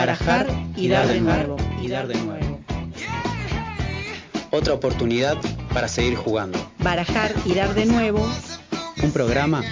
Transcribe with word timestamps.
barajar 0.00 0.46
y 0.76 0.88
dar 0.88 1.06
de 1.06 1.20
nuevo, 1.20 1.56
y 1.82 1.88
dar 1.88 2.08
de 2.08 2.14
nuevo. 2.14 2.58
Otra 4.50 4.72
oportunidad 4.72 5.36
para 5.74 5.88
seguir 5.88 6.16
jugando. 6.16 6.58
Barajar 6.78 7.32
y 7.44 7.54
dar 7.54 7.74
de 7.74 7.84
nuevo 7.84 8.26
Un 9.02 9.12
programa 9.12 9.62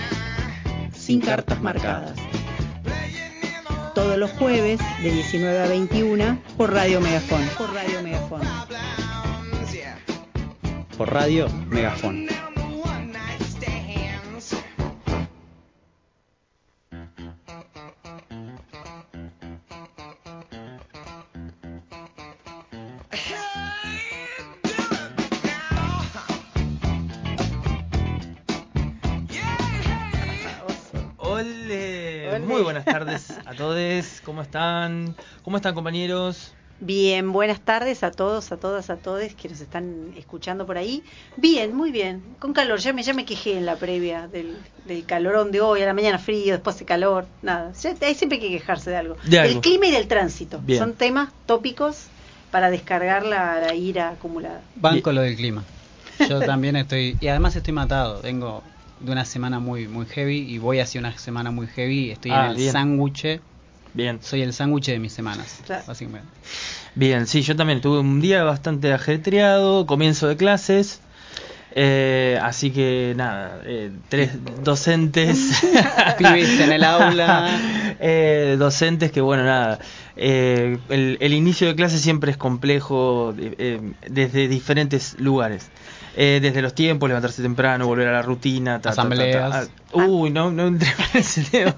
sin 0.93 1.21
cartas 1.21 1.63
marcadas. 1.63 2.19
Todos 3.95 4.19
los 4.19 4.31
jueves 4.33 4.79
de 5.03 5.11
19 5.11 5.61
a 5.61 5.67
21 5.67 6.39
por 6.59 6.73
Radio 6.73 7.01
Megafón. 7.01 7.43
Por 7.57 7.73
Radio 7.73 8.03
Megafón. 8.03 8.43
por 10.99 11.13
radio 11.13 11.49
Megafón. 11.71 12.27
¿Cómo 34.29 34.43
están? 34.43 35.15
¿Cómo 35.43 35.57
están, 35.57 35.73
compañeros? 35.75 36.53
Bien, 36.81 37.33
buenas 37.33 37.61
tardes 37.61 38.03
a 38.03 38.11
todos, 38.11 38.53
a 38.53 38.59
todas, 38.59 38.91
a 38.91 38.97
todos 38.97 39.33
que 39.33 39.49
nos 39.49 39.59
están 39.59 40.13
escuchando 40.19 40.67
por 40.67 40.77
ahí. 40.77 41.03
Bien, 41.39 41.75
muy 41.75 41.91
bien, 41.93 42.21
con 42.39 42.53
calor. 42.53 42.79
Ya 42.79 42.93
me, 42.93 43.03
ya 43.03 43.15
me 43.15 43.25
quejé 43.25 43.57
en 43.57 43.65
la 43.65 43.77
previa 43.77 44.29
del, 44.29 44.55
del 44.85 45.07
calorón 45.07 45.51
de 45.51 45.63
hoy, 45.63 45.81
a 45.81 45.87
la 45.87 45.95
mañana 45.95 46.19
frío, 46.19 46.53
después 46.53 46.77
hace 46.77 46.85
calor, 46.85 47.27
nada. 47.41 47.73
Ya- 47.81 47.95
hay 48.03 48.15
siempre 48.15 48.37
hay 48.37 48.43
que 48.45 48.51
quejarse 48.51 48.91
de 48.91 48.97
algo. 48.99 49.17
De 49.25 49.39
algo. 49.39 49.55
Del 49.55 49.63
clima 49.63 49.87
y 49.87 49.93
del 49.93 50.07
tránsito. 50.09 50.61
Bien. 50.63 50.79
Son 50.79 50.93
temas 50.93 51.31
tópicos 51.47 52.05
para 52.51 52.69
descargar 52.69 53.25
la, 53.25 53.59
la 53.61 53.75
ira 53.75 54.11
acumulada. 54.11 54.61
Banco 54.77 55.11
lo 55.11 55.23
del 55.23 55.37
clima. 55.37 55.65
Yo 56.29 56.39
también 56.45 56.77
estoy, 56.77 57.17
y 57.19 57.29
además 57.29 57.57
estoy 57.57 57.73
matado. 57.73 58.21
Vengo 58.21 58.63
de 59.01 59.11
una 59.11 59.25
semana 59.25 59.59
muy 59.59 59.89
muy 59.89 60.05
heavy 60.05 60.41
y 60.41 60.59
voy 60.59 60.81
hacia 60.81 61.01
una 61.01 61.17
semana 61.17 61.51
muy 61.51 61.67
heavy. 61.67 62.11
Estoy 62.11 62.33
Ah, 62.33 62.45
en 62.45 62.51
el 62.51 62.57
bien. 62.59 62.73
sándwich. 62.73 63.41
Bien. 63.99 64.21
Soy 64.23 64.43
el 64.43 64.53
sándwich 64.53 64.87
de 64.87 65.01
mis 65.01 65.13
semanas, 65.13 65.59
Claro. 65.67 65.83
básicamente. 65.89 66.29
Bien, 66.95 67.27
sí, 67.27 67.43
yo 67.43 67.57
también 67.57 67.81
tuve 67.81 67.99
un 67.99 68.21
día 68.21 68.45
bastante 68.45 68.93
ajetreado, 68.93 69.87
comienzo 69.87 70.29
de 70.29 70.37
clases. 70.37 71.01
eh, 71.75 72.39
así 72.41 72.71
que 72.71 73.13
nada, 73.17 73.61
eh, 73.65 73.91
tres 74.09 74.31
docentes. 74.63 75.37
Pibes 76.19 76.61
en 76.61 76.71
el 76.73 76.85
aula. 76.85 77.59
Eh, 78.01 78.55
docentes 78.61 79.11
que, 79.11 79.21
bueno, 79.21 79.43
nada. 79.43 79.81
eh, 80.15 80.79
el, 80.89 81.17
el 81.21 81.33
inicio 81.35 81.67
de 81.67 81.75
clase 81.75 81.99
siempre 81.99 82.31
es 82.31 82.37
complejo 82.37 83.33
de- 83.37 83.57
eh, 83.59 83.81
desde 84.09 84.47
diferentes 84.47 85.19
lugares. 85.19 85.67
Eh, 86.21 86.41
desde 86.43 86.63
los 86.63 86.75
tiempos, 86.75 87.09
levantarse 87.09 87.43
temprano, 87.43 87.87
volver 87.87 88.09
a 88.09 88.13
la 88.13 88.23
rutina, 88.23 88.81
ta, 88.81 88.91
ta, 88.91 88.97
ta, 88.97 88.97
ta. 88.97 89.03
Asambleas. 89.03 89.71
Ah, 89.95 90.05
Uy, 90.05 90.31
no, 90.31 90.51
no 90.51 90.67
entremos 90.67 91.15
en 91.15 91.21
ese 91.21 91.45
tema. 91.53 91.77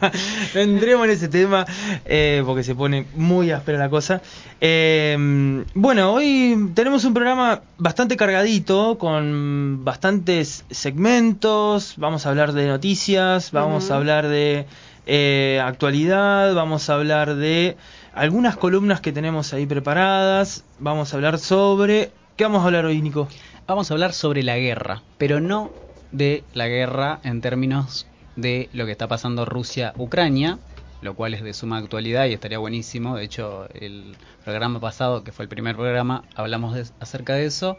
No 0.54 0.60
entremos 0.62 1.04
en 1.04 1.10
ese 1.10 1.28
tema 1.28 1.66
eh, 2.06 2.42
porque 2.46 2.62
se 2.62 2.74
pone 2.74 3.04
muy 3.16 3.50
áspera 3.50 3.76
la 3.76 3.90
cosa. 3.90 4.22
Eh, 4.58 5.62
bueno, 5.74 6.14
hoy 6.14 6.70
tenemos 6.72 7.04
un 7.04 7.12
programa 7.12 7.60
bastante 7.76 8.16
cargadito 8.16 8.96
con 8.96 9.84
bastantes 9.84 10.64
segmentos. 10.70 11.96
Vamos 11.98 12.24
a 12.24 12.30
hablar 12.30 12.54
de 12.54 12.66
noticias, 12.66 13.52
vamos 13.52 13.90
a 13.90 13.96
hablar 13.96 14.26
de 14.26 14.64
eh, 15.06 15.60
actualidad, 15.62 16.54
vamos 16.54 16.88
a 16.88 16.94
hablar 16.94 17.34
de 17.34 17.76
algunas 18.14 18.56
columnas 18.56 19.02
que 19.02 19.12
tenemos 19.12 19.52
ahí 19.52 19.66
preparadas. 19.66 20.64
Vamos 20.78 21.12
a 21.12 21.16
hablar 21.16 21.38
sobre. 21.38 22.10
¿Qué 22.36 22.44
vamos 22.44 22.62
a 22.62 22.66
hablar 22.68 22.86
hoy, 22.86 23.02
Nico? 23.02 23.28
Vamos 23.70 23.88
a 23.88 23.94
hablar 23.94 24.12
sobre 24.14 24.42
la 24.42 24.58
guerra, 24.58 25.04
pero 25.16 25.38
no 25.38 25.70
de 26.10 26.42
la 26.54 26.66
guerra 26.66 27.20
en 27.22 27.40
términos 27.40 28.04
de 28.34 28.68
lo 28.72 28.84
que 28.84 28.90
está 28.90 29.06
pasando 29.06 29.44
Rusia-Ucrania, 29.44 30.58
lo 31.02 31.14
cual 31.14 31.34
es 31.34 31.44
de 31.44 31.54
suma 31.54 31.76
actualidad 31.76 32.26
y 32.26 32.32
estaría 32.32 32.58
buenísimo. 32.58 33.14
De 33.14 33.22
hecho, 33.22 33.68
el 33.74 34.16
programa 34.42 34.80
pasado, 34.80 35.22
que 35.22 35.30
fue 35.30 35.44
el 35.44 35.48
primer 35.48 35.76
programa, 35.76 36.24
hablamos 36.34 36.74
de- 36.74 36.90
acerca 36.98 37.34
de 37.34 37.46
eso 37.46 37.78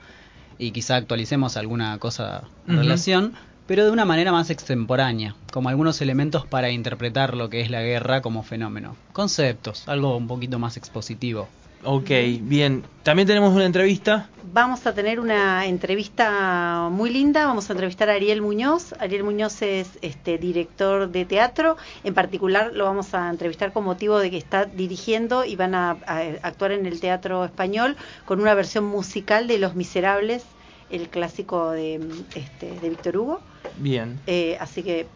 y 0.58 0.72
quizá 0.72 0.96
actualicemos 0.96 1.58
alguna 1.58 1.98
cosa 1.98 2.44
en 2.70 2.78
relación, 2.78 3.34
pero 3.68 3.84
de 3.84 3.92
una 3.92 4.06
manera 4.06 4.32
más 4.32 4.50
extemporánea, 4.50 5.36
como 5.52 5.68
algunos 5.68 6.00
elementos 6.00 6.46
para 6.46 6.70
interpretar 6.70 7.36
lo 7.36 7.50
que 7.50 7.60
es 7.60 7.70
la 7.70 7.82
guerra 7.82 8.22
como 8.22 8.44
fenómeno. 8.44 8.96
Conceptos, 9.12 9.90
algo 9.90 10.16
un 10.16 10.30
poquito 10.30 10.58
más 10.58 10.78
expositivo. 10.78 11.50
Ok, 11.84 12.10
bien. 12.42 12.84
También 13.04 13.28
tenemos 13.28 13.54
una 13.54 13.66
entrevista. 13.66 14.30
Vamos 14.54 14.86
a 14.86 14.94
tener 14.94 15.20
una 15.20 15.66
entrevista 15.66 16.90
muy 16.92 17.10
linda. 17.10 17.46
Vamos 17.46 17.70
a 17.70 17.74
entrevistar 17.74 18.10
a 18.10 18.14
Ariel 18.14 18.42
Muñoz. 18.42 18.94
Ariel 19.00 19.24
Muñoz 19.24 19.62
es 19.62 19.98
este 20.02 20.38
director 20.38 21.10
de 21.10 21.26
teatro. 21.26 21.78
En 22.04 22.14
particular 22.14 22.72
lo 22.74 22.86
vamos 22.86 23.14
a 23.14 23.30
entrevistar 23.30 23.72
con 23.72 23.84
motivo 23.86 24.20
de 24.20 24.30
que 24.30 24.38
está 24.38 24.66
dirigiendo 24.66 25.46
y 25.46 25.56
van 25.56 25.74
a, 25.74 25.92
a 26.06 26.20
actuar 26.44 26.74
en 26.74 26.86
el 26.86 27.00
teatro 27.00 27.46
español 27.46 27.96
con 28.26 28.42
una 28.42 28.54
versión 28.54 28.84
musical 28.84 29.48
de 29.48 29.58
Los 29.58 29.76
Miserables, 29.76 30.44
el 30.90 31.08
clásico 31.10 31.72
de, 31.72 32.02
este, 32.36 32.78
de 32.80 32.90
Víctor 32.90 33.18
Hugo. 33.18 33.40
Bien. 33.78 34.20
Eh, 34.28 34.58
así 34.60 34.84
que 34.84 35.08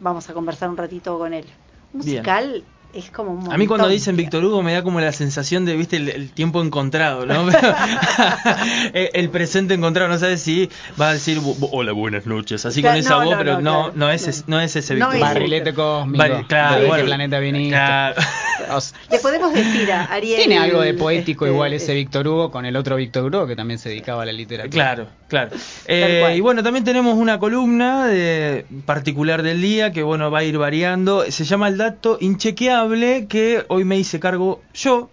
vamos 0.00 0.30
a 0.30 0.34
conversar 0.34 0.70
un 0.70 0.76
ratito 0.76 1.18
con 1.18 1.34
él. 1.34 1.44
Musical 1.92 2.64
es 2.94 3.10
como 3.10 3.32
un 3.32 3.52
A 3.52 3.56
mí 3.58 3.66
cuando 3.66 3.86
dicen 3.88 4.16
Víctor 4.16 4.44
Hugo 4.44 4.62
me 4.62 4.72
da 4.72 4.82
como 4.82 5.00
la 5.00 5.12
sensación 5.12 5.64
de, 5.64 5.76
viste, 5.76 5.96
el, 5.96 6.08
el 6.08 6.30
tiempo 6.30 6.62
encontrado, 6.62 7.26
¿no? 7.26 7.46
El, 8.94 9.28
presente 9.30 9.74
encontrado, 9.74 10.08
no 10.08 10.18
sabes 10.18 10.40
si 10.42 10.68
va 11.00 11.10
a 11.10 11.12
decir 11.12 11.38
"Bu- 11.40 11.56
bu- 11.58 11.68
hola, 11.72 11.92
buenas 11.92 12.26
noches, 12.26 12.64
así 12.64 12.80
Claro, 12.80 12.94
con 12.94 13.00
esa 13.00 13.10
no, 13.10 13.24
voz, 13.24 13.30
no, 13.32 13.38
pero 13.38 13.52
no, 13.52 13.60
no, 13.60 13.82
claro, 13.84 13.92
no, 13.96 14.10
es, 14.10 14.22
no. 14.24 14.30
es- 14.30 14.48
no 14.48 14.60
es 14.60 14.76
ese 14.76 14.94
Víctor. 14.94 15.20
Barrilete 15.20 15.74
cósmico. 15.74 16.18
Vale, 16.18 16.44
claro, 16.48 16.74
¿De 16.76 16.80
qué 16.82 16.86
bueno. 16.88 17.04
planeta 17.04 17.38
viniste? 17.38 17.70
Claro. 17.70 18.20
O 18.70 18.80
sea, 18.80 18.98
Le 19.10 19.18
podemos 19.18 19.52
decir 19.52 19.90
a 19.92 20.04
Ariel. 20.04 20.38
Tiene 20.38 20.58
algo 20.58 20.80
de 20.80 20.94
poético 20.94 21.44
este, 21.46 21.54
igual 21.54 21.72
ese 21.72 21.92
es- 21.92 21.96
Víctor 21.96 22.26
Hugo 22.28 22.50
con 22.50 22.64
el 22.66 22.76
otro 22.76 22.96
Víctor 22.96 23.24
Hugo 23.34 23.46
que 23.46 23.56
también 23.56 23.78
se 23.78 23.88
dedicaba 23.90 24.22
a 24.22 24.26
la 24.26 24.32
literatura. 24.32 24.70
Claro, 24.70 25.08
claro. 25.28 25.50
Eh, 25.86 26.34
y 26.36 26.40
bueno, 26.40 26.62
también 26.62 26.84
tenemos 26.84 27.16
una 27.16 27.38
columna 27.38 28.06
de 28.06 28.66
particular 28.86 29.42
del 29.42 29.60
día 29.62 29.92
que 29.92 30.02
bueno 30.02 30.30
va 30.30 30.40
a 30.40 30.44
ir 30.44 30.58
variando. 30.58 31.24
Se 31.30 31.44
llama 31.44 31.68
el 31.68 31.76
dato 31.78 32.18
inchequeable 32.20 33.26
que 33.28 33.64
hoy 33.68 33.84
me 33.84 33.96
hice 33.98 34.18
cargo 34.20 34.62
yo. 34.74 35.10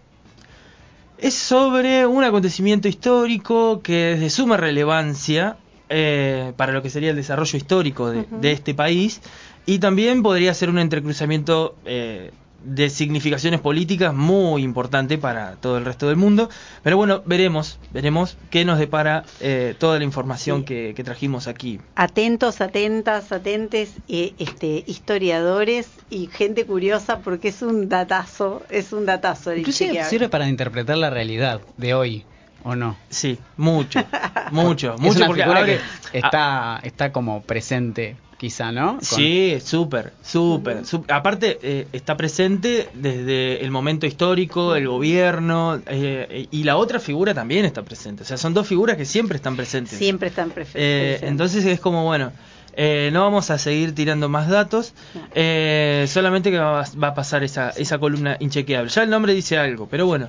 Es 1.18 1.34
sobre 1.34 2.06
un 2.06 2.24
acontecimiento 2.24 2.88
histórico 2.88 3.82
que 3.82 4.14
es 4.14 4.20
de 4.20 4.30
suma 4.30 4.58
relevancia 4.58 5.56
eh, 5.88 6.52
para 6.58 6.74
lo 6.74 6.82
que 6.82 6.90
sería 6.90 7.12
el 7.12 7.16
desarrollo 7.16 7.56
histórico 7.58 8.10
de 8.12 8.52
este 8.52 8.74
país 8.74 9.22
y 9.66 9.80
también 9.80 10.24
podría 10.24 10.54
ser 10.54 10.70
un 10.70 10.78
entrecruzamiento 10.78 11.76
eh, 11.86 12.32
de 12.66 12.90
significaciones 12.90 13.60
políticas 13.62 14.14
muy 14.14 14.64
importante 14.64 15.18
para 15.18 15.56
todo 15.58 15.78
el 15.78 15.86
resto 15.86 16.08
del 16.08 16.16
mundo. 16.18 16.50
Pero 16.84 16.98
bueno, 16.98 17.22
veremos, 17.26 17.80
veremos 17.92 18.38
qué 18.50 18.66
nos 18.66 18.80
depara 18.80 19.24
eh, 19.40 19.76
toda 19.78 19.98
la 20.00 20.04
información 20.04 20.60
Sí. 20.62 20.66
que, 20.66 20.94
que 20.96 21.04
trajimos 21.04 21.48
aquí. 21.48 21.80
Atentos, 21.96 22.62
atentas, 22.62 23.32
atentes, 23.32 23.92
eh, 24.08 24.34
este, 24.40 24.84
historiadores 24.88 25.88
y 26.10 26.28
gente 26.28 26.66
curiosa 26.66 27.20
porque 27.20 27.50
es 27.50 27.62
un 27.62 27.88
datazo, 27.90 28.64
es 28.70 28.92
un 28.94 29.06
datazo. 29.06 29.52
el 29.52 29.60
Inclusive 29.60 29.90
inchequeable. 29.92 30.10
sirve 30.10 30.30
para 30.30 30.48
interpretar 30.50 30.98
la 30.98 31.10
realidad 31.10 31.62
de 31.78 31.94
hoy, 31.94 32.26
¿o 32.64 32.76
no? 32.76 32.98
Sí, 33.10 33.38
mucho, 33.58 34.00
mucho, 34.52 34.96
es 34.96 35.02
mucho 35.02 35.18
una 35.20 35.28
porque 35.28 35.44
abre- 35.44 35.80
que 36.12 36.18
está, 36.18 36.80
está 36.84 37.12
como 37.12 37.42
presente, 37.44 38.18
quizá, 38.38 38.72
¿no? 38.72 38.94
Con- 38.94 39.02
Sí, 39.02 39.58
súper, 39.64 40.12
súper. 40.24 40.84
Aparte, 41.08 41.58
eh, 41.62 41.88
está 41.94 42.18
presente 42.18 42.90
desde 42.94 43.64
el 43.64 43.72
momento 43.72 44.06
histórico, 44.06 44.76
el 44.76 44.88
gobierno, 44.88 45.82
eh, 45.88 46.48
y 46.52 46.64
la 46.64 46.78
otra 46.78 47.00
figura 47.00 47.34
también 47.34 47.66
está 47.66 47.84
presente. 47.84 48.24
O 48.24 48.26
sea, 48.26 48.38
son 48.38 48.54
dos 48.54 48.68
figuras 48.68 48.98
que 48.98 49.06
siempre 49.06 49.38
están 49.38 49.56
presentes. 49.56 49.98
Siempre 49.98 50.30
están 50.30 50.50
Eh, 50.50 50.54
presentes. 50.54 51.24
entonces 51.30 51.66
es 51.66 51.80
como, 51.80 52.04
bueno, 52.04 52.32
eh, 52.78 53.10
no 53.14 53.22
vamos 53.22 53.50
a 53.52 53.58
seguir 53.58 53.96
tirando 53.96 54.28
más 54.28 54.50
datos, 54.50 54.94
eh, 55.34 56.06
solamente 56.10 56.52
que 56.52 56.58
va, 56.58 56.84
va 57.02 57.08
a 57.08 57.14
pasar 57.14 57.44
esa, 57.44 57.70
esa 57.70 57.98
columna 58.00 58.36
inchequeable. 58.42 58.90
Ya 58.90 59.04
el 59.04 59.10
nombre 59.10 59.34
dice 59.34 59.58
algo, 59.58 59.88
pero 59.90 60.06
bueno. 60.08 60.28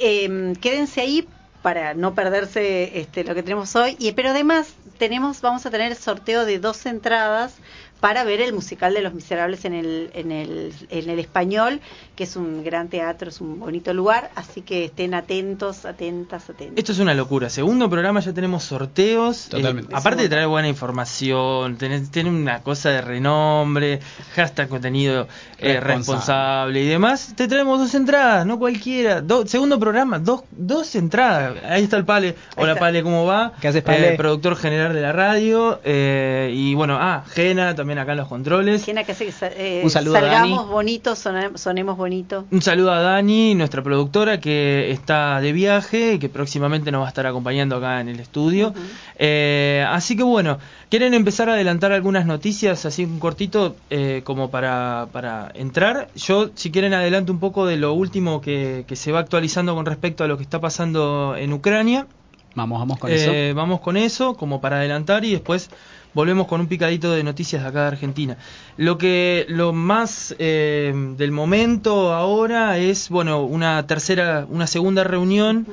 Eh, 0.00 0.52
quédense 0.60 1.00
ahí 1.00 1.26
para 1.62 1.94
no 1.94 2.14
perderse 2.14 2.98
este, 2.98 3.24
lo 3.24 3.34
que 3.34 3.42
tenemos 3.42 3.74
hoy. 3.76 3.96
Y, 3.98 4.12
pero 4.12 4.30
además 4.30 4.74
tenemos, 4.98 5.40
vamos 5.40 5.66
a 5.66 5.70
tener 5.70 5.90
el 5.92 5.96
sorteo 5.96 6.44
de 6.44 6.58
dos 6.58 6.86
entradas 6.86 7.54
para 8.00 8.24
ver 8.24 8.40
el 8.40 8.52
musical 8.52 8.94
de 8.94 9.02
Los 9.02 9.14
Miserables 9.14 9.64
en 9.64 9.74
el, 9.74 10.10
en 10.14 10.30
el, 10.30 10.72
en 10.90 11.10
el 11.10 11.18
español, 11.18 11.80
que 12.18 12.24
es 12.24 12.34
un 12.34 12.64
gran 12.64 12.88
teatro, 12.88 13.28
es 13.28 13.40
un 13.40 13.60
bonito 13.60 13.94
lugar, 13.94 14.32
así 14.34 14.62
que 14.62 14.86
estén 14.86 15.14
atentos, 15.14 15.84
atentas, 15.84 16.50
atentos. 16.50 16.76
Esto 16.76 16.90
es 16.90 16.98
una 16.98 17.14
locura. 17.14 17.48
Segundo 17.48 17.88
programa 17.88 18.18
ya 18.18 18.32
tenemos 18.34 18.64
sorteos. 18.64 19.46
Totalmente. 19.48 19.92
Eh, 19.94 19.96
aparte 19.96 20.22
de 20.24 20.28
traer 20.28 20.48
buena 20.48 20.66
información, 20.66 21.76
tener, 21.76 22.08
tiene 22.08 22.28
una 22.30 22.60
cosa 22.64 22.90
de 22.90 23.02
renombre, 23.02 24.00
hashtag 24.34 24.68
contenido 24.68 25.28
eh, 25.58 25.78
Responsable. 25.78 25.94
responsable 25.94 26.82
y 26.82 26.88
demás. 26.88 27.34
Te 27.36 27.46
traemos 27.46 27.78
dos 27.78 27.94
entradas, 27.94 28.44
no 28.44 28.58
cualquiera. 28.58 29.20
Do- 29.20 29.46
segundo 29.46 29.78
programa, 29.78 30.18
dos, 30.18 30.42
dos 30.50 30.92
entradas. 30.96 31.54
Ahí 31.68 31.84
está 31.84 31.96
el 31.98 32.04
Pale. 32.04 32.34
Hola. 32.56 32.74
Pale, 32.74 33.04
¿cómo 33.04 33.26
va? 33.26 33.52
¿Qué 33.60 33.68
haces, 33.68 33.84
Pale? 33.84 34.14
Eh, 34.14 34.16
productor 34.16 34.56
general 34.56 34.92
de 34.92 35.02
la 35.02 35.12
radio. 35.12 35.80
eh, 35.84 36.50
y 36.52 36.74
bueno, 36.74 36.96
ah, 37.00 37.22
Gena 37.30 37.76
también 37.76 38.00
acá 38.00 38.10
en 38.12 38.18
los 38.18 38.28
controles. 38.28 38.82
Tiene 38.82 39.04
que 39.04 39.12
hacer 39.12 39.28
que 39.32 39.46
eh, 39.56 39.80
Un 39.84 39.90
saludo 39.90 40.16
a 40.16 40.20
salgamos 40.20 40.58
Dani. 40.62 40.72
bonitos, 40.72 41.18
sone- 41.20 41.56
sonemos 41.56 41.96
bonito. 42.08 42.46
Un 42.50 42.62
saludo 42.62 42.90
a 42.92 43.00
Dani, 43.00 43.54
nuestra 43.54 43.82
productora 43.82 44.40
que 44.40 44.90
está 44.90 45.40
de 45.40 45.52
viaje 45.52 46.14
y 46.14 46.18
que 46.18 46.28
próximamente 46.30 46.90
nos 46.90 47.02
va 47.02 47.06
a 47.06 47.08
estar 47.08 47.26
acompañando 47.26 47.76
acá 47.76 48.00
en 48.00 48.08
el 48.08 48.18
estudio. 48.18 48.72
Eh, 49.18 49.84
así 49.88 50.16
que 50.16 50.22
bueno, 50.22 50.58
¿quieren 50.88 51.12
empezar 51.12 51.50
a 51.50 51.52
adelantar 51.52 51.92
algunas 51.92 52.24
noticias 52.24 52.86
así 52.86 53.04
un 53.04 53.18
cortito 53.18 53.76
eh, 53.90 54.22
como 54.24 54.50
para, 54.50 55.08
para 55.12 55.52
entrar? 55.54 56.08
Yo, 56.16 56.50
si 56.54 56.70
quieren, 56.70 56.94
adelanto 56.94 57.30
un 57.30 57.40
poco 57.40 57.66
de 57.66 57.76
lo 57.76 57.92
último 57.92 58.40
que, 58.40 58.84
que 58.88 58.96
se 58.96 59.12
va 59.12 59.20
actualizando 59.20 59.74
con 59.74 59.84
respecto 59.84 60.24
a 60.24 60.28
lo 60.28 60.38
que 60.38 60.42
está 60.44 60.60
pasando 60.60 61.34
en 61.36 61.52
Ucrania. 61.52 62.06
Vamos, 62.54 62.78
vamos 62.80 62.98
con 62.98 63.10
Eh, 63.10 63.50
eso. 63.50 63.54
Vamos 63.56 63.80
con 63.80 63.96
eso, 63.98 64.34
como 64.34 64.60
para 64.60 64.78
adelantar 64.78 65.24
y 65.24 65.32
después 65.32 65.70
volvemos 66.14 66.46
con 66.46 66.60
un 66.60 66.66
picadito 66.66 67.12
de 67.12 67.22
noticias 67.24 67.62
de 67.62 67.68
acá 67.68 67.82
de 67.82 67.88
Argentina. 67.88 68.36
Lo 68.76 68.98
que 68.98 69.46
lo 69.48 69.72
más 69.72 70.34
eh, 70.38 70.92
del 71.16 71.32
momento 71.32 72.12
ahora 72.12 72.78
es 72.78 73.08
bueno 73.08 73.42
una 73.42 73.86
tercera, 73.86 74.46
una 74.48 74.66
segunda 74.66 75.04
reunión 75.04 75.66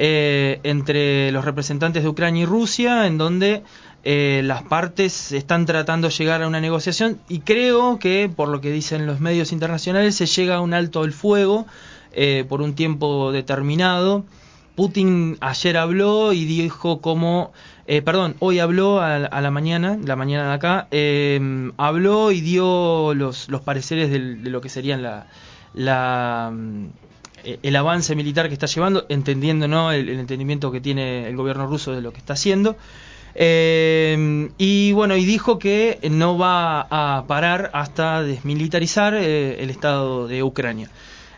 eh, 0.00 0.60
entre 0.62 1.32
los 1.32 1.44
representantes 1.44 2.04
de 2.04 2.08
Ucrania 2.08 2.44
y 2.44 2.46
Rusia, 2.46 3.06
en 3.06 3.18
donde 3.18 3.64
eh, 4.04 4.42
las 4.44 4.62
partes 4.62 5.32
están 5.32 5.66
tratando 5.66 6.08
de 6.08 6.14
llegar 6.14 6.42
a 6.42 6.46
una 6.46 6.60
negociación 6.60 7.18
y 7.28 7.40
creo 7.40 7.98
que 7.98 8.30
por 8.34 8.48
lo 8.48 8.60
que 8.60 8.70
dicen 8.70 9.06
los 9.06 9.18
medios 9.18 9.50
internacionales 9.50 10.14
se 10.14 10.26
llega 10.26 10.54
a 10.54 10.60
un 10.60 10.72
alto 10.72 11.04
el 11.04 11.12
fuego 11.12 11.66
eh, 12.12 12.44
por 12.48 12.62
un 12.62 12.74
tiempo 12.74 13.32
determinado. 13.32 14.24
Putin 14.76 15.36
ayer 15.40 15.76
habló 15.76 16.32
y 16.32 16.44
dijo 16.44 17.00
como, 17.00 17.52
eh, 17.88 18.02
perdón, 18.02 18.36
hoy 18.38 18.58
habló 18.60 19.00
a, 19.00 19.16
a 19.16 19.40
la 19.40 19.50
mañana, 19.50 19.98
la 20.04 20.14
mañana 20.14 20.48
de 20.48 20.54
acá, 20.54 20.88
eh, 20.90 21.70
habló 21.78 22.30
y 22.30 22.40
dio 22.42 23.14
los, 23.14 23.48
los 23.48 23.62
pareceres 23.62 24.10
de 24.10 24.18
lo 24.18 24.60
que 24.60 24.68
serían 24.68 25.02
la, 25.02 25.26
la, 25.72 26.52
eh, 27.44 27.58
el 27.62 27.76
avance 27.76 28.14
militar 28.14 28.48
que 28.48 28.52
está 28.54 28.66
llevando, 28.66 29.06
entendiendo 29.08 29.68
¿no? 29.68 29.90
el, 29.90 30.08
el 30.08 30.20
entendimiento 30.20 30.70
que 30.70 30.80
tiene 30.80 31.26
el 31.28 31.36
gobierno 31.36 31.66
ruso 31.66 31.92
de 31.92 32.02
lo 32.02 32.12
que 32.12 32.18
está 32.18 32.34
haciendo. 32.34 32.76
Eh, 33.34 34.50
y 34.58 34.92
bueno, 34.92 35.16
y 35.16 35.24
dijo 35.24 35.58
que 35.58 35.98
no 36.10 36.36
va 36.36 36.86
a 36.90 37.24
parar 37.26 37.70
hasta 37.72 38.22
desmilitarizar 38.22 39.14
eh, 39.14 39.62
el 39.62 39.70
estado 39.70 40.26
de 40.26 40.42
Ucrania. 40.42 40.90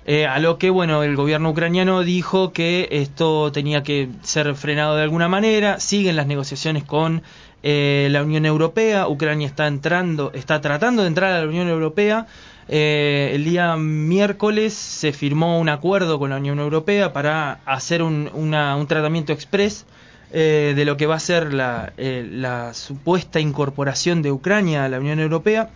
Eh, 0.06 0.26
a 0.26 0.38
lo 0.38 0.58
que, 0.58 0.70
bueno, 0.70 1.02
el 1.02 1.14
gobierno 1.16 1.50
ucraniano 1.50 2.02
dijo 2.02 2.52
que 2.52 2.88
esto 2.90 3.52
tenía 3.52 3.82
que 3.82 4.08
ser 4.22 4.54
frenado 4.54 4.96
de 4.96 5.02
alguna 5.02 5.28
manera. 5.28 5.78
Siguen 5.80 6.16
las 6.16 6.26
negociaciones 6.26 6.84
con 6.84 7.22
eh, 7.62 8.08
la 8.10 8.22
Unión 8.22 8.46
Europea. 8.46 9.06
Ucrania 9.08 9.46
está 9.46 9.66
entrando, 9.66 10.32
está 10.34 10.60
tratando 10.60 11.02
de 11.02 11.08
entrar 11.08 11.32
a 11.32 11.40
la 11.42 11.46
Unión 11.48 11.68
Europea. 11.68 12.26
Eh, 12.68 13.32
el 13.34 13.44
día 13.44 13.76
miércoles 13.76 14.72
se 14.74 15.12
firmó 15.12 15.58
un 15.60 15.68
acuerdo 15.68 16.18
con 16.18 16.30
la 16.30 16.36
Unión 16.36 16.60
Europea 16.60 17.12
para 17.12 17.60
hacer 17.66 18.02
un, 18.02 18.30
una- 18.32 18.76
un 18.76 18.86
tratamiento 18.86 19.32
express 19.32 19.84
eh, 20.32 20.72
de 20.76 20.84
lo 20.84 20.96
que 20.96 21.06
va 21.06 21.16
a 21.16 21.20
ser 21.20 21.52
la, 21.52 21.92
eh, 21.98 22.26
la 22.30 22.72
supuesta 22.72 23.40
incorporación 23.40 24.22
de 24.22 24.30
Ucrania 24.32 24.84
a 24.84 24.88
la 24.88 25.00
Unión 25.00 25.18
Europea. 25.18 25.70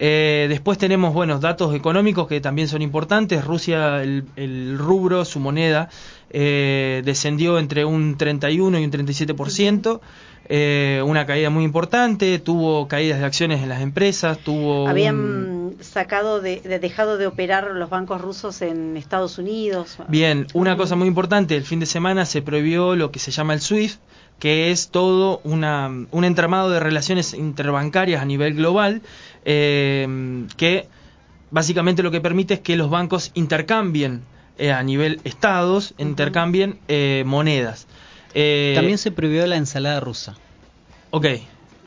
Eh, 0.00 0.46
después 0.48 0.78
tenemos 0.78 1.12
buenos 1.12 1.40
datos 1.40 1.74
económicos 1.74 2.28
que 2.28 2.40
también 2.40 2.68
son 2.68 2.82
importantes. 2.82 3.44
Rusia, 3.44 4.02
el, 4.02 4.24
el 4.36 4.78
rubro, 4.78 5.24
su 5.24 5.40
moneda, 5.40 5.88
eh, 6.30 7.02
descendió 7.04 7.58
entre 7.58 7.84
un 7.84 8.16
31 8.16 8.78
y 8.78 8.84
un 8.84 8.90
37%. 8.92 10.00
Eh, 10.50 11.02
una 11.04 11.26
caída 11.26 11.50
muy 11.50 11.62
importante, 11.64 12.38
tuvo 12.38 12.88
caídas 12.88 13.18
de 13.18 13.26
acciones 13.26 13.62
en 13.62 13.68
las 13.68 13.82
empresas, 13.82 14.38
tuvo... 14.38 14.84
un- 14.84 14.88
Habían 14.90 15.72
sacado, 15.80 16.40
de, 16.40 16.60
de- 16.62 16.78
dejado 16.78 17.18
de 17.18 17.26
operar 17.26 17.70
los 17.74 17.90
bancos 17.90 18.20
rusos 18.22 18.62
en 18.62 18.96
Estados 18.96 19.36
Unidos. 19.36 19.98
Bien, 20.08 20.46
una 20.54 20.76
cosa 20.78 20.96
muy 20.96 21.06
importante, 21.06 21.54
el 21.54 21.64
fin 21.64 21.80
de 21.80 21.86
semana 21.86 22.24
se 22.24 22.40
prohibió 22.40 22.96
lo 22.96 23.10
que 23.10 23.18
se 23.18 23.30
llama 23.30 23.52
el 23.52 23.60
SWIFT, 23.60 24.00
que 24.38 24.70
es 24.70 24.88
todo 24.88 25.40
una, 25.44 25.90
un 26.12 26.24
entramado 26.24 26.70
de 26.70 26.80
relaciones 26.80 27.34
interbancarias 27.34 28.22
a 28.22 28.24
nivel 28.24 28.54
global, 28.54 29.02
eh, 29.44 30.46
que 30.56 30.88
básicamente 31.50 32.02
lo 32.02 32.10
que 32.10 32.20
permite 32.20 32.54
es 32.54 32.60
que 32.60 32.76
los 32.76 32.90
bancos 32.90 33.30
intercambien 33.34 34.22
eh, 34.58 34.72
a 34.72 34.82
nivel 34.82 35.20
estados, 35.24 35.94
intercambien 35.98 36.80
eh, 36.88 37.22
monedas. 37.26 37.86
Eh, 38.34 38.72
También 38.74 38.98
se 38.98 39.10
prohibió 39.10 39.46
la 39.46 39.56
ensalada 39.56 40.00
rusa. 40.00 40.36
Ok. 41.10 41.26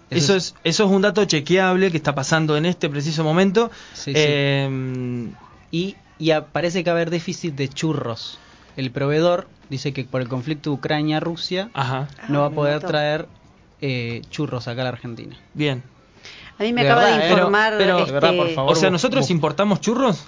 Eso 0.09 0.35
es, 0.35 0.55
eso 0.65 0.85
es 0.85 0.91
un 0.91 1.01
dato 1.01 1.23
chequeable 1.23 1.89
que 1.89 1.97
está 1.97 2.13
pasando 2.13 2.57
en 2.57 2.65
este 2.65 2.89
preciso 2.89 3.23
momento. 3.23 3.71
Sí, 3.93 4.13
sí. 4.13 4.19
Eh, 4.25 5.31
Y, 5.71 5.95
y 6.17 6.31
a- 6.31 6.47
parece 6.47 6.83
que 6.83 6.89
va 6.89 6.97
a 6.97 6.99
haber 6.99 7.09
déficit 7.11 7.53
de 7.55 7.69
churros. 7.69 8.39
El 8.75 8.91
proveedor 8.91 9.47
dice 9.69 9.93
que 9.93 10.03
por 10.03 10.19
el 10.21 10.27
conflicto 10.27 10.71
Ucrania-Rusia 10.73 11.69
Ajá, 11.73 12.09
no 12.27 12.41
va 12.41 12.47
a 12.47 12.49
me 12.49 12.55
poder 12.55 12.81
traer 12.81 13.27
eh, 13.79 14.21
churros 14.29 14.67
acá 14.67 14.81
a 14.81 14.83
la 14.85 14.89
Argentina. 14.89 15.37
bien. 15.53 15.83
A 16.61 16.63
mí 16.63 16.73
me 16.73 16.83
De 16.83 16.91
acaba 16.91 17.05
verdad, 17.05 17.17
de 17.19 17.25
¿eh? 17.27 17.31
informar. 17.31 17.73
Pero- 17.79 17.97
este, 17.97 18.05
de 18.05 18.19
verdad, 18.19 18.35
por 18.37 18.49
favor. 18.51 18.71
O 18.71 18.75
sea, 18.75 18.91
¿nosotros 18.91 19.31
importamos 19.31 19.81
churros? 19.81 20.23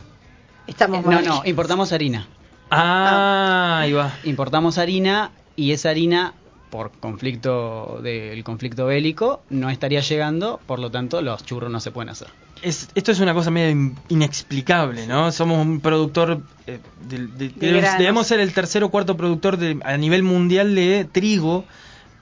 Estamos 0.66 1.02
Eh, 1.02 1.04
no, 1.06 1.12
mal. 1.12 1.26
no, 1.26 1.42
importamos 1.46 1.92
harina. 1.92 2.28
Ah, 2.72 3.82
ahí 3.84 3.92
va. 3.94 4.14
Importamos 4.24 4.80
harina 4.80 5.30
y 5.56 5.74
esa 5.74 5.92
harina, 5.92 6.34
por 6.72 6.90
conflicto 7.00 8.00
del 8.02 8.44
conflicto 8.44 8.88
bélico, 8.88 9.44
no 9.52 9.70
estaría 9.70 10.00
llegando, 10.00 10.60
por 10.66 10.80
lo 10.80 10.90
tanto 10.90 11.22
los 11.22 11.46
churros 11.46 11.70
no 11.70 11.80
se 11.80 11.92
pueden 11.92 12.10
hacer. 12.10 12.30
Es, 12.64 12.88
esto 12.96 13.12
es 13.12 13.20
una 13.20 13.36
cosa 13.36 13.52
medio 13.52 13.70
in- 13.70 13.96
inexplicable, 14.10 15.06
¿no? 15.06 15.32
Somos 15.32 15.60
un 15.64 15.82
productor, 15.82 16.42
eh, 16.66 16.80
de- 17.08 17.28
de- 17.28 17.50
debemos, 18.00 18.26
ser 18.26 18.40
el 18.40 18.54
tercer 18.54 18.84
o 18.84 18.90
cuarto 18.90 19.16
productor 19.18 19.58
de- 19.58 19.78
a 19.84 19.98
nivel 19.98 20.24
mundial 20.24 20.74
de 20.74 21.06
trigo 21.12 21.66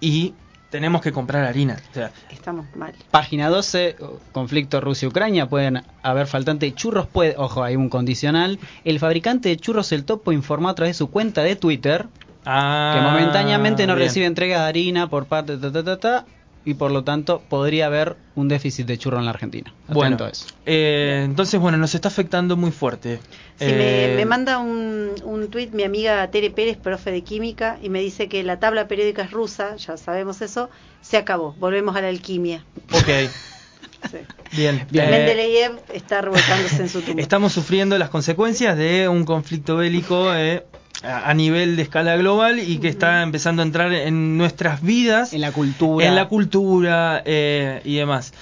y 0.01 0.33
tenemos 0.71 1.01
que 1.01 1.11
comprar 1.11 1.43
harina. 1.43 1.77
O 1.91 1.93
sea, 1.93 2.11
Estamos 2.31 2.65
mal. 2.75 2.93
Página 3.11 3.49
12, 3.49 3.97
conflicto 4.31 4.81
Rusia-Ucrania, 4.81 5.47
pueden 5.47 5.83
haber 6.01 6.25
faltante 6.25 6.65
de 6.65 6.73
churros, 6.73 7.05
puede, 7.05 7.35
ojo, 7.37 7.63
hay 7.63 7.75
un 7.75 7.89
condicional. 7.89 8.57
El 8.83 8.99
fabricante 8.99 9.49
de 9.49 9.57
churros 9.57 9.91
El 9.91 10.05
Topo 10.05 10.31
informó 10.31 10.69
a 10.69 10.75
través 10.75 10.95
de 10.95 10.97
su 10.97 11.11
cuenta 11.11 11.43
de 11.43 11.55
Twitter 11.55 12.07
ah, 12.45 12.93
que 12.95 13.01
momentáneamente 13.01 13.85
no 13.85 13.95
bien. 13.95 14.07
recibe 14.07 14.25
entrega 14.25 14.63
de 14.63 14.69
harina 14.69 15.07
por 15.07 15.25
parte 15.25 15.57
de 15.57 15.69
ta, 15.69 15.71
ta, 15.71 15.83
ta, 15.83 15.99
ta, 15.99 16.25
y 16.63 16.75
por 16.75 16.91
lo 16.91 17.03
tanto 17.03 17.41
podría 17.49 17.87
haber 17.87 18.17
un 18.35 18.47
déficit 18.47 18.85
de 18.85 18.97
churro 18.97 19.17
en 19.19 19.25
la 19.25 19.31
Argentina. 19.31 19.73
Atento 19.83 19.93
Bueno, 19.93 20.27
eso. 20.27 20.45
eh, 20.65 21.23
entonces, 21.25 21.59
bueno, 21.59 21.77
nos 21.77 21.95
está 21.95 22.07
afectando 22.09 22.55
muy 22.57 22.71
fuerte. 22.71 23.19
Si 23.57 23.65
Eh, 23.65 24.07
me, 24.09 24.15
me 24.17 24.25
manda 24.25 24.59
un, 24.59 25.11
un 25.23 25.47
tuit 25.49 25.71
mi 25.73 25.83
amiga 25.83 26.29
Tere 26.29 26.49
Pérez, 26.51 26.77
profe 26.77 27.11
de 27.11 27.23
química, 27.23 27.77
y 27.81 27.89
me 27.89 27.99
dice 27.99 28.27
que 28.29 28.43
la 28.43 28.59
tabla 28.59 28.87
periódica 28.87 29.23
es 29.23 29.31
rusa, 29.31 29.75
ya 29.77 29.97
sabemos 29.97 30.41
eso, 30.41 30.69
se 31.01 31.17
acabó, 31.17 31.53
volvemos 31.59 31.95
a 31.95 32.01
la 32.01 32.09
alquimia. 32.09 32.63
Ok, 32.93 33.07
Sí. 34.09 34.17
bien. 34.53 34.87
Bien. 34.89 35.07
Eh, 35.07 35.11
Mendeleev 35.11 35.79
está 35.93 36.21
revolcándose 36.21 36.81
en 36.81 36.89
su 36.89 37.01
tumba. 37.01 37.21
Estamos 37.21 37.53
sufriendo 37.53 37.97
las 37.99 38.09
consecuencias 38.09 38.75
de 38.77 39.07
un 39.07 39.25
conflicto 39.25 39.77
bélico 39.77 40.33
eh, 40.33 40.65
a 41.03 41.33
nivel 41.33 41.75
de 41.75 41.81
escala 41.83 42.15
global 42.17 42.59
y 42.59 42.77
que 42.79 42.87
está 42.87 43.23
empezando 43.23 43.61
a 43.61 43.65
entrar 43.65 43.91
en 43.93 44.37
nuestras 44.37 44.81
vidas, 44.81 45.33
En 45.33 45.41
la 45.41 45.51
cultura. 45.51 46.05
en 46.07 46.15
la 46.15 46.27
cultura 46.27 47.21
eh, 47.25 47.81
y 47.83 47.95
demás. 47.95 48.33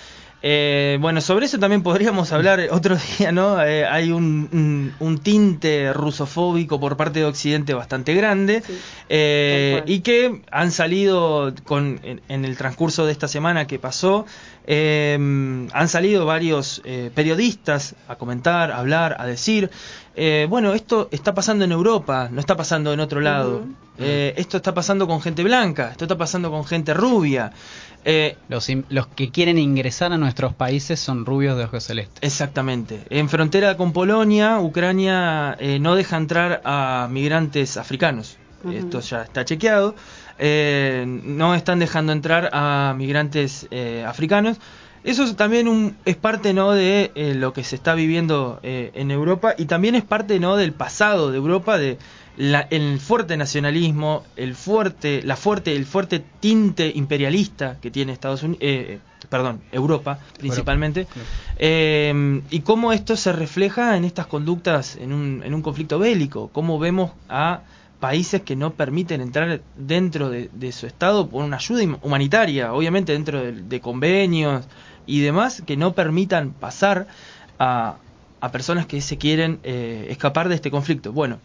Eh, 0.41 0.97
bueno, 1.01 1.19
sobre 1.19 1.47
eso 1.47 1.59
también 1.59 1.83
podríamos 1.83 2.31
hablar 2.31 2.61
otro 2.71 2.95
día, 3.19 3.33
¿no? 3.33 3.61
Eh, 3.61 3.85
hay 3.85 4.11
un, 4.13 4.47
un, 4.53 4.93
un 4.99 5.17
tinte 5.17 5.91
rusofóbico 5.91 6.79
por 6.79 6.95
parte 6.95 7.19
de 7.19 7.25
Occidente 7.25 7.73
bastante 7.73 8.13
grande 8.13 8.61
Sí, 8.65 8.73
eh, 9.09 9.83
y 9.85 9.99
que 9.99 10.41
han 10.49 10.71
salido 10.71 11.53
con, 11.65 11.99
en, 12.03 12.21
en 12.29 12.45
el 12.45 12.55
transcurso 12.55 13.05
de 13.05 13.11
esta 13.11 13.27
semana 13.27 13.67
que 13.67 13.79
pasó 13.79 14.25
Eh, 14.71 15.15
han 15.73 15.87
salido 15.89 16.25
varios 16.27 16.81
periodistas 17.15 17.95
a 18.07 18.15
comentar, 18.17 18.71
a 18.71 18.77
hablar, 18.77 19.15
a 19.19 19.25
decir, 19.25 19.71
eh, 20.19 20.47
bueno, 20.49 20.73
esto 20.73 21.07
está 21.11 21.33
pasando 21.33 21.63
en 21.63 21.71
Europa, 21.71 22.27
no 22.31 22.39
está 22.39 22.55
pasando 22.57 22.91
en 22.91 22.99
otro 22.99 23.21
lado. 23.21 23.63
Eh, 23.97 24.33
esto 24.38 24.57
está 24.57 24.73
pasando 24.73 25.07
con 25.07 25.21
gente 25.21 25.43
blanca, 25.43 25.91
esto 25.91 26.05
está 26.05 26.17
pasando 26.17 26.51
con 26.51 26.65
gente 26.65 26.93
rubia. 26.93 27.51
Eh, 28.05 28.38
Los, 28.47 28.67
los 28.89 29.07
que 29.07 29.29
quieren 29.29 29.57
ingresar 29.57 30.13
a 30.13 30.17
nuestros 30.17 30.53
países 30.53 30.99
son 30.99 31.25
rubios 31.25 31.57
de 31.57 31.65
ojos 31.65 31.83
celestes. 31.83 32.19
Exactamente. 32.21 33.01
En 33.09 33.27
frontera 33.27 33.75
con 33.75 33.91
Polonia, 33.91 34.59
Ucrania 34.59 35.55
eh, 35.59 35.79
no 35.79 35.95
deja 35.95 36.17
entrar 36.17 36.61
a 36.63 37.07
migrantes 37.09 37.77
africanos. 37.77 38.38
Esto 38.71 38.99
ya 38.99 39.23
está 39.23 39.45
chequeado. 39.45 39.95
Eh, 40.38 41.05
no 41.07 41.55
están 41.55 41.79
dejando 41.79 42.11
entrar 42.11 42.49
a 42.53 42.93
migrantes 42.97 43.67
eh, 43.71 44.05
africanos. 44.05 44.57
Eso 45.03 45.23
es 45.23 45.35
también 45.35 45.67
un, 45.67 45.95
es 46.05 46.15
parte 46.17 46.53
no 46.53 46.71
de 46.71 47.11
eh, 47.15 47.33
lo 47.35 47.53
que 47.53 47.63
se 47.63 47.75
está 47.75 47.95
viviendo 47.95 48.59
eh, 48.63 48.91
en 48.95 49.11
Europa 49.11 49.53
y 49.57 49.65
también 49.65 49.95
es 49.95 50.03
parte 50.03 50.39
no 50.39 50.55
del 50.57 50.73
pasado 50.73 51.31
de 51.31 51.37
Europa 51.37 51.77
de 51.77 51.97
la- 52.37 52.67
el 52.69 52.99
fuerte 52.99 53.35
nacionalismo, 53.37 54.23
el 54.35 54.55
fuerte, 54.55 55.21
la 55.23 55.35
fuerte, 55.35 55.75
el 55.75 55.85
fuerte 55.85 56.23
tinte 56.39 56.91
imperialista 56.93 57.77
que 57.81 57.91
tiene 57.91 58.11
Estados 58.13 58.43
Unidos, 58.43 58.61
perdón, 59.29 59.61
Europa 59.71 60.19
principalmente, 60.37 61.05
Claro. 61.05 61.27
eh, 61.57 62.41
y 62.49 62.59
cómo 62.61 62.93
esto 62.93 63.15
se 63.15 63.31
refleja 63.33 63.95
en 63.97 64.05
estas 64.05 64.27
conductas 64.27 64.95
en 64.95 65.13
un, 65.13 65.41
en 65.45 65.53
un 65.53 65.61
conflicto 65.61 65.99
bélico, 65.99 66.49
cómo 66.53 66.79
vemos 66.79 67.11
a 67.27 67.61
países 67.99 68.41
que 68.43 68.55
no 68.55 68.71
permiten 68.75 69.19
entrar 69.19 69.59
dentro 69.75 70.29
de, 70.29 70.49
de 70.53 70.71
su 70.71 70.87
estado 70.87 71.27
por 71.27 71.43
una 71.43 71.57
ayuda 71.57 71.83
hum- 71.83 71.97
humanitaria, 72.01 72.73
obviamente 72.73 73.11
dentro 73.11 73.41
de, 73.43 73.51
de 73.51 73.81
convenios 73.81 74.65
y 75.05 75.21
demás, 75.21 75.63
que 75.65 75.77
no 75.77 75.93
permitan 75.93 76.51
pasar 76.51 77.07
a, 77.57 77.97
a 78.41 78.51
personas 78.51 78.85
que 78.85 79.01
se 79.01 79.17
quieren 79.17 79.59
eh, 79.63 80.07
escapar 80.09 80.49
de 80.49 80.55
este 80.55 80.71
conflicto. 80.71 81.11
Bueno, 81.11 81.39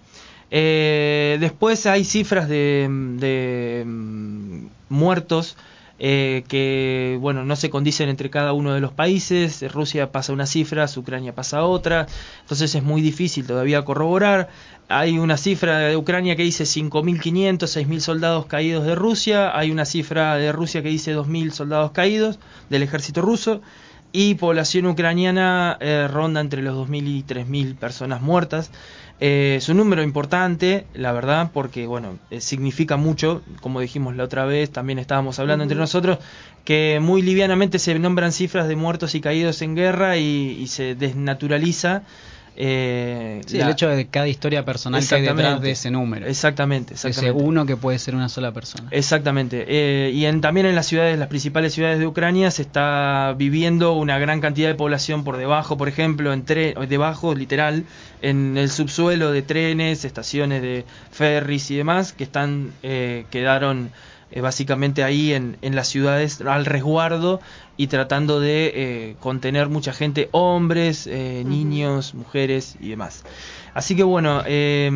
eh, 0.50 1.36
después 1.40 1.86
hay 1.86 2.04
cifras 2.04 2.48
de, 2.48 2.88
de, 3.18 3.84
mm, 3.86 4.66
muertos 4.88 5.56
eh, 5.98 6.42
que 6.48 7.16
bueno 7.20 7.44
no 7.44 7.54
se 7.54 7.70
condicen 7.70 8.08
entre 8.08 8.28
cada 8.28 8.52
uno 8.52 8.74
de 8.74 8.80
los 8.80 8.92
países. 8.92 9.62
Rusia 9.72 10.12
pasa 10.12 10.32
unas 10.32 10.50
cifras, 10.50 10.96
Ucrania 10.96 11.34
pasa 11.34 11.64
otra, 11.64 12.06
entonces 12.40 12.74
es 12.74 12.82
muy 12.82 13.00
difícil 13.00 13.46
todavía 13.46 13.84
corroborar. 13.84 14.48
Hay 14.88 15.18
una 15.18 15.38
cifra 15.38 15.78
de 15.78 15.96
Ucrania 15.96 16.36
que 16.36 16.42
dice 16.42 16.64
5.500, 16.64 17.58
6.000 17.58 18.00
soldados 18.00 18.46
caídos 18.46 18.84
de 18.84 18.94
Rusia. 18.94 19.56
Hay 19.56 19.70
una 19.70 19.86
cifra 19.86 20.36
de 20.36 20.52
Rusia 20.52 20.82
que 20.82 20.90
dice 20.90 21.16
2.000 21.16 21.52
soldados 21.52 21.92
caídos 21.92 22.38
del 22.68 22.82
ejército 22.82 23.22
ruso. 23.22 23.62
Y 24.12 24.34
población 24.34 24.86
ucraniana 24.86 25.76
eh, 25.80 26.06
ronda 26.08 26.40
entre 26.40 26.62
los 26.62 26.76
2.000 26.88 27.08
y 27.08 27.22
3.000 27.24 27.76
personas 27.76 28.20
muertas. 28.20 28.70
Eh, 29.20 29.54
es 29.56 29.68
un 29.68 29.78
número 29.78 30.02
importante, 30.02 30.86
la 30.92 31.12
verdad, 31.12 31.50
porque 31.52 31.86
bueno, 31.86 32.18
eh, 32.30 32.40
significa 32.40 32.96
mucho, 32.96 33.42
como 33.60 33.80
dijimos 33.80 34.14
la 34.14 34.24
otra 34.24 34.44
vez, 34.44 34.70
también 34.70 34.98
estábamos 34.98 35.38
hablando 35.38 35.62
entre 35.62 35.78
nosotros, 35.78 36.18
que 36.64 36.98
muy 37.00 37.22
livianamente 37.22 37.78
se 37.78 37.98
nombran 37.98 38.32
cifras 38.32 38.68
de 38.68 38.76
muertos 38.76 39.14
y 39.14 39.20
caídos 39.20 39.62
en 39.62 39.74
guerra 39.74 40.16
y, 40.18 40.58
y 40.60 40.66
se 40.66 40.94
desnaturaliza. 40.94 42.02
Eh, 42.56 43.40
Sí, 43.46 43.58
la- 43.58 43.66
el 43.66 43.70
hecho 43.72 43.88
de 43.88 44.06
cada 44.06 44.28
historia 44.28 44.64
personal 44.64 45.06
que 45.06 45.14
hay 45.14 45.22
detrás 45.22 45.60
de 45.60 45.70
ese 45.72 45.90
número. 45.90 46.26
Exactamente, 46.26 46.94
Ese 46.94 47.30
uno 47.32 47.66
que 47.66 47.76
puede 47.76 47.98
ser 47.98 48.14
una 48.14 48.28
sola 48.28 48.52
persona. 48.52 48.88
Exactamente. 48.90 49.64
Eh, 49.68 50.10
y 50.12 50.24
en, 50.26 50.40
también 50.40 50.66
en 50.66 50.74
las 50.74 50.86
ciudades, 50.86 51.18
las 51.18 51.28
principales 51.28 51.74
ciudades 51.74 51.98
de 51.98 52.06
Ucrania, 52.06 52.50
se 52.50 52.62
está 52.62 53.34
viviendo 53.36 53.92
una 53.94 54.18
gran 54.18 54.40
cantidad 54.40 54.68
de 54.68 54.74
población 54.74 55.24
por 55.24 55.36
debajo, 55.36 55.76
por 55.76 55.88
ejemplo, 55.88 56.32
en 56.32 56.44
tre- 56.46 56.74
debajo, 56.86 57.34
literal, 57.34 57.84
en 58.22 58.56
el 58.56 58.70
subsuelo 58.70 59.32
de 59.32 59.42
trenes, 59.42 60.04
estaciones 60.04 60.62
de 60.62 60.84
ferries 61.10 61.70
y 61.70 61.76
demás, 61.76 62.12
que 62.12 62.24
están, 62.24 62.70
eh, 62.82 63.24
quedaron 63.30 63.90
eh, 64.30 64.40
básicamente 64.40 65.04
ahí 65.04 65.32
en, 65.32 65.58
en 65.62 65.76
las 65.76 65.86
ciudades 65.88 66.40
al 66.40 66.64
resguardo 66.66 67.40
y 67.76 67.88
tratando 67.88 68.38
de 68.40 68.72
eh, 68.74 69.16
contener 69.20 69.68
mucha 69.68 69.92
gente, 69.92 70.28
hombres, 70.32 71.06
eh, 71.06 71.42
niños, 71.46 72.14
mujeres 72.14 72.76
y 72.80 72.90
demás. 72.90 73.24
Así 73.74 73.96
que 73.96 74.04
bueno, 74.04 74.42
eh, 74.46 74.90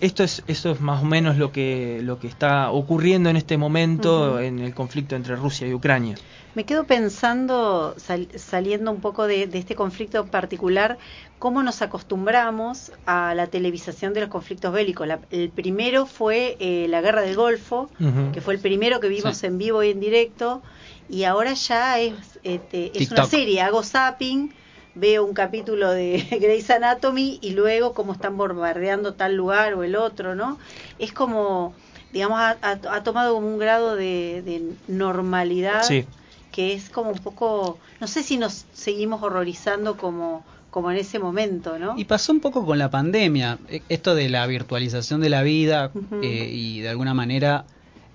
esto 0.00 0.22
es 0.22 0.44
esto 0.46 0.70
es 0.70 0.80
más 0.80 1.02
o 1.02 1.04
menos 1.06 1.36
lo 1.36 1.50
que 1.50 2.00
lo 2.02 2.18
que 2.20 2.28
está 2.28 2.70
ocurriendo 2.70 3.28
en 3.30 3.36
este 3.36 3.56
momento 3.58 4.38
en 4.38 4.60
el 4.60 4.74
conflicto 4.74 5.16
entre 5.16 5.34
Rusia 5.36 5.66
y 5.66 5.74
Ucrania. 5.74 6.14
Me 6.54 6.64
quedo 6.64 6.84
pensando, 6.84 7.94
sal- 7.96 8.28
saliendo 8.34 8.90
un 8.90 9.00
poco 9.00 9.26
de, 9.28 9.46
de 9.46 9.58
este 9.58 9.76
conflicto 9.76 10.18
en 10.20 10.28
particular, 10.28 10.98
cómo 11.38 11.62
nos 11.62 11.80
acostumbramos 11.80 12.90
a 13.06 13.34
la 13.36 13.46
televisación 13.46 14.14
de 14.14 14.20
los 14.22 14.30
conflictos 14.30 14.72
bélicos. 14.72 15.06
La- 15.06 15.20
el 15.30 15.50
primero 15.50 16.06
fue 16.06 16.56
eh, 16.58 16.86
la 16.88 17.00
Guerra 17.00 17.22
del 17.22 17.36
Golfo, 17.36 17.88
que 18.32 18.40
fue 18.40 18.54
el 18.54 18.60
primero 18.60 18.98
que 19.00 19.08
vimos 19.08 19.36
Sí. 19.38 19.46
en 19.46 19.58
vivo 19.58 19.82
y 19.84 19.90
en 19.90 20.00
directo, 20.00 20.62
y 21.10 21.24
ahora 21.24 21.54
ya 21.54 21.98
es, 21.98 22.14
este, 22.44 22.96
es 22.96 23.10
una 23.10 23.26
serie, 23.26 23.60
hago 23.60 23.82
zapping, 23.82 24.52
veo 24.94 25.24
un 25.24 25.34
capítulo 25.34 25.90
de 25.90 26.24
Grey's 26.40 26.70
Anatomy 26.70 27.38
y 27.42 27.50
luego 27.50 27.94
cómo 27.94 28.12
están 28.12 28.36
bombardeando 28.36 29.14
tal 29.14 29.34
lugar 29.34 29.74
o 29.74 29.82
el 29.82 29.96
otro, 29.96 30.36
¿no? 30.36 30.58
Es 30.98 31.12
como, 31.12 31.74
digamos, 32.12 32.38
ha, 32.40 33.02
tomado 33.02 33.34
como 33.34 33.48
un 33.48 33.58
grado 33.58 33.96
de, 33.96 34.42
de 34.44 34.62
normalidad 34.86 35.82
Sí. 35.82 36.06
que 36.52 36.74
es 36.74 36.90
como 36.90 37.10
un 37.10 37.18
poco, 37.18 37.78
no 38.00 38.06
sé 38.06 38.22
si 38.22 38.36
nos 38.36 38.66
seguimos 38.72 39.22
horrorizando 39.22 39.96
como, 39.96 40.44
como 40.70 40.92
en 40.92 40.98
ese 40.98 41.18
momento, 41.18 41.76
¿no? 41.78 41.94
Y 41.96 42.04
pasó 42.04 42.32
un 42.32 42.40
poco 42.40 42.64
con 42.64 42.78
la 42.78 42.90
pandemia, 42.90 43.58
eh, 43.68 43.82
esto 43.88 44.14
de 44.14 44.28
la 44.28 44.46
virtualización 44.46 45.20
de 45.20 45.28
la 45.28 45.42
vida 45.42 45.90
eh, 46.22 46.50
y 46.52 46.80
de 46.80 46.88
alguna 46.88 47.14
manera 47.14 47.64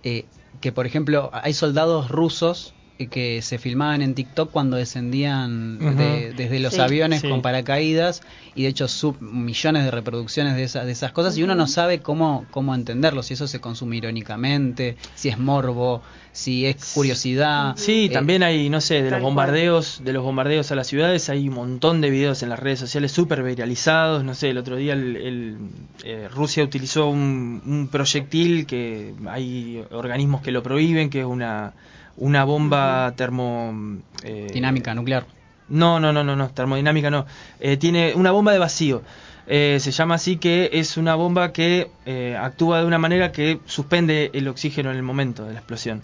eh, 0.04 0.26
que, 0.62 0.72
por 0.72 0.86
ejemplo, 0.86 1.30
hay 1.34 1.54
soldados 1.54 2.10
rusos 2.10 2.74
que 3.10 3.42
se 3.42 3.58
filmaban 3.58 4.02
en 4.02 4.16
TikTok 4.16 4.52
cuando 4.52 4.78
descendían 4.78 5.80
de- 5.98 6.32
desde 6.34 6.60
los 6.60 6.76
Sí. 6.76 6.80
aviones 6.82 7.22
Sí. 7.22 7.30
con 7.30 7.42
paracaídas 7.42 8.22
y 8.56 8.64
de 8.64 8.70
hecho 8.70 8.88
sub 8.88 9.18
millones 9.22 9.84
de 9.84 9.92
reproducciones 9.92 10.56
de 10.56 10.64
esas 10.64 10.86
de 10.86 10.94
esas 10.94 11.12
cosas 11.12 11.38
y 11.38 11.44
uno 11.44 11.56
no 11.56 11.68
sabe 11.68 12.00
cómo 12.00 12.46
cómo 12.52 12.74
entenderlo 12.74 13.22
si 13.22 13.34
eso 13.34 13.48
se 13.48 13.60
consume 13.60 13.98
irónicamente 13.98 14.96
si 15.14 15.28
es 15.28 15.38
morbo 15.38 16.02
si 16.32 16.66
es 16.66 16.94
curiosidad 16.94 17.76
Sí, 17.76 18.06
eh, 18.06 18.10
también 18.10 18.44
hay, 18.44 18.70
no 18.70 18.80
sé, 18.82 19.02
de 19.02 19.12
los 19.12 19.22
bombardeos, 19.22 20.02
de 20.04 20.12
los 20.14 20.24
bombardeos 20.24 20.72
a 20.72 20.76
las 20.76 20.88
ciudades, 20.88 21.30
hay 21.30 21.48
un 21.50 21.56
montón 21.56 22.00
de 22.02 22.10
videos 22.10 22.44
en 22.44 22.50
las 22.50 22.60
redes 22.60 22.80
sociales 22.80 23.14
súper 23.14 23.42
viralizados. 23.42 24.24
No 24.26 24.36
sé, 24.36 24.50
el 24.50 24.58
otro 24.58 24.76
día 24.76 24.94
el, 24.94 25.16
el, 25.16 25.58
eh, 26.04 26.28
Rusia 26.34 26.64
utilizó 26.66 27.08
un, 27.08 27.62
un 27.66 27.88
proyectil 27.90 28.66
que 28.66 29.14
hay 29.28 29.82
organismos 29.92 30.42
que 30.42 30.52
lo 30.52 30.62
prohíben, 30.62 31.10
que 31.10 31.22
es 31.22 31.26
una, 31.26 31.74
una 32.18 32.44
bomba 32.44 33.14
termo... 33.16 34.00
eh, 34.24 34.48
dinámica 34.54 34.94
nuclear 34.96 35.26
No, 35.70 36.00
no, 36.00 36.14
no, 36.14 36.24
no, 36.24 36.36
no, 36.36 36.50
termodinámica 36.50 37.10
no. 37.10 37.26
Eh, 37.60 37.78
tiene 37.78 38.14
una 38.16 38.32
bomba 38.32 38.52
de 38.52 38.60
vacío. 38.60 39.02
Eh, 39.48 39.78
se 39.80 39.92
llama 39.92 40.16
así 40.16 40.38
que 40.38 40.70
es 40.74 40.98
una 40.98 41.16
bomba 41.16 41.52
que 41.52 41.92
eh, 42.06 42.36
actúa 42.40 42.80
de 42.80 42.86
una 42.86 42.98
manera 42.98 43.32
que 43.32 43.60
suspende 43.66 44.32
el 44.34 44.48
oxígeno 44.48 44.92
en 44.92 44.98
el 44.98 45.04
momento 45.04 45.46
de 45.46 45.54
la 45.54 45.60
explosión. 45.60 46.02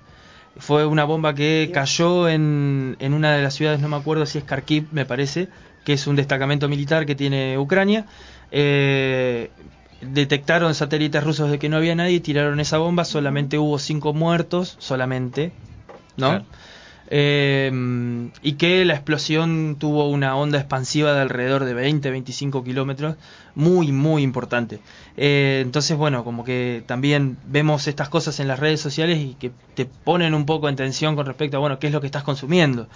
Fue 0.57 0.85
una 0.85 1.05
bomba 1.05 1.33
que 1.33 1.71
cayó 1.73 2.27
en, 2.27 2.97
en 2.99 3.13
una 3.13 3.33
de 3.35 3.41
las 3.41 3.53
ciudades, 3.53 3.79
no 3.79 3.87
me 3.87 3.95
acuerdo 3.95 4.25
si 4.25 4.37
es 4.37 4.43
Kharkiv, 4.43 4.87
me 4.91 5.05
parece, 5.05 5.47
que 5.85 5.93
es 5.93 6.07
un 6.07 6.15
destacamento 6.15 6.67
militar 6.67 7.05
que 7.05 7.15
tiene 7.15 7.57
Ucrania. 7.57 8.05
Eh, 8.51 9.49
detectaron 10.01 10.75
satélites 10.75 11.23
rusos 11.23 11.49
de 11.49 11.57
que 11.57 11.69
no 11.69 11.77
había 11.77 11.95
nadie, 11.95 12.19
tiraron 12.19 12.59
esa 12.59 12.77
bomba, 12.79 13.05
solamente 13.05 13.57
hubo 13.57 13.79
cinco 13.79 14.13
muertos, 14.13 14.75
solamente, 14.79 15.53
¿no? 16.21 16.29
Claro. 16.29 16.45
Eh, 17.13 17.69
y 18.41 18.53
que 18.53 18.85
la 18.85 18.93
explosión 18.93 19.75
tuvo 19.77 20.09
una 20.09 20.37
onda 20.37 20.57
expansiva 20.57 21.13
de 21.13 21.19
alrededor 21.19 21.65
de 21.65 21.75
20-25 21.75 22.63
kilómetros, 22.63 23.17
muy, 23.53 23.91
muy 23.91 24.23
importante. 24.23 24.79
Eh, 25.17 25.59
entonces, 25.61 25.97
bueno, 25.97 26.23
como 26.23 26.45
que 26.45 26.85
también 26.87 27.37
vemos 27.45 27.87
estas 27.87 28.07
cosas 28.07 28.39
en 28.39 28.47
las 28.47 28.59
redes 28.61 28.79
sociales 28.79 29.19
y 29.19 29.33
que 29.33 29.51
te 29.75 29.85
ponen 29.85 30.33
un 30.33 30.45
poco 30.45 30.69
en 30.69 30.77
tensión 30.77 31.17
con 31.17 31.25
respecto 31.25 31.57
a, 31.57 31.59
bueno, 31.59 31.79
qué 31.79 31.87
es 31.87 31.93
lo 31.93 31.99
que 31.99 32.07
estás 32.07 32.23
consumiendo, 32.23 32.87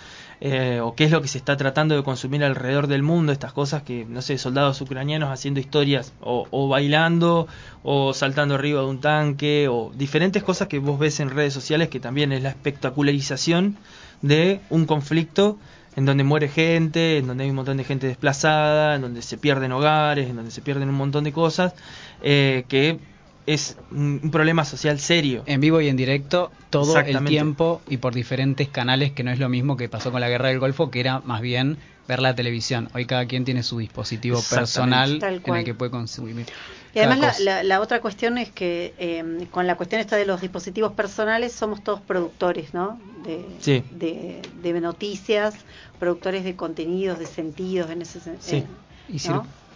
eh, 0.42 0.80
o 0.82 0.96
qué 0.96 1.06
es 1.06 1.12
lo 1.12 1.22
que 1.22 1.28
se 1.28 1.38
está 1.38 1.56
tratando 1.58 1.96
de 1.96 2.04
consumir 2.04 2.44
alrededor 2.44 2.88
del 2.88 3.04
mundo, 3.04 3.32
estas 3.32 3.54
cosas 3.54 3.84
que, 3.84 4.06
no 4.06 4.22
sé, 4.22 4.38
soldados 4.38 4.82
ucranianos 4.82 5.30
haciendo 5.30 5.60
historias, 5.60 6.14
o, 6.22 6.68
bailando, 6.68 7.48
o 7.84 8.14
saltando 8.14 8.56
arriba 8.56 8.82
de 8.82 8.88
un 8.88 9.00
tanque, 9.00 9.68
o 9.70 9.92
diferentes 9.96 10.44
cosas 10.44 10.68
que 10.68 10.80
vos 10.80 11.00
ves 11.00 11.20
en 11.20 11.30
redes 11.30 11.54
sociales 11.54 11.90
que 11.90 12.00
también 12.00 12.32
es 12.32 12.44
la 12.44 12.50
espectacularización 12.50 13.78
de 14.22 14.60
un 14.70 14.86
conflicto 14.86 15.58
en 15.96 16.06
donde 16.06 16.26
muere 16.26 16.50
gente, 16.50 17.18
en 17.18 17.28
donde 17.28 17.46
hay 17.46 17.50
un 17.50 17.56
montón 17.56 17.78
de 17.78 17.86
gente 17.86 18.08
desplazada, 18.08 18.96
en 18.96 19.02
donde 19.02 19.22
se 19.22 19.38
pierden 19.38 19.72
hogares, 19.72 20.30
en 20.30 20.36
donde 20.36 20.52
se 20.52 20.62
pierden 20.62 20.90
un 20.90 20.96
montón 20.96 21.24
de 21.24 21.32
cosas, 21.32 21.74
eh, 22.22 22.66
que 22.68 23.00
es 23.48 23.78
un, 23.92 24.30
problema 24.32 24.66
social 24.66 25.00
serio. 25.00 25.44
En 25.46 25.62
vivo 25.62 25.82
y 25.82 25.88
en 25.88 25.96
directo, 25.98 26.52
todo 26.70 27.00
el 27.00 27.24
tiempo 27.26 27.82
y 27.88 27.98
por 27.98 28.14
diferentes 28.14 28.68
canales, 28.70 29.12
que 29.12 29.24
no 29.24 29.32
es 29.32 29.40
lo 29.40 29.50
mismo 29.50 29.78
que 29.78 29.88
pasó 29.90 30.12
con 30.12 30.22
la 30.22 30.30
guerra 30.30 30.50
del 30.50 30.60
Golfo, 30.60 30.90
que 30.92 31.00
era 31.00 31.20
más 31.20 31.42
bien 31.42 31.78
ver 32.08 32.22
la 32.22 32.36
televisión. 32.36 32.90
Hoy 32.94 33.06
cada 33.06 33.26
quien 33.26 33.46
tiene 33.46 33.64
su 33.64 33.78
dispositivo 33.80 34.42
personal 34.50 35.20
en 35.24 35.56
el 35.56 35.64
que 35.64 35.74
puede 35.74 35.92
consumir. 35.92 36.46
Y 36.94 37.00
además 37.00 37.20
la, 37.20 37.28
cosa. 37.30 37.44
la- 37.44 37.64
la 37.64 37.82
otra 37.82 38.00
cuestión 38.00 38.38
es 38.38 38.52
que 38.52 38.94
eh, 38.98 39.48
con 39.52 39.68
la 39.68 39.76
cuestión 39.76 40.00
esta 40.02 40.16
de 40.16 40.26
los 40.26 40.40
dispositivos 40.42 40.94
personales 40.94 41.52
somos 41.52 41.84
todos 41.84 42.00
productores, 42.02 42.74
¿no? 42.74 43.00
De, 43.26 43.44
Sí. 43.60 43.84
de, 43.92 44.42
de 44.62 44.82
noticias, 44.82 45.56
productores 46.00 46.44
de 46.44 46.56
contenidos, 46.56 47.20
de 47.20 47.26
sentidos, 47.26 47.90
en 47.90 48.02
ese 48.02 48.20
sen- 48.20 48.38
Sí. 48.40 48.56
eh. 48.58 48.64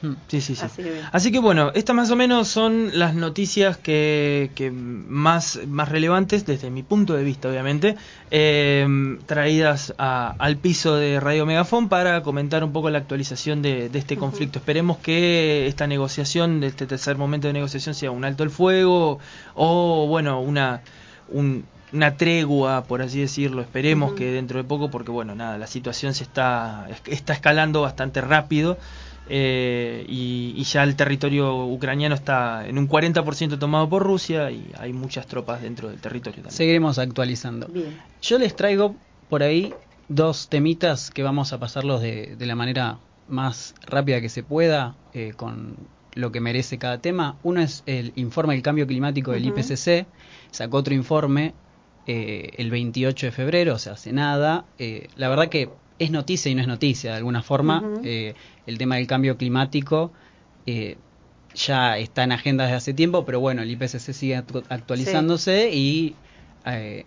Mm. 0.01 0.13
Sí, 0.29 0.39
sí, 0.41 0.55
sí. 0.55 0.61
Así 0.63 0.81
que 0.83 0.91
bien. 0.91 1.05
Así 1.11 1.31
que 1.31 1.39
bueno, 1.39 1.71
estas 1.75 1.95
más 1.95 2.09
o 2.11 2.15
menos 2.15 2.47
son 2.47 2.97
las 2.97 3.15
noticias 3.15 3.77
que, 3.77 4.49
que 4.55 4.71
más, 4.71 5.59
más 5.67 5.89
relevantes 5.89 6.45
desde 6.45 6.69
mi 6.69 6.83
punto 6.83 7.13
de 7.15 7.23
vista, 7.23 7.49
obviamente, 7.49 7.97
eh, 8.31 9.17
traídas 9.25 9.93
a- 9.97 10.35
al 10.39 10.57
piso 10.57 10.95
de 10.95 11.19
Radio 11.19 11.45
Megafón 11.45 11.89
para 11.89 12.21
comentar 12.23 12.63
un 12.63 12.71
poco 12.71 12.89
la 12.89 12.99
actualización 12.99 13.61
de, 13.61 13.89
de 13.89 13.99
este 13.99 14.15
conflicto. 14.17 14.59
Esperemos 14.59 14.97
que 14.99 15.67
esta 15.67 15.85
negociación, 15.87 16.61
de 16.61 16.67
este 16.67 16.85
tercer 16.85 17.17
momento 17.17 17.47
de 17.47 17.53
negociación, 17.53 17.93
sea 17.93 18.11
un 18.11 18.23
alto 18.23 18.43
el 18.43 18.49
fuego 18.51 19.19
o, 19.55 20.07
bueno, 20.07 20.39
una, 20.41 20.81
un- 21.29 21.65
una 21.91 22.15
tregua, 22.17 22.83
por 22.83 23.01
así 23.01 23.19
decirlo. 23.19 23.61
Esperemos 23.63 24.13
que 24.13 24.31
dentro 24.31 24.59
de 24.59 24.63
poco, 24.63 24.91
porque 24.91 25.09
bueno, 25.11 25.33
nada, 25.35 25.57
la 25.57 25.65
situación 25.67 26.13
se 26.13 26.23
está, 26.23 26.87
está 27.07 27.33
escalando 27.33 27.81
bastante 27.81 28.21
rápido. 28.21 28.77
Eh, 29.29 30.05
y, 30.07 30.53
y 30.57 30.63
ya 30.63 30.83
el 30.83 30.95
territorio 30.95 31.65
ucraniano 31.65 32.15
está 32.15 32.67
en 32.67 32.77
un 32.77 32.87
40% 32.89 33.57
tomado 33.59 33.87
por 33.87 34.03
Rusia 34.03 34.51
y 34.51 34.71
hay 34.77 34.93
muchas 34.93 35.27
tropas 35.27 35.61
dentro 35.61 35.89
del 35.89 35.99
territorio 35.99 36.37
también. 36.37 36.51
Seguiremos 36.55 36.97
actualizando. 36.99 37.67
Bien. 37.67 37.97
Yo 38.21 38.37
les 38.39 38.55
traigo 38.55 38.95
por 39.29 39.43
ahí 39.43 39.73
dos 40.07 40.49
temitas 40.49 41.11
que 41.11 41.23
vamos 41.23 41.53
a 41.53 41.59
pasarlos 41.59 42.01
de, 42.01 42.35
de 42.35 42.45
la 42.45 42.55
manera 42.55 42.97
más 43.27 43.75
rápida 43.85 44.21
que 44.21 44.29
se 44.29 44.43
pueda, 44.43 44.95
eh, 45.13 45.33
con 45.35 45.75
lo 46.15 46.31
que 46.31 46.41
merece 46.41 46.79
cada 46.79 46.97
tema. 46.97 47.37
Uno 47.43 47.61
es 47.61 47.83
el 47.85 48.11
informe 48.15 48.55
del 48.55 48.63
cambio 48.63 48.87
climático 48.87 49.31
del 49.31 49.47
Ujú. 49.47 49.59
IPCC. 49.59 50.07
Sacó 50.51 50.77
otro 50.77 50.95
informe 50.95 51.53
eh, 52.07 52.53
el 52.57 52.71
28 52.71 53.27
de 53.27 53.31
febrero, 53.31 53.75
o 53.75 53.77
sea, 53.79 53.93
hace 53.93 54.11
nada. 54.11 54.65
Eh, 54.79 55.07
la 55.15 55.29
verdad 55.29 55.49
que 55.49 55.69
es 55.99 56.11
noticia 56.11 56.49
y 56.51 56.55
no 56.55 56.61
es 56.61 56.67
noticia 56.67 57.11
de 57.11 57.17
alguna 57.17 57.41
forma. 57.43 57.81
Eh, 58.03 58.33
el 58.65 58.77
tema 58.77 58.95
del 58.95 59.07
cambio 59.07 59.37
climático 59.37 60.11
eh, 60.65 60.97
ya 61.53 61.97
está 61.97 62.23
en 62.23 62.31
agenda 62.31 62.63
desde 62.65 62.77
hace 62.77 62.93
tiempo, 62.93 63.25
pero 63.25 63.39
bueno, 63.39 63.61
el 63.61 63.69
IPCC 63.71 64.13
sigue 64.13 64.37
actu- 64.37 64.63
actualizándose 64.69 65.69
y 65.73 66.15
eh, 66.65 67.05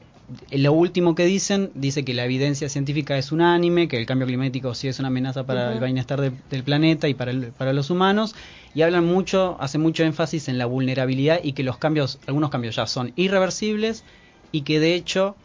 lo 0.52 0.72
último 0.72 1.14
que 1.14 1.24
dicen 1.26 1.70
dice 1.74 2.04
que 2.04 2.14
la 2.14 2.24
evidencia 2.24 2.68
científica 2.68 3.16
es 3.18 3.32
unánime, 3.32 3.86
que 3.88 3.98
el 3.98 4.06
cambio 4.06 4.26
climático 4.26 4.74
sí 4.74 4.88
es 4.88 4.98
una 4.98 5.08
amenaza 5.08 5.44
para 5.46 5.72
el 5.72 5.80
bienestar 5.80 6.20
de- 6.20 6.32
del 6.50 6.62
planeta 6.64 7.08
y 7.08 7.14
para, 7.14 7.30
el- 7.30 7.52
para 7.52 7.72
los 7.72 7.90
humanos 7.90 8.34
y 8.74 8.82
hablan 8.82 9.04
mucho, 9.04 9.56
hacen 9.60 9.80
mucho 9.80 10.04
énfasis 10.04 10.48
en 10.48 10.58
la 10.58 10.66
vulnerabilidad 10.66 11.40
y 11.42 11.52
que 11.52 11.62
los 11.62 11.78
cambios, 11.78 12.18
algunos 12.26 12.50
cambios 12.50 12.76
ya 12.76 12.86
son 12.86 13.12
irreversibles 13.16 14.04
y 14.52 14.62
que 14.62 14.80
de 14.80 14.94
hecho 14.94 15.36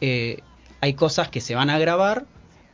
eh, 0.00 0.38
hay 0.80 0.94
cosas 0.94 1.30
que 1.30 1.40
se 1.40 1.54
van 1.54 1.70
a 1.70 1.76
agravar 1.76 2.26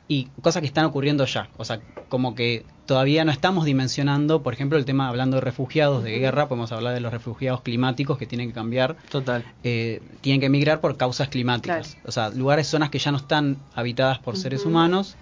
y 0.09 0.29
cosas 0.43 0.61
que 0.61 0.67
están 0.67 0.85
ocurriendo 0.85 1.25
ya. 1.25 1.49
O 1.57 1.65
sea, 1.65 1.81
como 2.09 2.35
que 2.35 2.65
todavía 2.87 3.25
no 3.25 3.33
estamos 3.33 3.65
dimensionando, 3.65 4.43
por 4.43 4.53
ejemplo, 4.53 4.77
el 4.77 4.85
tema 4.85 5.09
hablando 5.09 5.37
de 5.37 5.41
refugiados 5.41 6.03
de 6.05 6.19
guerra, 6.19 6.49
podemos 6.49 6.73
hablar 6.73 6.95
de 6.95 7.01
los 7.01 7.13
refugiados 7.13 7.63
climáticos 7.63 8.19
que 8.19 8.27
tienen 8.27 8.49
que 8.49 8.55
cambiar, 8.55 8.97
Total. 9.11 9.45
eh, 9.63 10.03
tienen 10.21 10.41
que 10.41 10.47
emigrar 10.47 10.81
por 10.81 10.97
causas 10.97 11.29
climáticas. 11.29 11.93
Claro. 11.93 12.09
O 12.09 12.13
sea, 12.13 12.31
lugares, 12.31 12.67
zonas 12.67 12.91
que 12.91 12.99
ya 12.99 13.11
no 13.13 13.19
están 13.19 13.57
habitadas 13.75 14.19
por 14.19 14.37
seres 14.37 14.67
humanos 14.67 15.17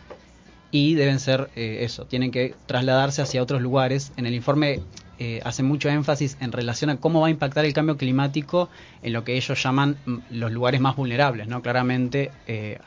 y 0.73 0.95
deben 0.95 1.21
ser 1.21 1.51
eh, 1.57 1.79
eso, 1.83 2.07
tienen 2.07 2.31
que 2.31 2.55
trasladarse 2.67 3.23
hacia 3.23 3.43
otros 3.43 3.61
lugares. 3.61 4.13
En 4.17 4.27
el 4.27 4.35
informe 4.35 4.81
eh, 5.21 5.41
hace 5.45 5.63
mucho 5.63 5.89
énfasis 5.89 6.37
en 6.41 6.51
relación 6.51 6.91
a 6.91 6.97
cómo 6.97 7.21
va 7.21 7.29
a 7.29 7.31
impactar 7.31 7.65
el 7.65 7.73
cambio 7.75 7.97
climático 7.97 8.71
en 9.03 9.13
lo 9.13 9.23
que 9.23 9.37
ellos 9.37 9.63
llaman 9.63 9.99
mm, 10.05 10.17
los 10.31 10.51
lugares 10.51 10.81
más 10.81 10.97
vulnerables, 10.97 11.47
¿no? 11.47 11.63
Claramente, 11.63 12.33
eh, 12.47 12.79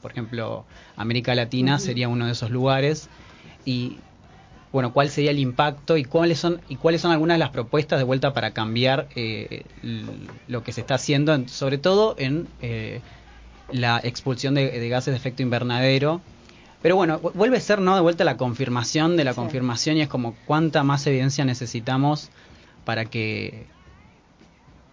por 0.00 0.10
ejemplo, 0.10 0.66
América 0.96 1.34
Latina 1.34 1.78
sería 1.78 2.08
uno 2.08 2.26
de 2.26 2.32
esos 2.32 2.50
lugares 2.50 3.10
y 3.64 4.00
bueno, 4.72 4.92
cuál 4.94 5.10
sería 5.10 5.30
el 5.32 5.38
impacto 5.38 5.98
y 5.98 6.04
cuáles 6.04 6.38
son 6.38 6.62
y 6.66 6.76
cuáles 6.76 7.02
son 7.02 7.12
algunas 7.12 7.34
de 7.34 7.40
las 7.40 7.50
propuestas 7.50 7.98
de 7.98 8.04
vuelta 8.04 8.32
para 8.32 8.52
cambiar 8.52 9.08
eh, 9.14 9.64
lo 10.46 10.62
que 10.62 10.72
se 10.72 10.80
está 10.80 10.94
haciendo, 10.94 11.34
en- 11.34 11.48
sobre 11.48 11.76
todo 11.78 12.14
en 12.18 12.48
eh, 12.60 13.02
la 13.70 14.00
expulsión 14.02 14.54
de, 14.54 14.70
de 14.80 14.88
gases 14.88 15.12
de 15.12 15.18
efecto 15.18 15.42
invernadero. 15.42 16.22
Pero 16.82 16.96
bueno, 16.96 17.20
vu- 17.20 17.32
vuelve 17.34 17.56
a 17.56 17.60
ser 17.60 17.80
no 17.80 17.94
de 17.94 18.00
vuelta 18.00 18.24
la 18.24 18.36
confirmación 18.36 19.16
de 19.16 19.24
la 19.24 19.32
Sí. 19.32 19.36
confirmación 19.36 19.96
y 19.96 20.02
es 20.02 20.08
como 20.08 20.34
cuánta 20.44 20.82
más 20.82 21.06
evidencia 21.06 21.44
necesitamos 21.44 22.30
para 22.84 23.04
que 23.04 23.66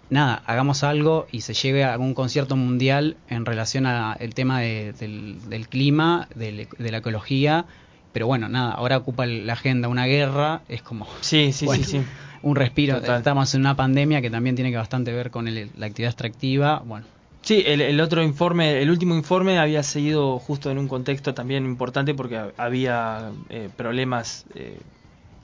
nada, 0.10 0.42
hagamos 0.46 0.84
algo 0.84 1.28
y 1.32 1.42
se 1.42 1.54
lleve 1.54 1.84
a 1.84 1.94
algún 1.94 2.14
concierto 2.14 2.56
mundial 2.56 3.18
en 3.28 3.46
relación 3.46 3.86
al 3.86 4.34
tema 4.34 4.60
de- 4.60 4.94
del, 4.94 5.40
del 5.50 5.68
clima, 5.68 6.28
del- 6.36 6.68
de 6.78 6.92
la 6.92 6.98
ecología. 6.98 7.66
Pero 8.12 8.26
bueno, 8.26 8.50
nada, 8.50 8.72
ahora 8.72 8.98
ocupa 8.98 9.26
la 9.28 9.54
agenda 9.54 9.88
una 9.88 10.06
guerra, 10.06 10.62
es 10.68 10.82
como 10.82 11.08
Sí, 11.22 11.52
sí, 11.54 11.66
Bueno. 11.66 11.84
sí, 11.84 11.92
sí. 12.00 12.02
un 12.42 12.56
respiro. 12.56 13.00
Total. 13.02 13.18
Estamos 13.18 13.54
en 13.54 13.62
una 13.62 13.76
pandemia 13.76 14.22
que 14.22 14.30
también 14.32 14.56
tiene 14.56 14.72
que 14.72 14.78
bastante 14.78 15.12
ver 15.12 15.30
con 15.30 15.48
el- 15.48 15.70
la 15.78 15.86
actividad 15.88 16.10
extractiva. 16.12 16.82
Bueno, 16.86 17.06
Sí, 17.50 17.64
el, 17.66 17.82
el 17.82 18.00
otro 18.00 18.22
informe, 18.22 18.80
el 18.82 18.92
último 18.92 19.16
informe 19.16 19.58
había 19.58 19.82
seguido 19.82 20.38
justo 20.38 20.70
en 20.70 20.78
un 20.78 20.88
contexto 20.88 21.34
también 21.34 21.66
importante 21.66 22.14
porque 22.14 22.38
ha- 22.38 22.52
había 22.58 23.32
eh, 23.50 23.70
problemas 23.76 24.46
eh, 24.54 24.80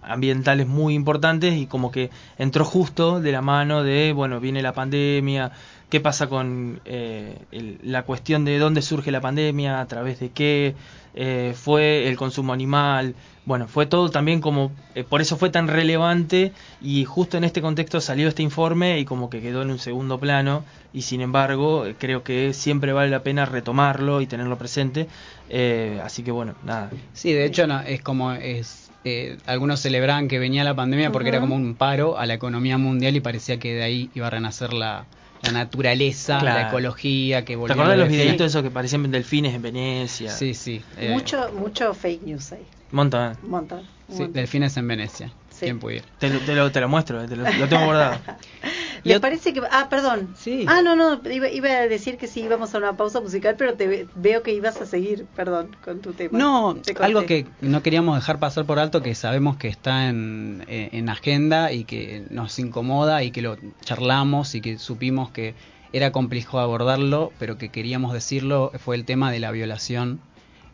ambientales 0.01 0.67
muy 0.67 0.93
importantes 0.95 1.55
y 1.55 1.67
como 1.67 1.91
que 1.91 2.11
entró 2.37 2.65
justo 2.65 3.21
de 3.21 3.31
la 3.31 3.41
mano 3.41 3.83
de, 3.83 4.13
bueno, 4.13 4.39
viene 4.39 4.61
la 4.61 4.73
pandemia, 4.73 5.51
qué 5.89 5.99
pasa 6.01 6.27
con 6.27 6.81
eh, 6.85 7.39
el- 7.51 7.79
la 7.83 8.03
cuestión 8.03 8.45
de 8.45 8.59
dónde 8.59 8.83
surge 8.83 9.11
la 9.11 9.21
pandemia, 9.21 9.81
a 9.81 9.87
través 9.87 10.19
de 10.19 10.31
qué, 10.31 10.75
eh, 11.15 11.53
fue 11.55 12.07
el 12.07 12.17
consumo 12.17 12.53
animal, 12.53 13.15
bueno, 13.45 13.67
fue 13.67 13.85
todo 13.85 14.09
también 14.09 14.41
como, 14.41 14.71
eh, 14.95 15.03
por 15.03 15.21
eso 15.21 15.37
fue 15.37 15.49
tan 15.49 15.67
relevante 15.67 16.51
y 16.81 17.05
justo 17.05 17.37
en 17.37 17.43
este 17.43 17.61
contexto 17.61 18.01
salió 18.01 18.27
este 18.27 18.43
informe 18.43 18.99
y 18.99 19.05
como 19.05 19.29
que 19.29 19.41
quedó 19.41 19.61
en 19.61 19.71
un 19.71 19.79
segundo 19.79 20.19
plano 20.19 20.63
y 20.93 21.03
sin 21.03 21.21
embargo 21.21 21.85
eh, 21.85 21.95
creo 21.97 22.23
que 22.23 22.53
siempre 22.53 22.91
vale 22.91 23.11
la 23.11 23.21
pena 23.21 23.45
retomarlo 23.45 24.21
y 24.21 24.27
tenerlo 24.27 24.57
presente, 24.57 25.07
eh, 25.49 26.01
así 26.03 26.23
que 26.23 26.31
bueno, 26.31 26.55
nada. 26.63 26.89
sí, 27.13 27.33
de 27.33 27.45
hecho 27.45 27.67
no, 27.67 27.81
es 27.81 28.01
como 28.01 28.31
es 28.31 28.89
eh, 29.03 29.37
algunos 29.45 29.81
celebraban 29.81 30.27
que 30.27 30.39
venía 30.39 30.63
la 30.63 30.73
pandemia 30.73 31.11
porque 31.11 31.29
era 31.29 31.39
como 31.39 31.53
un 31.53 31.75
paro 31.75 32.17
a 32.17 32.25
la 32.25 32.33
economía 32.33 32.79
mundial 32.79 33.15
y 33.15 33.19
parecía 33.19 33.59
que 33.59 33.75
de 33.75 33.83
ahí 33.83 34.09
iba 34.15 34.25
a 34.25 34.31
renacer 34.31 34.73
la, 34.73 35.05
la 35.41 35.51
naturaleza, 35.51 36.39
Claro. 36.39 36.61
la 36.61 36.67
ecología, 36.69 37.41
que 37.45 37.53
¿Te 37.53 37.55
volvía 37.55 37.73
acordás 37.73 37.91
de 37.93 37.97
lo 37.97 38.03
los 38.05 38.11
de- 38.11 38.17
videitos 38.23 38.47
esos 38.47 38.63
que 38.63 38.71
parecían 38.71 39.09
delfines 39.11 39.53
en 39.53 39.61
Venecia? 39.61 40.31
Sí, 40.31 40.53
sí. 40.53 40.81
eh, 40.97 41.11
mucho, 41.11 41.51
mucho 41.53 41.93
fake 41.93 42.23
news 42.23 42.51
ahí. 42.53 42.65
Un 42.91 42.95
montón. 42.97 43.37
Un 43.43 43.49
montón. 43.49 43.81
sí, 44.07 44.13
montón. 44.13 44.33
delfines 44.33 44.77
en 44.77 44.87
Venecia. 44.87 45.27
Sí. 45.49 45.65
¿Quién 45.65 45.79
pudiera? 45.79 46.05
Te 46.19 46.29
lo, 46.29 46.39
te 46.39 46.53
lo, 46.55 46.71
te 46.71 46.81
lo 46.81 46.89
muestro, 46.89 47.23
eh, 47.23 47.27
te 47.27 47.35
lo, 47.35 47.43
lo 47.49 47.67
tengo 47.67 47.85
guardado. 47.85 48.19
Y 49.05 49.09
¿Les 49.09 49.17
ot- 49.19 49.21
parece 49.21 49.53
que.? 49.53 49.61
Ah, 49.71 49.87
perdón. 49.89 50.29
Sí. 50.35 50.65
Ah, 50.67 50.81
no, 50.81 50.95
no. 50.95 51.21
Iba, 51.31 51.47
iba 51.49 51.69
a 51.69 51.87
decir 51.87 52.17
que 52.17 52.27
sí 52.27 52.41
íbamos 52.41 52.73
a 52.73 52.79
una 52.79 52.97
pausa 52.97 53.21
musical, 53.21 53.55
pero 53.55 53.75
te 53.75 53.87
ve- 53.87 54.07
veo 54.15 54.41
que 54.41 54.51
ibas 54.51 54.81
a 54.81 54.85
seguir, 54.87 55.27
perdón, 55.35 55.77
con 55.83 56.01
tu 56.01 56.13
tema. 56.13 56.37
No, 56.39 56.75
Te 56.83 56.95
algo 57.01 57.25
que 57.27 57.45
no 57.61 57.83
queríamos 57.83 58.15
dejar 58.17 58.39
pasar 58.39 58.65
por 58.65 58.79
alto, 58.79 59.01
que 59.03 59.13
sabemos 59.13 59.57
que 59.57 59.67
está 59.67 60.09
en, 60.09 60.65
eh, 60.67 60.89
en 60.91 61.07
agenda 61.09 61.71
y 61.71 61.83
que 61.83 62.25
nos 62.31 62.57
incomoda 62.57 63.23
y 63.23 63.29
que 63.29 63.43
lo 63.43 63.57
charlamos 63.81 64.55
y 64.55 64.61
que 64.61 64.79
supimos 64.79 65.29
que 65.29 65.53
era 65.93 66.11
complejo 66.11 66.57
abordarlo, 66.59 67.31
pero 67.39 67.57
que 67.59 67.69
queríamos 67.69 68.11
decirlo, 68.11 68.71
fue 68.83 68.95
el 68.95 69.05
tema 69.05 69.31
de 69.31 69.39
la 69.39 69.51
violación, 69.51 70.19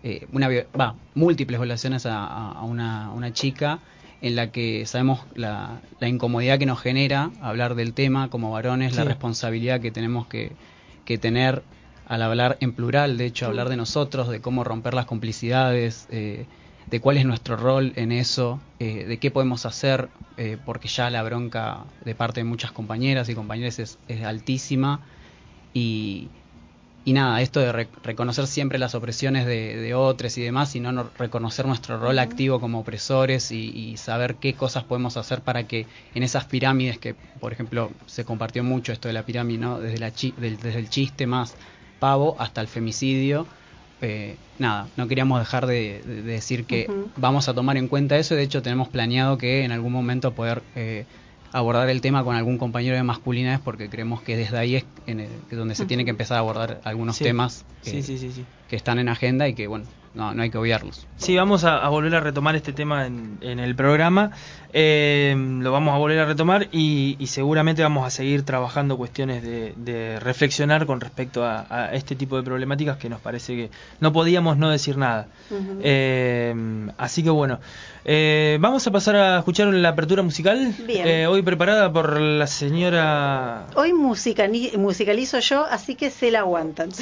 eh, 0.04 0.26
una 0.32 0.48
va, 0.80 0.96
múltiples 1.15 1.60
violaciones 1.60 2.06
a, 2.06 2.26
a- 2.26 2.63
una, 2.63 3.08
a 3.08 3.12
una 3.12 3.34
chica 3.34 3.80
en 4.21 4.36
la 4.36 4.51
que 4.51 4.86
sabemos 4.86 5.21
la, 5.36 5.81
la 5.99 6.07
incomodidad 6.07 6.60
que 6.60 6.65
nos 6.65 6.79
genera 6.79 7.31
hablar 7.41 7.75
del 7.75 7.93
tema 7.93 8.29
como 8.29 8.51
varones, 8.51 8.95
la 8.95 9.03
responsabilidad 9.03 9.81
que 9.81 9.91
tenemos 9.91 10.27
que, 10.27 10.51
que 11.05 11.17
tener 11.17 11.63
al 12.05 12.21
hablar 12.21 12.57
en 12.60 12.73
plural, 12.73 13.17
de 13.17 13.25
hecho, 13.25 13.45
hablar 13.45 13.69
de 13.69 13.77
nosotros, 13.77 14.27
de 14.29 14.41
cómo 14.41 14.63
romper 14.63 14.93
las 14.93 15.05
complicidades, 15.05 16.07
eh, 16.12 16.45
de 16.88 16.99
cuál 16.99 17.17
es 17.17 17.25
nuestro 17.25 17.55
rol 17.55 17.93
en 17.95 18.12
eso, 18.12 18.60
eh, 18.79 19.05
de 19.05 19.17
qué 19.17 19.31
podemos 19.31 19.65
hacer, 19.65 20.10
eh, 20.38 20.57
porque 20.65 20.88
ya 20.88 21.10
la 21.10 21.23
bronca 21.23 21.86
de 22.03 22.13
parte 22.13 22.41
de 22.41 22.43
muchas 22.43 22.71
compañeras 22.71 23.29
y 23.29 23.36
compañeros 23.36 23.79
es, 23.79 23.97
es 24.07 24.23
altísima. 24.23 24.99
Y, 25.73 26.27
y 27.04 27.14
nada, 27.14 27.42
esto 27.42 27.60
de 27.60 27.72
re- 27.72 27.92
reconocer 28.04 28.46
siempre 28.48 28.78
las 28.80 28.94
opresiones 28.96 29.46
de, 29.48 29.76
de 29.78 29.94
otros 29.96 30.38
y 30.38 30.44
demás, 30.44 30.76
y 30.76 30.80
no, 30.80 30.92
no 30.92 31.12
reconocer 31.18 31.66
nuestro 31.66 32.00
rol 32.00 32.20
activo 32.20 32.60
como 32.60 32.80
opresores 32.80 33.52
y, 33.52 33.70
y 33.72 33.98
saber 33.98 34.38
qué 34.38 34.56
cosas 34.56 34.84
podemos 34.84 35.18
hacer 35.18 35.44
para 35.44 35.66
que 35.68 35.88
en 36.14 36.24
esas 36.24 36.46
pirámides 36.46 37.00
que, 37.00 37.16
por 37.40 37.54
ejemplo, 37.54 37.98
se 38.06 38.24
compartió 38.26 38.64
mucho 38.64 38.92
esto 38.94 39.08
de 39.08 39.14
la 39.16 39.26
pirámide, 39.26 39.58
¿no? 39.60 39.80
desde, 39.80 39.98
la 40.00 40.12
chi- 40.14 40.34
del- 40.38 40.58
desde 40.58 40.80
el 40.80 40.90
chiste 40.90 41.26
más 41.28 41.58
pavo 42.00 42.40
hasta 42.40 42.62
el 42.62 42.68
femicidio, 42.68 43.50
eh, 44.00 44.40
nada, 44.58 44.92
no 44.96 45.08
queríamos 45.08 45.40
dejar 45.40 45.66
de, 45.68 46.02
de- 46.06 46.16
de 46.24 46.32
decir 46.34 46.66
que 46.68 46.94
vamos 47.16 47.48
a 47.50 47.54
tomar 47.54 47.78
en 47.78 47.88
cuenta 47.88 48.18
eso, 48.18 48.36
de 48.36 48.44
hecho 48.44 48.62
tenemos 48.62 48.90
planeado 48.90 49.38
que 49.38 49.64
en 49.64 49.72
algún 49.72 49.92
momento 49.94 50.34
poder... 50.36 50.66
eh, 50.76 51.08
abordar 51.54 51.90
el 51.90 52.02
tema 52.02 52.24
con 52.24 52.36
algún 52.36 52.58
compañero 52.58 52.96
de 52.96 53.04
masculinidades 53.04 53.60
porque 53.60 53.90
creemos 53.90 54.22
que 54.22 54.38
desde 54.38 54.58
ahí 54.58 54.76
es 54.78 54.86
en 55.08 55.20
el- 55.22 55.30
que 55.50 55.56
donde 55.56 55.76
se 55.76 55.86
tiene 55.86 56.04
que 56.06 56.12
empezar 56.12 56.38
a 56.38 56.40
abordar 56.40 56.80
algunos 56.84 57.18
Sí. 57.18 57.24
temas 57.26 57.66
sí, 57.82 58.02
sí. 58.02 58.46
que 58.70 58.76
están 58.76 59.00
en 59.00 59.10
agenda 59.10 59.48
y 59.48 59.54
que 59.54 59.68
bueno 59.68 59.86
no 60.14 60.34
no 60.34 60.44
hay 60.44 60.50
que 60.50 60.58
obviarlos 60.58 61.08
Sí, 61.18 61.36
vamos 61.36 61.64
a, 61.64 61.78
a 61.78 61.90
volver 61.90 62.16
a 62.16 62.20
retomar 62.20 62.56
este 62.56 62.74
tema 62.74 63.06
en, 63.06 63.38
en 63.42 63.60
el 63.60 63.76
programa. 63.76 64.32
Eh, 64.73 65.36
lo 65.38 65.71
vamos 65.71 65.93
a 65.93 65.97
volver 65.97 66.19
a 66.19 66.25
retomar 66.25 66.67
y, 66.71 67.15
y 67.19 67.27
seguramente 67.27 67.81
vamos 67.84 68.05
a 68.05 68.10
seguir 68.10 68.43
trabajando 68.43 68.97
cuestiones 68.97 69.43
de, 69.43 69.73
de 69.75 70.19
reflexionar 70.19 70.86
con 70.86 71.01
respecto 71.01 71.43
a, 71.43 71.65
a 71.69 71.93
este 71.93 72.15
tipo 72.15 72.38
de 72.38 72.43
problemáticas 72.43 72.97
que 72.97 73.10
nos 73.10 73.19
parece 73.21 73.55
que 73.55 73.69
no 73.99 74.13
podíamos 74.13 74.57
no 74.57 74.69
decir 74.69 74.97
nada. 74.97 75.27
Eh, 75.84 76.53
así 76.97 77.23
que 77.23 77.29
bueno, 77.29 77.60
eh, 78.05 78.57
vamos 78.62 78.86
a 78.88 78.91
pasar 78.91 79.15
a 79.15 79.38
escuchar 79.39 79.67
la 79.67 79.89
apertura 79.89 80.21
musical. 80.23 80.73
Bien. 80.86 81.27
Hoy 81.27 81.41
preparada 81.41 81.91
por 81.91 82.19
la 82.19 82.47
señora... 82.47 83.65
Hoy 83.75 83.91
musicani- 83.93 84.75
musicalizo 84.77 85.39
yo, 85.39 85.65
así 85.65 85.95
que 85.95 86.10
se 86.10 86.31
la 86.31 86.39
aguantan. 86.39 86.89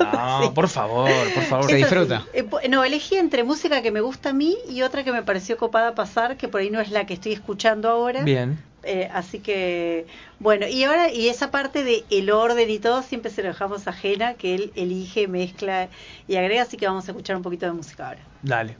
No, 0.00 0.42
Sí. 0.42 0.50
por 0.56 0.68
favor, 0.68 1.08
por 1.34 1.42
favor. 1.44 1.70
Se 1.70 1.76
disfruta. 1.76 2.24
No, 2.68 2.82
elegí 2.82 3.14
entre 3.14 3.44
música 3.44 3.80
que 3.80 3.92
me 3.92 4.00
gusta 4.00 4.30
a 4.30 4.32
mí 4.32 4.56
y 4.68 4.82
otra 4.82 5.04
que 5.04 5.12
me 5.12 5.22
pareció 5.22 5.56
copada 5.56 5.94
pasar, 5.94 6.36
que 6.36 6.48
por 6.48 6.62
ahí 6.62 6.68
no 6.70 6.80
es 6.80 6.90
la 6.90 7.03
que 7.06 7.14
estoy 7.14 7.32
escuchando 7.32 7.88
ahora. 7.88 8.22
Bien. 8.22 8.58
Eh, 8.84 9.08
así 9.12 9.38
que, 9.38 10.06
bueno, 10.38 10.68
y 10.68 10.84
ahora, 10.84 11.10
y 11.10 11.28
esa 11.28 11.50
parte 11.50 11.84
de 11.84 12.04
el 12.10 12.30
orden 12.30 12.68
y 12.68 12.78
todo, 12.78 13.02
siempre 13.02 13.30
se 13.30 13.42
lo 13.42 13.48
dejamos 13.48 13.88
ajena, 13.88 14.34
que 14.34 14.54
él 14.54 14.72
elige, 14.76 15.26
mezcla 15.26 15.88
y 16.28 16.36
agrega, 16.36 16.62
así 16.62 16.76
que 16.76 16.86
vamos 16.86 17.08
a 17.08 17.12
escuchar 17.12 17.36
un 17.36 17.42
poquito 17.42 17.66
de 17.66 17.72
música 17.72 18.08
ahora. 18.08 18.20
Dale. 18.42 18.76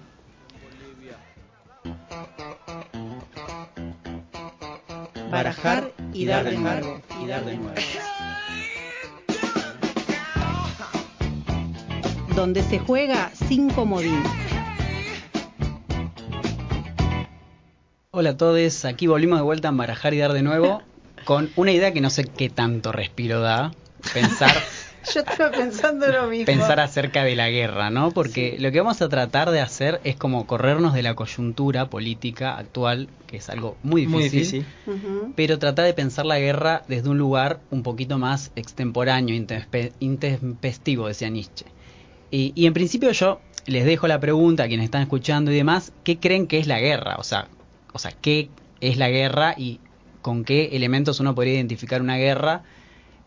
Barajar 5.31 5.91
y 6.13 6.27
dar 6.27 6.45
de 6.45 6.57
nuevo, 6.57 7.01
y 7.21 7.27
dar 7.27 7.45
de 7.45 7.57
nuevo 7.57 7.75
Donde 12.37 12.63
se 12.63 12.79
juega 12.79 13.31
sin 13.35 13.71
comodín. 13.71 14.23
Hola 18.17 18.31
a 18.31 18.37
todos 18.37 18.85
aquí 18.85 19.07
volvimos 19.09 19.39
de 19.39 19.43
vuelta 19.45 19.69
a 19.69 19.71
embarajar 19.73 20.15
y 20.15 20.19
dar 20.19 20.33
de 20.33 20.43
nuevo 20.43 20.83
con 21.25 21.51
una 21.57 21.73
idea 21.73 21.93
que 21.93 22.01
no 22.01 22.11
sé 22.11 22.25
qué 22.25 22.49
tanto 22.49 22.93
respiro 22.93 23.41
da 23.41 23.73
pensar 24.13 24.55
Yo 25.13 25.21
estaba 25.21 25.51
pensando 25.55 26.07
lo 26.11 26.29
mismo. 26.29 26.47
pensar 26.47 26.81
acerca 26.81 27.25
de 27.25 27.37
la 27.37 27.51
guerra, 27.51 27.91
¿no? 27.91 28.13
Porque 28.13 28.55
Sí. 28.57 28.63
lo 28.63 28.73
que 28.73 28.81
vamos 28.81 29.03
a 29.03 29.09
tratar 29.11 29.51
de 29.51 29.61
hacer 29.61 30.01
es 30.03 30.17
como 30.17 30.47
corrernos 30.47 30.95
de 30.95 31.03
la 31.03 31.15
coyuntura 31.15 31.91
política 31.91 32.57
actual, 32.57 33.09
que 33.27 33.37
es 33.37 33.51
algo 33.51 33.77
muy 33.83 34.07
difícil, 34.07 34.21
Muy 34.23 34.31
difícil. 34.31 34.67
Ujú. 34.87 35.33
pero 35.37 35.59
tratar 35.59 35.85
de 35.85 35.93
pensar 35.93 36.25
la 36.25 36.39
guerra 36.39 36.85
desde 36.89 37.11
un 37.11 37.19
lugar 37.19 37.61
un 37.71 37.83
poquito 37.83 38.17
más 38.17 38.51
extemporáneo, 38.57 39.37
intempestivo, 40.01 41.09
decía 41.09 41.29
Nietzsche. 41.29 41.67
Y, 42.31 42.53
y 42.57 42.65
en 42.65 42.73
principio 42.73 43.11
yo 43.13 43.41
les 43.67 43.85
dejo 43.85 44.09
la 44.09 44.21
pregunta 44.21 44.63
a 44.65 44.69
quienes 44.69 44.85
están 44.85 45.03
escuchando 45.03 45.53
y 45.53 45.57
demás, 45.57 45.93
¿qué 46.03 46.19
creen 46.19 46.47
que 46.47 46.59
es 46.59 46.67
la 46.67 46.81
guerra? 46.81 47.17
O 47.19 47.25
sea, 47.25 47.49
o 47.95 47.99
sea, 47.99 48.13
¿qué 48.13 48.51
es 48.83 48.99
la 48.99 49.09
guerra 49.09 49.55
y 49.57 49.81
con 50.21 50.45
qué 50.45 50.71
elementos 50.73 51.19
uno 51.21 51.35
podría 51.35 51.55
identificar 51.55 52.03
una 52.03 52.17
guerra? 52.19 52.63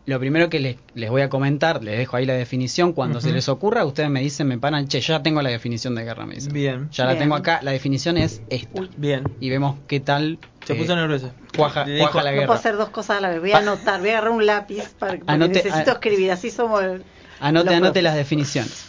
Lo 0.06 0.18
primero 0.18 0.48
que 0.48 0.58
les, 0.58 0.76
les 0.94 1.10
voy 1.10 1.20
a 1.20 1.28
comentar, 1.28 1.84
les 1.84 1.98
dejo 1.98 2.16
ahí 2.16 2.24
la 2.24 2.32
definición, 2.32 2.94
cuando 2.94 3.20
se 3.20 3.30
les 3.30 3.46
ocurra, 3.50 3.84
ustedes 3.84 4.08
me 4.08 4.20
dicen, 4.20 4.46
me 4.46 4.56
paran, 4.56 4.88
che, 4.88 5.02
ya 5.02 5.22
tengo 5.22 5.42
la 5.42 5.50
definición 5.50 5.94
de 5.94 6.04
guerra, 6.04 6.24
me 6.24 6.36
dicen. 6.36 6.50
Bien. 6.54 6.88
Ya 6.92 7.04
la 7.04 7.10
Bien. 7.12 7.24
tengo 7.24 7.34
acá, 7.34 7.60
la 7.62 7.72
definición 7.72 8.16
es 8.16 8.40
esta. 8.48 8.82
Bien. 8.96 9.24
Y 9.38 9.50
vemos 9.50 9.76
qué 9.86 10.00
tal... 10.00 10.38
Se 10.64 10.72
eh, 10.72 10.76
puso 10.76 10.96
nerviosa. 10.96 11.32
cuaja- 11.54 11.84
cuaja 11.98 12.22
la 12.22 12.30
No 12.30 12.34
guerra. 12.36 12.46
puedo 12.46 12.58
hacer 12.58 12.76
dos 12.78 12.88
cosas 12.88 13.18
a 13.18 13.20
la 13.20 13.28
vez. 13.28 13.40
Voy 13.40 13.52
a 13.52 13.58
anotar, 13.58 14.00
voy 14.00 14.08
a 14.08 14.12
agarrar 14.12 14.30
un 14.32 14.46
lápiz 14.46 14.94
para, 14.98 15.18
porque 15.18 15.30
Anote- 15.30 15.62
necesito 15.62 15.90
escribir. 15.92 16.30
Así 16.32 16.50
somos. 16.50 16.82
el- 16.82 17.04
Anote, 17.40 17.74
anote 17.74 18.00
las 18.00 18.14
definiciones. 18.16 18.86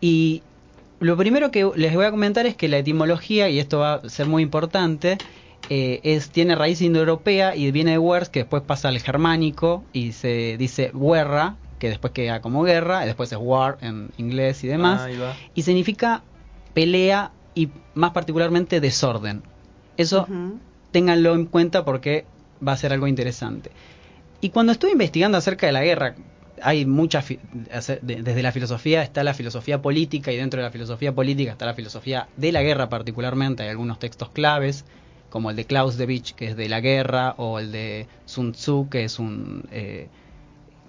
Y 0.00 0.42
lo 1.02 1.16
primero 1.16 1.50
que 1.50 1.68
les 1.74 1.94
voy 1.94 2.04
a 2.04 2.10
comentar 2.10 2.46
es 2.46 2.56
que 2.56 2.68
la 2.68 2.78
etimología, 2.78 3.48
y 3.48 3.58
esto 3.58 3.80
va 3.80 3.94
a 3.94 4.08
ser 4.08 4.26
muy 4.26 4.42
importante, 4.42 5.18
eh, 5.68 6.00
es 6.04 6.30
tiene 6.30 6.54
raíz 6.54 6.80
indoeuropea 6.80 7.56
y 7.56 7.70
viene 7.72 7.92
de 7.92 7.98
wers, 7.98 8.28
que 8.28 8.40
después 8.40 8.62
pasa 8.62 8.88
al 8.88 8.98
germánico 9.00 9.84
y 9.92 10.12
se 10.12 10.56
dice 10.58 10.92
guerra, 10.94 11.56
que 11.78 11.88
después 11.88 12.12
queda 12.12 12.40
como 12.40 12.62
guerra, 12.62 13.02
y 13.02 13.06
después 13.06 13.32
es 13.32 13.38
war 13.40 13.78
en 13.80 14.10
inglés 14.16 14.62
y 14.62 14.68
demás, 14.68 15.08
y 15.54 15.62
significa 15.62 16.22
pelea 16.72 17.32
y 17.54 17.70
más 17.94 18.12
particularmente 18.12 18.80
desorden. 18.80 19.42
Eso 19.96 20.22
Ujú. 20.22 20.60
ténganlo 20.92 21.34
en 21.34 21.46
cuenta 21.46 21.84
porque 21.84 22.26
va 22.66 22.72
a 22.72 22.76
ser 22.76 22.92
algo 22.92 23.08
interesante. 23.08 23.72
Y 24.40 24.50
cuando 24.50 24.72
estuve 24.72 24.92
investigando 24.92 25.36
acerca 25.36 25.66
de 25.66 25.72
la 25.72 25.82
guerra, 25.82 26.14
hay 26.62 26.86
muchas, 26.86 27.26
desde 28.02 28.42
la 28.42 28.52
filosofía 28.52 29.02
está 29.02 29.24
la 29.24 29.34
filosofía 29.34 29.82
política 29.82 30.32
y 30.32 30.36
dentro 30.36 30.58
de 30.60 30.64
la 30.66 30.70
filosofía 30.70 31.12
política 31.14 31.52
está 31.52 31.66
la 31.66 31.74
filosofía 31.74 32.28
de 32.36 32.52
la 32.52 32.62
guerra 32.62 32.88
particularmente, 32.88 33.62
hay 33.62 33.68
algunos 33.70 33.98
textos 33.98 34.30
claves, 34.30 34.84
como 35.30 35.50
el 35.50 35.56
de 35.56 35.64
Clausewitz, 35.64 36.32
que 36.34 36.48
es 36.48 36.56
de 36.56 36.68
la 36.68 36.80
guerra, 36.80 37.34
o 37.38 37.58
el 37.58 37.72
de 37.72 38.06
Sun 38.26 38.52
Tzu, 38.52 38.88
que 38.90 39.04
es 39.04 39.18
un 39.18 39.64
eh, 39.72 40.08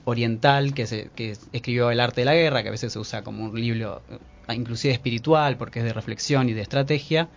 oriental 0.06 0.74
que, 0.74 0.86
se, 0.86 1.10
que 1.16 1.38
escribió 1.54 1.92
El 1.92 2.00
arte 2.00 2.22
de 2.22 2.26
la 2.26 2.34
guerra, 2.34 2.62
que 2.62 2.68
a 2.68 2.72
veces 2.72 2.92
se 2.94 3.00
usa 3.00 3.24
como 3.24 3.46
un 3.46 3.60
libro 3.60 4.02
eh, 4.50 4.54
inclusive 4.56 4.94
espiritual, 4.94 5.56
porque 5.58 5.80
es 5.80 5.86
de 5.86 5.94
reflexión 5.94 6.50
y 6.50 6.54
de 6.54 6.62
estrategia, 6.62 7.30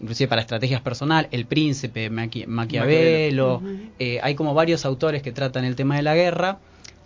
inclusive 0.00 0.26
para 0.28 0.40
estrategias 0.40 0.80
personal, 0.80 1.28
El 1.30 1.46
Príncipe, 1.46 2.10
Maqui- 2.10 2.46
Maquiavelo, 2.46 3.62
eh, 4.00 4.18
hay 4.22 4.34
como 4.34 4.52
varios 4.54 4.84
autores 4.84 5.22
que 5.22 5.30
tratan 5.32 5.64
el 5.64 5.76
tema 5.76 5.96
de 5.96 6.02
la 6.02 6.16
guerra, 6.16 6.58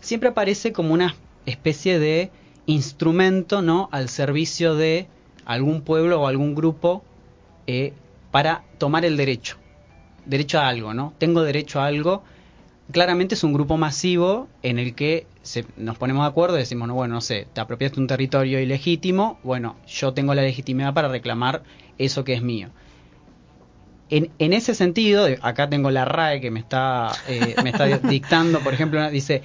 siempre 0.02 0.28
aparece 0.28 0.72
como 0.74 0.92
una 0.92 1.16
especie 1.46 1.98
de 1.98 2.30
instrumento 2.66 3.62
no 3.62 3.88
al 3.90 4.08
servicio 4.10 4.74
de 4.74 5.08
algún 5.46 5.80
pueblo 5.82 6.20
o 6.20 6.26
algún 6.26 6.54
grupo 6.54 7.02
eh, 7.66 7.94
para 8.30 8.62
tomar 8.78 9.04
el 9.06 9.16
derecho 9.16 9.56
derecho 10.26 10.60
a 10.60 10.68
algo 10.68 10.92
no 10.94 11.14
tengo 11.18 11.42
derecho 11.42 11.80
a 11.80 11.86
algo. 11.86 12.22
Claramente 12.92 13.36
es 13.36 13.42
un 13.44 13.52
grupo 13.54 13.78
masivo 13.78 14.48
en 14.62 14.78
el 14.78 14.94
que 14.94 15.26
se- 15.42 15.64
nos 15.76 15.96
ponemos 15.96 16.24
de 16.24 16.28
acuerdo 16.28 16.56
y 16.56 16.60
decimos 16.60 16.88
no 16.88 16.94
bueno 16.94 17.14
no 17.14 17.20
sé 17.20 17.46
te 17.52 17.60
apropiaste 17.60 17.98
un 18.00 18.06
territorio 18.06 18.60
ilegítimo 18.60 19.38
bueno 19.42 19.76
yo 19.86 20.12
tengo 20.12 20.34
la 20.34 20.42
legitimidad 20.42 20.92
para 20.92 21.08
reclamar 21.08 21.62
eso 21.96 22.22
que 22.24 22.34
es 22.34 22.42
mío 22.42 22.68
en, 24.10 24.30
en 24.38 24.52
ese 24.52 24.74
sentido, 24.74 25.26
acá 25.40 25.70
tengo 25.70 25.90
la 25.90 26.04
RAE 26.04 26.40
que 26.40 26.50
me 26.50 26.60
está, 26.60 27.12
eh, 27.28 27.56
me 27.62 27.70
está 27.70 27.86
dictando, 28.08 28.60
por 28.60 28.74
ejemplo, 28.74 29.10
dice, 29.10 29.42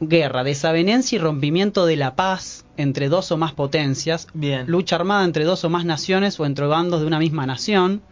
guerra, 0.00 0.44
desavenencia 0.44 1.16
y 1.16 1.18
rompimiento 1.18 1.86
de 1.86 1.96
la 1.96 2.14
paz 2.14 2.64
entre 2.76 3.08
dos 3.08 3.32
o 3.32 3.36
más 3.36 3.52
potencias, 3.52 4.28
Bien. 4.34 4.66
lucha 4.66 4.96
armada 4.96 5.24
entre 5.24 5.44
dos 5.44 5.64
o 5.64 5.70
más 5.70 5.84
naciones 5.84 6.38
o 6.38 6.46
entre 6.46 6.66
bandos 6.66 7.00
de 7.00 7.06
una 7.06 7.18
misma 7.18 7.46
nación, 7.46 8.02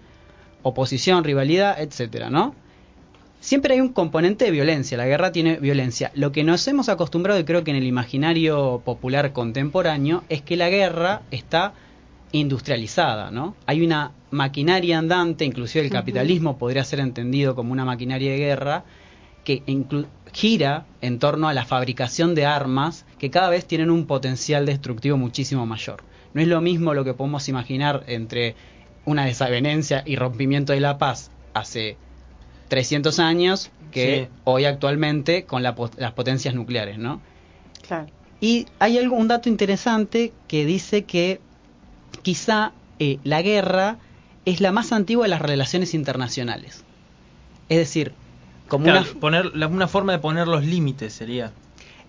oposición, 0.63 1.23
rivalidad, 1.23 1.81
etcétera, 1.81 2.31
¿no? 2.31 2.55
Siempre 3.39 3.75
hay 3.75 3.81
un 3.81 3.91
componente 3.91 4.47
de 4.47 4.51
violencia, 4.51 4.99
la 4.99 5.07
guerra 5.07 5.31
tiene 5.31 5.59
violencia. 5.61 6.11
Lo 6.15 6.33
que 6.33 6.43
nos 6.43 6.67
hemos 6.67 6.89
acostumbrado, 6.89 7.39
y 7.39 7.45
creo 7.45 7.63
que 7.63 7.71
en 7.71 7.77
el 7.77 7.87
imaginario 7.87 8.83
popular 8.85 9.33
contemporáneo, 9.33 10.25
es 10.29 10.43
que 10.43 10.57
la 10.57 10.69
guerra 10.69 11.23
está 11.31 11.73
industrializada, 12.33 13.31
¿no? 13.31 13.55
Hay 13.67 13.85
una 13.85 14.11
maquinaria 14.33 14.99
andante, 14.99 15.45
inclusive 15.45 15.85
el 15.85 15.93
capitalismo 15.93 16.59
podría 16.59 16.83
ser 16.83 16.99
entendido 16.99 17.55
como 17.55 17.73
una 17.73 17.85
maquinaria 17.85 18.33
de 18.33 18.39
guerra, 18.39 18.85
que 19.45 19.63
gira 20.33 20.87
en 21.01 21.19
torno 21.19 21.49
a 21.49 21.55
la 21.55 21.65
fabricación 21.65 22.35
de 22.35 22.47
armas 22.47 23.05
que 23.19 23.31
cada 23.31 23.49
vez 23.51 23.67
tienen 23.67 23.91
un 23.91 24.07
potencial 24.07 24.67
destructivo 24.67 25.17
muchísimo 25.17 25.67
mayor. 25.67 26.03
No 26.35 26.41
es 26.43 26.49
lo 26.49 26.61
mismo 26.61 26.95
lo 26.95 27.05
que 27.05 27.15
podemos 27.15 27.49
imaginar 27.49 28.05
entre 28.07 28.55
una 29.05 29.25
desavenencia 29.25 30.03
y 30.05 30.17
rompimiento 30.17 30.73
de 30.73 30.81
la 30.81 30.99
paz 30.99 31.31
hace 31.55 31.97
300 32.69 33.19
años 33.19 33.71
que 33.93 34.29
Sí. 34.29 34.41
hoy 34.45 34.65
actualmente 34.65 35.45
con 35.45 35.63
la 35.63 35.75
las 35.97 36.13
potencias 36.13 36.55
nucleares, 36.55 36.99
¿no? 36.99 37.21
Claro. 37.87 38.07
Y 38.41 38.67
hay 38.79 38.99
algo, 38.99 39.17
un 39.17 39.29
dato 39.29 39.49
interesante 39.49 40.33
que 40.49 40.67
dice 40.67 41.05
que 41.05 41.41
quizá 42.23 42.73
eh, 42.99 43.19
la 43.25 43.41
guerra 43.43 43.97
es 44.45 44.61
la 44.61 44.73
más 44.73 44.93
antigua 44.93 45.25
de 45.25 45.31
las 45.31 45.41
relaciones 45.41 45.95
internacionales. 45.95 46.85
Es 47.69 47.79
decir, 47.79 48.13
como 48.69 48.85
Claro, 48.85 49.03
una, 49.11 49.21
poner, 49.21 49.57
la- 49.57 49.67
una 49.69 49.89
forma 49.89 50.13
de 50.13 50.19
poner 50.19 50.49
los 50.49 50.65
límites 50.65 51.13
sería. 51.13 51.53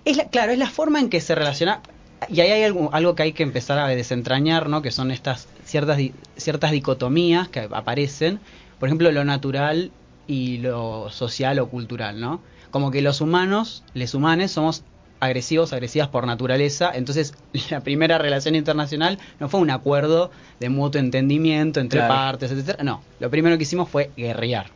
Es 0.06 0.18
la, 0.18 0.26
claro, 0.30 0.52
es 0.52 0.58
la 0.58 0.70
forma 0.70 1.00
en 1.00 1.10
que 1.10 1.22
se 1.22 1.36
relaciona. 1.36 1.82
Y 2.30 2.42
ahí 2.42 2.50
hay 2.52 2.64
algo, 2.64 2.90
algo 2.94 3.14
que 3.16 3.24
hay 3.24 3.32
que 3.34 3.44
empezar 3.44 3.78
a 3.78 3.88
desentrañar, 3.88 4.70
¿no? 4.70 4.82
Que 4.82 4.92
son 4.92 5.12
estas 5.12 5.48
ciertas, 5.66 5.98
di- 5.98 6.14
ciertas 6.36 6.72
dicotomías 6.72 7.48
que 7.50 7.68
aparecen. 7.72 8.40
Por 8.80 8.90
ejemplo, 8.90 9.12
lo 9.12 9.24
natural 9.24 9.92
y 10.28 10.58
lo 10.58 11.10
social 11.12 11.60
o 11.60 11.68
cultural, 11.70 12.20
¿no? 12.20 12.42
Como 12.72 12.90
que 12.92 13.02
los 13.02 13.22
humanos, 13.22 13.84
les 13.94 14.14
humanes, 14.14 14.52
somos 14.52 14.84
agresivos, 15.20 15.74
agresivas 15.74 16.08
por 16.10 16.26
naturaleza. 16.26 16.92
Entonces, 16.94 17.34
la 17.70 17.82
primera 17.82 18.18
relación 18.18 18.56
internacional 18.56 19.20
no 19.40 19.48
fue 19.50 19.60
un 19.60 19.70
acuerdo 19.70 20.32
de 20.60 20.70
mutuo 20.70 21.00
entendimiento 21.00 21.80
entre 21.80 22.00
Claro. 22.00 22.14
partes, 22.14 22.52
etcétera. 22.52 22.84
No, 22.84 23.04
lo 23.20 23.30
primero 23.30 23.58
que 23.58 23.64
hicimos 23.64 23.90
fue 23.90 24.12
guerrear. 24.18 24.72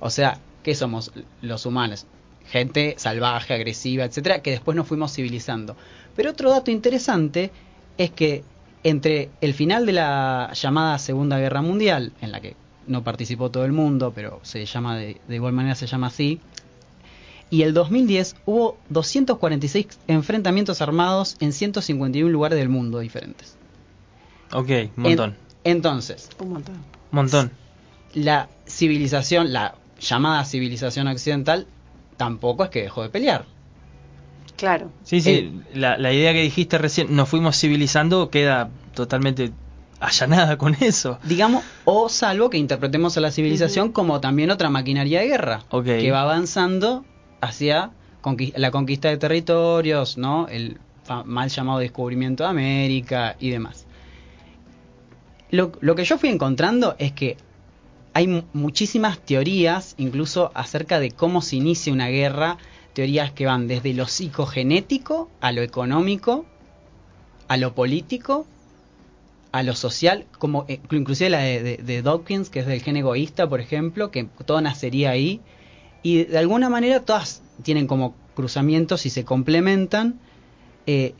O 0.00 0.10
sea, 0.10 0.38
¿qué 0.64 0.74
somos 0.74 1.12
los 1.42 1.64
humanos? 1.66 2.06
Gente 2.48 2.94
salvaje, 2.98 3.54
agresiva, 3.54 4.04
etcétera, 4.04 4.42
que 4.42 4.50
después 4.50 4.76
nos 4.76 4.88
fuimos 4.88 5.12
civilizando. 5.14 5.76
Pero 6.16 6.30
otro 6.30 6.50
dato 6.50 6.70
interesante 6.72 7.52
es 7.96 8.10
que 8.10 8.42
entre 8.82 9.30
el 9.40 9.54
final 9.54 9.86
de 9.86 9.92
la 9.92 10.50
llamada 10.54 10.98
Segunda 10.98 11.38
Guerra 11.38 11.62
Mundial, 11.62 12.12
en 12.20 12.32
la 12.32 12.40
que 12.40 12.56
no 12.86 13.02
participó 13.02 13.50
todo 13.50 13.64
el 13.64 13.72
mundo, 13.72 14.12
pero 14.14 14.40
se 14.42 14.66
llama 14.66 14.96
de, 14.98 15.20
de 15.28 15.34
igual 15.36 15.52
manera 15.54 15.74
se 15.74 15.86
llama 15.86 16.08
así, 16.08 16.40
y 17.50 17.62
el 17.62 17.72
2010 17.72 18.36
hubo 18.46 18.76
246 18.90 19.86
enfrentamientos 20.08 20.82
armados 20.82 21.36
en 21.40 21.52
151 21.52 22.30
lugares 22.30 22.58
del 22.58 22.68
mundo 22.68 22.98
diferentes. 22.98 23.56
Ok, 24.52 24.68
un 24.96 25.02
montón. 25.02 25.30
En- 25.64 25.76
entonces, 25.76 26.28
Un 26.38 26.50
montón. 26.50 26.74
Un 26.74 26.82
montón. 27.12 27.50
la 28.12 28.48
civilización, 28.66 29.52
la 29.52 29.74
llamada 30.00 30.44
civilización 30.44 31.08
occidental, 31.08 31.66
tampoco 32.16 32.64
es 32.64 32.70
que 32.70 32.82
dejó 32.82 33.02
de 33.02 33.08
pelear. 33.10 33.44
Claro. 34.56 34.90
Sí, 35.02 35.20
sí, 35.20 35.30
Eh, 35.30 35.52
la, 35.74 35.98
la 35.98 36.12
idea 36.12 36.32
que 36.32 36.42
dijiste 36.42 36.78
recién, 36.78 37.14
nos 37.16 37.28
fuimos 37.28 37.58
civilizando, 37.58 38.30
queda 38.30 38.70
totalmente 38.94 39.52
allanada 40.00 40.56
con 40.58 40.74
eso. 40.80 41.18
Digamos, 41.24 41.64
o 41.84 42.08
salvo 42.08 42.50
que 42.50 42.58
interpretemos 42.58 43.16
a 43.16 43.20
la 43.20 43.30
civilización 43.32 43.90
como 43.92 44.20
también 44.20 44.50
otra 44.50 44.70
maquinaria 44.70 45.20
de 45.20 45.26
guerra, 45.28 45.62
Ok. 45.70 45.84
que 45.86 46.10
va 46.12 46.22
avanzando 46.22 47.04
hacia 47.40 47.90
conqui- 48.22 48.52
la 48.56 48.70
conquista 48.70 49.08
de 49.08 49.16
territorios, 49.16 50.16
¿no? 50.18 50.46
El 50.48 50.78
mal 51.24 51.48
llamado 51.50 51.80
descubrimiento 51.80 52.44
de 52.44 52.50
América 52.50 53.36
y 53.40 53.50
demás. 53.50 53.86
Lo, 55.50 55.72
lo 55.80 55.94
que 55.94 56.04
yo 56.04 56.16
fui 56.18 56.28
encontrando 56.30 56.96
es 56.98 57.12
que 57.12 57.36
hay 58.14 58.26
mu- 58.28 58.42
muchísimas 58.52 59.18
teorías, 59.18 59.94
incluso 59.98 60.50
acerca 60.54 61.00
de 61.00 61.10
cómo 61.10 61.42
se 61.42 61.56
inicia 61.56 61.92
una 61.92 62.08
guerra, 62.08 62.56
teorías 62.94 63.32
que 63.32 63.46
van 63.46 63.66
desde 63.68 63.92
lo 63.92 64.06
psicogenético 64.06 65.28
a 65.40 65.52
lo 65.52 65.62
económico, 65.62 66.46
a 67.48 67.56
lo 67.56 67.74
político, 67.74 68.46
a 69.52 69.62
lo 69.62 69.74
social, 69.74 70.24
como 70.38 70.64
eh, 70.68 70.80
inclusive 70.90 71.30
la 71.30 71.38
de 71.40 72.02
Dawkins, 72.02 72.50
que 72.50 72.60
es 72.60 72.66
del 72.66 72.82
gen 72.82 72.96
egoísta, 72.96 73.48
por 73.48 73.60
ejemplo, 73.60 74.10
que 74.10 74.24
todo 74.46 74.60
nacería 74.60 75.10
ahí, 75.10 75.40
y 76.02 76.24
de 76.24 76.38
alguna 76.38 76.68
manera 76.68 77.00
todas 77.00 77.42
tienen 77.62 77.86
como 77.86 78.14
cruzamientos 78.34 79.06
y 79.06 79.10
se 79.10 79.24
complementan, 79.24 80.18
eh, 80.86 81.14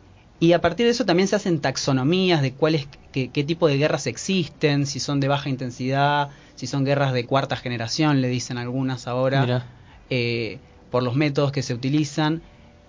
y 0.45 0.53
a 0.53 0.61
partir 0.61 0.85
de 0.85 0.93
eso 0.93 1.07
también 1.07 1.27
se 1.27 1.37
hacen 1.37 1.59
taxonomías 1.59 2.43
de 2.43 2.53
cuáles, 2.53 2.87
qué, 3.13 3.31
qué 3.31 3.45
tipo 3.45 3.67
de 3.67 3.79
guerras 3.79 4.07
existen, 4.07 4.85
si 4.85 5.01
son 5.01 5.19
de 5.19 5.27
baja 5.27 5.49
intensidad, 5.49 6.29
si 6.55 6.67
son 6.67 6.85
guerras 6.85 7.15
de 7.15 7.25
cuarta 7.25 7.57
generación, 7.57 8.21
le 8.21 8.29
dicen 8.29 8.59
algunas 8.59 9.07
ahora 9.07 9.65
eh, 10.11 10.59
por 10.91 11.03
los 11.03 11.17
métodos 11.17 11.51
que 11.51 11.63
se 11.63 11.73
utilizan. 11.73 12.43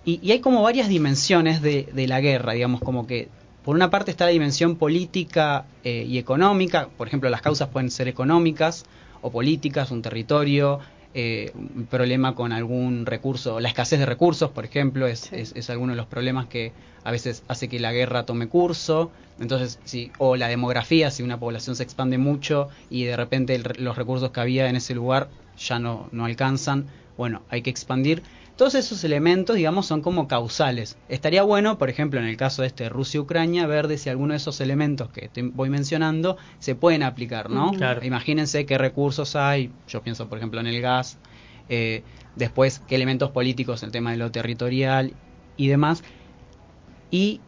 Y, 0.04 0.20
y 0.22 0.32
hay 0.32 0.40
como 0.40 0.62
varias 0.62 0.88
dimensiones 0.88 1.62
de, 1.62 1.88
de 1.94 2.06
la 2.06 2.20
guerra, 2.20 2.52
digamos, 2.52 2.82
como 2.82 3.06
que 3.06 3.30
por 3.64 3.74
una 3.74 3.88
parte 3.88 4.10
está 4.10 4.26
la 4.26 4.32
dimensión 4.32 4.76
política 4.76 5.64
eh, 5.82 6.04
y 6.06 6.18
económica, 6.18 6.88
por 6.94 7.08
ejemplo, 7.08 7.30
las 7.30 7.40
causas 7.40 7.68
pueden 7.68 7.90
ser 7.90 8.06
económicas 8.06 8.84
o 9.22 9.30
políticas, 9.30 9.90
un 9.90 10.02
territorio, 10.02 10.80
eh, 11.16 11.50
un 11.54 11.86
problema 11.86 12.34
con 12.34 12.52
algún 12.52 13.06
recurso, 13.06 13.58
la 13.60 13.68
escasez 13.68 13.98
de 13.98 14.06
recursos, 14.06 14.50
por 14.50 14.64
ejemplo, 14.64 15.06
es, 15.06 15.20
Sí. 15.20 15.36
es, 15.36 15.52
es 15.56 15.70
alguno 15.70 15.92
de 15.92 15.96
los 15.96 16.06
problemas 16.06 16.46
que 16.46 16.72
a 17.04 17.10
veces 17.10 17.42
hace 17.48 17.68
que 17.68 17.80
la 17.80 17.92
guerra 17.92 18.26
tome 18.26 18.48
curso, 18.48 19.12
entonces, 19.38 19.80
si, 19.84 20.12
o 20.18 20.36
la 20.36 20.48
demografía, 20.48 21.10
si 21.10 21.22
una 21.22 21.38
población 21.38 21.76
se 21.76 21.82
expande 21.82 22.18
mucho 22.18 22.68
y 22.90 23.04
de 23.04 23.16
repente 23.16 23.54
el 23.54 23.64
los 23.78 23.96
recursos 23.96 24.30
que 24.30 24.40
había 24.40 24.68
en 24.68 24.76
ese 24.76 24.94
lugar 24.94 25.28
ya 25.56 25.78
no, 25.78 26.08
no 26.12 26.24
alcanzan, 26.26 26.86
bueno, 27.16 27.42
hay 27.48 27.62
que 27.62 27.70
expandir. 27.70 28.22
Todos 28.56 28.74
esos 28.74 29.04
elementos, 29.04 29.54
digamos, 29.56 29.86
son 29.86 30.00
como 30.00 30.28
causales. 30.28 30.96
Estaría 31.08 31.42
bueno, 31.42 31.76
por 31.76 31.90
ejemplo, 31.90 32.18
en 32.18 32.26
el 32.26 32.38
caso 32.38 32.62
de 32.62 32.68
este 32.68 32.88
Rusia-Ucrania, 32.88 33.66
ver 33.66 33.86
de 33.86 33.98
si 33.98 34.08
alguno 34.08 34.32
de 34.32 34.38
esos 34.38 34.62
elementos 34.62 35.10
que 35.10 35.28
te 35.28 35.42
voy 35.42 35.68
mencionando 35.68 36.38
se 36.58 36.74
pueden 36.74 37.02
aplicar, 37.02 37.50
¿no? 37.50 37.66
Ujú. 37.68 37.76
Claro. 37.76 38.02
Imagínense 38.02 38.64
qué 38.64 38.78
recursos 38.78 39.36
hay, 39.36 39.74
yo 39.86 40.02
pienso, 40.02 40.30
por 40.30 40.38
ejemplo, 40.38 40.58
en 40.58 40.68
el 40.68 40.80
gas, 40.80 41.18
eh, 41.68 42.04
después 42.34 42.80
qué 42.80 42.94
elementos 42.94 43.30
políticos, 43.30 43.82
el 43.82 43.92
tema 43.92 44.12
de 44.12 44.16
lo 44.16 44.30
territorial 44.30 45.12
y 45.56 45.68
demás. 45.68 46.02
Y 47.10 47.42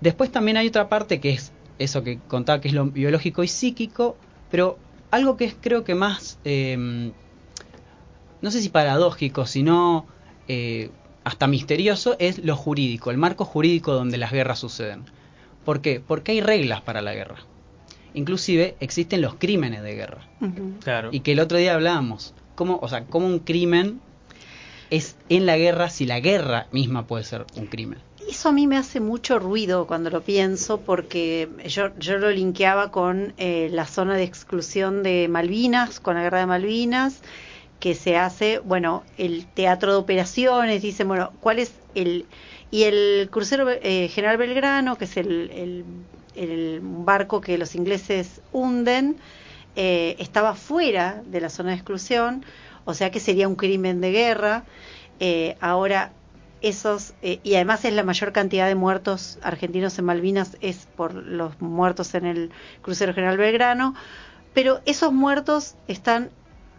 después 0.00 0.32
también 0.32 0.56
hay 0.56 0.68
otra 0.68 0.88
parte 0.88 1.20
que 1.20 1.30
es 1.30 1.52
eso 1.78 2.02
que 2.02 2.20
contaba, 2.26 2.62
que 2.62 2.68
es 2.68 2.74
lo 2.74 2.86
biológico 2.86 3.44
y 3.44 3.48
psíquico, 3.48 4.16
pero 4.48 4.78
algo 5.10 5.36
que 5.36 5.44
es 5.44 5.56
creo 5.60 5.84
que 5.84 5.94
más, 5.94 6.38
eh, 6.44 7.12
no 8.40 8.50
sé 8.50 8.62
si 8.62 8.70
paradójico, 8.70 9.44
sino 9.44 10.06
eh, 10.48 10.90
hasta 11.24 11.46
misterioso, 11.46 12.16
es 12.18 12.44
lo 12.44 12.56
jurídico, 12.56 13.10
el 13.10 13.18
marco 13.18 13.44
jurídico 13.44 13.92
donde 13.92 14.18
las 14.18 14.32
guerras 14.32 14.58
suceden. 14.58 15.04
¿Por 15.64 15.80
qué? 15.80 16.00
Porque 16.06 16.32
hay 16.32 16.40
reglas 16.40 16.82
para 16.82 17.00
la 17.00 17.14
guerra. 17.14 17.36
Inclusive 18.12 18.76
existen 18.80 19.22
los 19.22 19.34
crímenes 19.34 19.82
de 19.82 19.94
guerra. 19.94 20.28
Claro. 20.82 21.08
Y 21.12 21.20
que 21.20 21.32
el 21.32 21.40
otro 21.40 21.58
día 21.58 21.74
hablábamos, 21.74 22.34
cómo, 22.54 22.78
o 22.80 22.88
sea, 22.88 23.04
cómo 23.06 23.26
un 23.26 23.40
crimen 23.40 24.00
es 24.90 25.16
en 25.28 25.46
la 25.46 25.56
guerra 25.56 25.88
si 25.88 26.06
la 26.06 26.20
guerra 26.20 26.66
misma 26.70 27.06
puede 27.06 27.24
ser 27.24 27.46
un 27.56 27.66
crimen. 27.66 27.98
Eso 28.28 28.50
a 28.50 28.52
mí 28.52 28.66
me 28.66 28.76
hace 28.76 29.00
mucho 29.00 29.38
ruido 29.38 29.86
cuando 29.86 30.10
lo 30.10 30.22
pienso 30.22 30.80
porque 30.80 31.48
yo, 31.66 31.90
yo 31.98 32.18
lo 32.18 32.30
linkeaba 32.30 32.90
con 32.90 33.34
eh, 33.36 33.68
la 33.70 33.86
zona 33.86 34.16
de 34.16 34.22
exclusión 34.22 35.02
de 35.02 35.28
Malvinas, 35.28 36.00
con 36.00 36.14
la 36.14 36.22
guerra 36.22 36.40
de 36.40 36.46
Malvinas, 36.46 37.20
que 37.80 37.94
se 37.94 38.16
hace, 38.16 38.60
bueno, 38.60 39.04
el 39.18 39.46
teatro 39.46 39.92
de 39.92 39.98
operaciones, 39.98 40.82
dicen, 40.82 41.08
bueno, 41.08 41.32
¿cuál 41.40 41.58
es 41.58 41.74
el... 41.94 42.26
Y 42.70 42.84
el 42.84 43.28
crucero 43.30 43.68
eh, 43.70 44.08
General 44.08 44.36
Belgrano, 44.36 44.96
que 44.96 45.04
es 45.04 45.16
el, 45.16 45.84
el, 46.34 46.80
barco 46.82 47.40
que 47.40 47.56
los 47.56 47.76
ingleses 47.76 48.40
hunden, 48.52 49.16
eh, 49.76 50.16
estaba 50.18 50.54
fuera 50.54 51.22
de 51.26 51.40
la 51.40 51.50
zona 51.50 51.70
de 51.70 51.76
exclusión, 51.76 52.44
o 52.84 52.94
sea 52.94 53.10
que 53.10 53.20
sería 53.20 53.46
un 53.46 53.54
crimen 53.54 54.00
de 54.00 54.10
guerra. 54.10 54.64
Eh, 55.20 55.56
ahora, 55.60 56.12
esos, 56.64 57.12
eh, 57.22 57.40
y 57.42 57.56
además 57.56 57.84
es 57.84 57.92
la 57.92 58.02
mayor 58.02 58.32
cantidad 58.32 58.66
de 58.66 58.74
muertos 58.74 59.38
argentinos 59.42 59.98
en 59.98 60.06
Malvinas, 60.06 60.56
es 60.60 60.88
por 60.96 61.14
los 61.14 61.60
muertos 61.60 62.14
en 62.14 62.24
el 62.24 62.50
crucero 62.80 63.12
General 63.12 63.36
Belgrano, 63.36 63.94
pero 64.54 64.80
esos 64.86 65.12
muertos 65.12 65.74
están 65.88 66.30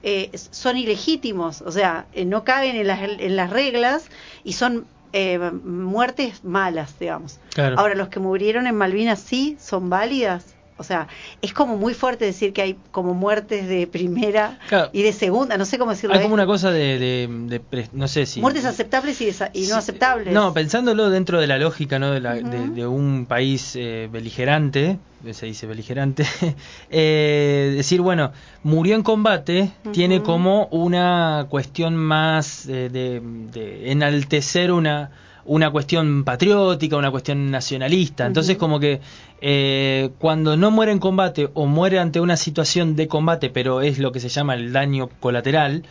eh, 0.08 0.30
son 0.52 0.78
ilegítimos, 0.78 1.64
o 1.64 1.72
sea, 1.72 2.06
eh, 2.14 2.26
no 2.26 2.44
caben 2.44 2.76
en 2.76 2.86
las, 2.86 3.02
en 3.02 3.36
las 3.36 3.50
reglas 3.50 4.06
y 4.44 4.54
son 4.54 4.86
eh, 5.14 5.40
muertes 5.40 6.44
malas, 6.44 7.00
digamos. 7.00 7.40
Claro. 7.56 7.80
Ahora, 7.80 7.96
los 7.96 8.10
que 8.10 8.20
murieron 8.20 8.68
en 8.68 8.76
Malvinas 8.76 9.20
sí 9.20 9.58
son 9.60 9.90
válidas. 9.90 10.55
O 10.78 10.84
sea, 10.84 11.08
es 11.42 11.54
como 11.54 11.78
muy 11.78 11.94
fuerte 11.94 12.26
decir 12.26 12.52
que 12.52 12.62
hay 12.62 12.78
como 12.92 13.14
muertes 13.14 13.68
de 13.70 13.88
primera 13.88 14.60
Claro. 14.68 14.90
y 14.92 15.04
de 15.04 15.14
segunda, 15.14 15.58
no 15.58 15.64
sé 15.64 15.78
cómo 15.78 15.92
decirlo. 15.92 16.14
Hay 16.16 16.22
como 16.22 16.34
eh, 16.34 16.40
una 16.40 16.46
cosa 16.46 16.70
de, 16.70 17.00
de- 17.00 17.30
de 17.48 17.60
pre- 17.62 17.88
no 17.94 18.10
sé 18.10 18.26
si... 18.26 18.42
Muertes 18.42 18.66
aceptables 18.66 19.22
y, 19.22 19.28
desa- 19.28 19.52
y 19.54 19.68
no 19.68 19.78
aceptables. 19.78 20.34
No, 20.34 20.54
pensándolo 20.54 21.10
dentro 21.10 21.40
de 21.40 21.48
la 21.48 21.58
lógica 21.58 21.98
¿no? 21.98 22.12
de, 22.12 22.20
la- 22.20 22.36
de 22.36 22.86
un 22.88 23.26
país 23.26 23.74
eh, 23.78 24.10
beligerante, 24.12 25.00
se 25.32 25.46
dice 25.46 25.66
beligerante, 25.66 26.26
eh, 26.90 27.74
decir, 27.78 28.02
bueno, 28.02 28.32
murió 28.64 28.96
en 28.96 29.04
combate, 29.04 29.72
tiene 29.94 30.22
como 30.24 30.66
una 30.68 31.48
cuestión 31.50 31.96
más 31.96 32.66
eh, 32.68 32.90
de 32.90 33.92
enaltecer 33.92 34.72
una, 34.72 35.10
una 35.46 35.70
cuestión 35.70 36.24
patriótica, 36.24 36.98
una 36.98 37.12
cuestión 37.12 37.52
nacionalista. 37.52 38.26
Entonces, 38.26 38.58
como 38.58 38.80
que 38.80 39.00
eh, 39.42 40.10
cuando 40.20 40.58
no 40.58 40.72
muere 40.72 40.92
en 40.92 41.00
combate 41.00 41.50
o 41.54 41.66
muere 41.68 42.00
ante 42.00 42.20
una 42.20 42.36
situación 42.36 42.96
de 42.96 43.08
combate, 43.08 43.50
pero 43.50 43.82
es 43.82 44.00
lo 44.00 44.12
que 44.12 44.20
se 44.20 44.30
llama 44.30 44.56
el 44.56 44.74
daño 44.74 45.10
colateral, 45.20 45.84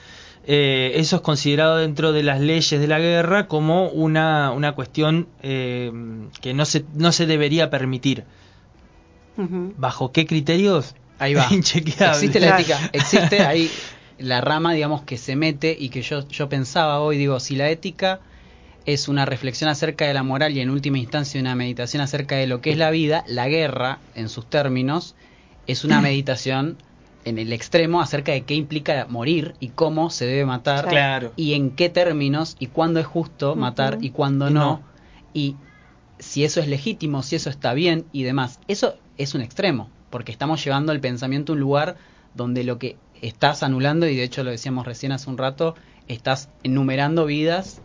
eh, 0.46 0.92
eso 0.96 1.16
es 1.16 1.22
considerado 1.22 1.78
dentro 1.78 2.12
de 2.12 2.22
las 2.22 2.40
leyes 2.40 2.78
de 2.78 2.86
la 2.86 2.98
guerra 2.98 3.46
como 3.46 3.88
una, 3.88 4.50
una 4.50 4.72
cuestión 4.72 5.28
eh, 5.42 5.90
que 6.40 6.52
no 6.52 6.64
se, 6.64 6.84
no 6.94 7.12
se 7.12 7.26
debería 7.26 7.70
permitir. 7.70 8.24
¿Bajo 9.36 10.12
qué 10.12 10.26
criterios? 10.26 10.94
Ahí 11.18 11.34
va. 11.34 11.48
Existe 11.50 12.40
la 12.40 12.58
ética, 12.58 12.78
existe 12.92 13.42
ahí 13.42 13.70
la 14.18 14.40
rama, 14.40 14.74
digamos, 14.74 15.02
que 15.02 15.16
se 15.16 15.34
mete 15.34 15.76
y 15.76 15.88
que 15.88 16.02
yo, 16.02 16.28
yo 16.28 16.48
pensaba 16.48 17.00
hoy, 17.00 17.18
digo, 17.18 17.40
si 17.40 17.56
la 17.56 17.68
ética 17.68 18.20
es 18.86 19.08
una 19.08 19.24
reflexión 19.24 19.70
acerca 19.70 20.06
de 20.06 20.14
la 20.14 20.22
moral 20.22 20.56
y 20.56 20.60
en 20.60 20.70
última 20.70 20.98
instancia 20.98 21.40
una 21.40 21.54
meditación 21.54 22.02
acerca 22.02 22.36
de 22.36 22.46
lo 22.46 22.60
que 22.60 22.70
es 22.70 22.78
la 22.78 22.90
vida, 22.90 23.24
la 23.26 23.48
guerra, 23.48 23.98
en 24.14 24.28
sus 24.28 24.48
términos, 24.48 25.14
es 25.66 25.84
una 25.84 26.00
meditación 26.02 26.76
en 27.24 27.38
el 27.38 27.52
extremo 27.54 28.02
acerca 28.02 28.32
de 28.32 28.42
qué 28.42 28.54
implica 28.54 29.06
morir 29.08 29.54
y 29.58 29.68
cómo 29.68 30.10
se 30.10 30.26
debe 30.26 30.44
matar 30.44 30.86
Claro. 30.88 31.32
y 31.36 31.54
en 31.54 31.70
qué 31.70 31.88
términos 31.88 32.56
y 32.58 32.66
cuándo 32.66 33.00
es 33.00 33.06
justo 33.06 33.56
matar 33.56 33.98
y 34.02 34.10
cuándo 34.10 34.50
no. 34.50 34.60
no. 34.60 34.82
y 35.32 35.56
si 36.18 36.44
eso 36.44 36.60
es 36.60 36.68
legítimo, 36.68 37.22
si 37.22 37.36
eso 37.36 37.50
está 37.50 37.74
bien 37.74 38.04
y 38.12 38.22
demás. 38.22 38.60
Eso 38.68 38.96
es 39.18 39.34
un 39.34 39.40
extremo, 39.40 39.90
porque 40.10 40.32
estamos 40.32 40.62
llevando 40.62 40.92
el 40.92 41.00
pensamiento 41.00 41.52
a 41.52 41.54
un 41.54 41.60
lugar 41.60 41.96
donde 42.34 42.64
lo 42.64 42.78
que 42.78 42.96
estás 43.20 43.62
anulando, 43.62 44.06
y 44.06 44.16
de 44.16 44.22
hecho 44.22 44.44
lo 44.44 44.50
decíamos 44.50 44.86
recién 44.86 45.12
hace 45.12 45.28
un 45.30 45.38
rato, 45.38 45.74
estás 46.08 46.50
enumerando 46.62 47.26
vidas 47.26 47.80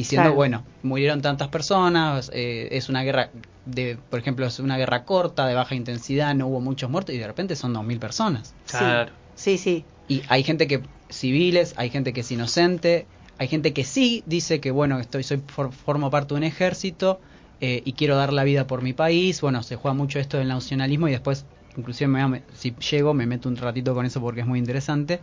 diciendo, 0.00 0.28
Claro. 0.28 0.36
bueno, 0.36 0.64
murieron 0.82 1.20
tantas 1.22 1.48
personas, 1.48 2.30
eh, 2.32 2.68
es 2.72 2.88
una 2.88 3.02
guerra, 3.02 3.30
de, 3.64 3.96
por 4.08 4.18
ejemplo, 4.20 4.46
es 4.46 4.58
una 4.60 4.78
guerra 4.78 5.04
corta, 5.04 5.46
de 5.46 5.54
baja 5.54 5.74
intensidad, 5.74 6.34
no 6.34 6.46
hubo 6.48 6.60
muchos 6.60 6.90
muertos, 6.90 7.14
y 7.14 7.18
de 7.18 7.26
repente 7.26 7.56
son 7.56 7.72
2.000 7.72 7.98
personas. 7.98 8.54
Claro. 8.66 9.12
Sí, 9.34 9.58
sí. 9.58 9.86
Y 10.06 10.22
hay 10.28 10.42
gente 10.42 10.66
que 10.66 10.82
civiles, 11.08 11.74
hay 11.76 11.90
gente 11.90 12.12
que 12.12 12.20
es 12.20 12.30
inocente, 12.30 13.08
hay 13.38 13.48
gente 13.48 13.72
que 13.72 13.84
sí 13.84 14.22
dice 14.26 14.60
que 14.60 14.70
bueno, 14.70 14.98
estoy 15.00 15.22
soy 15.22 15.42
for- 15.48 15.72
formo 15.72 16.10
parte 16.10 16.34
de 16.34 16.38
un 16.38 16.44
ejército 16.44 17.20
eh, 17.60 17.82
y 17.84 17.92
quiero 17.94 18.16
dar 18.16 18.32
la 18.32 18.44
vida 18.44 18.66
por 18.66 18.82
mi 18.82 18.92
país. 18.92 19.40
Bueno, 19.40 19.62
se 19.62 19.76
juega 19.76 19.94
mucho 19.94 20.18
esto 20.18 20.38
del 20.38 20.48
nacionalismo 20.48 21.08
y 21.08 21.12
después 21.12 21.46
inclusive 21.76 22.08
me- 22.08 22.44
si 22.54 22.74
llego 22.76 23.14
me 23.14 23.26
meto 23.26 23.48
un 23.48 23.56
ratito 23.56 23.94
con 23.94 24.06
eso 24.06 24.20
porque 24.20 24.40
es 24.40 24.46
muy 24.46 24.58
interesante. 24.58 25.22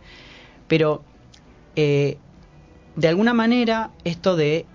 Pero 0.66 1.06
eh, 1.76 2.20
de 2.96 3.08
alguna 3.08 3.34
manera 3.34 3.90
esto 4.04 4.36
de 4.36 4.66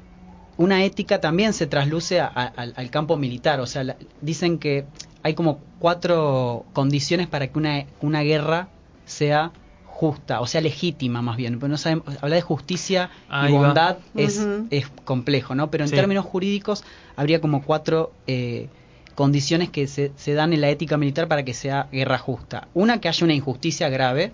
una 0.57 0.84
ética 0.84 1.19
también 1.19 1.53
se 1.53 1.65
trasluce 1.65 2.19
a- 2.19 2.27
a- 2.27 2.53
al, 2.75 2.89
campo 2.91 3.17
militar. 3.17 3.60
O 3.60 3.65
sea, 3.65 3.84
la- 3.84 3.97
dicen 4.21 4.60
que 4.60 4.86
hay 5.23 5.34
como 5.34 5.60
cuatro 5.79 6.65
condiciones 6.73 7.27
para 7.27 7.47
que 7.47 7.57
una, 7.57 7.86
una 8.01 8.21
guerra 8.21 8.67
sea 9.05 9.51
justa, 9.86 10.39
o 10.41 10.47
sea, 10.47 10.62
legítima 10.62 11.21
más 11.21 11.38
bien. 11.38 11.60
Pero 11.60 11.69
no 11.69 11.77
sabemos, 11.77 12.05
hablar 12.21 12.38
de 12.38 12.41
justicia 12.41 13.10
Ahí 13.29 13.53
y 13.53 13.57
bondad 13.57 13.97
es, 14.15 14.47
es 14.69 14.88
complejo, 15.03 15.55
¿no? 15.55 15.69
Pero 15.71 15.84
en 15.84 15.89
Sí. 15.89 15.95
términos 15.95 16.25
jurídicos 16.25 16.84
habría 17.15 17.41
como 17.41 17.63
cuatro 17.63 18.12
eh, 18.27 18.67
condiciones 19.15 19.69
que 19.69 19.88
se, 19.88 20.12
se 20.15 20.34
dan 20.34 20.53
en 20.53 20.62
la 20.62 20.69
ética 20.69 20.97
militar 20.97 21.27
para 21.27 21.43
que 21.43 21.53
sea 21.53 21.88
guerra 21.91 22.17
justa. 22.17 22.67
Una, 22.73 22.99
que 23.01 23.10
haya 23.10 23.25
una 23.25 23.34
injusticia 23.34 23.89
grave 23.89 24.34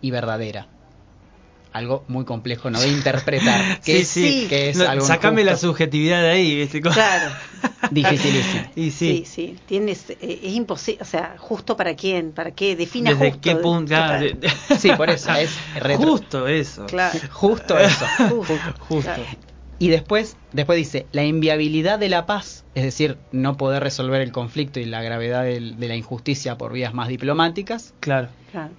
y 0.00 0.10
verdadera. 0.10 0.66
Algo 1.72 2.04
muy 2.08 2.24
complejo, 2.24 2.70
¿no? 2.70 2.80
De 2.80 2.88
interpretar. 2.88 3.80
Que 3.84 3.92
Sí, 3.96 3.98
es, 4.00 4.08
sí. 4.08 4.46
Que 4.48 4.70
es 4.70 4.76
No, 4.76 4.88
algo 4.88 5.04
sacame 5.06 5.44
la 5.44 5.52
injusto. 5.52 5.68
subjetividad 5.68 6.22
de 6.22 6.30
ahí, 6.30 6.56
¿viste? 6.56 6.80
Claro. 6.80 7.30
Dificilísimo. 7.90 8.62
Y 8.74 8.90
Sí, 8.90 8.90
sí. 8.90 9.24
sí. 9.26 9.56
Tienes, 9.66 10.10
eh, 10.10 10.16
es 10.42 10.52
imposible. 10.54 11.02
O 11.02 11.04
sea, 11.04 11.36
¿justo 11.38 11.76
para 11.76 11.94
quién? 11.94 12.32
¿Para 12.32 12.50
qué? 12.52 12.74
Defina 12.76 13.10
¿Desde 13.10 13.26
justo. 13.32 13.40
qué 13.42 13.56
punto? 13.56 13.94
Ah, 13.96 14.18
de- 14.18 14.34
de- 14.34 14.50
Sí, 14.78 14.90
por 14.96 15.10
eso 15.10 15.32
es 15.34 15.50
retro. 15.80 16.06
Justo 16.06 16.48
eso. 16.48 16.86
Claro. 16.86 17.18
Justo 17.30 17.78
eso. 17.78 18.06
Justo. 18.30 18.54
Justo. 18.80 19.02
Claro. 19.14 19.22
Y 19.80 19.88
después, 19.90 20.36
después 20.52 20.76
dice, 20.76 21.06
la 21.12 21.24
inviabilidad 21.24 22.00
de 22.00 22.08
la 22.08 22.26
paz, 22.26 22.64
es 22.74 22.82
decir, 22.82 23.16
no 23.30 23.56
poder 23.56 23.80
resolver 23.82 24.20
el 24.20 24.32
conflicto 24.32 24.80
y 24.80 24.86
la 24.86 25.02
gravedad 25.02 25.44
del- 25.44 25.78
de 25.78 25.86
la 25.88 25.94
injusticia 25.94 26.58
por 26.58 26.72
vías 26.72 26.94
más 26.94 27.06
diplomáticas. 27.08 27.94
Claro. 28.00 28.28
Claro. 28.50 28.70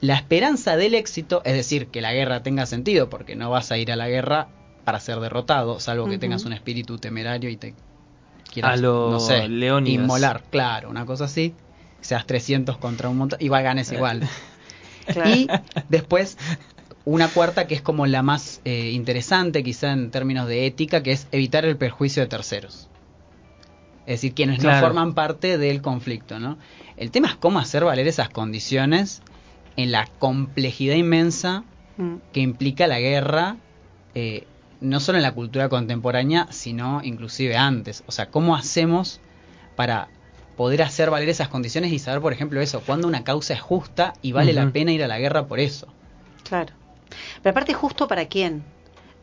La 0.00 0.14
esperanza 0.14 0.76
del 0.76 0.94
éxito, 0.94 1.42
es 1.44 1.52
decir, 1.54 1.88
que 1.88 2.00
la 2.00 2.12
guerra 2.12 2.42
tenga 2.42 2.64
sentido, 2.66 3.10
porque 3.10 3.36
no 3.36 3.50
vas 3.50 3.70
a 3.70 3.76
ir 3.78 3.92
a 3.92 3.96
la 3.96 4.08
guerra 4.08 4.48
para 4.84 4.98
ser 5.00 5.20
derrotado, 5.20 5.78
salvo 5.78 6.06
que 6.08 6.18
tengas 6.18 6.44
un 6.44 6.52
espíritu 6.54 6.96
temerario 6.98 7.50
y 7.50 7.56
te 7.56 7.74
quieras, 8.50 8.72
A 8.72 8.76
lo 8.76 9.10
no 9.10 9.20
sé, 9.20 9.46
Leónidas. 9.48 10.02
inmolar, 10.02 10.42
claro, 10.50 10.88
una 10.88 11.04
cosa 11.04 11.24
así, 11.26 11.54
seas 12.00 12.26
300 12.26 12.78
contra 12.78 13.08
un 13.10 13.18
montón, 13.18 13.38
igual 13.42 13.62
ganes 13.62 13.92
igual. 13.92 14.26
Claro. 15.06 15.30
Y 15.30 15.48
después 15.90 16.38
una 17.04 17.28
cuarta 17.28 17.66
que 17.66 17.74
es 17.74 17.82
como 17.82 18.06
la 18.06 18.22
más 18.22 18.60
eh, 18.64 18.90
interesante 18.92 19.62
quizá 19.62 19.92
en 19.92 20.10
términos 20.10 20.48
de 20.48 20.66
ética, 20.66 21.02
que 21.02 21.12
es 21.12 21.26
evitar 21.32 21.64
el 21.66 21.76
perjuicio 21.76 22.22
de 22.22 22.28
terceros. 22.28 22.88
Es 24.06 24.16
decir, 24.22 24.34
quienes 24.34 24.60
Claro. 24.60 24.76
no 24.80 24.86
forman 24.86 25.14
parte 25.14 25.58
del 25.58 25.82
conflicto, 25.82 26.38
¿no? 26.38 26.58
El 26.96 27.10
tema 27.10 27.28
es 27.28 27.36
cómo 27.36 27.58
hacer 27.58 27.84
valer 27.84 28.06
esas 28.08 28.28
condiciones 28.30 29.22
en 29.82 29.92
la 29.92 30.08
complejidad 30.18 30.94
inmensa 30.94 31.64
Mm. 31.96 32.16
que 32.32 32.40
implica 32.40 32.86
la 32.86 33.00
guerra, 33.00 33.56
eh, 34.14 34.46
no 34.80 35.00
solo 35.00 35.18
en 35.18 35.22
la 35.22 35.32
cultura 35.32 35.68
contemporánea, 35.68 36.46
sino 36.50 37.00
inclusive 37.02 37.56
antes. 37.56 38.02
O 38.06 38.12
sea, 38.12 38.30
¿cómo 38.30 38.56
hacemos 38.56 39.20
para 39.76 40.08
poder 40.56 40.82
hacer 40.82 41.10
valer 41.10 41.28
esas 41.28 41.48
condiciones 41.48 41.92
y 41.92 41.98
saber, 41.98 42.20
por 42.20 42.32
ejemplo, 42.32 42.60
eso, 42.60 42.80
cuando 42.86 43.08
una 43.08 43.24
causa 43.24 43.54
es 43.54 43.60
justa 43.60 44.12
y 44.22 44.32
vale 44.32 44.52
la 44.52 44.70
pena 44.70 44.92
ir 44.92 45.02
a 45.02 45.08
la 45.08 45.18
guerra 45.18 45.46
por 45.46 45.60
eso? 45.60 45.86
Claro. 46.48 46.72
Pero 47.42 47.50
aparte, 47.50 47.74
¿justo 47.74 48.08
para 48.08 48.26
quién? 48.26 48.62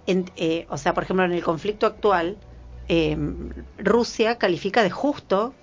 En- 0.06 0.26
eh, 0.38 0.66
o 0.70 0.78
sea, 0.78 0.94
por 0.94 1.04
ejemplo, 1.04 1.26
en 1.26 1.32
el 1.34 1.44
conflicto 1.44 1.86
actual, 1.88 2.38
eh, 2.90 3.18
Rusia 3.78 4.38
califica 4.38 4.84
de 4.84 4.90
justo 4.90 5.54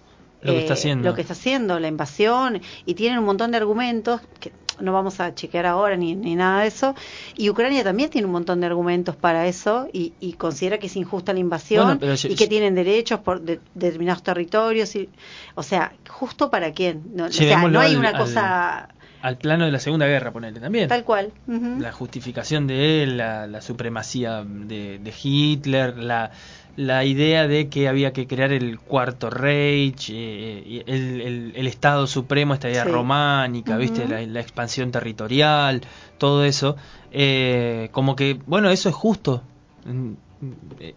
Lo 0.43 0.53
que 0.53 0.59
eh, 0.59 0.61
está 0.63 0.75
haciendo. 0.75 1.09
lo 1.09 1.15
que 1.15 1.21
está 1.23 1.33
haciendo, 1.33 1.79
la 1.81 1.89
invasión, 1.89 2.61
y 2.87 2.95
tienen 2.95 3.19
un 3.19 3.25
montón 3.25 3.51
de 3.51 3.57
argumentos 3.59 4.21
que 4.41 4.53
no 4.81 4.93
vamos 4.93 5.21
a 5.21 5.35
chequear 5.35 5.67
ahora 5.67 5.97
ni, 5.97 6.15
ni 6.15 6.35
nada 6.35 6.63
de 6.63 6.69
eso. 6.69 6.95
Y 7.37 7.51
Ucrania 7.51 7.85
también 7.85 8.11
tiene 8.11 8.27
un 8.27 8.33
montón 8.33 8.61
de 8.61 8.67
argumentos 8.67 9.17
para 9.17 9.47
eso 9.47 9.89
y, 9.93 10.13
y 10.21 10.35
considera 10.35 10.79
que 10.79 10.87
es 10.89 10.97
injusta 10.97 11.33
la 11.33 11.41
invasión 11.41 11.99
Bueno, 11.99 12.15
y 12.29 12.35
que 12.35 12.47
tienen 12.47 12.75
derechos 12.75 13.21
por 13.21 13.41
de- 13.41 13.61
determinados 13.75 14.23
territorios. 14.23 14.95
Y, 14.97 15.09
o 15.55 15.63
sea, 15.63 15.93
¿justo 16.09 16.51
para 16.51 16.73
quién? 16.73 17.03
No, 17.15 17.27
o 17.27 17.31
sea, 17.31 17.47
Llevémoslo 17.47 17.71
no 17.79 17.81
hay 17.81 17.93
al- 17.93 17.99
una 17.99 18.09
al- 18.11 18.19
cosa 18.19 18.89
Al 19.23 19.39
plano 19.39 19.65
de 19.65 19.73
la 19.73 19.79
Segunda 19.79 20.07
Guerra, 20.07 20.33
ponele 20.33 20.61
también. 20.61 20.89
tal 20.89 21.03
cual. 21.05 21.33
La 21.47 21.93
justificación 21.93 22.67
de 22.67 23.03
él, 23.03 23.17
la, 23.17 23.47
la 23.47 23.63
supremacía 23.63 24.45
de, 24.45 24.99
de 24.99 25.15
Hitler, 25.23 25.97
la, 25.97 26.31
la 26.77 27.05
idea 27.05 27.47
de 27.47 27.69
que 27.69 27.89
había 27.89 28.13
que 28.13 28.27
crear 28.27 28.53
el 28.53 28.79
cuarto 28.81 29.31
Reich, 29.31 30.11
eh, 30.11 30.63
y 30.67 30.79
el, 30.91 31.21
el- 31.21 31.53
el 31.55 31.67
Estado 31.67 32.07
Supremo, 32.07 32.55
esta 32.55 32.69
idea 32.69 32.85
Sí. 32.85 32.91
románica. 32.91 33.77
¿viste? 33.77 34.09
La, 34.09 34.21
la 34.23 34.41
expansión 34.41 34.91
territorial, 34.91 35.83
todo 36.19 36.45
eso. 36.45 36.77
eh, 37.13 37.89
como 37.93 38.17
que, 38.17 38.39
bueno, 38.47 38.71
eso 38.71 38.89
es 38.89 38.95
justo. 38.95 39.43
Mm, 39.85 40.13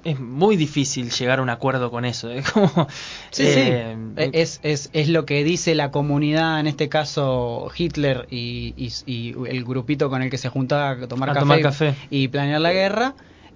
Es 0.04 0.20
muy 0.20 0.58
difícil 0.58 1.10
llegar 1.12 1.40
a 1.40 1.42
un 1.42 1.50
acuerdo 1.50 1.90
con 1.92 2.04
eso. 2.06 2.30
Es 2.32 2.50
como. 2.52 2.88
Sí, 3.32 3.44
eh, 3.46 3.96
sí. 4.18 4.30
Es, 4.34 4.60
es, 4.63 4.90
es 4.94 5.08
lo 5.10 5.26
que 5.26 5.44
dice 5.46 5.74
la 5.76 5.92
comunidad, 5.92 6.60
en 6.60 6.68
este 6.68 6.90
caso 6.90 7.70
Hitler 7.78 8.28
y, 8.30 8.74
y- 8.76 8.92
y 9.06 9.36
el 9.48 9.63
grupito 9.63 10.10
con 10.10 10.22
el 10.22 10.30
que 10.30 10.38
se 10.38 10.50
juntaba 10.50 10.90
a 10.90 11.08
tomar, 11.08 11.30
A 11.30 11.34
café, 11.34 11.40
tomar 11.44 11.62
café. 11.62 11.94
y 12.10 12.28
planear 12.30 12.60
la 12.60 12.74
guerra, 12.74 13.13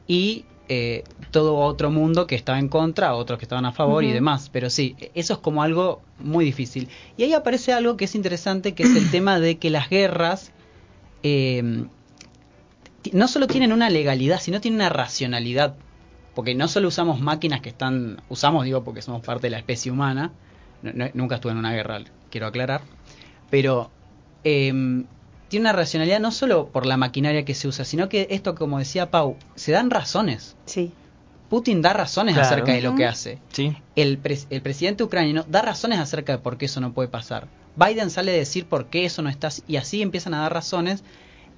y 0.07 0.45
eh, 0.73 1.03
todo 1.31 1.55
otro 1.57 1.91
mundo 1.91 2.27
que 2.27 2.35
estaba 2.35 2.57
en 2.57 2.69
contra, 2.69 3.13
otros 3.15 3.37
que 3.39 3.43
estaban 3.45 3.65
a 3.65 3.73
favor 3.73 4.03
y 4.05 4.07
demás. 4.13 4.49
Pero 4.53 4.69
sí, 4.69 4.95
eso 5.15 5.33
es 5.33 5.39
como 5.39 5.63
algo 5.63 6.01
muy 6.17 6.45
difícil. 6.45 6.87
Y 7.17 7.23
ahí 7.23 7.33
aparece 7.33 7.73
algo 7.73 7.97
que 7.97 8.05
es 8.05 8.15
interesante, 8.15 8.73
que 8.73 8.83
es 8.83 8.95
el 8.95 9.11
tema 9.11 9.39
de 9.41 9.57
que 9.57 9.69
las 9.69 9.89
guerras 9.89 10.51
eh, 11.23 11.61
ti- 13.01 13.11
no 13.13 13.27
solo 13.27 13.47
tienen 13.47 13.73
una 13.73 13.89
legalidad, 13.89 14.39
sino 14.39 14.61
tienen 14.61 14.79
una 14.79 14.89
racionalidad. 14.89 15.75
Porque 16.33 16.55
no 16.55 16.67
solo 16.69 16.87
usamos 16.87 17.19
máquinas 17.19 17.59
que 17.59 17.69
están, 17.69 18.21
usamos 18.29 18.63
digo 18.63 18.83
porque 18.85 19.01
somos 19.01 19.21
parte 19.21 19.47
de 19.47 19.51
la 19.51 19.57
especie 19.57 19.91
humana, 19.91 20.31
No- 20.81 20.91
no- 20.93 21.09
nunca 21.13 21.35
estuve 21.35 21.51
en 21.51 21.57
una 21.59 21.73
guerra, 21.73 21.99
quiero 22.29 22.47
aclarar, 22.47 22.81
pero 23.49 23.91
em, 24.43 25.05
tiene 25.51 25.65
una 25.65 25.73
racionalidad 25.73 26.19
no 26.19 26.31
solo 26.31 26.69
por 26.69 26.85
la 26.87 26.97
maquinaria 26.97 27.45
que 27.45 27.53
se 27.53 27.67
usa, 27.67 27.85
sino 27.85 28.09
que 28.09 28.25
esto, 28.31 28.55
como 28.55 28.79
decía 28.79 29.11
Pau, 29.11 29.35
se 29.53 29.71
dan 29.73 29.89
razones. 29.91 30.55
Sí. 30.65 30.91
Putin 31.49 31.81
da 31.81 31.91
razones 31.91 32.35
Claro. 32.35 32.47
acerca 32.47 32.71
de 32.71 32.81
lo 32.81 32.95
que 32.95 33.05
hace. 33.05 33.37
sí. 33.51 33.75
El, 33.97 34.21
pres- 34.23 34.47
el 34.49 34.61
presidente 34.61 35.03
ucraniano 35.03 35.43
da 35.49 35.61
razones 35.61 35.99
acerca 35.99 36.31
de 36.31 36.37
por 36.39 36.57
qué 36.57 36.65
eso 36.65 36.79
no 36.79 36.93
puede 36.93 37.09
pasar. 37.09 37.47
Biden 37.75 38.09
sale 38.09 38.31
a 38.31 38.35
decir 38.35 38.65
por 38.65 38.85
qué 38.85 39.03
eso 39.05 39.21
no 39.21 39.29
está 39.29 39.47
así, 39.47 39.61
y 39.67 39.75
así 39.75 40.01
empiezan 40.01 40.33
a 40.33 40.39
dar 40.41 40.53
razones, 40.53 41.03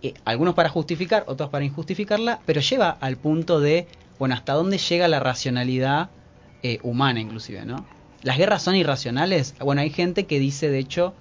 eh, 0.02 0.16
algunos 0.26 0.56
para 0.56 0.70
justificar, 0.70 1.24
otros 1.28 1.50
para 1.50 1.64
injustificarla, 1.64 2.40
pero 2.46 2.60
lleva 2.62 2.90
al 3.00 3.18
punto 3.18 3.60
de, 3.60 3.88
bueno, 4.18 4.34
hasta 4.36 4.54
dónde 4.54 4.80
llega 4.80 5.08
la 5.08 5.20
racionalidad 5.20 6.10
eh, 6.64 6.80
humana 6.82 7.20
inclusive, 7.20 7.64
¿no? 7.66 7.86
Las 8.24 8.38
guerras 8.38 8.64
son 8.64 8.76
irracionales. 8.76 9.54
Bueno, 9.60 9.82
hay 9.82 9.92
gente 9.92 10.26
que 10.26 10.40
dice, 10.40 10.70
de 10.70 10.80
hecho, 10.80 11.14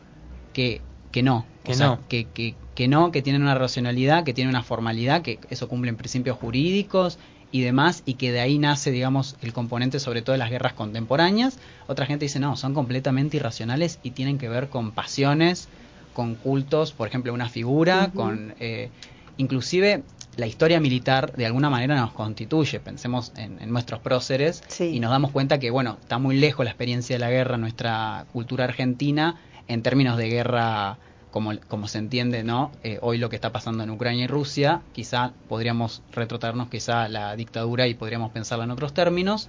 que, 0.54 0.80
que 1.10 1.22
no. 1.22 1.44
Que 1.64 1.72
o 1.72 1.74
sea, 1.74 1.86
no. 1.86 2.00
Que, 2.08 2.24
que, 2.24 2.54
que 2.74 2.88
no, 2.88 3.12
que 3.12 3.22
tienen 3.22 3.42
una 3.42 3.54
racionalidad, 3.54 4.24
que 4.24 4.34
tienen 4.34 4.50
una 4.50 4.62
formalidad, 4.62 5.22
que 5.22 5.38
eso 5.50 5.68
cumplen 5.68 5.96
principios 5.96 6.36
jurídicos 6.38 7.18
y 7.52 7.60
demás, 7.60 8.02
y 8.06 8.14
que 8.14 8.32
de 8.32 8.40
ahí 8.40 8.58
nace, 8.58 8.90
digamos, 8.90 9.36
el 9.42 9.52
componente 9.52 10.00
sobre 10.00 10.22
todo 10.22 10.32
de 10.32 10.38
las 10.38 10.50
guerras 10.50 10.72
contemporáneas. 10.72 11.58
Otra 11.86 12.06
gente 12.06 12.24
dice, 12.24 12.40
no, 12.40 12.56
son 12.56 12.72
completamente 12.74 13.36
irracionales 13.36 13.98
y 14.02 14.12
tienen 14.12 14.38
que 14.38 14.48
ver 14.48 14.68
con 14.70 14.90
pasiones, 14.92 15.68
con 16.14 16.34
cultos, 16.34 16.92
por 16.92 17.08
ejemplo, 17.08 17.32
una 17.32 17.48
figura, 17.48 18.10
con... 18.14 18.54
eh, 18.58 18.88
inclusive 19.36 20.02
la 20.36 20.46
historia 20.46 20.80
militar 20.80 21.32
de 21.36 21.44
alguna 21.44 21.68
manera 21.68 21.94
nos 21.96 22.12
constituye. 22.12 22.80
Pensemos 22.80 23.32
en, 23.36 23.60
en 23.60 23.70
nuestros 23.70 24.00
próceres 24.00 24.62
Sí. 24.68 24.84
y 24.84 25.00
nos 25.00 25.10
damos 25.10 25.30
cuenta 25.30 25.58
que, 25.58 25.70
bueno, 25.70 25.98
está 26.00 26.18
muy 26.18 26.38
lejos 26.38 26.64
la 26.64 26.70
experiencia 26.70 27.16
de 27.16 27.20
la 27.20 27.30
guerra 27.30 27.56
en 27.56 27.60
nuestra 27.60 28.24
cultura 28.32 28.64
argentina 28.64 29.36
en 29.68 29.82
términos 29.82 30.16
de 30.16 30.28
guerra 30.28 30.98
como, 31.32 31.52
como 31.66 31.88
se 31.88 31.98
entiende, 31.98 32.44
¿no? 32.44 32.70
Eh, 32.84 32.98
hoy 33.02 33.18
lo 33.18 33.28
que 33.28 33.36
está 33.36 33.50
pasando 33.50 33.82
en 33.82 33.90
Ucrania 33.90 34.24
y 34.24 34.26
Rusia, 34.28 34.82
quizá 34.92 35.32
podríamos 35.48 36.02
retrotraernos 36.12 36.68
quizá 36.68 37.02
a 37.04 37.08
la 37.08 37.34
dictadura 37.34 37.88
y 37.88 37.94
podríamos 37.94 38.30
pensarla 38.30 38.64
en 38.64 38.70
otros 38.70 38.92
términos. 38.94 39.48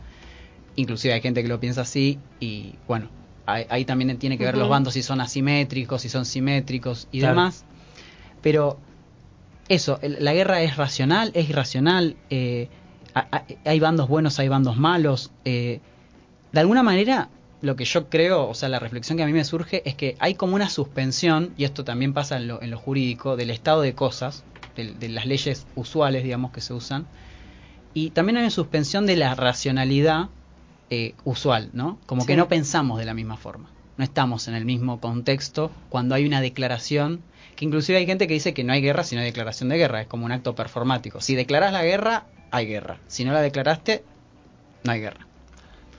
Inclusive 0.75 1.13
hay 1.13 1.21
gente 1.21 1.43
que 1.43 1.49
lo 1.49 1.59
piensa 1.59 1.81
así 1.81 2.19
y, 2.39 2.75
bueno, 2.87 3.09
ahí, 3.45 3.65
ahí 3.69 3.85
también 3.85 4.17
tiene 4.17 4.37
que 4.39 4.45
ver 4.45 4.57
los 4.57 4.69
bandos 4.69 4.93
si 4.95 5.03
son 5.03 5.21
asimétricos, 5.21 6.01
si 6.01 6.09
son 6.09 6.25
simétricos 6.25 7.07
y 7.11 7.19
Claro. 7.19 7.35
demás. 7.35 7.65
Pero 8.41 8.79
eso, 9.67 9.99
la 10.01 10.33
guerra 10.33 10.61
es 10.61 10.77
racional, 10.77 11.31
es 11.35 11.49
irracional, 11.49 12.15
eh, 12.29 12.69
hay 13.65 13.79
bandos 13.79 14.07
buenos, 14.07 14.39
hay 14.39 14.47
bandos 14.47 14.77
malos. 14.77 15.31
eh, 15.45 15.79
de 16.53 16.59
alguna 16.59 16.83
manera, 16.83 17.29
lo 17.63 17.77
que 17.77 17.85
yo 17.85 18.09
creo, 18.09 18.49
o 18.49 18.53
sea, 18.53 18.67
la 18.67 18.77
reflexión 18.77 19.17
que 19.17 19.23
a 19.23 19.25
mí 19.25 19.31
me 19.31 19.45
surge 19.45 19.81
es 19.89 19.95
que 19.95 20.17
hay 20.19 20.35
como 20.35 20.53
una 20.53 20.69
suspensión, 20.69 21.53
y 21.57 21.63
esto 21.63 21.85
también 21.85 22.13
pasa 22.13 22.35
en 22.35 22.49
lo, 22.49 22.61
en 22.61 22.69
lo 22.69 22.77
jurídico, 22.77 23.37
del 23.37 23.49
estado 23.49 23.81
de 23.81 23.95
cosas, 23.95 24.43
de, 24.75 24.93
de 24.93 25.07
las 25.07 25.25
leyes 25.25 25.65
usuales, 25.73 26.23
digamos, 26.23 26.51
que 26.51 26.59
se 26.59 26.73
usan, 26.73 27.07
y 27.93 28.09
también 28.09 28.35
hay 28.35 28.43
una 28.43 28.49
suspensión 28.49 29.05
de 29.05 29.15
la 29.15 29.33
racionalidad 29.33 30.27
eh, 30.89 31.15
usual, 31.23 31.69
¿no? 31.71 31.99
Como 32.05 32.25
que 32.25 32.35
no 32.35 32.49
pensamos 32.49 32.99
de 32.99 33.05
la 33.05 33.13
misma 33.13 33.37
forma, 33.37 33.71
no 33.95 34.03
estamos 34.03 34.49
en 34.49 34.55
el 34.55 34.65
mismo 34.65 34.99
contexto 34.99 35.71
cuando 35.87 36.15
hay 36.15 36.25
una 36.25 36.41
declaración, 36.41 37.21
que 37.55 37.63
inclusive 37.63 37.97
hay 37.97 38.05
gente 38.05 38.27
que 38.27 38.33
dice 38.33 38.53
que 38.53 38.65
no 38.65 38.73
hay 38.73 38.81
guerra 38.81 39.05
si 39.05 39.15
no 39.15 39.21
hay 39.21 39.27
declaración 39.27 39.69
de 39.69 39.77
guerra, 39.77 40.01
es 40.01 40.07
como 40.07 40.25
un 40.25 40.33
acto 40.33 40.53
performático. 40.53 41.21
Si 41.21 41.33
declaras 41.33 41.71
la 41.71 41.83
guerra, 41.83 42.25
hay 42.51 42.65
guerra. 42.65 42.99
Si 43.07 43.23
no 43.23 43.31
la 43.31 43.41
declaraste, 43.41 44.03
no 44.83 44.91
hay 44.91 44.99
guerra. 44.99 45.27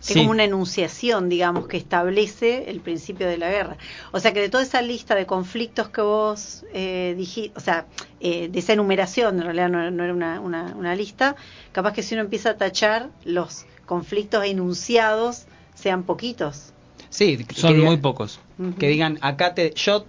Es 0.04 0.08
Sí. 0.08 0.18
como 0.18 0.32
una 0.32 0.44
enunciación, 0.44 1.30
digamos, 1.30 1.66
que 1.66 1.78
establece 1.78 2.68
el 2.70 2.80
principio 2.80 3.26
de 3.26 3.38
la 3.38 3.48
guerra. 3.48 3.78
O 4.12 4.20
sea 4.20 4.34
que 4.34 4.40
de 4.40 4.50
toda 4.50 4.62
esa 4.62 4.82
lista 4.82 5.14
de 5.14 5.24
conflictos 5.24 5.88
que 5.88 6.02
vos 6.02 6.62
eh, 6.74 7.14
dijiste, 7.16 7.56
o 7.56 7.60
sea, 7.60 7.86
eh, 8.20 8.48
de 8.48 8.58
esa 8.58 8.74
enumeración, 8.74 9.36
en 9.38 9.44
realidad 9.44 9.70
no, 9.70 9.90
no 9.90 10.04
era 10.04 10.12
una, 10.12 10.40
una, 10.40 10.74
una 10.76 10.94
lista, 10.94 11.36
capaz 11.72 11.94
que 11.94 12.02
si 12.02 12.14
uno 12.14 12.22
empieza 12.24 12.50
a 12.50 12.56
tachar 12.58 13.08
los 13.24 13.64
conflictos 13.86 14.44
enunciados, 14.44 15.46
sean 15.74 16.02
poquitos. 16.02 16.72
Sí, 17.08 17.38
Son 17.54 17.80
muy 17.80 17.96
pocos. 17.96 18.40
Que 18.78 18.88
digan, 18.88 19.18
acá 19.22 19.54
te, 19.54 19.72
yo, 19.74 20.04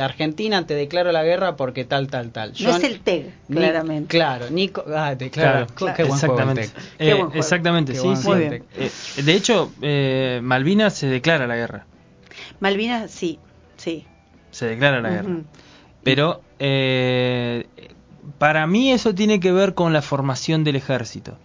Argentina, 0.00 0.66
te 0.66 0.74
declaro 0.74 1.12
la 1.12 1.22
guerra 1.24 1.56
porque 1.56 1.84
tal, 1.84 2.08
tal, 2.08 2.30
tal. 2.30 2.52
Yo, 2.52 2.70
No 2.70 2.76
es 2.76 2.84
el 2.84 3.00
TEG, 3.00 3.32
Ni- 3.48 3.56
claramente. 3.56 4.08
Claro, 4.08 4.50
Nico, 4.50 4.84
ah, 4.94 5.14
te 5.16 5.26
declaro. 5.26 5.66
Claro, 5.74 5.94
Qué 5.96 6.04
buen 6.04 6.18
juego 6.18 6.40
el 6.40 6.58
exactamente. 6.58 6.70
Qué 6.98 7.04
Eh, 7.10 7.14
buen 7.14 7.26
juego. 7.26 7.42
exactamente, 7.42 7.92
Qué 7.92 7.98
sí, 7.98 8.04
buen 8.04 8.16
sí. 8.16 8.22
juego. 8.24 8.40
Muy 8.40 8.48
bien. 8.50 8.64
Eh, 8.78 9.22
de 9.22 9.32
hecho, 9.34 9.72
eh, 9.82 10.40
Malvinas 10.42 10.94
se 10.94 11.06
declara 11.08 11.46
la 11.46 11.56
guerra. 11.56 11.86
Malvinas, 12.60 13.10
sí, 13.10 13.38
sí. 13.76 14.04
Se 14.50 14.66
declara 14.66 15.00
la 15.00 15.10
guerra. 15.10 15.36
Pero 16.02 16.42
eh, 16.58 17.66
para 18.38 18.66
mí 18.66 18.92
eso 18.92 19.14
tiene 19.14 19.40
que 19.40 19.52
ver 19.52 19.74
con 19.74 19.92
la 19.92 20.02
formación 20.02 20.64
del 20.64 20.76
ejército. 20.76 21.36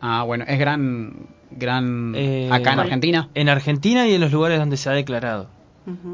Ah, 0.00 0.24
bueno, 0.24 0.44
es 0.48 0.58
gran, 0.58 1.12
gran, 1.52 2.12
Eh, 2.16 2.48
acá 2.50 2.72
en. 2.72 2.80
Argentina. 2.80 3.28
En 3.34 3.48
Argentina 3.48 4.08
y 4.08 4.14
en 4.14 4.20
los 4.20 4.32
lugares 4.32 4.58
donde 4.58 4.76
se 4.76 4.88
ha 4.90 4.92
declarado. 4.92 5.48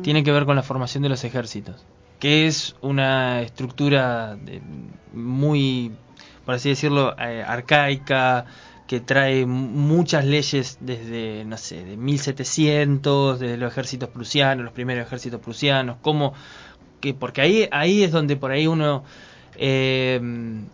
Tiene 0.02 0.22
que 0.24 0.32
ver 0.32 0.44
con 0.46 0.56
la 0.56 0.62
formación 0.62 1.02
de 1.02 1.08
los 1.10 1.24
ejércitos, 1.24 1.84
que 2.18 2.46
es 2.46 2.74
una 2.80 3.42
estructura 3.42 4.36
de- 4.36 4.62
muy, 5.12 5.92
por 6.44 6.54
así 6.54 6.70
decirlo, 6.70 7.14
eh, 7.18 7.44
arcaica, 7.46 8.46
que 8.86 9.00
trae 9.00 9.44
muchas 9.44 10.24
leyes 10.24 10.78
desde, 10.80 11.44
no 11.44 11.58
sé, 11.58 11.84
de 11.84 11.96
1700, 11.98 13.38
desde 13.38 13.58
los 13.58 13.70
ejércitos 13.72 14.08
prusianos, 14.08 14.64
los 14.64 14.72
primeros 14.72 15.06
ejércitos 15.06 15.40
prusianos, 15.40 15.98
como 16.00 16.32
que 17.00 17.14
porque 17.14 17.40
ahí 17.42 17.68
ahí 17.70 18.02
es 18.02 18.10
donde 18.12 18.36
por 18.36 18.50
ahí 18.50 18.66
uno 18.66 19.04
eh, 19.60 20.20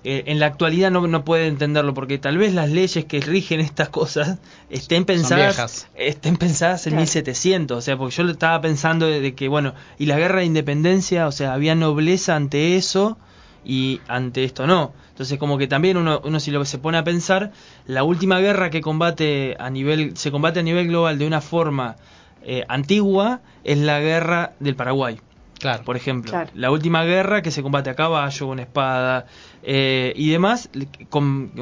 eh, 0.04 0.24
en 0.26 0.38
la 0.38 0.46
actualidad 0.46 0.90
no, 0.90 1.06
no 1.06 1.24
puede 1.24 1.46
entenderlo 1.46 1.94
porque 1.94 2.18
tal 2.18 2.36
vez 2.36 2.52
las 2.52 2.68
leyes 2.70 3.06
que 3.06 3.20
rigen 3.20 3.60
estas 3.60 3.88
cosas 3.88 4.38
estén 4.68 5.06
pensadas 5.06 5.88
estén 5.94 6.36
pensadas 6.36 6.86
en 6.86 6.92
Claro. 6.92 7.00
1700 7.02 7.78
o 7.78 7.80
sea 7.80 7.96
porque 7.96 8.14
yo 8.14 8.24
lo 8.24 8.32
estaba 8.32 8.60
pensando 8.60 9.06
de, 9.06 9.20
de 9.20 9.34
que 9.34 9.48
bueno 9.48 9.72
y 9.98 10.04
la 10.04 10.18
guerra 10.18 10.40
de 10.40 10.44
independencia 10.44 11.26
o 11.26 11.32
sea 11.32 11.54
había 11.54 11.74
nobleza 11.74 12.36
ante 12.36 12.76
eso 12.76 13.16
y 13.64 14.02
ante 14.08 14.44
esto 14.44 14.66
no. 14.66 14.92
Entonces 15.08 15.38
como 15.38 15.56
que 15.56 15.66
también 15.66 15.96
uno, 15.96 16.20
uno 16.22 16.38
si 16.38 16.50
lo 16.50 16.62
se 16.66 16.76
pone 16.76 16.98
a 16.98 17.04
pensar 17.04 17.52
la 17.86 18.04
última 18.04 18.38
guerra 18.40 18.68
que 18.68 18.82
combate 18.82 19.56
a 19.58 19.70
nivel 19.70 20.14
se 20.18 20.30
combate 20.30 20.60
a 20.60 20.62
nivel 20.62 20.88
global 20.88 21.18
de 21.18 21.26
una 21.26 21.40
forma 21.40 21.96
eh, 22.42 22.64
antigua 22.68 23.40
es 23.64 23.78
la 23.78 24.00
guerra 24.00 24.52
del 24.60 24.76
Paraguay 24.76 25.18
Claro. 25.64 25.84
por 25.84 25.96
ejemplo. 25.96 26.30
Claro. 26.30 26.50
La 26.54 26.70
última 26.70 27.02
guerra 27.04 27.42
que 27.42 27.50
se 27.50 27.62
combate 27.62 27.90
a 27.90 27.94
caballo, 27.94 28.46
con 28.46 28.58
espada 28.60 29.26
eh, 29.62 30.12
y 30.14 30.28
demás, 30.30 30.68
con- 31.08 31.52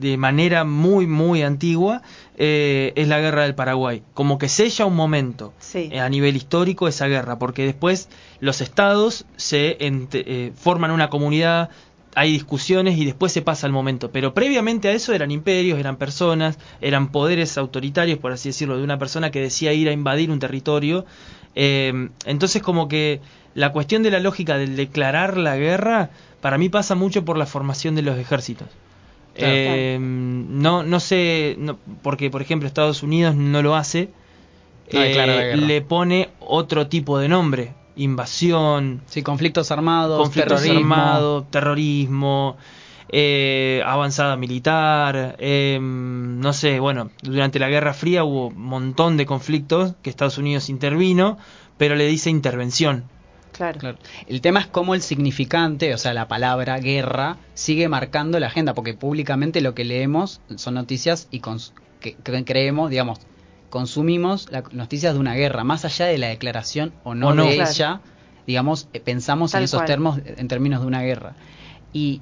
de 0.00 0.16
manera 0.16 0.64
muy, 0.64 1.06
muy 1.06 1.42
antigua, 1.42 2.02
eh, 2.36 2.92
es 2.96 3.06
la 3.08 3.20
guerra 3.20 3.42
del 3.42 3.54
Paraguay. 3.54 4.02
Como 4.14 4.38
que 4.38 4.48
sella 4.48 4.86
un 4.86 4.96
momento 4.96 5.52
Sí. 5.58 5.88
eh, 5.92 6.00
a 6.00 6.08
nivel 6.08 6.36
histórico 6.36 6.88
esa 6.88 7.06
guerra, 7.06 7.38
porque 7.38 7.64
después 7.64 8.08
los 8.40 8.60
estados 8.60 9.26
se 9.36 9.76
ente- 9.78 10.24
eh, 10.26 10.52
forman 10.56 10.90
una 10.90 11.10
comunidad, 11.10 11.68
hay 12.16 12.30
discusiones 12.30 12.96
y 12.96 13.04
después 13.04 13.32
se 13.32 13.42
pasa 13.42 13.66
el 13.66 13.72
momento. 13.72 14.10
Pero 14.12 14.34
previamente 14.34 14.88
a 14.88 14.92
eso 14.92 15.12
eran 15.12 15.30
imperios, 15.32 15.78
eran 15.80 15.96
personas, 15.96 16.58
eran 16.80 17.10
poderes 17.10 17.58
autoritarios, 17.58 18.18
por 18.20 18.30
así 18.32 18.50
decirlo, 18.50 18.76
de 18.78 18.84
una 18.84 18.98
persona 18.98 19.30
que 19.32 19.40
decía 19.40 19.72
ir 19.72 19.88
a 19.88 19.92
invadir 19.92 20.30
un 20.30 20.38
territorio. 20.38 21.04
Eh, 21.54 22.08
entonces 22.26 22.62
como 22.62 22.88
que 22.88 23.20
la 23.54 23.70
cuestión 23.72 24.02
de 24.02 24.10
la 24.10 24.20
lógica 24.20 24.58
del 24.58 24.76
declarar 24.76 25.36
la 25.36 25.56
guerra, 25.56 26.10
para 26.40 26.58
mí 26.58 26.68
pasa 26.68 26.94
mucho 26.94 27.24
por 27.24 27.36
la 27.38 27.46
formación 27.46 27.94
de 27.94 28.02
los 28.02 28.18
ejércitos. 28.18 28.68
Claro. 29.36 29.52
Eh, 29.54 29.98
no, 30.00 30.82
no 30.82 31.00
sé, 31.00 31.56
no- 31.58 31.78
porque 32.02 32.30
por 32.30 32.42
ejemplo 32.42 32.66
Estados 32.68 33.02
Unidos 33.02 33.34
no 33.36 33.62
lo 33.62 33.74
hace, 33.76 34.10
No 34.92 35.00
eh, 35.00 35.56
le 35.56 35.80
pone 35.82 36.28
otro 36.40 36.86
tipo 36.88 37.18
de 37.18 37.28
nombre, 37.28 37.74
invasión, 37.96 39.00
Sí, 39.06 39.22
conflictos 39.22 39.70
armados, 39.70 40.20
conflictos 40.20 40.60
terrorismo. 40.62 40.94
armados, 40.94 41.50
terrorismo, 41.50 42.56
eh, 43.16 43.80
avanzada 43.86 44.36
militar, 44.36 45.36
eh, 45.38 45.78
no 45.80 46.52
sé, 46.52 46.80
bueno, 46.80 47.12
durante 47.22 47.60
la 47.60 47.68
Guerra 47.68 47.94
Fría 47.94 48.24
hubo 48.24 48.48
un 48.48 48.60
montón 48.60 49.16
de 49.16 49.24
conflictos 49.24 49.94
que 50.02 50.10
Estados 50.10 50.36
Unidos 50.36 50.68
intervino, 50.68 51.38
pero 51.78 51.94
le 51.94 52.06
dice 52.08 52.28
intervención. 52.30 53.04
Claro. 53.52 53.78
Claro. 53.78 53.98
El 54.26 54.40
tema 54.40 54.58
es 54.58 54.66
cómo 54.66 54.96
el 54.96 55.00
significante, 55.00 55.94
o 55.94 55.98
sea, 55.98 56.12
la 56.12 56.26
palabra 56.26 56.78
guerra, 56.80 57.36
sigue 57.54 57.88
marcando 57.88 58.40
la 58.40 58.48
agenda, 58.48 58.74
porque 58.74 58.94
públicamente 58.94 59.60
lo 59.60 59.76
que 59.76 59.84
leemos 59.84 60.40
son 60.56 60.74
noticias 60.74 61.28
y 61.30 61.40
que, 62.00 62.16
creemos, 62.44 62.90
digamos, 62.90 63.20
consumimos 63.70 64.50
las 64.50 64.72
noticias 64.72 65.14
de 65.14 65.20
una 65.20 65.34
guerra, 65.34 65.62
más 65.62 65.84
allá 65.84 66.06
de 66.06 66.18
la 66.18 66.26
declaración 66.26 66.92
o 67.04 67.14
no, 67.14 67.28
O 67.28 67.34
no. 67.34 67.44
de 67.44 67.54
Claro. 67.54 67.70
ella, 67.70 68.00
digamos, 68.44 68.88
eh, 68.92 68.98
pensamos 68.98 69.52
Tal 69.52 69.60
en 69.60 69.64
esos 69.66 69.78
cual. 69.78 69.86
termos, 69.86 70.18
en 70.24 70.48
términos 70.48 70.80
de 70.80 70.86
una 70.88 71.02
guerra. 71.02 71.36
Y, 71.92 72.20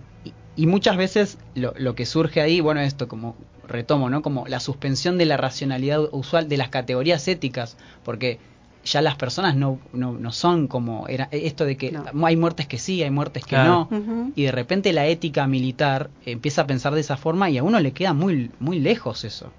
y- 0.56 0.66
muchas 0.66 0.96
veces 0.96 1.38
lo, 1.54 1.72
lo 1.76 1.94
que 1.94 2.06
surge 2.06 2.40
ahí, 2.40 2.60
bueno, 2.60 2.80
esto 2.80 3.08
como 3.08 3.36
retomo, 3.68 4.10
¿no? 4.10 4.22
Como 4.22 4.46
la 4.46 4.60
suspensión 4.60 5.18
de 5.18 5.26
la 5.26 5.36
racionalidad 5.36 6.00
usual 6.12 6.48
de 6.48 6.56
las 6.56 6.68
categorías 6.68 7.26
éticas, 7.28 7.76
porque 8.04 8.38
ya 8.84 9.00
las 9.00 9.14
personas 9.16 9.54
no, 9.56 9.78
no, 9.92 10.12
no 10.12 10.32
son 10.32 10.66
como 10.66 11.06
era 11.08 11.28
esto 11.30 11.64
de 11.64 11.76
que 11.76 11.92
No. 11.92 12.26
hay 12.26 12.36
muertes 12.36 12.66
que 12.66 12.78
sí, 12.78 13.02
hay 13.02 13.10
muertes 13.10 13.44
que 13.44 13.50
Claro. 13.56 13.88
no, 13.90 14.32
y 14.34 14.42
de 14.42 14.52
repente 14.52 14.92
la 14.92 15.06
ética 15.06 15.46
militar 15.46 16.10
empieza 16.26 16.62
a 16.62 16.66
pensar 16.66 16.94
de 16.94 17.00
esa 17.00 17.16
forma 17.16 17.48
y 17.50 17.58
a 17.58 17.62
uno 17.62 17.78
le 17.80 17.92
queda 17.92 18.12
muy, 18.12 18.50
muy 18.58 18.80
lejos 18.80 19.24
eso. 19.24 19.52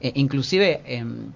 Eh, 0.00 0.12
inclusive 0.16 0.80
em, 0.86 1.32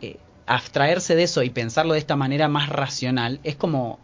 eh, 0.00 0.16
abstraerse 0.46 1.14
de 1.14 1.22
eso 1.24 1.42
y 1.42 1.50
pensarlo 1.50 1.92
de 1.94 1.98
esta 1.98 2.16
manera 2.16 2.48
más 2.48 2.68
racional 2.68 3.40
es 3.44 3.56
como, 3.56 3.98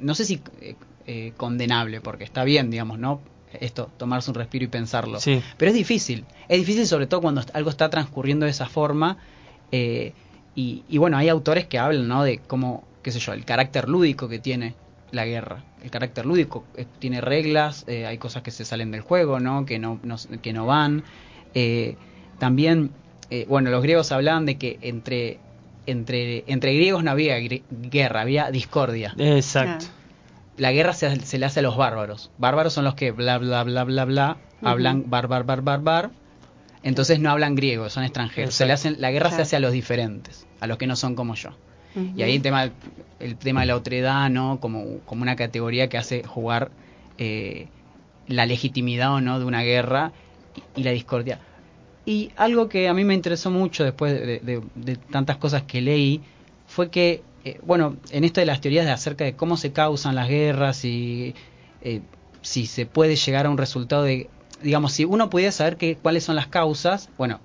no 0.00 0.14
sé 0.14 0.24
si 0.24 0.40
eh, 0.60 0.74
eh, 1.06 1.32
condenable, 1.36 2.00
porque 2.00 2.24
está 2.24 2.44
bien, 2.44 2.70
digamos, 2.70 2.98
¿no? 2.98 3.20
Esto, 3.60 3.90
tomarse 3.96 4.30
un 4.30 4.34
respiro 4.36 4.64
y 4.64 4.68
pensarlo. 4.68 5.18
Sí. 5.20 5.42
Pero 5.56 5.70
es 5.70 5.74
difícil, 5.76 6.24
es 6.48 6.58
difícil 6.58 6.86
sobre 6.86 7.06
todo 7.06 7.20
cuando 7.20 7.42
algo 7.52 7.70
está 7.70 7.90
transcurriendo 7.90 8.44
de 8.44 8.50
esa 8.52 8.66
forma. 8.68 9.16
eh, 9.72 10.12
y, 10.54 10.82
y 10.88 10.98
bueno, 10.98 11.16
hay 11.16 11.28
autores 11.28 11.66
que 11.66 11.78
hablan, 11.78 12.08
¿no? 12.08 12.22
De 12.24 12.38
cómo, 12.38 12.84
qué 13.02 13.12
sé 13.12 13.20
yo, 13.20 13.32
el 13.32 13.44
carácter 13.44 13.88
lúdico 13.88 14.28
que 14.28 14.38
tiene 14.40 14.74
la 15.12 15.24
guerra. 15.24 15.62
El 15.82 15.90
carácter 15.90 16.26
lúdico 16.26 16.64
eh, 16.76 16.86
tiene 16.98 17.20
reglas, 17.20 17.84
eh, 17.86 18.06
hay 18.06 18.18
cosas 18.18 18.42
que 18.42 18.50
se 18.50 18.64
salen 18.64 18.90
del 18.90 19.00
juego, 19.00 19.40
¿no? 19.40 19.64
Que 19.66 19.78
no, 19.78 19.98
no- 20.02 20.16
que 20.42 20.52
no 20.52 20.66
van. 20.66 21.02
Eh, 21.54 21.96
también, 22.38 22.90
eh, 23.30 23.46
bueno, 23.48 23.70
los 23.70 23.82
griegos 23.82 24.10
hablaban 24.12 24.44
de 24.46 24.56
que 24.58 24.78
entre, 24.82 25.38
entre, 25.86 26.44
entre 26.46 26.74
griegos 26.74 27.04
no 27.04 27.10
había 27.12 27.38
gri- 27.38 27.62
guerra, 27.70 28.20
había 28.22 28.50
discordia. 28.50 29.14
Exacto. 29.18 29.86
La 30.60 30.72
guerra 30.72 30.92
se, 30.92 31.16
se 31.20 31.38
le 31.38 31.46
hace 31.46 31.60
a 31.60 31.62
los 31.62 31.76
bárbaros. 31.76 32.30
Bárbaros 32.38 32.72
son 32.72 32.84
los 32.84 32.94
que 32.94 33.10
bla, 33.10 33.38
bla, 33.38 33.64
bla, 33.64 33.84
bla, 33.84 34.04
bla, 34.04 34.36
hablan 34.70 35.04
bar, 35.10 35.26
bar, 35.28 35.44
bar, 35.44 35.62
bar, 35.62 35.80
bar. 35.82 36.10
Entonces 36.82 37.18
no 37.20 37.30
hablan 37.30 37.54
griego, 37.56 37.90
son 37.90 38.04
extranjeros. 38.04 38.54
Se 38.54 38.64
le 38.66 38.72
hacen, 38.74 39.00
la 39.00 39.10
guerra 39.10 39.30
se 39.30 39.42
hace 39.42 39.56
a 39.56 39.60
los 39.60 39.72
diferentes, 39.72 40.46
a 40.60 40.66
los 40.66 40.78
que 40.78 40.86
no 40.86 40.96
son 40.96 41.14
como 41.14 41.34
yo. 41.34 41.50
Y 42.16 42.22
ahí 42.22 42.36
el 42.36 42.42
tema, 42.42 42.70
el 43.18 43.36
tema 43.36 43.60
de 43.60 43.66
la 43.66 43.76
otredad, 43.76 44.30
¿no? 44.30 44.60
Como, 44.60 45.00
como 45.04 45.22
una 45.22 45.36
categoría 45.36 45.88
que 45.88 45.98
hace 45.98 46.22
jugar 46.24 46.70
eh, 47.18 47.66
la 48.28 48.46
legitimidad 48.46 49.12
o 49.14 49.20
no 49.20 49.38
de 49.38 49.44
una 49.44 49.62
guerra 49.62 50.12
y, 50.76 50.80
y 50.80 50.84
la 50.84 50.92
discordia. 50.92 51.38
Y 52.06 52.30
algo 52.36 52.68
que 52.68 52.88
a 52.88 52.94
mí 52.94 53.04
me 53.04 53.14
interesó 53.14 53.50
mucho 53.50 53.84
después 53.84 54.12
de, 54.14 54.38
de- 54.40 54.62
de 54.74 54.96
tantas 54.96 55.36
cosas 55.36 55.62
que 55.64 55.80
leí 55.82 56.22
fue 56.66 56.90
que, 56.90 57.22
eh, 57.44 57.58
bueno, 57.62 57.96
en 58.10 58.24
esto 58.24 58.40
de 58.40 58.46
las 58.46 58.60
teorías 58.60 58.84
de 58.84 58.92
acerca 58.92 59.24
de 59.24 59.34
cómo 59.34 59.56
se 59.56 59.72
causan 59.72 60.14
las 60.14 60.28
guerras 60.28 60.84
y 60.84 61.34
eh, 61.82 62.02
si 62.42 62.66
se 62.66 62.86
puede 62.86 63.16
llegar 63.16 63.46
a 63.46 63.50
un 63.50 63.58
resultado 63.58 64.02
de, 64.02 64.28
digamos, 64.62 64.92
si 64.92 65.04
uno 65.04 65.30
pudiera 65.30 65.52
saber 65.52 65.76
que, 65.76 65.96
cuáles 65.96 66.24
son 66.24 66.36
las 66.36 66.48
causas, 66.48 67.08
bueno, 67.16 67.40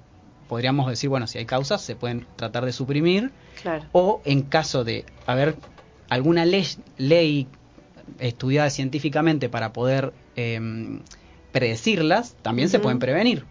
podríamos 0.50 0.88
decir, 0.88 1.10
bueno, 1.10 1.28
si 1.28 1.38
hay 1.38 1.46
causas 1.46 1.82
se 1.82 1.96
pueden 1.96 2.26
tratar 2.36 2.66
de 2.66 2.72
suprimir 2.72 3.32
Claro. 3.62 3.86
o 3.93 4.22
en 4.26 4.41
caso 4.41 4.84
de 4.84 5.06
haber 5.26 5.56
alguna 6.10 6.46
ley, 6.46 6.68
ley 6.98 7.48
estudiada 8.20 8.70
científicamente 8.70 9.50
para 9.50 9.72
poder 9.74 10.14
em, 10.36 11.00
predecirlas, 11.52 12.36
también 12.41 12.70
se 12.70 12.80
pueden 12.80 13.00
prevenir. 13.00 13.46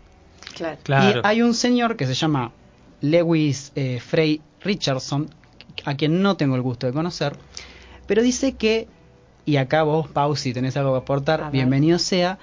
Claro. 0.54 0.78
Claro. 0.82 1.20
Y 1.20 1.22
hay 1.24 1.42
un 1.42 1.54
señor 1.54 1.96
que 1.96 2.06
se 2.06 2.14
llama 2.14 2.52
Lewis 3.00 3.72
eh, 3.74 3.98
Frey 4.00 4.40
Richardson, 4.62 5.30
a 5.84 5.94
quien 5.96 6.22
no 6.22 6.36
tengo 6.36 6.56
el 6.56 6.62
gusto 6.62 6.86
de 6.86 6.92
conocer, 6.92 7.34
pero 8.06 8.22
dice 8.22 8.52
que, 8.54 8.88
y 9.44 9.56
acá 9.56 9.82
vos, 9.82 10.08
Pau, 10.08 10.36
si 10.36 10.52
tenés 10.52 10.76
algo 10.76 10.92
que 10.92 10.98
aportar, 10.98 11.50
bienvenido 11.50 11.98
sea, 11.98 12.38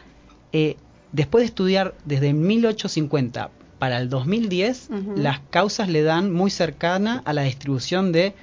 eh, 0.53 0.77
después 1.11 1.41
de 1.41 1.45
estudiar 1.47 1.93
desde 2.05 2.33
1850 2.33 3.49
para 3.79 3.97
el 3.97 4.09
2010, 4.09 4.89
Ujú. 4.91 5.13
las 5.17 5.39
causas 5.49 5.89
le 5.89 6.03
dan 6.03 6.31
muy 6.31 6.51
cercana 6.51 7.21
a 7.25 7.33
la 7.33 7.41
distribución 7.43 8.11
de 8.11 8.33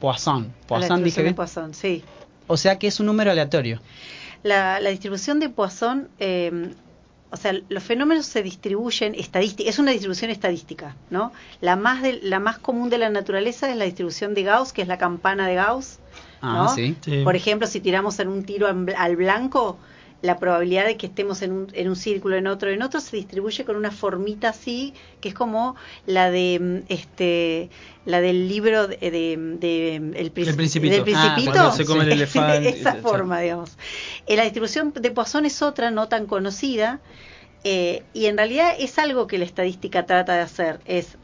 Poisson. 0.00 0.34
A 0.34 0.38
la 0.38 0.66
Poisson 0.66 1.04
distribución 1.04 1.04
dije 1.04 1.22
de. 1.22 1.34
Poisson, 1.34 1.74
sí. 1.74 2.04
O 2.46 2.56
sea 2.56 2.78
que 2.78 2.88
es 2.88 3.00
un 3.00 3.06
número 3.06 3.30
aleatorio. 3.30 3.80
La, 4.42 4.80
la 4.80 4.90
distribución 4.90 5.40
de 5.40 5.48
Poisson, 5.48 6.08
eh, 6.18 6.74
o 7.32 7.36
sea, 7.36 7.52
los 7.68 7.82
fenómenos 7.82 8.26
se 8.26 8.42
distribuyen 8.42 9.14
estadística, 9.14 9.68
es 9.68 9.78
una 9.78 9.90
distribución 9.90 10.30
estadística, 10.30 10.94
¿no? 11.10 11.32
La 11.60 11.76
más 11.76 12.02
de- 12.02 12.20
la 12.22 12.38
más 12.40 12.58
común 12.58 12.90
de 12.90 12.98
la 12.98 13.08
naturaleza 13.08 13.70
es 13.70 13.76
la 13.76 13.84
distribución 13.86 14.34
de 14.34 14.42
Gauss, 14.42 14.72
que 14.72 14.82
es 14.82 14.88
la 14.88 14.98
campana 14.98 15.46
de 15.48 15.54
Gauss, 15.54 15.98
Ah, 16.42 16.54
¿no? 16.64 16.68
sí. 16.74 16.94
Sí. 17.00 17.22
Por 17.24 17.34
ejemplo, 17.36 17.66
si 17.66 17.80
tiramos 17.80 18.18
en 18.20 18.28
un 18.28 18.44
tiro 18.44 18.66
al 18.68 19.16
blanco, 19.16 19.78
la 20.22 20.38
probabilidad 20.38 20.86
de 20.86 20.96
que 20.96 21.06
estemos 21.08 21.42
en 21.42 21.52
un, 21.52 21.66
en 21.74 21.88
un 21.88 21.96
círculo, 21.96 22.36
en 22.36 22.46
otro, 22.46 22.70
en 22.70 22.80
otro, 22.82 23.00
se 23.00 23.16
distribuye 23.16 23.64
con 23.64 23.76
una 23.76 23.90
formita 23.90 24.50
así, 24.50 24.94
que 25.20 25.28
es 25.30 25.34
como 25.34 25.74
la 26.06 26.30
de 26.30 26.58
mm, 26.60 26.92
este 26.92 27.68
la 28.04 28.20
del 28.20 28.48
libro 28.48 28.88
de, 28.88 28.96
de- 28.98 29.36
de- 29.60 29.96
el, 29.96 30.32
Princi- 30.32 30.48
El 30.48 30.56
Principito. 30.56 30.92
del 31.04 31.14
Ah, 31.16 31.34
Principito. 31.34 31.52
cuando 31.52 31.72
se 31.76 31.84
come 31.84 32.04
el 32.04 32.12
elefante, 32.12 32.68
Esa 32.70 32.94
forma, 32.96 33.40
digamos. 33.40 33.76
Eh, 34.26 34.36
la 34.36 34.44
distribución 34.44 34.92
de 34.92 35.10
Poisson 35.10 35.44
es 35.44 35.60
otra, 35.62 35.90
no 35.90 36.08
tan 36.08 36.26
conocida, 36.26 37.00
eh, 37.64 38.02
y 38.14 38.26
en 38.26 38.36
realidad 38.36 38.74
es 38.78 38.98
algo 38.98 39.26
que 39.26 39.38
la 39.38 39.44
estadística 39.44 40.04
trata 40.06 40.34
de 40.34 40.40
hacer, 40.40 40.80
es 40.84 41.16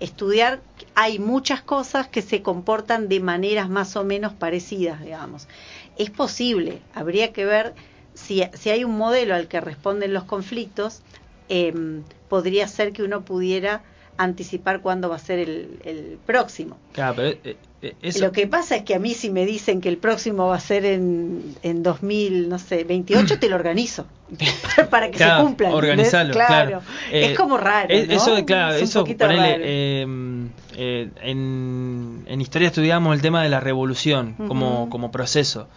estudiar, 0.00 0.60
hay 0.94 1.18
muchas 1.18 1.62
cosas 1.62 2.08
que 2.08 2.22
se 2.22 2.42
comportan 2.42 3.08
de 3.08 3.20
maneras 3.20 3.68
más 3.68 3.94
o 3.96 4.04
menos 4.04 4.32
parecidas, 4.32 5.00
digamos. 5.02 5.48
Es 5.96 6.10
posible, 6.10 6.78
habría 6.94 7.32
que 7.32 7.44
ver 7.44 7.74
si, 8.26 8.42
si 8.54 8.70
hay 8.70 8.84
un 8.84 8.96
modelo 8.96 9.34
al 9.34 9.48
que 9.48 9.60
responden 9.60 10.12
los 10.14 10.24
conflictos, 10.24 11.00
eh, 11.48 11.72
podría 12.28 12.66
ser 12.68 12.92
que 12.92 13.02
uno 13.02 13.24
pudiera 13.24 13.82
anticipar 14.16 14.80
cuándo 14.82 15.08
va 15.08 15.16
a 15.16 15.18
ser 15.18 15.38
el, 15.38 15.80
el 15.84 16.18
próximo. 16.24 16.76
Claro, 16.92 17.14
pero, 17.16 17.28
eh, 17.44 17.56
eh, 17.82 17.94
eso- 18.02 18.20
Lo 18.24 18.30
que 18.32 18.46
pasa 18.46 18.76
es 18.76 18.82
que 18.84 18.94
a 18.94 18.98
mí 18.98 19.14
si 19.14 19.30
me 19.30 19.44
dicen 19.46 19.80
que 19.80 19.88
el 19.88 19.96
próximo 19.96 20.46
va 20.48 20.56
a 20.56 20.60
ser 20.60 20.84
en, 20.84 21.56
en 21.62 21.82
2000, 21.82 22.48
no 22.48 22.58
sé, 22.58 22.84
28, 22.84 23.38
te 23.40 23.48
lo 23.48 23.56
organizo. 23.56 24.06
para 24.90 25.10
que 25.10 25.16
Claro, 25.18 25.40
se 25.42 25.46
cumpla. 25.46 25.74
organizarlo, 25.74 26.32
claro. 26.32 26.80
es 27.10 27.30
Eh, 27.30 27.34
como 27.34 27.56
raro. 27.58 27.88
es- 27.92 28.06
¿no? 28.08 28.14
Eso, 28.14 28.44
claro, 28.46 28.74
Es 28.76 28.82
un 28.82 28.88
eso, 28.88 29.00
poquito 29.00 29.24
ponele, 29.26 29.50
raro. 29.50 29.62
eh, 29.64 31.10
en, 31.22 32.24
en 32.26 32.40
historia 32.40 32.68
estudiábamos 32.68 33.14
el 33.14 33.22
tema 33.22 33.42
de 33.42 33.48
la 33.48 33.60
revolución 33.60 34.34
como, 34.48 34.88
como 34.90 35.10
proceso. 35.10 35.68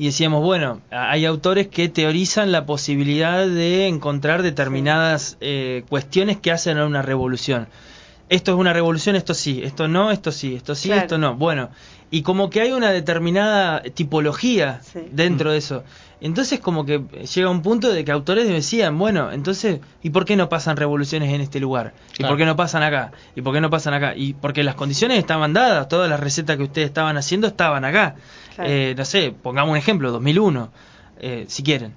Y 0.00 0.06
decíamos, 0.06 0.42
bueno, 0.42 0.80
hay 0.90 1.26
autores 1.26 1.68
que 1.68 1.90
teorizan 1.90 2.52
la 2.52 2.64
posibilidad 2.64 3.46
de 3.46 3.86
encontrar 3.86 4.40
determinadas 4.40 5.36
eh, 5.42 5.84
cuestiones 5.90 6.38
que 6.38 6.50
hacen 6.50 6.78
a 6.78 6.86
una 6.86 7.02
revolución. 7.02 7.68
Esto 8.30 8.52
es 8.52 8.56
una 8.56 8.72
revolución, 8.72 9.14
esto 9.14 9.34
sí, 9.34 9.60
esto 9.62 9.88
no, 9.88 10.10
esto 10.10 10.32
sí, 10.32 10.54
esto 10.54 10.74
sí, 10.74 10.88
Claro. 10.88 11.02
esto 11.02 11.18
no. 11.18 11.34
Bueno, 11.34 11.68
y 12.10 12.22
como 12.22 12.50
que 12.50 12.60
hay 12.60 12.72
una 12.72 12.90
determinada 12.90 13.82
tipología 13.82 14.80
Sí. 14.82 15.00
dentro 15.12 15.52
de 15.52 15.58
eso. 15.58 15.84
Entonces 16.22 16.60
como 16.60 16.84
que 16.84 16.98
llega 17.34 17.48
un 17.48 17.62
punto 17.62 17.90
de 17.90 18.04
que 18.04 18.12
autores 18.12 18.46
decían, 18.46 18.98
bueno, 18.98 19.32
entonces, 19.32 19.80
¿y 20.02 20.10
por 20.10 20.24
qué 20.26 20.36
no 20.36 20.48
pasan 20.50 20.76
revoluciones 20.76 21.32
en 21.32 21.40
este 21.40 21.60
lugar? 21.60 21.94
¿Y 22.12 22.16
Claro. 22.18 22.32
por 22.32 22.38
qué 22.38 22.44
no 22.44 22.56
pasan 22.56 22.82
acá? 22.82 23.12
¿Y 23.34 23.40
por 23.40 23.54
qué 23.54 23.60
no 23.62 23.70
pasan 23.70 23.94
acá? 23.94 24.14
Y 24.14 24.34
porque 24.34 24.62
las 24.62 24.74
condiciones 24.74 25.18
estaban 25.18 25.52
dadas, 25.54 25.88
todas 25.88 26.10
las 26.10 26.20
recetas 26.20 26.56
que 26.58 26.64
ustedes 26.64 26.88
estaban 26.88 27.16
haciendo 27.16 27.46
estaban 27.46 27.84
acá. 27.86 28.16
Claro. 28.54 28.70
Eh, 28.70 28.94
no 28.98 29.04
sé, 29.06 29.32
pongamos 29.42 29.70
un 29.72 29.78
ejemplo, 29.78 30.10
2001, 30.12 30.70
eh, 31.20 31.46
si 31.48 31.62
quieren. 31.62 31.94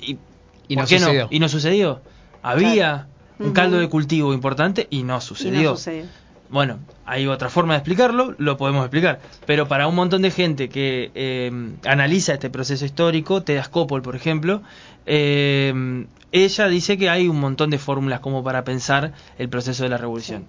¿Y, 0.00 0.18
Y 0.66 0.74
por 0.74 0.84
no 0.84 0.88
qué 0.88 0.98
sucedió. 0.98 1.22
no? 1.24 1.28
¿Y 1.30 1.38
no 1.38 1.48
sucedió? 1.48 2.00
Había 2.42 2.72
Claro. 2.76 3.06
un 3.38 3.52
caldo 3.52 3.78
de 3.78 3.88
cultivo 3.88 4.34
importante 4.34 4.88
y 4.90 5.02
no 5.04 5.18
Y 5.18 5.20
sucedió. 5.20 5.70
no 5.70 5.76
sucedió. 5.76 6.06
Bueno, 6.54 6.78
hay 7.04 7.26
otra 7.26 7.50
forma 7.50 7.72
de 7.74 7.78
explicarlo, 7.78 8.36
lo 8.38 8.56
podemos 8.56 8.84
explicar. 8.84 9.18
Pero 9.44 9.66
para 9.66 9.88
un 9.88 9.96
montón 9.96 10.22
de 10.22 10.30
gente 10.30 10.68
que 10.68 11.10
eh, 11.16 11.50
analiza 11.84 12.34
este 12.34 12.48
proceso 12.48 12.84
histórico, 12.84 13.42
Tedas 13.42 13.68
Copol, 13.68 14.02
por 14.02 14.14
ejemplo, 14.14 14.62
eh, 15.04 16.06
ella 16.30 16.68
dice 16.68 16.96
que 16.96 17.10
hay 17.10 17.26
un 17.26 17.40
montón 17.40 17.70
de 17.70 17.78
fórmulas 17.78 18.20
como 18.20 18.44
para 18.44 18.62
pensar 18.62 19.12
el 19.36 19.48
proceso 19.48 19.82
de 19.82 19.88
la 19.88 19.98
revolución. 19.98 20.46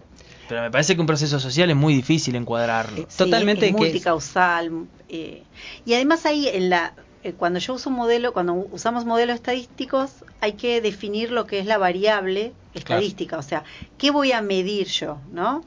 Pero 0.48 0.62
me 0.62 0.70
parece 0.70 0.94
que 0.94 1.02
un 1.02 1.08
proceso 1.08 1.40
social 1.40 1.72
es 1.72 1.76
muy 1.76 1.96
difícil 1.96 2.36
encuadrarlo. 2.36 2.98
Sí, 3.10 3.18
Totalmente 3.18 3.66
es 3.66 3.72
que- 3.74 3.78
multicausal. 3.80 4.86
eh, 5.10 5.42
y 5.88 5.94
además 5.96 6.24
ahí 6.28 6.48
en 6.48 6.70
la 6.70 6.94
eh, 7.26 7.34
cuando 7.34 7.60
yo 7.60 7.74
uso 7.76 7.90
un 7.90 7.96
modelo, 7.98 8.34
cuando 8.34 8.54
usamos 8.54 9.06
modelos 9.06 9.36
estadísticos, 9.36 10.24
hay 10.42 10.54
que 10.54 10.82
definir 10.82 11.32
lo 11.32 11.46
que 11.48 11.60
es 11.60 11.66
la 11.66 11.78
variable 11.78 12.54
estadística, 12.74 13.38
o 13.38 13.42
sea, 13.44 13.64
¿qué 13.98 14.12
voy 14.12 14.32
a 14.34 14.42
medir 14.42 14.88
yo, 14.88 15.22
no? 15.32 15.62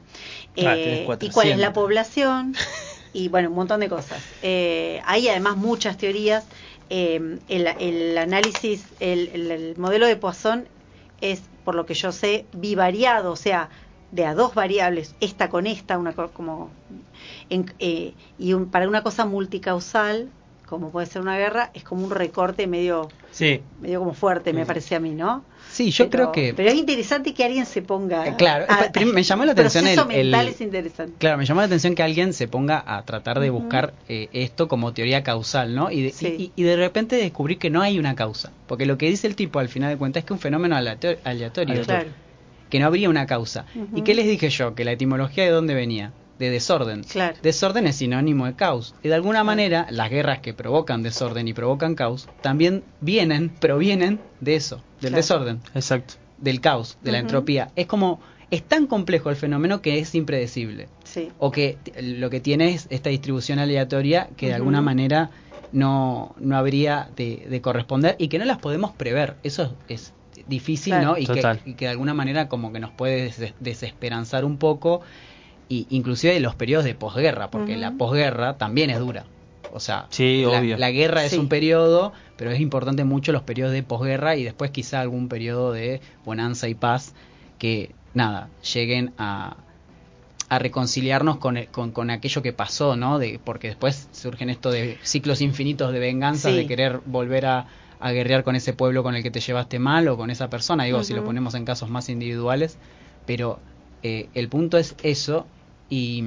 Eh, 0.55 1.01
y 1.21 1.29
cuál 1.31 1.47
es 1.49 1.57
400. 1.57 1.61
la 1.61 1.73
población 1.73 2.55
y 3.13 3.27
bueno, 3.29 3.49
un 3.49 3.55
montón 3.55 3.79
de 3.81 3.89
cosas. 3.89 4.21
Eh, 4.41 5.01
hay 5.05 5.27
además 5.29 5.57
muchas 5.57 5.97
teorías. 5.97 6.47
eh, 6.89 7.39
el, 7.47 7.67
el 7.79 8.17
análisis, 8.17 8.95
el, 8.99 9.29
el- 9.29 9.51
el 9.51 9.77
modelo 9.77 10.07
de 10.07 10.15
Poisson 10.15 10.69
es, 11.21 11.41
por 11.63 11.75
lo 11.75 11.85
que 11.85 11.93
yo 11.93 12.11
sé, 12.11 12.47
bivariado, 12.53 13.31
o 13.31 13.35
sea, 13.35 13.69
de 14.11 14.25
a 14.25 14.33
dos 14.33 14.55
variables, 14.55 15.15
esta 15.19 15.49
con 15.49 15.67
esta, 15.67 15.97
una 15.99 16.13
co- 16.13 16.31
como 16.33 16.71
en- 17.49 17.75
eh, 17.79 18.15
y 18.37 18.53
un- 18.53 18.71
para 18.71 18.87
una 18.87 19.03
cosa 19.03 19.25
multicausal, 19.25 20.31
como 20.69 20.91
puede 20.91 21.07
ser 21.07 21.21
una 21.21 21.37
guerra, 21.37 21.71
es 21.73 21.83
como 21.83 22.05
un 22.05 22.11
recorte 22.11 22.67
medio 22.67 23.09
Sí, 23.31 23.61
medio 23.81 23.99
como 23.99 24.13
fuerte, 24.13 24.53
me 24.53 24.61
Sí. 24.61 24.67
parece 24.67 24.95
a 24.95 24.99
mí, 24.99 25.11
¿no? 25.11 25.43
Sí, 25.71 25.91
yo 25.91 26.09
Pero- 26.09 26.31
creo 26.31 26.31
que... 26.31 26.53
Pero 26.55 26.69
es 26.69 26.75
interesante 26.75 27.33
que 27.33 27.43
alguien 27.43 27.65
se 27.65 27.81
ponga... 27.81 28.27
Eh, 28.27 28.35
claro, 28.37 28.65
a- 28.69 28.89
me 29.13 29.23
llamó 29.23 29.45
la 29.45 29.51
atención 29.51 29.85
el- 29.87 30.33
es 30.33 30.61
interesante. 30.61 31.13
Claro, 31.19 31.37
me 31.37 31.45
llamó 31.45 31.61
la 31.61 31.67
atención 31.67 31.93
que 31.95 32.03
alguien 32.03 32.33
se 32.33 32.47
ponga 32.47 32.83
a 32.85 33.03
tratar 33.03 33.39
de 33.39 33.49
buscar 33.49 33.93
eh, 34.07 34.29
esto 34.33 34.67
como 34.67 34.93
teoría 34.93 35.23
causal, 35.23 35.75
¿no? 35.75 35.91
Y 35.91 36.03
de, 36.03 36.11
Sí. 36.11 36.51
y, 36.55 36.61
y 36.61 36.63
de 36.63 36.75
repente 36.75 37.15
descubrir 37.17 37.57
que 37.59 37.69
no 37.69 37.81
hay 37.81 37.99
una 37.99 38.15
causa. 38.15 38.51
Porque 38.67 38.85
lo 38.85 38.97
que 38.97 39.07
dice 39.09 39.27
el 39.27 39.35
tipo 39.35 39.59
al 39.59 39.69
final 39.69 39.89
de 39.91 39.97
cuentas 39.97 40.21
es 40.21 40.25
que 40.27 40.33
un 40.33 40.39
fenómeno 40.39 40.75
aleator- 40.75 41.17
aleatorio, 41.23 41.81
Claro, 41.83 42.09
que 42.69 42.79
no 42.79 42.85
habría 42.87 43.09
una 43.09 43.25
causa. 43.25 43.65
¿Y 43.95 44.01
qué 44.01 44.13
les 44.15 44.25
dije 44.27 44.49
yo? 44.49 44.73
Que 44.75 44.83
la 44.85 44.91
etimología 44.93 45.43
de 45.43 45.49
dónde 45.51 45.73
venía? 45.75 46.11
De 46.39 46.49
desorden. 46.49 47.03
claro. 47.03 47.35
Desorden 47.43 47.85
es 47.85 47.97
sinónimo 47.97 48.45
de 48.45 48.55
caos. 48.55 48.95
Y 49.03 49.09
de 49.09 49.13
alguna 49.15 49.43
manera, 49.43 49.85
las 49.91 50.09
guerras 50.09 50.39
que 50.39 50.53
provocan 50.53 51.03
desorden 51.03 51.47
y 51.47 51.53
provocan 51.53 51.95
caos 51.95 52.27
también 52.41 52.83
vienen, 53.01 53.49
provienen 53.49 54.19
de 54.39 54.55
eso, 54.55 54.77
del 55.01 55.09
Claro. 55.11 55.15
desorden, 55.17 55.59
exacto. 55.75 56.13
del 56.37 56.61
caos, 56.61 56.97
de 57.03 57.11
la 57.11 57.19
entropía. 57.19 57.71
Es 57.75 57.85
como, 57.87 58.21
es 58.51 58.63
tan 58.63 58.87
complejo 58.87 59.29
el 59.29 59.35
fenómeno 59.35 59.81
que 59.81 59.99
es 59.99 60.15
impredecible. 60.15 60.87
Sí. 61.03 61.29
O 61.39 61.51
que 61.51 61.77
lo 62.01 62.29
que 62.29 62.39
tiene 62.39 62.69
es 62.73 62.87
esta 62.89 63.09
distribución 63.09 63.59
aleatoria 63.59 64.29
que 64.37 64.47
de 64.47 64.53
alguna 64.53 64.81
manera 64.81 65.31
no, 65.73 66.33
no 66.39 66.57
habría 66.57 67.09
de, 67.17 67.45
de 67.49 67.61
corresponder 67.61 68.15
y 68.17 68.29
que 68.29 68.39
no 68.39 68.45
las 68.45 68.57
podemos 68.59 68.91
prever. 68.91 69.35
Eso 69.43 69.75
es, 69.89 70.13
es 70.37 70.45
difícil, 70.47 70.93
Claro. 70.93 71.09
¿no? 71.09 71.17
Y 71.17 71.25
que, 71.27 71.33
Total. 71.35 71.59
y 71.65 71.73
que 71.73 71.85
de 71.85 71.91
alguna 71.91 72.13
manera 72.13 72.47
como 72.47 72.71
que 72.71 72.79
nos 72.79 72.91
puede 72.91 73.23
des- 73.23 73.53
desesperanzar 73.59 74.45
un 74.45 74.57
poco, 74.57 75.01
y 75.69 75.85
inclusive 75.89 76.35
en 76.35 76.43
los 76.43 76.55
periodos 76.55 76.83
de 76.85 76.95
posguerra, 76.95 77.49
porque 77.51 77.77
la 77.77 77.91
posguerra 77.91 78.57
también 78.57 78.89
es 78.89 78.99
dura. 78.99 79.25
O 79.71 79.79
sea, 79.79 80.07
Sí, 80.09 80.41
la, 80.43 80.59
obvio. 80.59 80.77
la 80.77 80.89
guerra 80.89 81.23
es 81.25 81.31
Sí. 81.33 81.37
un 81.37 81.47
periodo, 81.47 82.11
pero 82.37 82.49
es 82.51 82.59
importante 82.59 83.03
mucho 83.03 83.31
los 83.31 83.43
periodos 83.43 83.71
de 83.73 83.83
posguerra 83.83 84.35
y 84.35 84.43
después 84.43 84.71
quizá 84.71 84.99
algún 84.99 85.29
periodo 85.29 85.71
de 85.71 86.01
bonanza 86.25 86.67
y 86.67 86.73
paz 86.73 87.13
que, 87.59 87.91
nada, 88.15 88.49
lleguen 88.73 89.13
a, 89.19 89.57
a 90.49 90.57
reconciliarnos 90.57 91.37
con, 91.37 91.57
el- 91.57 91.67
con, 91.67 91.91
con 91.91 92.09
aquello 92.09 92.41
que 92.41 92.51
pasó, 92.53 92.95
¿no? 92.95 93.19
De, 93.19 93.39
porque 93.43 93.67
después 93.67 94.07
surgen 94.11 94.49
esto 94.49 94.71
de 94.71 94.97
ciclos 95.03 95.39
infinitos 95.41 95.93
de 95.93 95.99
venganza, 95.99 96.49
Sí. 96.49 96.55
de 96.55 96.65
querer 96.65 97.01
volver 97.05 97.45
a, 97.45 97.67
a 97.99 98.11
guerrear 98.11 98.43
con 98.43 98.55
ese 98.55 98.73
pueblo 98.73 99.03
con 99.03 99.13
el 99.15 99.21
que 99.21 99.29
te 99.29 99.39
llevaste 99.41 99.77
mal 99.77 100.07
o 100.07 100.17
con 100.17 100.31
esa 100.31 100.49
persona, 100.49 100.85
digo, 100.85 101.03
si 101.03 101.13
lo 101.13 101.23
ponemos 101.23 101.53
en 101.53 101.65
casos 101.65 101.89
más 101.91 102.09
individuales, 102.09 102.77
pero 103.27 103.59
eh, 104.01 104.29
el 104.33 104.47
punto 104.49 104.79
es 104.79 104.95
eso 105.03 105.45
y, 105.89 106.23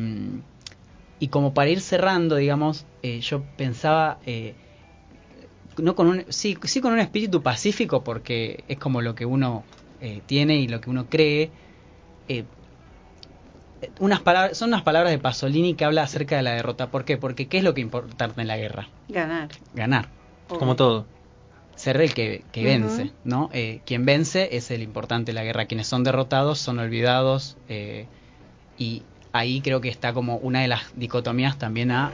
y 1.20 1.28
como 1.28 1.54
para 1.54 1.70
ir 1.70 1.80
cerrando, 1.80 2.36
digamos, 2.36 2.84
eh, 3.02 3.20
yo 3.20 3.42
pensaba... 3.56 4.18
eh, 4.26 4.54
no 5.78 5.94
con 5.94 6.08
un, 6.08 6.24
sí, 6.28 6.56
sí 6.64 6.80
con 6.80 6.92
un 6.92 6.98
espíritu 6.98 7.42
pacífico 7.42 8.04
porque 8.04 8.64
es 8.68 8.78
como 8.78 9.00
lo 9.00 9.14
que 9.14 9.24
uno 9.24 9.64
eh, 10.00 10.20
tiene 10.26 10.56
y 10.56 10.68
lo 10.68 10.80
que 10.80 10.90
uno 10.90 11.06
cree. 11.08 11.50
Eh, 12.28 12.44
unas 14.00 14.20
palabras, 14.20 14.56
son 14.56 14.68
unas 14.68 14.82
palabras 14.82 15.10
de 15.10 15.18
Pasolini 15.18 15.74
que 15.74 15.84
habla 15.84 16.02
acerca 16.02 16.36
de 16.36 16.42
la 16.42 16.52
derrota. 16.52 16.88
¿Por 16.88 17.04
qué? 17.04 17.16
Porque 17.16 17.46
¿qué 17.46 17.58
es 17.58 17.64
lo 17.64 17.74
que 17.74 17.80
importa 17.80 18.30
en 18.36 18.46
la 18.46 18.56
guerra? 18.56 18.88
Ganar. 19.08 19.48
Ganar. 19.74 20.08
Como 20.48 20.76
todo. 20.76 21.06
Ser 21.74 22.00
el 22.00 22.12
que, 22.14 22.44
que 22.52 22.64
vence, 22.64 23.10
¿no? 23.24 23.48
Eh, 23.52 23.80
quien 23.86 24.04
vence 24.04 24.56
es 24.56 24.70
el 24.70 24.82
importante 24.82 25.32
de 25.32 25.34
la 25.34 25.42
guerra. 25.42 25.64
Quienes 25.64 25.86
son 25.86 26.04
derrotados 26.04 26.58
son 26.58 26.78
olvidados. 26.78 27.56
eh, 27.68 28.06
y 28.78 29.02
ahí 29.32 29.60
creo 29.62 29.80
que 29.80 29.88
está 29.88 30.12
como 30.12 30.36
una 30.36 30.60
de 30.60 30.68
las 30.68 30.82
dicotomías 30.94 31.58
también 31.58 31.90
a 31.90 32.12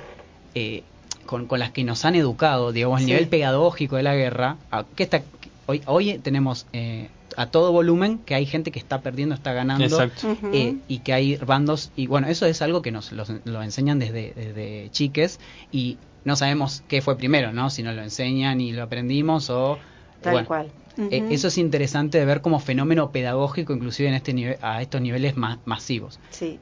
eh, 0.54 0.82
con, 1.26 1.46
con 1.46 1.58
las 1.58 1.72
que 1.72 1.84
nos 1.84 2.04
han 2.04 2.14
educado, 2.14 2.72
digamos, 2.72 3.00
el 3.00 3.06
Sí. 3.06 3.12
nivel 3.12 3.28
pedagógico 3.28 3.96
de 3.96 4.02
la 4.02 4.14
guerra. 4.14 4.56
a- 4.70 4.84
que 4.94 5.02
está, 5.02 5.22
hoy, 5.66 5.82
hoy 5.86 6.18
tenemos 6.18 6.66
eh, 6.72 7.10
a 7.36 7.46
todo 7.46 7.70
volumen 7.72 8.18
que 8.24 8.34
hay 8.34 8.46
gente 8.46 8.70
que 8.70 8.78
está 8.78 9.00
perdiendo, 9.02 9.34
está 9.34 9.52
ganando. 9.52 9.84
Exacto. 9.84 10.36
Eh, 10.52 10.76
y 10.88 10.98
que 11.00 11.12
hay 11.12 11.36
bandos 11.36 11.90
y 11.96 12.06
bueno 12.06 12.28
eso 12.28 12.46
es 12.46 12.62
algo 12.62 12.80
que 12.82 12.90
nos 12.92 13.12
los- 13.12 13.30
lo, 13.44 13.62
enseñan 13.62 13.98
desde, 13.98 14.32
desde 14.34 14.88
chiques 14.90 15.38
y 15.70 15.98
no 16.24 16.34
sabemos 16.36 16.82
qué 16.88 17.00
fue 17.02 17.16
primero 17.16 17.52
no 17.52 17.68
si 17.70 17.82
nos 17.82 17.94
lo 17.94 18.02
enseñan 18.02 18.60
y 18.60 18.72
lo 18.72 18.82
aprendimos 18.82 19.50
o 19.50 19.78
Tal 20.22 20.32
bueno, 20.32 20.48
cual. 20.48 20.72
eh, 21.10 21.26
eso 21.30 21.48
es 21.48 21.58
interesante 21.58 22.18
de 22.18 22.24
ver 22.24 22.40
como 22.40 22.58
fenómeno 22.58 23.12
pedagógico 23.12 23.72
inclusive 23.74 24.08
en 24.08 24.14
este 24.14 24.32
nivel 24.32 24.56
a 24.62 24.80
estos 24.82 25.00
niveles 25.00 25.36
ma- 25.36 25.58
masivos 25.64 26.18
Sí. 26.30 26.58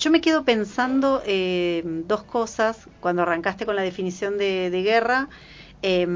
Yo 0.00 0.10
me 0.10 0.22
quedo 0.22 0.44
pensando 0.44 1.22
eh, 1.26 1.82
dos 1.84 2.24
cosas 2.24 2.88
cuando 3.00 3.22
arrancaste 3.22 3.66
con 3.66 3.76
la 3.76 3.82
definición 3.82 4.38
de, 4.38 4.70
de 4.70 4.82
guerra. 4.82 5.28
eh, 5.82 6.06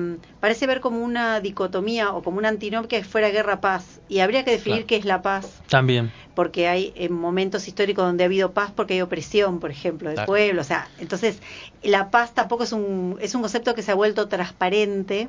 parece 0.41 0.67
ver 0.67 0.81
como 0.81 1.03
una 1.05 1.41
dicotomía 1.41 2.13
o 2.15 2.23
como 2.23 2.39
una 2.39 2.49
antinomia 2.49 2.89
que 2.89 3.05
fuera 3.05 3.29
guerra-paz. 3.31 4.01
Y 4.09 4.21
habría 4.21 4.45
que 4.45 4.53
definir 4.53 4.81
Claro. 4.81 4.87
qué 4.89 4.97
es 4.97 5.05
la 5.05 5.21
paz, 5.23 5.63
También. 5.69 6.13
porque 6.35 6.67
hay 6.69 6.93
eh, 6.97 7.09
momentos 7.11 7.69
históricos 7.69 8.05
donde 8.07 8.25
ha 8.25 8.27
habido 8.27 8.53
paz 8.55 8.73
porque 8.75 8.95
hay 8.95 9.03
opresión, 9.03 9.61
por 9.61 9.71
ejemplo, 9.71 10.09
del 10.09 10.17
Claro. 10.17 10.27
pueblo. 10.33 10.61
O 10.63 10.65
sea, 10.65 10.91
entonces 10.99 11.41
la 11.83 12.11
paz 12.11 12.35
tampoco 12.35 12.65
es 12.65 12.73
un, 12.73 13.19
es 13.21 13.35
un 13.35 13.43
concepto 13.43 13.75
que 13.75 13.83
se 13.83 13.93
ha 13.93 13.95
vuelto 13.95 14.29
transparente. 14.29 15.29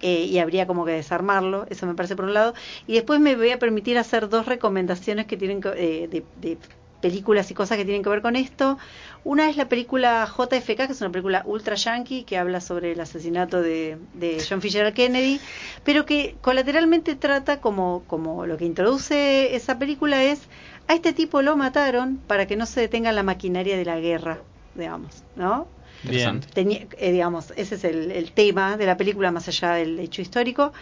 eh, 0.00 0.24
y 0.24 0.38
habría 0.38 0.66
como 0.66 0.84
que 0.84 0.92
desarmarlo, 0.92 1.66
eso 1.70 1.86
me 1.86 1.94
parece 1.94 2.16
por 2.16 2.24
un 2.26 2.34
lado. 2.34 2.54
Y 2.86 2.94
después 2.94 3.20
me 3.20 3.36
voy 3.36 3.50
a 3.50 3.58
permitir 3.58 3.98
hacer 3.98 4.28
dos 4.28 4.46
recomendaciones 4.46 5.26
que 5.26 5.36
tienen 5.36 5.60
que, 5.60 5.68
eh, 5.76 6.08
de, 6.08 6.26
de 6.36 6.58
películas 7.06 7.48
y 7.52 7.54
cosas 7.54 7.78
que 7.78 7.84
tienen 7.84 8.02
que 8.02 8.08
ver 8.08 8.20
con 8.20 8.34
esto. 8.34 8.78
Una 9.22 9.48
es 9.48 9.56
la 9.56 9.68
película 9.68 10.26
JFK, 10.26 10.86
que 10.86 10.92
es 10.92 11.00
una 11.00 11.10
película 11.10 11.42
ultra 11.46 11.76
yankee 11.76 12.24
que 12.24 12.36
habla 12.36 12.60
sobre 12.60 12.92
el 12.92 13.00
asesinato 13.00 13.62
de, 13.62 13.96
de 14.14 14.44
John 14.48 14.60
Fitzgerald 14.60 14.94
Kennedy, 14.94 15.40
pero 15.84 16.04
que 16.04 16.34
colateralmente 16.40 17.14
trata 17.14 17.60
como, 17.60 18.02
como 18.08 18.44
lo 18.46 18.56
que 18.56 18.64
introduce 18.64 19.54
esa 19.54 19.78
película 19.78 20.24
es 20.24 20.40
a 20.88 20.94
este 20.94 21.12
tipo 21.12 21.42
lo 21.42 21.56
mataron 21.56 22.16
para 22.26 22.46
que 22.46 22.56
no 22.56 22.66
se 22.66 22.80
detenga 22.80 23.12
la 23.12 23.22
maquinaria 23.22 23.76
de 23.76 23.84
la 23.84 24.00
guerra, 24.00 24.38
digamos, 24.74 25.22
¿no? 25.36 25.68
interesante 26.02 26.48
Tenía, 26.52 26.86
eh, 26.98 27.12
digamos, 27.12 27.52
ese 27.56 27.76
es 27.76 27.84
el, 27.84 28.10
el 28.10 28.32
tema 28.32 28.76
de 28.76 28.86
la 28.86 28.96
película 28.96 29.30
más 29.30 29.48
allá 29.48 29.72
del 29.74 29.98
hecho 29.98 30.22
histórico. 30.22 30.72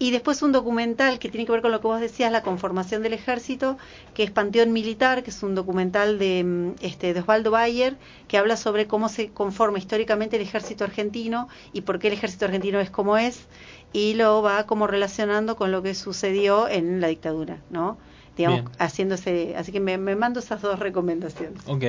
Y 0.00 0.12
después 0.12 0.42
un 0.42 0.52
documental 0.52 1.18
que 1.18 1.28
tiene 1.28 1.44
que 1.44 1.52
ver 1.52 1.60
con 1.62 1.72
lo 1.72 1.80
que 1.80 1.88
vos 1.88 2.00
decías, 2.00 2.30
la 2.30 2.42
conformación 2.42 3.02
del 3.02 3.14
ejército, 3.14 3.78
que 4.14 4.22
es 4.22 4.30
Panteón 4.30 4.72
Militar, 4.72 5.24
que 5.24 5.30
es 5.30 5.42
un 5.42 5.56
documental 5.56 6.18
de, 6.20 6.44
mm, 6.44 6.74
este, 6.80 7.14
de 7.14 7.20
Osvaldo 7.20 7.50
Bayer, 7.50 7.96
que 8.28 8.38
habla 8.38 8.56
sobre 8.56 8.86
cómo 8.86 9.08
se 9.08 9.30
conforma 9.30 9.78
históricamente 9.78 10.36
el 10.36 10.42
ejército 10.42 10.84
argentino 10.84 11.48
y 11.72 11.80
por 11.80 11.98
qué 11.98 12.08
el 12.08 12.14
ejército 12.14 12.44
argentino 12.44 12.78
es 12.78 12.90
como 12.90 13.16
es, 13.18 13.48
y 13.92 14.14
lo 14.14 14.40
va 14.42 14.66
como 14.66 14.86
relacionando 14.86 15.56
con 15.56 15.72
lo 15.72 15.82
que 15.82 15.94
sucedió 15.94 16.68
en 16.68 17.00
la 17.00 17.08
dictadura, 17.08 17.58
¿no? 17.70 17.98
Digamos, 18.38 18.60
Bien. 18.62 18.72
haciéndose, 18.78 19.54
así 19.56 19.72
que 19.72 19.80
me, 19.80 19.98
me 19.98 20.14
mando 20.16 20.40
esas 20.40 20.62
dos 20.62 20.78
recomendaciones. 20.78 21.60
Ok. 21.66 21.84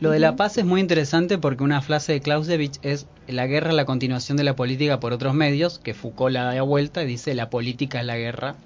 Lo 0.00 0.10
de 0.10 0.18
la 0.18 0.34
paz 0.34 0.58
es 0.58 0.64
muy 0.64 0.80
interesante 0.80 1.38
porque 1.38 1.62
una 1.62 1.82
frase 1.82 2.12
de 2.14 2.20
Clausewitz 2.20 2.80
es 2.82 3.06
la 3.28 3.46
guerra 3.46 3.68
es 3.70 3.76
la 3.76 3.84
continuación 3.84 4.36
de 4.36 4.44
la 4.44 4.56
política 4.56 4.98
por 4.98 5.12
otros 5.12 5.34
medios, 5.34 5.78
que 5.78 5.94
Foucault 5.94 6.32
la 6.32 6.44
da 6.52 6.62
vuelta 6.62 7.02
y 7.04 7.06
dice 7.06 7.34
la 7.34 7.50
política 7.50 8.00
es 8.00 8.06
la 8.06 8.16
guerra 8.16 8.56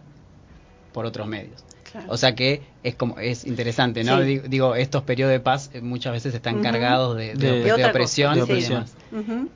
por 0.93 1.05
otros 1.07 1.27
medios. 1.27 1.65
Claro. 1.91 2.07
O 2.11 2.17
sea 2.17 2.35
que 2.35 2.63
es 2.83 2.95
como 2.95 3.19
es 3.19 3.45
interesante, 3.45 4.05
¿no? 4.05 4.19
Sí. 4.19 4.25
Digo, 4.25 4.49
digo, 4.49 4.75
estos 4.77 5.03
periodos 5.03 5.33
de 5.33 5.41
paz 5.41 5.71
eh, 5.75 5.81
muchas 5.81 6.13
veces 6.13 6.35
están 6.35 6.63
cargados 6.63 7.17
de, 7.17 7.35
de- 7.35 7.35
De- 7.35 7.53
de 7.59 7.65
De 7.65 7.73
otra 7.73 7.89
opresión, 7.91 8.39
cosa, 8.39 8.53
de 8.53 8.59
y 8.59 8.63
demás. 8.63 8.95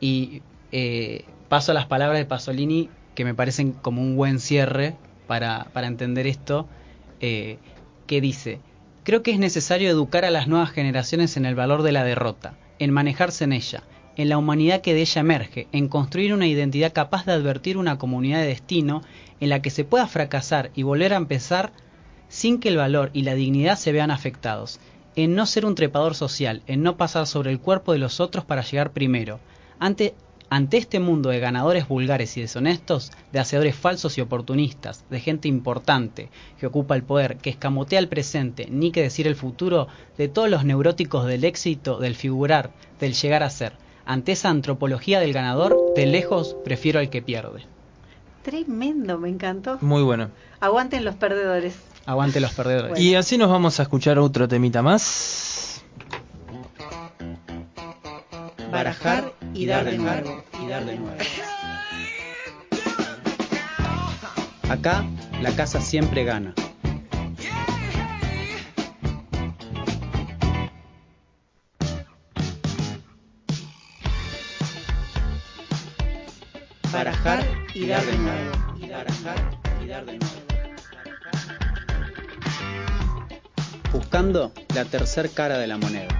Y 0.01 0.43
eh, 0.73 1.25
paso 1.49 1.73
a 1.73 1.75
las 1.75 1.87
palabras 1.87 2.19
de 2.19 2.25
Pasolini 2.27 2.91
que 3.15 3.25
me 3.25 3.35
parecen 3.35 3.73
como 3.73 4.03
un 4.03 4.17
buen 4.17 4.39
cierre 4.41 4.95
para, 5.27 5.67
para 5.73 5.87
entender 5.89 6.27
esto, 6.27 6.69
eh, 7.21 7.59
que 8.07 8.21
dice, 8.21 8.61
creo 9.05 9.23
que 9.23 9.31
es 9.31 9.39
necesario 9.39 9.91
educar 9.91 10.25
a 10.25 10.31
las 10.31 10.49
nuevas 10.49 10.71
generaciones 10.71 11.37
en 11.37 11.47
el 11.47 11.55
valor 11.55 11.83
de 11.83 11.93
la 11.93 12.05
derrota, 12.05 12.57
en 12.79 12.91
manejarse 12.91 13.45
en 13.45 13.53
ella, 13.53 13.83
en 14.17 14.29
la 14.29 14.39
humanidad 14.39 14.81
que 14.81 14.95
de 14.95 15.03
ella 15.03 15.21
emerge, 15.21 15.69
en 15.73 15.89
construir 15.89 16.35
una 16.35 16.47
identidad 16.47 16.93
capaz 16.93 17.25
de 17.25 17.33
advertir 17.33 17.77
una 17.77 17.99
comunidad 17.99 18.41
de 18.41 18.49
destino 18.49 19.03
en 19.41 19.49
la 19.49 19.63
que 19.63 19.71
se 19.71 19.85
pueda 19.85 20.07
fracasar 20.07 20.71
y 20.75 20.83
volver 20.83 21.15
a 21.15 21.19
empezar 21.19 21.73
sin 22.29 22.61
que 22.61 22.69
el 22.69 22.77
valor 22.77 23.11
y 23.13 23.23
la 23.23 23.35
dignidad 23.35 23.79
se 23.79 23.93
vean 23.93 24.11
afectados, 24.11 24.81
en 25.17 25.35
no 25.35 25.47
ser 25.47 25.65
un 25.67 25.75
trepador 25.75 26.15
social, 26.15 26.63
en 26.67 26.83
no 26.83 26.97
pasar 26.97 27.27
sobre 27.27 27.51
el 27.51 27.61
cuerpo 27.61 27.93
de 27.93 27.99
los 27.99 28.21
otros 28.21 28.45
para 28.45 28.63
llegar 28.63 28.93
primero. 28.93 29.41
Ante, 29.79 30.15
ante 30.51 30.77
este 30.79 31.01
mundo 31.01 31.31
de 31.31 31.41
ganadores 31.41 31.89
vulgares 31.89 32.37
y 32.37 32.41
deshonestos, 32.41 33.13
de 33.33 33.39
hacedores 33.39 33.77
falsos 33.77 34.17
y 34.17 34.21
oportunistas, 34.21 35.05
de 35.11 35.21
gente 35.21 35.49
importante 35.49 36.31
que 36.59 36.67
ocupa 36.67 36.97
el 36.97 37.03
poder, 37.03 37.37
que 37.37 37.51
escamotea 37.51 37.99
el 37.99 38.09
presente, 38.09 38.67
ni 38.71 38.91
que 38.91 39.03
decir 39.03 39.27
el 39.27 39.37
futuro, 39.37 39.89
de 40.17 40.29
todos 40.29 40.49
los 40.49 40.65
neuróticos 40.65 41.27
del 41.27 41.45
éxito, 41.45 41.99
del 41.99 42.15
figurar, 42.15 42.71
del 43.01 43.15
llegar 43.15 43.43
a 43.43 43.51
ser. 43.51 43.75
Ante 44.07 44.33
esa 44.33 44.49
antropología 44.49 45.21
del 45.21 45.35
ganador, 45.35 45.81
de 45.95 46.07
lejos 46.07 46.57
prefiero 46.63 46.99
al 46.99 47.11
que 47.11 47.21
pierde. 47.21 47.65
Tremendo, 48.43 49.19
me 49.19 49.29
encantó. 49.29 49.77
Muy 49.83 50.03
bueno. 50.03 50.31
Aguanten 50.61 51.05
los 51.05 51.15
perdedores. 51.17 51.77
Aguante 52.07 52.41
los 52.41 52.53
perdedores. 52.53 52.91
Bueno. 52.91 53.05
Y 53.05 53.15
así 53.15 53.37
nos 53.37 53.51
vamos 53.51 53.79
a 53.81 53.83
escuchar 53.83 54.19
otro 54.19 54.49
temita 54.49 54.83
más. 54.83 55.48
Barajar 58.71 59.33
y 59.55 59.67
dar 59.67 59.85
de 59.85 59.97
nuevo. 59.97 60.45
y 60.63 60.69
dar 60.69 60.85
de 60.85 60.97
nuevo. 60.97 61.17
Acá 64.69 65.05
la 65.41 65.51
casa 65.53 65.81
siempre 65.81 66.25
gana. 66.25 66.55
Barajar 76.93 77.43
y 77.75 77.87
dar 77.87 78.05
de 78.05 78.19
nuevo. 78.19 78.53
Y 78.77 78.89
barajar 78.89 79.59
y 79.83 79.87
dar 79.87 80.05
de 80.05 80.19
nuevo. 80.19 80.35
Buscando 83.93 84.53
la 84.75 84.85
tercer 84.85 85.31
cara 85.31 85.57
de 85.59 85.67
la 85.67 85.79
moneda. 85.79 86.18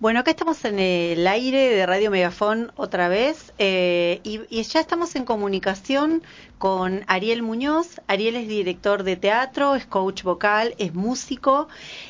Bueno, 0.00 0.20
acá 0.20 0.30
estamos 0.30 0.64
en 0.64 0.78
el 0.78 1.26
aire 1.26 1.70
de 1.70 1.84
Radio 1.84 2.10
Megafón 2.12 2.72
otra 2.76 3.08
vez 3.08 3.47
eh, 3.58 4.20
y, 4.22 4.62
ya 4.62 4.80
estamos 4.80 5.16
en 5.16 5.24
comunicación 5.24 6.22
con 6.58 7.04
Ariel 7.06 7.42
Muñoz. 7.42 8.00
Ariel 8.06 8.36
es 8.36 8.48
director 8.48 9.02
de 9.02 9.16
teatro, 9.16 9.74
es 9.74 9.86
coach 9.86 10.22
vocal, 10.22 10.74
es 10.78 10.94
músico 10.94 11.68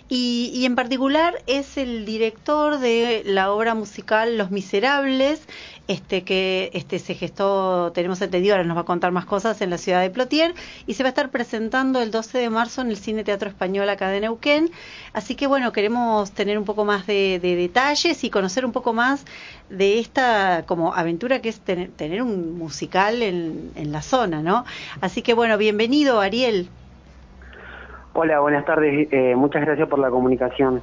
y, 0.08 0.50
y 0.54 0.64
en 0.64 0.74
particular 0.74 1.42
es 1.46 1.76
el 1.76 2.04
director 2.04 2.78
de 2.78 3.22
la 3.24 3.52
obra 3.52 3.74
musical 3.74 4.36
Los 4.36 4.50
Miserables, 4.50 5.40
este 5.88 6.22
que 6.22 6.70
este 6.74 6.98
se 6.98 7.14
gestó, 7.14 7.92
tenemos 7.92 8.20
entendido, 8.20 8.54
ahora 8.54 8.68
nos 8.68 8.76
va 8.76 8.82
a 8.82 8.84
contar 8.84 9.10
más 9.10 9.24
cosas 9.24 9.62
en 9.62 9.70
la 9.70 9.78
ciudad 9.78 10.02
de 10.02 10.10
Plotier 10.10 10.54
y 10.86 10.94
se 10.94 11.02
va 11.02 11.08
a 11.08 11.10
estar 11.10 11.30
presentando 11.30 12.02
el 12.02 12.10
12 12.10 12.36
de 12.36 12.50
marzo 12.50 12.82
en 12.82 12.90
el 12.90 12.98
Cine 12.98 13.24
Teatro 13.24 13.48
Español 13.48 13.88
acá 13.88 14.10
de 14.10 14.20
Neuquén. 14.20 14.70
Así 15.14 15.34
que 15.34 15.46
bueno, 15.46 15.72
queremos 15.72 16.30
tener 16.32 16.58
un 16.58 16.66
poco 16.66 16.84
más 16.84 17.06
de, 17.06 17.40
detalles 17.40 18.22
y 18.22 18.28
conocer 18.28 18.66
un 18.66 18.72
poco 18.72 18.92
más 18.92 19.24
de 19.70 19.98
esta 19.98 20.64
como 20.66 20.94
aventura 20.94 21.40
que 21.40 21.48
es 21.48 21.60
tener, 21.60 22.22
un 22.22 22.58
musical 22.58 23.22
en, 23.22 23.72
en 23.74 23.92
la 23.92 24.02
zona, 24.02 24.42
¿no? 24.42 24.64
Así 25.00 25.22
que 25.22 25.34
bueno, 25.34 25.58
bienvenido 25.58 26.20
Ariel. 26.20 26.68
Hola, 28.14 28.40
buenas 28.40 28.64
tardes. 28.64 29.08
Eh, 29.12 29.34
muchas 29.36 29.62
gracias 29.62 29.88
por 29.88 29.98
la 29.98 30.10
comunicación. 30.10 30.82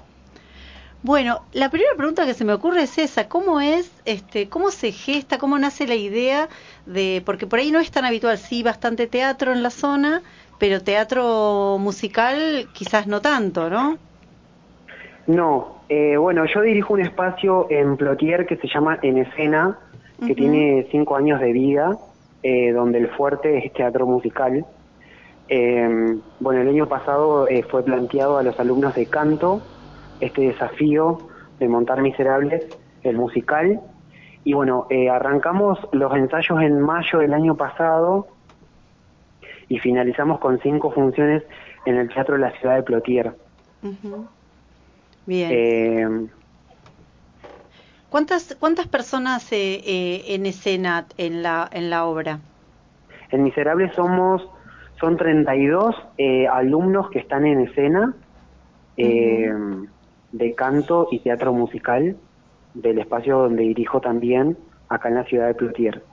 Bueno, 1.03 1.41
la 1.53 1.69
primera 1.69 1.93
pregunta 1.95 2.25
que 2.25 2.33
se 2.33 2.45
me 2.45 2.53
ocurre 2.53 2.83
es 2.83 2.97
esa, 2.97 3.27
¿cómo 3.27 3.61
es, 3.61 3.91
este, 4.05 4.49
cómo 4.49 4.71
se 4.71 4.91
gesta, 4.91 5.37
cómo 5.37 5.59
nace 5.59 5.85
la 5.85 5.93
idea 5.93 6.49
de, 6.87 7.21
porque 7.23 7.45
por 7.45 7.59
ahí 7.59 7.69
no 7.71 7.79
es 7.79 7.91
tan 7.91 8.05
habitual, 8.05 8.39
sí, 8.39 8.63
bastante 8.63 9.05
teatro 9.05 9.51
en 9.51 9.61
la 9.61 9.69
zona, 9.69 10.23
pero 10.57 10.81
teatro 10.81 11.77
musical 11.79 12.69
quizás 12.73 13.05
no 13.05 13.21
tanto, 13.21 13.69
¿no? 13.69 13.99
No, 15.27 15.74
eh, 15.89 16.17
bueno, 16.17 16.45
yo 16.45 16.61
dirijo 16.61 16.93
un 16.93 17.01
espacio 17.01 17.67
en 17.69 17.97
Plotier 17.97 18.45
que 18.45 18.57
se 18.57 18.67
llama 18.67 18.99
En 19.01 19.17
Escena, 19.17 19.77
que 20.25 20.33
tiene 20.33 20.87
cinco 20.91 21.15
años 21.15 21.39
de 21.41 21.51
vida, 21.51 21.97
eh, 22.41 22.71
donde 22.71 22.99
el 22.99 23.09
fuerte 23.09 23.57
es 23.65 23.73
teatro 23.73 24.05
musical. 24.05 24.65
Eh, 25.47 26.17
bueno, 26.39 26.61
el 26.61 26.69
año 26.69 26.87
pasado 26.87 27.47
fue 27.69 27.83
planteado 27.83 28.37
a 28.37 28.43
los 28.43 28.59
alumnos 28.59 28.95
de 28.95 29.05
canto 29.05 29.61
este 30.19 30.41
desafío 30.41 31.17
de 31.59 31.67
montar 31.67 32.01
Miserables, 32.01 32.65
el 33.03 33.17
musical. 33.17 33.81
Y 34.43 34.53
bueno, 34.53 34.87
eh, 34.89 35.09
arrancamos 35.09 35.79
los 35.91 36.13
ensayos 36.15 36.61
en 36.61 36.79
mayo 36.79 37.19
del 37.19 37.33
año 37.33 37.55
pasado 37.55 38.27
y 39.67 39.79
finalizamos 39.79 40.39
con 40.39 40.59
cinco 40.59 40.91
funciones 40.91 41.43
en 41.85 41.97
el 41.97 42.09
Teatro 42.09 42.35
de 42.35 42.41
la 42.41 42.51
Ciudad 42.51 42.75
de 42.75 42.83
Plotier. 42.83 43.33
Bien. 45.25 45.49
Eh, 45.51 46.27
¿Cuántas, 48.09 48.55
¿Cuántas 48.59 48.87
personas 48.87 49.51
eh, 49.51 50.23
en 50.27 50.45
escena 50.45 51.05
en 51.17 51.43
la, 51.43 51.69
en 51.71 51.89
la 51.89 52.05
obra? 52.05 52.39
En 53.31 53.43
Miserables 53.43 53.93
somos, 53.95 54.47
son 54.99 55.17
32 55.17 55.95
alumnos 56.51 57.09
que 57.09 57.19
están 57.19 57.45
en 57.45 57.61
escena 57.61 58.13
de 58.95 60.53
canto 60.55 61.07
y 61.11 61.19
teatro 61.19 61.53
musical 61.53 62.15
del 62.73 62.99
espacio 62.99 63.37
donde 63.39 63.63
dirijo 63.63 64.01
también 64.01 64.57
acá 64.89 65.09
en 65.09 65.15
la 65.15 65.23
ciudad 65.23 65.47
de 65.47 65.55
Plotier. 65.55 66.03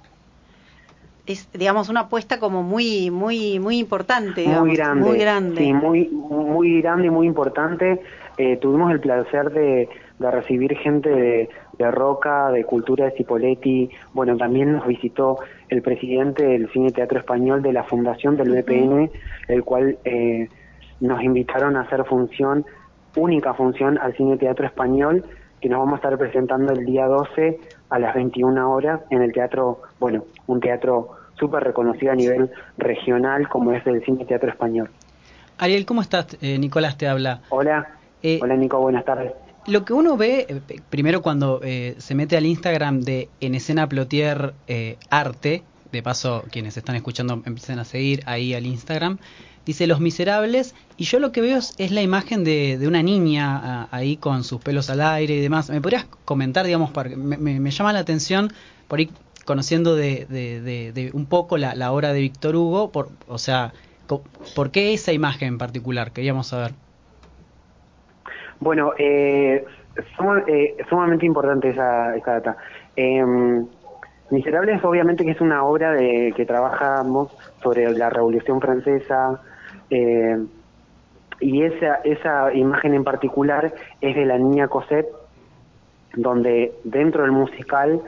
Es, 1.26 1.48
digamos, 1.52 1.88
una 1.88 2.00
apuesta 2.00 2.38
como 2.40 2.62
muy, 2.62 3.10
muy, 3.10 3.60
muy 3.60 3.78
importante. 3.78 4.46
muy 4.46 4.74
grande. 4.74 5.08
Muy 5.08 5.18
grande. 5.18 5.60
Sí, 5.60 5.72
muy, 5.72 6.08
muy 6.08 6.80
grande 6.80 7.06
y 7.08 7.10
muy 7.10 7.26
importante. 7.26 8.02
Eh, 8.38 8.56
tuvimos 8.56 8.90
el 8.90 9.00
placer 9.00 9.50
de, 9.50 9.88
recibir 10.18 10.76
gente 10.78 11.48
de, 11.78 11.90
Roca, 11.90 12.50
de 12.50 12.64
Cultura 12.64 13.06
de 13.06 13.10
Cipoletti. 13.12 13.90
Bueno, 14.12 14.36
también 14.36 14.72
nos 14.72 14.86
visitó 14.86 15.38
el 15.68 15.82
presidente 15.82 16.44
del 16.44 16.70
Cine 16.70 16.92
Teatro 16.92 17.18
Español 17.18 17.62
de 17.62 17.72
la 17.72 17.82
Fundación 17.84 18.36
del 18.36 18.50
BPN, 18.52 19.10
el 19.48 19.64
cual 19.64 19.98
eh, 20.04 20.48
nos 21.00 21.22
invitaron 21.22 21.76
a 21.76 21.80
hacer 21.82 22.04
función 22.04 22.64
única 23.16 23.52
función 23.54 23.98
al 23.98 24.16
Cine 24.16 24.36
Teatro 24.38 24.64
Español 24.64 25.24
que 25.60 25.68
nos 25.68 25.78
vamos 25.78 25.94
a 25.94 25.96
estar 25.96 26.18
presentando 26.18 26.72
el 26.72 26.84
día 26.84 27.06
12 27.06 27.60
a 27.90 27.98
las 27.98 28.14
21 28.14 28.70
horas 28.70 29.00
en 29.10 29.22
el 29.22 29.32
teatro, 29.32 29.82
bueno, 30.00 30.24
un 30.46 30.60
teatro 30.60 31.10
súper 31.38 31.62
reconocido 31.62 32.12
a 32.12 32.16
nivel 32.16 32.50
regional 32.78 33.48
como 33.48 33.72
es 33.72 33.86
el 33.86 34.04
Cine 34.04 34.24
Teatro 34.24 34.50
Español. 34.50 34.90
Ariel, 35.58 35.86
¿cómo 35.86 36.00
estás? 36.00 36.36
Eh, 36.40 36.58
Nicolás 36.58 36.98
te 36.98 37.06
habla. 37.06 37.42
Hola. 37.50 38.01
Eh, 38.22 38.38
Hola 38.42 38.56
Nico, 38.56 38.78
buenas 38.80 39.04
tardes. 39.04 39.32
Lo 39.66 39.84
que 39.84 39.92
uno 39.92 40.16
ve, 40.16 40.46
eh, 40.48 40.80
primero 40.90 41.22
cuando 41.22 41.60
se 41.60 42.14
mete 42.14 42.36
al 42.36 42.46
Instagram 42.46 43.00
de 43.00 43.28
En 43.40 43.54
Escena 43.54 43.88
Plotier 43.88 44.54
Arte, 45.10 45.62
de 45.92 46.02
paso 46.02 46.44
quienes 46.50 46.76
están 46.76 46.96
escuchando 46.96 47.34
empiecen 47.44 47.78
a 47.78 47.84
seguir 47.84 48.22
ahí 48.26 48.54
al 48.54 48.66
Instagram, 48.66 49.18
dice 49.64 49.86
Los 49.86 50.00
Miserables, 50.00 50.74
y 50.96 51.04
yo 51.04 51.20
lo 51.20 51.32
que 51.32 51.40
veo 51.40 51.58
es, 51.58 51.90
la 51.90 52.02
imagen 52.02 52.44
de, 52.44 52.78
una 52.86 53.02
niña 53.02 53.60
ah, 53.62 53.88
ahí 53.90 54.16
con 54.16 54.44
sus 54.44 54.60
pelos 54.60 54.90
al 54.90 55.00
aire 55.00 55.34
y 55.34 55.40
demás. 55.40 55.70
¿Me 55.70 55.80
podrías 55.80 56.06
comentar, 56.24 56.66
digamos, 56.66 56.90
me, 57.16 57.36
me, 57.36 57.70
llama 57.70 57.92
la 57.92 58.00
atención, 58.00 58.52
por 58.88 58.98
ahí 58.98 59.10
conociendo 59.44 59.94
de, 59.94 61.10
un 61.12 61.26
poco 61.26 61.58
la, 61.58 61.92
obra 61.92 62.12
de 62.12 62.20
Víctor 62.20 62.56
Hugo, 62.56 62.90
por, 62.90 63.10
o 63.28 63.38
sea, 63.38 63.72
¿por 64.06 64.70
qué 64.70 64.94
esa 64.94 65.12
imagen 65.12 65.48
en 65.48 65.58
particular? 65.58 66.12
Queríamos 66.12 66.48
saber. 66.48 66.74
Bueno, 68.60 68.92
eh, 68.98 69.64
eh 70.46 70.76
sumamente 70.88 71.26
importante 71.26 71.70
esa, 71.70 72.16
esa 72.16 72.32
data. 72.32 72.56
Em, 72.96 73.66
Miserables 74.32 74.82
obviamente 74.82 75.26
que 75.26 75.32
es 75.32 75.42
una 75.42 75.62
obra 75.62 75.92
de 75.92 76.32
que 76.34 76.46
trabajamos 76.46 77.36
sobre 77.62 77.92
la 77.92 78.08
Revolución 78.08 78.62
Francesa, 78.62 79.42
eh, 79.90 80.38
y 81.38 81.62
esa, 81.64 81.96
esa 81.96 82.50
imagen 82.54 82.94
en 82.94 83.04
particular 83.04 83.74
es 84.00 84.16
de 84.16 84.24
la 84.24 84.38
niña 84.38 84.68
Cosette, 84.68 85.08
donde 86.14 86.72
dentro 86.84 87.24
del 87.24 87.32
musical 87.32 88.00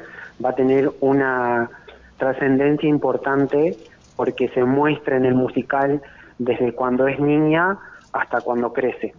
va 0.43 0.51
a 0.51 0.55
tener 0.55 0.91
una 1.01 1.69
trascendencia 2.17 2.89
importante 2.89 3.77
porque 4.17 4.49
se 4.49 4.65
muestra 4.65 5.19
en 5.19 5.27
el 5.27 5.35
musical 5.35 6.01
desde 6.39 6.73
cuando 6.73 7.07
es 7.07 7.21
niña 7.21 7.77
hasta 8.15 8.41
cuando 8.41 8.73
crece. 8.73 9.13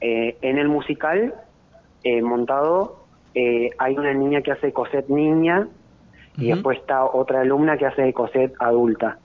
Eh, 0.00 0.36
en 0.42 0.58
el 0.58 0.68
musical 0.68 1.34
eh, 2.02 2.22
montado 2.22 3.04
hay 3.78 3.98
una 3.98 4.14
niña 4.14 4.42
que 4.42 4.52
hace 4.52 4.72
Cosette 4.72 5.08
niña 5.08 5.66
y 6.38 6.50
después 6.50 6.78
está 6.78 7.04
otra 7.04 7.40
alumna 7.40 7.76
que 7.76 7.86
hace 7.86 8.12
Cosette 8.12 8.54
adulta. 8.60 9.18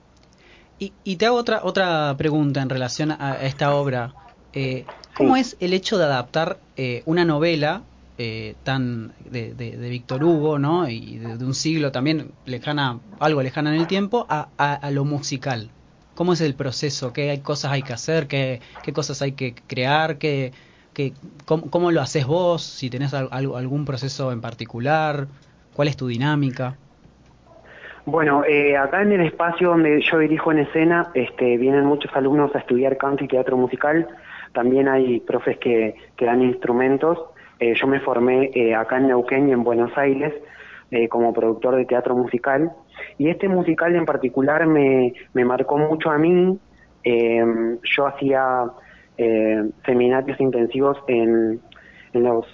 Y, 0.78 1.16
te 1.16 1.26
hago 1.26 1.36
otra, 1.36 1.60
otra 1.62 2.14
pregunta 2.16 2.62
en 2.62 2.70
relación 2.70 3.10
a, 3.10 3.34
esta 3.42 3.74
obra. 3.74 4.14
Eh, 4.54 4.86
¿Cómo 5.14 5.36
es 5.36 5.58
el 5.60 5.74
hecho 5.74 5.98
de 5.98 6.04
adaptar 6.04 6.58
eh, 6.74 7.02
una 7.04 7.26
novela 7.26 7.82
eh, 8.16 8.54
tan 8.64 9.12
de, 9.30 9.52
de, 9.52 9.88
Víctor 9.90 10.24
Hugo, 10.24 10.58
¿no? 10.58 10.88
Y 10.88 11.18
de, 11.18 11.44
un 11.44 11.52
siglo 11.52 11.92
también 11.92 12.30
lejana, 12.46 12.98
algo 13.18 13.42
lejana 13.42 13.74
en 13.74 13.82
el 13.82 13.86
tiempo, 13.86 14.24
a, 14.30 14.48
a, 14.56 14.90
lo 14.90 15.04
musical? 15.04 15.68
¿Cómo 16.20 16.34
es 16.34 16.42
el 16.42 16.54
proceso? 16.54 17.14
¿Qué 17.14 17.30
hay 17.30 17.38
cosas 17.38 17.72
hay 17.72 17.80
que 17.80 17.94
hacer? 17.94 18.26
¿Qué, 18.26 18.60
qué 18.82 18.92
cosas 18.92 19.22
hay 19.22 19.32
que 19.32 19.54
crear? 19.66 20.18
¿Qué, 20.18 20.52
qué, 20.92 21.14
cómo, 21.46 21.90
lo 21.90 22.02
haces 22.02 22.26
vos? 22.26 22.62
Si 22.62 22.90
tenés 22.90 23.14
algún 23.14 23.86
proceso 23.86 24.30
en 24.30 24.42
particular, 24.42 25.28
¿cuál 25.74 25.88
es 25.88 25.96
tu 25.96 26.08
dinámica? 26.08 26.76
Bueno, 28.04 28.44
eh, 28.44 28.76
acá 28.76 29.00
en 29.00 29.12
el 29.12 29.22
espacio 29.22 29.70
donde 29.70 30.02
yo 30.02 30.18
dirijo 30.18 30.52
en 30.52 30.58
escena, 30.58 31.10
este, 31.14 31.56
vienen 31.56 31.86
muchos 31.86 32.14
alumnos 32.14 32.54
a 32.54 32.58
estudiar 32.58 32.98
canto 32.98 33.24
y 33.24 33.28
teatro 33.28 33.56
musical. 33.56 34.06
También 34.52 34.88
hay 34.88 35.20
profes 35.20 35.56
que, 35.56 35.94
que 36.18 36.26
dan 36.26 36.42
instrumentos. 36.42 37.16
Eh, 37.60 37.72
yo 37.80 37.86
me 37.86 37.98
formé 37.98 38.50
eh, 38.52 38.74
acá 38.74 38.98
en 38.98 39.06
Neuquén 39.06 39.48
y 39.48 39.52
en 39.52 39.64
Buenos 39.64 39.96
Aires 39.96 40.34
como 41.08 41.32
productor 41.32 41.76
de 41.76 41.86
teatro 41.86 42.14
musical. 42.14 42.72
Y 43.18 43.28
este 43.28 43.48
musical 43.48 43.94
en 43.94 44.04
particular 44.04 44.66
me, 44.66 45.12
me 45.34 45.44
marcó 45.44 45.78
mucho 45.78 46.10
a 46.10 46.18
mí. 46.18 46.58
yo 47.04 48.06
hacía 48.06 48.64
seminarios 49.84 50.40
intensivos 50.40 50.96
en, 51.06 51.60
en 52.14 52.22
los 52.22 52.46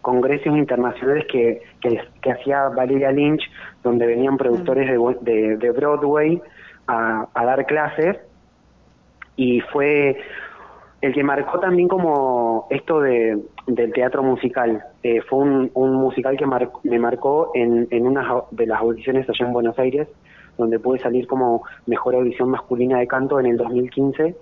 congresos 0.00 0.56
internacionales 0.56 1.26
que, 1.30 1.62
que, 1.80 2.30
hacía 2.30 2.68
Valeria 2.68 3.12
Lynch, 3.12 3.42
donde 3.82 4.06
venían 4.06 4.36
productores 4.36 4.88
de, 5.20 5.56
de, 5.56 5.70
Broadway 5.70 6.40
a, 6.86 7.26
dar 7.34 7.66
clases, 7.66 8.18
y 9.36 9.60
fue 9.60 10.18
el 11.00 11.14
que 11.14 11.22
marcó 11.22 11.60
también 11.60 11.88
como 11.88 12.66
esto 12.70 13.00
de, 13.00 13.38
del 13.66 13.92
teatro 13.92 14.22
musical. 14.22 14.82
Eh, 15.02 15.22
fue 15.22 15.38
un, 15.38 15.70
un, 15.74 15.94
musical 15.94 16.36
que 16.36 16.44
me 16.84 16.98
marcó 16.98 17.52
en, 17.54 17.88
en 17.90 18.06
una 18.06 18.42
de 18.50 18.66
las 18.66 18.80
audiciones 18.80 19.28
allá 19.28 19.46
en 19.46 19.52
Buenos 19.52 19.78
Aires, 19.78 20.08
donde 20.58 20.78
pude 20.78 20.98
salir 20.98 21.26
como 21.26 21.62
mejor 21.86 22.14
audición 22.14 22.50
masculina 22.50 22.98
de 22.98 23.06
canto 23.06 23.40
en 23.40 23.46
el 23.46 23.56
2015, 23.56 24.36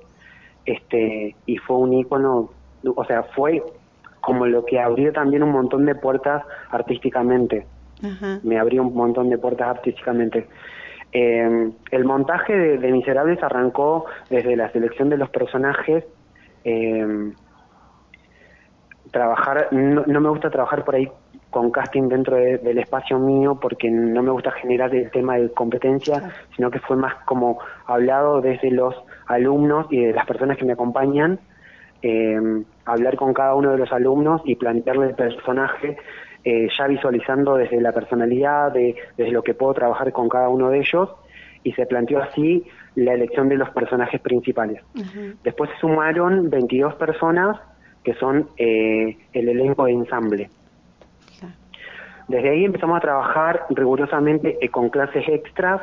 este, 0.67 1.37
y 1.47 1.57
fue 1.59 1.77
un 1.77 1.93
ícono, 1.95 2.51
o 2.85 3.05
sea, 3.05 3.23
fue 3.23 3.63
como 4.21 4.47
lo 4.47 4.65
que 4.65 4.81
abrió 4.81 5.13
también 5.13 5.43
un 5.43 5.53
montón 5.53 5.87
de 5.87 5.95
puertas 5.95 6.45
artísticamente. 6.71 7.67
Me 8.43 8.59
abrió 8.59 8.83
un 8.83 8.95
montón 8.95 9.29
de 9.31 9.39
puertas 9.39 9.69
artísticamente. 9.69 10.47
Eh, 11.13 11.71
el 11.91 12.05
montaje 12.05 12.55
de, 12.79 12.93
Miserables 12.93 13.43
arrancó 13.43 14.05
desde 14.29 14.57
la 14.57 14.71
selección 14.71 15.09
de 15.09 15.17
los 15.17 15.31
personajes. 15.31 16.05
Eh, 16.65 17.33
trabajar, 19.11 19.69
no, 19.73 20.05
me 20.07 20.29
gusta 20.29 20.51
trabajar 20.51 20.85
por 20.85 20.95
ahí 20.95 21.09
con 21.51 21.71
casting 21.71 22.09
dentro 22.09 22.37
del 22.37 22.79
espacio 22.79 23.19
mío 23.19 23.59
porque 23.61 23.91
no 23.91 24.23
me 24.23 24.31
gusta 24.31 24.51
generar 24.53 24.95
el 24.95 25.11
tema 25.11 25.37
de 25.37 25.51
competencia, 25.53 26.31
sino 26.55 26.71
que 26.71 26.79
fue 26.81 26.97
más 26.97 27.15
como 27.25 27.59
hablado 27.87 28.41
desde 28.41 28.71
los 28.71 28.95
alumnos 29.27 29.87
y 29.91 30.05
de 30.05 30.13
las 30.13 30.27
personas 30.27 30.59
que 30.59 30.67
me 30.67 30.75
acompañan, 30.75 31.39
eh, 32.03 32.39
hablar 32.85 33.17
con 33.17 33.33
cada 33.33 33.55
uno 33.55 33.73
de 33.73 33.79
los 33.79 33.93
alumnos 33.93 34.43
y 34.45 34.57
plantearle 34.57 35.07
el 35.07 35.15
personaje 35.15 35.97
eh, 36.45 36.69
ya 36.79 36.87
visualizando 36.87 37.57
desde 37.57 37.81
la 37.81 37.93
personalidad, 37.93 38.73
de, 38.73 38.95
desde 39.17 39.33
lo 39.33 39.43
que 39.43 39.55
puedo 39.55 39.75
trabajar 39.75 40.13
con 40.13 40.29
cada 40.29 40.49
uno 40.49 40.71
de 40.71 40.79
ellos 40.79 41.11
y 41.65 41.73
se 41.73 41.87
planteó 41.87 42.23
así 42.23 42.65
la 42.95 43.15
elección 43.15 43.49
de 43.49 43.57
los 43.57 43.71
personajes 43.71 44.21
principales. 44.21 44.83
Después 45.43 45.71
se 45.71 45.79
sumaron 45.79 46.49
22 46.49 46.95
personas 46.95 47.59
que 48.09 48.15
son 48.15 48.49
eh, 48.57 49.19
el 49.35 49.51
elenco 49.51 49.85
de 49.85 49.93
ensamble. 49.93 50.49
Desde 52.27 52.49
ahí 52.49 52.65
empezamos 52.65 52.97
a 52.97 53.01
trabajar 53.01 53.67
rigurosamente 53.69 54.57
eh, 54.63 54.71
con 54.71 54.89
clases 54.89 55.29
extras 55.29 55.83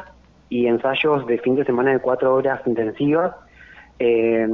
y 0.50 0.66
ensayos 0.66 1.28
de 1.28 1.38
fin 1.38 1.56
de 1.56 1.66
semana 1.66 1.92
de 1.92 2.00
cuatro 2.00 2.34
horas 2.34 2.62
intensivas. 2.66 3.36
Eh, 4.00 4.48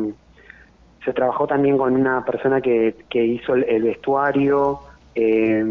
se 1.05 1.13
trabajó 1.13 1.47
también 1.47 1.77
con 1.77 1.95
una 1.95 2.25
persona 2.25 2.59
que, 2.59 3.05
que 3.09 3.23
hizo 3.23 3.53
el, 3.53 3.83
vestuario, 3.83 4.79
eh, 5.15 5.63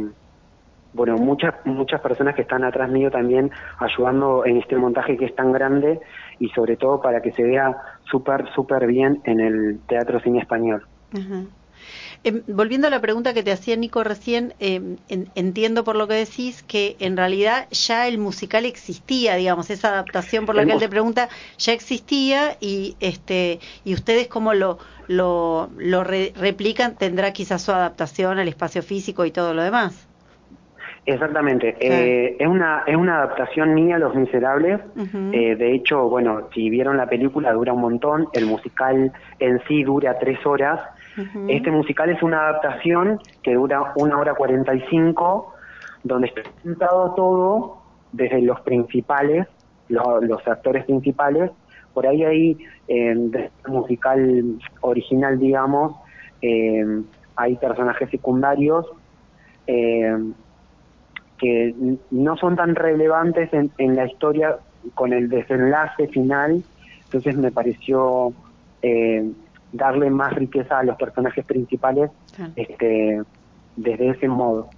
bueno, 0.95 1.19
muchas 1.19 1.55
muchas 1.67 2.01
personas 2.01 2.35
que 2.35 2.43
están 2.43 2.65
atrás 2.65 2.89
mío 2.89 3.11
también 3.11 3.51
ayudando 3.79 4.47
en 4.47 4.57
este 4.57 4.75
montaje 4.77 5.19
que 5.19 5.27
es 5.27 5.35
tan 5.37 5.53
grande 5.53 6.01
y 6.39 6.49
sobre 6.49 6.79
todo 6.79 7.03
para 7.03 7.21
que 7.21 7.33
se 7.33 7.43
vea 7.43 7.77
súper, 8.11 8.49
súper 8.55 8.87
bien 8.87 9.21
en 9.25 9.41
el 9.41 9.81
teatro 9.87 10.19
cine 10.21 10.39
español. 10.39 10.87
Em, 12.23 12.43
volviendo 12.49 12.87
a 12.87 12.91
la 12.91 13.01
pregunta 13.01 13.33
que 13.33 13.43
te 13.43 13.51
hacía 13.51 13.77
Nico 13.77 14.05
recién, 14.05 14.53
em, 14.59 14.97
entiendo 15.09 15.85
por 15.85 15.97
lo 15.97 16.07
que 16.07 16.15
decís 16.15 16.63
que 16.63 16.97
en 17.01 17.17
realidad 17.17 17.67
ya 17.71 18.09
el 18.09 18.19
musical 18.19 18.67
existía, 18.67 19.37
digamos, 19.37 19.71
esa 19.71 19.89
adaptación 19.89 20.45
por 20.45 20.55
la 20.55 20.67
que 20.67 20.73
él 20.73 20.79
te 20.79 20.89
pregunta 20.89 21.31
ya 21.57 21.73
existía 21.73 22.59
y 22.61 22.97
este 23.01 23.59
y 23.85 23.95
ustedes 23.95 24.29
cómo 24.29 24.53
lo 24.53 24.79
lo, 25.09 25.71
lo 25.79 26.05
replican 26.05 26.95
tendrá 26.95 27.33
quizás 27.33 27.63
su 27.63 27.73
adaptación 27.73 28.39
al 28.39 28.49
espacio 28.49 28.83
físico 28.83 29.25
y 29.25 29.31
todo 29.31 29.55
lo 29.55 29.63
demás. 29.63 30.07
Exactamente, 31.07 31.75
eh, 31.81 32.37
es 32.39 32.47
una 32.47 32.85
es 32.87 32.97
una 32.97 33.17
adaptación 33.17 33.73
mía 33.73 33.99
Los 33.99 34.15
Miserables. 34.15 34.81
Eh, 35.33 35.57
de 35.57 35.75
hecho, 35.75 36.09
bueno, 36.11 36.49
si 36.55 36.69
vieron 36.69 36.99
la 36.99 37.09
película 37.09 37.53
dura 37.55 37.73
un 37.73 37.81
montón, 37.81 38.29
el 38.35 38.45
musical 38.45 39.11
en 39.39 39.63
sí 39.67 39.83
dura 39.83 40.19
tres 40.19 40.45
horas. 40.45 40.81
Este 41.49 41.71
musical 41.71 42.11
es 42.11 42.23
una 42.23 42.49
adaptación 42.49 43.19
que 43.43 43.55
dura 43.55 43.93
una 43.97 44.19
hora 44.19 44.35
cuarenta 44.35 44.75
y 44.75 44.81
cinco, 44.89 45.53
donde 46.05 46.29
está 46.29 46.43
presentado 46.43 47.15
todo 47.15 47.83
desde 48.13 48.41
los 48.43 48.61
principales, 48.61 49.47
los 49.89 50.49
actores 50.49 50.85
principales. 50.85 51.51
Por 51.93 52.07
ahí 52.07 52.25
hay 52.25 52.59
eh, 52.89 53.11
el 53.11 53.51
musical 53.67 54.59
original, 54.81 55.39
digamos, 55.39 55.97
hay 57.37 57.57
personajes 57.57 58.09
secundarios. 58.11 58.87
Eh, 59.67 60.17
que 61.41 61.75
no 62.11 62.37
son 62.37 62.55
tan 62.55 62.75
relevantes 62.75 63.49
en, 63.53 63.97
la 63.97 64.07
historia 64.07 64.59
con 64.95 65.13
el 65.13 65.29
desenlace 65.29 66.07
final, 66.09 66.63
entonces 67.05 67.37
me 67.37 67.51
pareció 67.51 68.33
eh, 68.83 69.31
darle 69.73 70.11
más 70.11 70.35
riqueza 70.35 70.79
a 70.79 70.83
los 70.83 70.97
personajes 70.97 71.45
principales 71.45 72.11
este, 72.57 73.23
desde 73.77 74.11
ese 74.11 74.29
modo. 74.29 74.69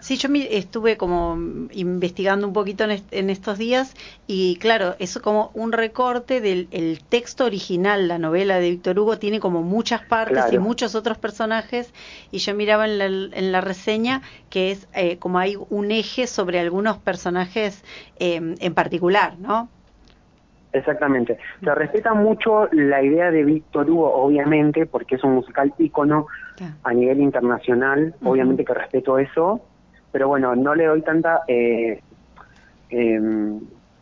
Sí, 0.00 0.16
yo 0.16 0.28
estuve 0.50 0.96
como 0.96 1.36
investigando 1.72 2.46
un 2.46 2.52
poquito 2.52 2.84
en, 2.84 3.30
estos 3.30 3.58
días 3.58 3.94
y 4.26 4.56
claro, 4.56 4.96
eso 4.98 5.22
como 5.22 5.50
un 5.54 5.72
recorte 5.72 6.40
del 6.40 7.02
texto 7.08 7.44
original, 7.44 8.08
la 8.08 8.18
novela 8.18 8.58
de 8.58 8.70
Víctor 8.70 8.98
Hugo 8.98 9.18
tiene 9.18 9.40
como 9.40 9.62
muchas 9.62 10.02
partes 10.02 10.52
y 10.52 10.58
muchos 10.58 10.94
otros 10.94 11.18
personajes 11.18 11.92
y 12.30 12.38
yo 12.38 12.54
miraba 12.54 12.86
en 12.86 12.98
la, 12.98 13.06
en 13.06 13.52
la 13.52 13.60
reseña 13.60 14.22
que 14.50 14.72
es 14.72 14.88
eh, 14.94 15.18
como 15.18 15.38
hay 15.38 15.56
un 15.70 15.90
eje 15.90 16.26
sobre 16.26 16.60
algunos 16.60 16.98
personajes 16.98 17.84
eh, 18.18 18.56
en 18.58 18.74
particular, 18.74 19.38
¿no? 19.38 19.68
Exactamente. 20.74 21.38
Se 21.62 21.72
respeta 21.72 22.14
mucho 22.14 22.68
la 22.72 23.00
idea 23.00 23.30
de 23.30 23.44
Víctor 23.44 23.88
Hugo, 23.88 24.12
obviamente, 24.12 24.86
porque 24.86 25.14
es 25.14 25.22
un 25.22 25.36
musical 25.36 25.72
ícono 25.78 26.26
a 26.82 26.92
nivel 26.92 27.20
internacional, 27.20 28.12
obviamente 28.24 28.64
que 28.64 28.74
respeto 28.74 29.18
eso, 29.18 29.60
pero 30.10 30.26
bueno, 30.26 30.56
no 30.56 30.74
le 30.74 30.86
doy 30.86 31.02
tanta, 31.02 31.42
eh, 31.46 32.00
em, 32.90 33.60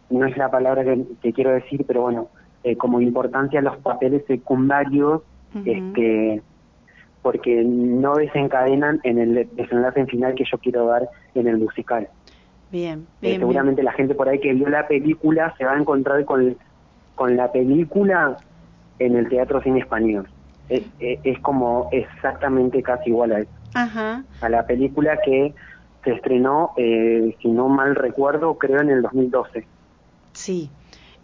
no 0.08 0.26
es 0.26 0.36
la 0.38 0.50
palabra 0.50 0.82
que, 1.20 1.32
quiero 1.34 1.52
decir, 1.52 1.84
pero 1.86 2.02
bueno, 2.02 2.28
eh, 2.64 2.74
como 2.76 3.02
importancia 3.02 3.60
a 3.60 3.62
los 3.62 3.76
papeles 3.76 4.24
secundarios, 4.26 5.20
este, 5.66 6.40
porque 7.20 7.62
no 7.64 8.14
desencadenan 8.14 9.00
en 9.04 9.18
el 9.18 9.48
desenlace 9.54 10.06
final 10.06 10.34
que 10.34 10.44
yo 10.50 10.56
quiero 10.56 10.86
dar 10.86 11.06
en 11.34 11.48
el 11.48 11.58
musical. 11.58 12.08
Bien, 12.72 13.06
eh, 13.20 13.28
bien 13.28 13.40
seguramente 13.40 13.82
la 13.82 13.92
gente 13.92 14.14
por 14.14 14.28
ahí 14.28 14.40
que 14.40 14.54
vio 14.54 14.68
la 14.68 14.88
película 14.88 15.54
se 15.58 15.64
va 15.64 15.74
a 15.74 15.78
encontrar 15.78 16.24
con, 16.24 16.56
con 17.14 17.36
la 17.36 17.52
película 17.52 18.38
en 18.98 19.14
el 19.14 19.28
teatro 19.28 19.62
cine 19.62 19.80
español. 19.80 20.26
Es, 20.70 20.84
es, 20.98 21.38
como 21.40 21.90
exactamente 21.92 22.82
casi 22.82 23.10
igual 23.10 23.32
a 23.32 23.40
eso. 23.40 23.50
A 24.40 24.48
la 24.48 24.66
película 24.66 25.18
que 25.22 25.52
se 26.02 26.12
estrenó, 26.12 26.72
eh, 26.78 27.36
si 27.42 27.48
no 27.48 27.68
mal 27.68 27.94
recuerdo, 27.94 28.54
creo 28.54 28.80
en 28.80 28.88
el 28.88 29.02
2012. 29.02 29.66
Sí. 30.32 30.70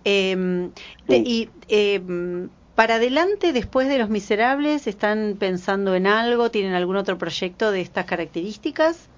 Em, 0.04 0.70
y 1.08 1.48
em, 1.68 2.50
para 2.74 2.96
adelante, 2.96 3.54
después 3.54 3.88
de 3.88 3.98
Los 3.98 4.10
Miserables, 4.10 4.86
¿están 4.86 5.36
pensando 5.38 5.94
en 5.94 6.06
algo? 6.06 6.50
¿Tienen 6.50 6.74
algún 6.74 6.96
otro 6.96 7.16
proyecto 7.16 7.70
de 7.70 7.80
estas 7.80 8.04
características? 8.04 9.08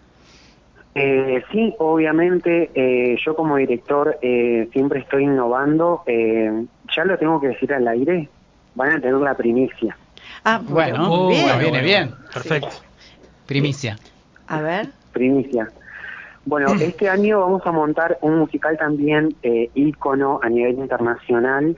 Eh, 0.95 1.43
sí, 1.53 1.75
obviamente, 1.79 2.71
eh, 2.75 3.17
yo 3.25 3.37
como 3.37 3.57
director 3.57 4.19
eh, 4.23 4.69
siempre 4.73 5.01
estoy 5.01 5.25
innovando. 5.25 6.03
ya 6.07 7.05
lo 7.05 7.19
tengo 7.19 7.41
que 7.41 7.49
decir 7.49 7.73
al 7.73 7.87
aire, 7.89 8.29
van 8.75 8.93
a 8.93 9.01
tener 9.01 9.15
la 9.15 9.35
primicia. 9.35 9.97
Ah, 10.45 10.61
bueno, 10.63 11.29
bien. 11.29 11.59
viene 11.59 11.83
bien. 11.83 12.15
Perfecto. 12.33 12.69
Primicia. 13.47 13.99
A 14.47 14.61
ver 14.61 15.01
primicia. 15.13 15.71
Bueno, 16.45 16.73
este 16.81 17.09
año 17.09 17.41
vamos 17.41 17.63
a 17.67 17.73
montar 17.73 18.19
un 18.23 18.39
musical 18.39 18.77
también 18.79 19.37
eh, 19.43 19.71
ícono 19.75 20.41
a 20.43 20.49
nivel 20.49 20.79
internacional, 20.79 21.77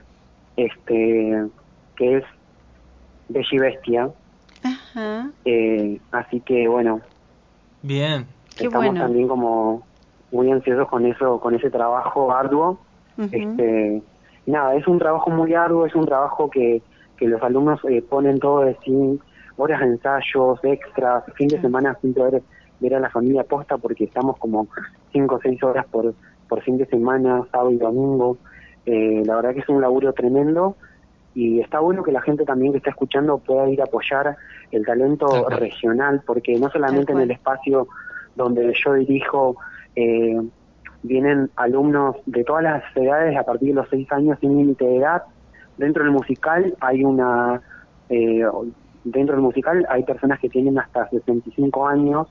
este, 0.55 1.43
que 1.97 2.17
es 2.17 2.23
Bella 3.27 3.47
y 3.51 3.57
Bestia. 3.59 4.09
Ajá. 4.63 5.29
Eh, 5.43 5.99
así 6.11 6.39
que 6.39 6.67
bueno. 6.67 7.01
Bien. 7.81 8.25
Estamos 8.59 8.95
también 8.95 9.27
como 9.27 9.83
muy 10.31 10.51
ansiosos 10.51 10.87
con 10.89 11.05
eso, 11.05 11.39
con 11.39 11.55
ese 11.55 11.69
trabajo 11.69 12.31
arduo. 12.31 12.79
Este, 13.17 14.01
nada, 14.45 14.75
es 14.75 14.87
un 14.87 14.99
trabajo 14.99 15.29
muy 15.29 15.53
arduo, 15.53 15.85
es 15.85 15.95
un 15.95 16.05
trabajo 16.05 16.49
que, 16.49 16.81
que 17.17 17.27
los 17.27 17.41
alumnos 17.43 17.79
eh, 17.89 18.01
ponen 18.01 18.39
todo 18.39 18.61
de 18.61 18.75
sí, 18.83 19.19
horas 19.57 19.79
de 19.81 19.87
ensayos, 19.87 20.59
extras, 20.63 21.23
fin 21.35 21.47
de 21.47 21.61
semana 21.61 21.97
sin 22.01 22.13
poder 22.13 22.41
ver 22.79 22.95
a 22.95 22.99
la 22.99 23.09
familia 23.09 23.43
posta 23.43 23.77
porque 23.77 24.05
estamos 24.05 24.37
como 24.37 24.67
cinco 25.11 25.35
o 25.35 25.39
seis 25.41 25.61
horas 25.63 25.85
por, 25.85 26.13
por 26.49 26.61
fin 26.61 26.77
de 26.77 26.85
semana, 26.87 27.43
sábado 27.51 27.71
y 27.71 27.77
domingo. 27.77 28.37
Eh, 28.85 29.23
la 29.25 29.35
verdad 29.35 29.53
que 29.53 29.59
es 29.59 29.69
un 29.69 29.81
laburo 29.81 30.11
tremendo 30.13 30.75
y 31.35 31.61
está 31.61 31.79
bueno 31.79 32.03
que 32.03 32.11
la 32.11 32.21
gente 32.21 32.43
también 32.43 32.73
que 32.73 32.79
está 32.79 32.89
escuchando 32.89 33.37
pueda 33.37 33.69
ir 33.69 33.81
a 33.81 33.85
apoyar 33.85 34.35
el 34.71 34.85
talento 34.85 35.47
regional 35.49 36.21
porque 36.25 36.57
no 36.59 36.69
solamente 36.69 37.13
en 37.13 37.21
el 37.21 37.31
espacio 37.31 37.87
donde 38.35 38.73
yo 38.83 38.93
dirijo 38.93 39.57
eh, 39.95 40.37
vienen 41.03 41.49
alumnos 41.55 42.15
de 42.25 42.43
todas 42.43 42.63
las 42.63 42.83
edades 42.95 43.37
a 43.37 43.43
partir 43.43 43.69
de 43.69 43.75
los 43.75 43.89
seis 43.89 44.11
años 44.11 44.37
sin 44.39 44.57
límite 44.57 44.85
de 44.85 44.97
edad. 44.97 45.23
Dentro 45.77 46.03
del 46.03 46.11
musical 46.11 46.75
hay 46.79 47.03
una... 47.03 47.61
Eh, 48.09 48.43
dentro 49.03 49.35
del 49.35 49.43
musical 49.43 49.85
hay 49.89 50.03
personas 50.03 50.39
que 50.39 50.49
tienen 50.49 50.79
hasta 50.79 51.09
65 51.09 51.87
años 51.87 52.27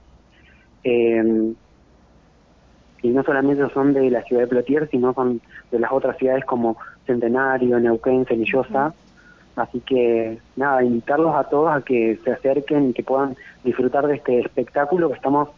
eh, 0.84 1.52
y 3.02 3.08
no 3.08 3.22
solamente 3.24 3.68
son 3.74 3.92
de 3.92 4.10
la 4.10 4.22
ciudad 4.22 4.42
de 4.42 4.48
Plotier, 4.48 4.88
sino 4.90 5.12
son 5.12 5.40
de 5.70 5.78
las 5.78 5.92
otras 5.92 6.16
ciudades 6.16 6.44
como 6.44 6.76
Centenario, 7.06 7.80
Neuquén, 7.80 8.24
Cenillosa. 8.26 8.94
Así 9.56 9.80
que 9.80 10.38
nada, 10.56 10.82
invitarlos 10.82 11.34
a 11.34 11.44
todos 11.44 11.76
a 11.76 11.82
que 11.82 12.18
se 12.24 12.32
acerquen 12.32 12.90
y 12.90 12.92
que 12.92 13.02
puedan 13.02 13.36
disfrutar 13.64 14.06
de 14.06 14.14
este 14.14 14.40
espectáculo 14.40 15.08
que 15.08 15.16
estamos 15.16 15.48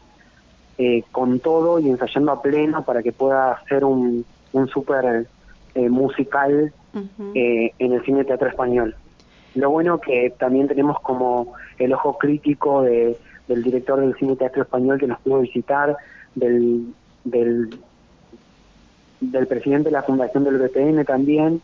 eh, 0.79 1.03
con 1.13 1.41
todo 1.41 1.79
y 1.79 1.89
ensayando 1.89 2.33
a 2.33 2.43
pleno 2.43 2.85
para 2.85 3.03
que 3.03 3.13
pueda 3.13 3.63
ser 3.69 3.85
un, 3.85 4.25
un 4.53 4.69
súper 4.69 5.27
eh, 5.75 5.89
musical 5.89 6.73
eh, 7.35 7.73
en 7.79 7.93
el 7.93 8.05
cine 8.05 8.25
teatro 8.25 8.49
español. 8.49 8.95
Lo 9.55 9.71
bueno 9.71 10.01
que 10.01 10.33
también 10.39 10.67
tenemos 10.69 11.01
como 11.01 11.55
el 11.79 11.93
ojo 11.93 12.19
crítico 12.19 12.83
de 12.83 13.17
del 13.49 13.63
director 13.63 14.01
del 14.01 14.15
Cine 14.17 14.37
Teatro 14.37 14.63
Español 14.63 14.99
que 14.99 15.07
nos 15.07 15.21
pudo 15.21 15.41
visitar, 15.41 15.97
del, 16.35 16.95
del, 17.25 17.79
del 19.21 19.47
presidente 19.47 19.89
de 19.89 19.93
la 19.93 20.03
Fundación 20.03 20.45
del 20.45 20.59
BPN 20.59 21.05
también, 21.05 21.61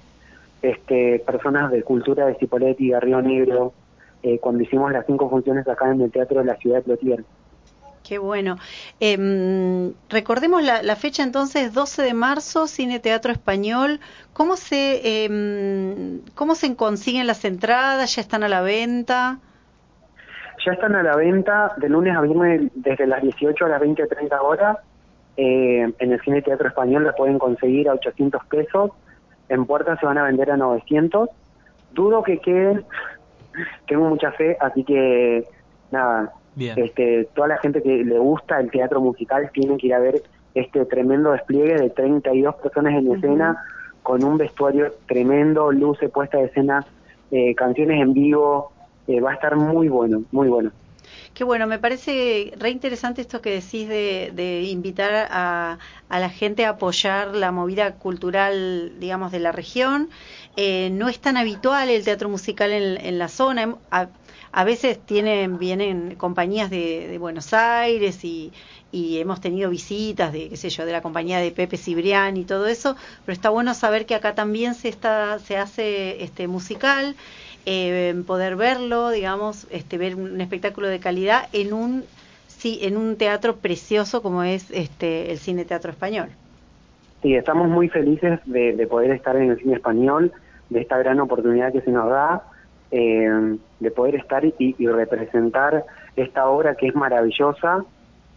este, 0.63 1.21
personas 1.21 1.71
de 1.71 1.83
cultura 1.83 2.27
de 2.27 2.35
Cipolletti, 2.35 2.91
de 2.91 3.01
Río 3.01 3.23
Negro, 3.23 3.73
eh, 4.23 4.39
cuando 4.39 4.63
hicimos 4.63 4.93
las 4.93 5.07
cinco 5.07 5.31
funciones 5.31 5.67
acá 5.67 5.91
en 5.91 6.03
el 6.03 6.11
Teatro 6.11 6.41
de 6.41 6.47
la 6.47 6.57
Ciudad 6.57 6.77
de 6.77 6.83
Plotier. 6.83 7.25
Qué 8.07 8.19
bueno. 8.19 8.57
Eh, 8.99 9.93
recordemos 10.09 10.63
la, 10.63 10.83
la, 10.83 10.97
fecha 10.97 11.23
entonces, 11.23 11.73
12 11.75 12.03
de 12.03 12.15
marzo, 12.15 12.67
Cine 12.67 12.99
Teatro 12.99 13.31
Español. 13.31 14.01
¿Cómo 14.33 14.57
se, 14.57 15.01
eh, 15.05 16.21
¿Cómo 16.35 16.55
se 16.55 16.75
consiguen 16.77 17.27
las 17.27 17.45
entradas? 17.45 18.17
¿Ya 18.17 18.23
están 18.23 18.43
a 18.43 18.49
la 18.49 18.63
venta? 18.63 19.39
Ya 20.65 20.73
están 20.73 20.95
a 20.95 21.03
la 21.03 21.17
venta 21.17 21.73
de 21.77 21.89
lunes 21.89 22.17
a 22.17 22.23
viernes 22.23 22.71
desde 22.75 23.07
las 23.07 23.23
18 23.23 23.65
a 23.65 23.69
las 23.69 23.81
20, 23.81 24.07
30 24.07 24.43
horas. 24.43 24.79
En 25.37 25.95
el 25.99 26.21
Cine 26.21 26.43
Teatro 26.43 26.69
Español 26.69 27.05
la 27.05 27.15
pueden 27.15 27.39
conseguir 27.39 27.89
a 27.89 27.95
800 27.95 28.45
pesos. 28.47 28.91
En 29.49 29.65
puerta 29.65 29.97
se 29.99 30.05
van 30.05 30.19
a 30.19 30.25
vender 30.25 30.51
a 30.51 30.57
900. 30.57 31.31
Dudo 31.93 32.23
que 32.23 32.39
queden. 32.39 32.85
Tengo 33.87 34.09
mucha 34.09 34.33
fe, 34.33 34.57
así 34.61 34.85
que 34.85 35.45
nada, 35.91 36.33
Bien. 36.55 36.79
Este, 36.79 37.29
toda 37.35 37.49
la 37.49 37.59
gente 37.59 37.83
que 37.83 38.05
le 38.05 38.19
gusta 38.19 38.61
el 38.61 38.71
teatro 38.71 39.01
musical 39.01 39.51
tiene 39.53 39.77
que 39.77 39.87
ir 39.87 39.95
a 39.95 40.01
ver 40.01 40.23
este 40.55 40.85
tremendo 40.85 41.33
despliegue 41.33 41.77
de 41.77 41.91
32 41.91 42.57
personas 42.57 42.95
en 42.95 43.15
escena 43.15 43.65
con 44.03 44.25
un 44.25 44.39
vestuario 44.39 44.93
tremendo, 45.07 45.71
luces 45.71 46.11
puesta 46.11 46.39
de 46.39 46.47
escena, 46.47 46.85
eh, 47.31 47.55
canciones 47.55 48.01
en 48.01 48.13
vivo, 48.15 48.73
eh, 49.07 49.21
va 49.21 49.31
a 49.33 49.35
estar 49.35 49.57
muy 49.57 49.89
bueno, 49.89 50.23
muy 50.33 50.49
bueno. 50.49 50.73
Qué 51.35 51.45
bueno, 51.45 51.67
me 51.67 51.79
parece 51.79 52.53
re 52.59 52.71
interesante 52.71 53.23
esto 53.23 53.41
que 53.41 53.51
decís 53.51 53.89
de, 53.89 54.33
de 54.35 54.63
invitar 54.63 55.29
a, 55.31 55.79
a, 56.09 56.21
la 56.21 56.29
gente 56.29 56.65
a 56.65 56.71
apoyar 56.71 57.35
la 57.35 57.53
movida 57.53 57.95
cultural, 57.95 58.93
digamos, 58.99 59.31
de 59.33 59.39
la 59.39 59.53
región. 59.53 60.11
Eh, 60.57 60.91
no 60.91 61.09
es 61.09 61.21
tan 61.21 61.37
habitual 61.37 61.89
el 61.89 62.05
teatro 62.05 62.29
musical 62.29 62.73
en, 62.73 63.05
en 63.05 63.19
la 63.19 63.29
zona. 63.29 63.77
A, 64.53 64.65
veces 64.65 64.99
tienen 64.99 65.59
vienen 65.59 66.15
compañías 66.17 66.71
de, 66.71 67.09
de 67.09 67.19
Buenos 67.19 67.53
Aires 67.53 68.25
y, 68.25 68.53
y, 68.93 69.19
hemos 69.19 69.41
tenido 69.41 69.71
visitas 69.71 70.33
de 70.33 70.49
qué 70.49 70.57
sé 70.57 70.71
yo 70.71 70.85
de 70.85 70.93
la 70.93 71.03
compañía 71.03 71.39
de 71.39 71.51
Pepe 71.51 71.77
Cibrián 71.77 72.37
y 72.37 72.45
todo 72.45 72.67
eso 72.67 72.97
pero 73.25 73.35
está 73.35 73.51
bueno 73.51 73.75
saber 73.75 74.07
que 74.07 74.15
acá 74.15 74.35
también 74.35 74.75
se 74.75 74.89
está 74.89 75.39
se 75.39 75.57
hace 75.57 76.23
este 76.25 76.49
musical 76.49 77.15
eh, 77.67 78.15
poder 78.27 78.57
verlo 78.57 79.11
digamos 79.11 79.67
este 79.71 79.99
ver 79.99 80.17
un 80.17 80.41
espectáculo 80.41 80.89
de 80.89 80.99
calidad 80.99 81.49
en 81.53 81.73
un 81.73 82.05
sí 82.61 82.79
en 82.83 82.97
un 82.97 83.17
teatro 83.17 83.57
precioso 83.57 84.23
como 84.23 84.43
es 84.43 84.71
este 84.71 85.33
el 85.33 85.39
cine 85.39 85.65
teatro 85.65 85.91
español. 85.91 86.29
Sí 87.23 87.35
estamos 87.35 87.69
muy 87.69 87.89
felices 87.89 88.41
de, 88.45 88.75
de 88.77 88.87
poder 88.87 89.11
estar 89.13 89.37
en 89.37 89.51
el 89.51 89.59
cine 89.59 89.75
español 89.75 90.33
de 90.69 90.81
esta 90.81 90.99
gran 90.99 91.21
oportunidad 91.21 91.73
que 91.73 91.81
se 91.81 91.91
nos 91.91 92.09
da 92.09 92.50
eh, 92.91 93.57
de 93.79 93.91
poder 93.91 94.17
estar 94.17 94.45
y, 94.45 94.55
y, 94.59 94.87
representar 94.87 95.85
esta 96.17 96.49
obra 96.49 96.75
que 96.75 96.89
es 96.89 96.95
maravillosa, 96.95 97.85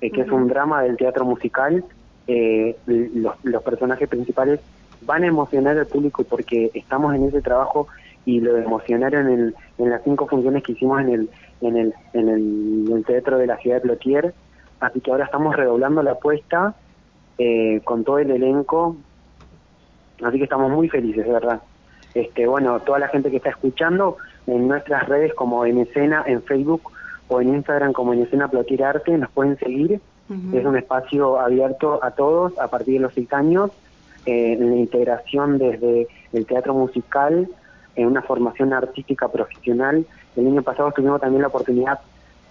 eh, 0.01 0.11
que 0.11 0.21
uh 0.21 0.23
-huh. 0.23 0.27
es 0.27 0.31
un 0.31 0.47
drama 0.47 0.83
del 0.83 0.97
teatro 0.97 1.25
musical. 1.25 1.83
Eh, 2.27 2.77
los, 2.85 3.35
los, 3.43 3.63
personajes 3.63 4.07
principales 4.07 4.59
van 5.01 5.23
a 5.23 5.27
emocionar 5.27 5.77
al 5.77 5.87
público 5.87 6.23
porque 6.23 6.71
estamos 6.73 7.13
en 7.15 7.25
ese 7.25 7.41
trabajo 7.41 7.87
y 8.25 8.39
lo 8.39 8.55
emocionaron 8.57 9.29
en, 9.29 9.55
en 9.77 9.89
las 9.89 10.01
cinco 10.03 10.27
funciones 10.27 10.63
que 10.63 10.71
hicimos 10.71 11.01
en 11.01 11.09
el, 11.09 11.29
en 11.61 11.77
el, 11.77 11.93
en 12.13 12.29
el, 12.29 12.85
en 12.87 12.97
el 12.97 13.05
teatro 13.05 13.37
de 13.37 13.47
la 13.47 13.57
ciudad 13.57 13.77
de 13.77 13.81
Plotier. 13.81 14.33
Así 14.79 15.01
que 15.01 15.11
ahora 15.11 15.25
estamos 15.25 15.55
redoblando 15.55 16.03
la 16.03 16.11
apuesta 16.11 16.75
eh, 17.37 17.81
con 17.83 18.03
todo 18.03 18.19
el 18.19 18.31
elenco. 18.31 18.95
Así 20.23 20.37
que 20.37 20.43
estamos 20.43 20.71
muy 20.71 20.89
felices, 20.89 21.25
de 21.25 21.31
verdad. 21.31 21.61
Este, 22.13 22.45
bueno, 22.47 22.79
toda 22.81 22.99
la 22.99 23.07
gente 23.07 23.31
que 23.31 23.37
está 23.37 23.49
escuchando, 23.49 24.17
en 24.47 24.67
nuestras 24.67 25.07
redes 25.07 25.33
como 25.33 25.65
en 25.65 25.79
escena, 25.79 26.23
en 26.25 26.41
Facebook 26.43 26.91
o 27.27 27.41
en 27.41 27.49
Instagram 27.55 27.93
como 27.93 28.13
en 28.13 28.23
escena 28.23 28.47
Plotier 28.47 28.83
Arte, 28.83 29.17
nos 29.17 29.29
pueden 29.31 29.57
seguir. 29.57 29.99
Uh 30.29 30.33
-huh. 30.33 30.57
Es 30.57 30.65
un 30.65 30.77
espacio 30.77 31.39
abierto 31.39 32.03
a 32.03 32.11
todos 32.11 32.57
a 32.59 32.67
partir 32.67 32.95
de 32.95 32.99
los 33.01 33.13
seis 33.13 33.31
años, 33.33 33.71
eh, 34.25 34.53
en 34.53 34.69
la 34.69 34.75
integración 34.77 35.57
desde 35.57 36.07
el 36.31 36.45
teatro 36.45 36.73
musical, 36.73 37.47
en 37.95 38.07
una 38.07 38.21
formación 38.21 38.73
artística 38.73 39.27
profesional. 39.27 40.05
El 40.35 40.47
año 40.47 40.61
pasado 40.63 40.91
tuvimos 40.91 41.21
también 41.21 41.41
la 41.41 41.49
oportunidad 41.49 41.99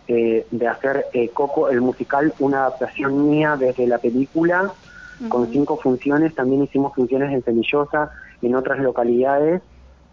eh, 0.09 0.47
de 0.51 0.69
hacer 0.69 1.07
eh, 1.13 1.29
Coco, 1.31 1.69
el 1.71 1.81
musical, 1.81 2.33
una 2.39 2.59
adaptación 2.67 3.31
mía 3.31 3.57
desde 3.59 3.87
la 3.87 3.99
película, 3.99 4.65
uh 4.65 5.25
-huh. 5.25 5.29
con 5.29 5.49
cinco 5.51 5.77
funciones. 5.77 6.35
También 6.35 6.63
hicimos 6.63 6.95
funciones 6.95 7.33
en 7.33 7.43
Semillosa, 7.43 8.11
en 8.43 8.55
otras 8.55 8.79
localidades, 8.81 9.63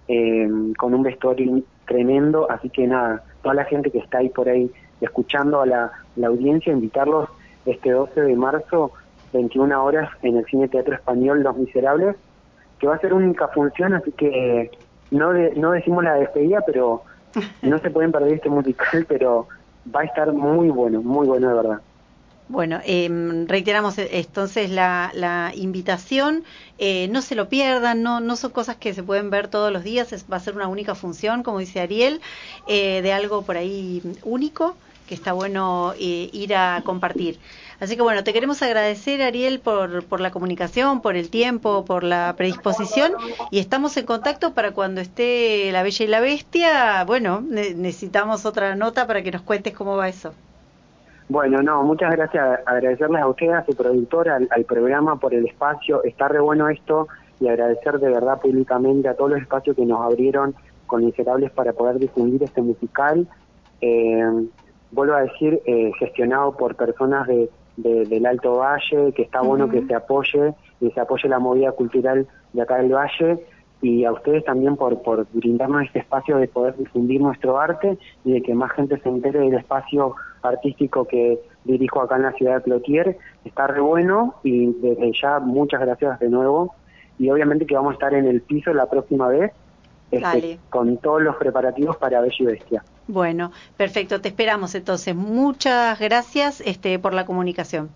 eh, 0.10 0.50
con 0.76 0.96
un 0.96 1.04
vestuario 1.04 1.62
tremendo, 1.86 2.50
así 2.50 2.70
que 2.70 2.88
nada, 2.88 3.24
toda 3.44 3.54
la 3.54 3.66
gente 3.66 3.92
que 3.92 4.00
está 4.00 4.18
ahí 4.18 4.30
por 4.30 4.50
ahí 4.50 4.72
escuchando 5.02 5.62
a 5.62 5.68
la, 5.68 5.92
la 6.16 6.28
audiencia, 6.28 6.74
invitarlos 6.74 7.30
este 7.66 7.92
12 7.92 8.22
de 8.22 8.36
marzo, 8.36 8.92
21 9.34 9.84
horas, 9.84 10.10
en 10.24 10.38
el 10.38 10.46
Cine 10.46 10.68
Teatro 10.68 10.96
Español 10.96 11.44
Los 11.44 11.56
Miserables, 11.58 12.16
que 12.80 12.88
va 12.88 12.96
a 12.96 13.00
ser 13.00 13.14
única 13.14 13.50
función, 13.50 13.94
así 13.94 14.12
que 14.14 14.72
no, 15.12 15.32
de, 15.32 15.54
no 15.56 15.72
decimos 15.72 16.04
la 16.04 16.16
despedida, 16.16 16.62
pero 16.66 17.04
no 17.62 17.78
se 17.78 17.92
pueden 17.92 18.12
perder 18.12 18.34
este 18.34 18.50
musical, 18.50 19.06
pero 19.08 19.48
va 19.94 20.02
a 20.02 20.06
estar 20.06 20.34
muy 20.34 20.70
bueno, 20.70 21.04
muy 21.04 21.28
bueno 21.28 21.50
de 21.50 21.54
verdad. 21.54 21.82
Bueno, 22.50 22.80
eh, 22.84 23.08
reiteramos 23.48 24.00
entonces 24.00 24.72
la, 24.72 25.52
invitación, 25.56 26.44
eh, 26.80 27.08
no 27.10 27.22
se 27.22 27.36
lo 27.36 27.48
pierdan, 27.48 28.02
no, 28.02 28.22
no 28.22 28.36
son 28.36 28.52
cosas 28.52 28.76
que 28.76 28.96
se 28.96 29.04
pueden 29.04 29.30
ver 29.30 29.50
todos 29.50 29.72
los 29.72 29.84
días, 29.84 30.12
es, 30.14 30.26
va 30.32 30.38
a 30.38 30.40
ser 30.40 30.56
una 30.56 30.68
única 30.68 30.96
función, 30.96 31.44
como 31.44 31.60
dice 31.60 31.80
Ariel, 31.80 32.22
eh, 32.68 33.04
de 33.04 33.14
algo 33.14 33.44
por 33.44 33.56
ahí 33.56 34.02
único 34.24 34.76
que 35.08 35.14
está 35.14 35.32
bueno 35.34 35.94
eh, 36.00 36.30
ir 36.34 36.56
a 36.56 36.82
compartir. 36.84 37.40
Así 37.80 37.96
que 37.96 38.02
bueno, 38.02 38.24
te 38.24 38.34
queremos 38.34 38.62
agradecer 38.64 39.22
Ariel 39.22 39.60
por, 39.60 40.04
por 40.06 40.20
la 40.20 40.32
comunicación, 40.32 41.02
por 41.02 41.16
el 41.16 41.30
tiempo, 41.30 41.86
por 41.86 42.04
la 42.04 42.34
predisposición 42.36 43.14
y 43.52 43.60
estamos 43.60 43.96
en 43.98 44.08
contacto 44.08 44.56
para 44.56 44.72
cuando 44.72 45.02
esté 45.02 45.72
La 45.72 45.84
Bella 45.84 46.06
y 46.06 46.08
la 46.08 46.20
Bestia, 46.20 47.04
bueno, 47.06 47.42
ne 47.42 47.76
necesitamos 47.76 48.46
otra 48.46 48.76
nota 48.76 49.06
para 49.06 49.22
que 49.22 49.32
nos 49.32 49.44
cuentes 49.44 49.74
cómo 49.74 49.96
va 49.96 50.10
eso. 50.10 50.34
Bueno, 51.30 51.62
no, 51.62 51.84
muchas 51.84 52.12
gracias, 52.12 52.60
agradecerles 52.66 53.22
a 53.22 53.28
ustedes, 53.28 53.54
a 53.54 53.64
su 53.64 53.76
productora, 53.76 54.36
al, 54.38 54.48
al, 54.50 54.66
programa 54.66 55.20
por 55.20 55.32
el 55.32 55.46
espacio, 55.46 56.04
está 56.04 56.28
re 56.28 56.40
bueno 56.40 56.68
esto 56.70 57.08
y 57.40 57.48
agradecer 57.48 58.00
de 58.00 58.10
verdad 58.10 58.42
públicamente 58.42 59.08
a 59.08 59.14
todos 59.14 59.32
los 59.32 59.42
espacios 59.42 59.76
que 59.76 59.86
nos 59.86 60.02
abrieron 60.02 60.56
con 60.88 61.06
Miserables 61.06 61.52
para 61.52 61.74
poder 61.74 62.00
difundir 62.00 62.42
este 62.42 62.64
musical. 62.64 63.28
Eh, 63.80 64.24
vuelvo 64.92 65.14
a 65.14 65.22
decir, 65.22 65.62
eh, 65.66 65.92
gestionado 66.00 66.58
por 66.58 66.76
personas 66.76 67.28
de, 67.28 67.48
de, 67.78 68.06
del 68.06 68.26
Alto 68.26 68.56
Valle, 68.56 69.14
que 69.14 69.22
está 69.22 69.42
bueno 69.42 69.66
uh 69.66 69.68
-huh. 69.68 69.72
que 69.72 69.86
se 69.86 69.94
apoye 69.94 70.54
y 70.82 70.90
se 70.90 71.00
apoye 71.00 71.30
la 71.30 71.38
movida 71.38 71.72
cultural 71.74 72.28
de 72.54 72.62
acá 72.62 72.78
del 72.78 72.92
Valle 72.92 73.38
y 73.82 74.04
a 74.04 74.12
ustedes 74.12 74.44
también 74.44 74.76
por, 74.76 75.02
por 75.02 75.26
brindarnos 75.32 75.84
este 75.84 76.00
espacio 76.00 76.38
de 76.38 76.48
poder 76.48 76.76
difundir 76.78 77.22
nuestro 77.22 77.60
arte 77.60 77.98
y 78.26 78.34
de 78.34 78.42
que 78.42 78.54
más 78.54 78.72
gente 78.74 79.00
se 79.00 79.10
entere 79.10 79.40
del 79.40 79.54
espacio 79.54 80.16
artístico 80.42 81.06
que 81.06 81.40
dirijo 81.64 82.02
acá 82.02 82.18
en 82.18 82.24
la 82.24 82.34
ciudad 82.34 82.56
de 82.56 82.62
Plotier. 82.62 83.18
Está 83.46 83.68
re 83.68 83.82
bueno 83.82 84.36
y 84.44 84.74
desde 84.74 85.12
ya 85.22 85.40
muchas 85.40 85.80
gracias 85.82 86.20
de 86.20 86.30
nuevo. 86.30 86.76
Y 87.18 87.30
obviamente 87.30 87.66
que 87.66 87.76
vamos 87.76 87.92
a 87.92 87.94
estar 87.94 88.14
en 88.14 88.26
el 88.26 88.42
piso 88.42 88.74
la 88.74 88.90
próxima 88.90 89.28
vez 89.28 89.52
este, 90.12 90.60
con 90.70 90.98
todos 90.98 91.22
los 91.22 91.36
preparativos 91.36 91.98
para 91.98 92.22
Bella 92.22 92.36
y 92.38 92.46
Bestia. 92.46 92.84
Bueno, 93.08 93.52
perfecto, 93.78 94.22
te 94.22 94.30
esperamos 94.30 94.76
entonces. 94.76 95.16
Muchas 95.16 96.00
gracias 96.00 96.62
este, 96.62 97.00
por 97.00 97.14
la 97.14 97.26
comunicación. 97.26 97.90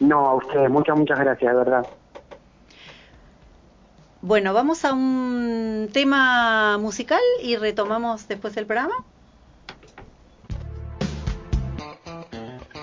No, 0.00 0.28
a 0.28 0.34
ustedes, 0.34 0.70
muchas, 0.70 0.96
muchas 0.96 1.18
gracias, 1.18 1.52
de 1.52 1.58
verdad. 1.58 1.86
Bueno, 4.20 4.52
vamos 4.52 4.84
a 4.84 4.92
un 4.92 5.90
tema 5.92 6.76
musical 6.78 7.20
y 7.42 7.56
retomamos 7.56 8.26
después 8.26 8.56
el 8.56 8.66
programa. 8.66 9.04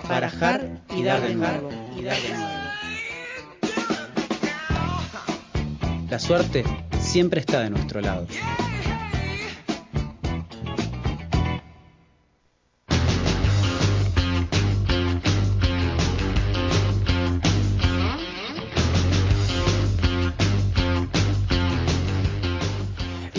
Barajar 0.07 0.79
y 0.95 1.03
dar 1.03 1.21
de. 1.23 1.61
Y. 1.97 2.03
La 6.09 6.19
suerte 6.19 6.63
siempre 7.01 7.41
está 7.41 7.59
de 7.59 7.69
nuestro 7.69 7.99
lado. 7.99 8.27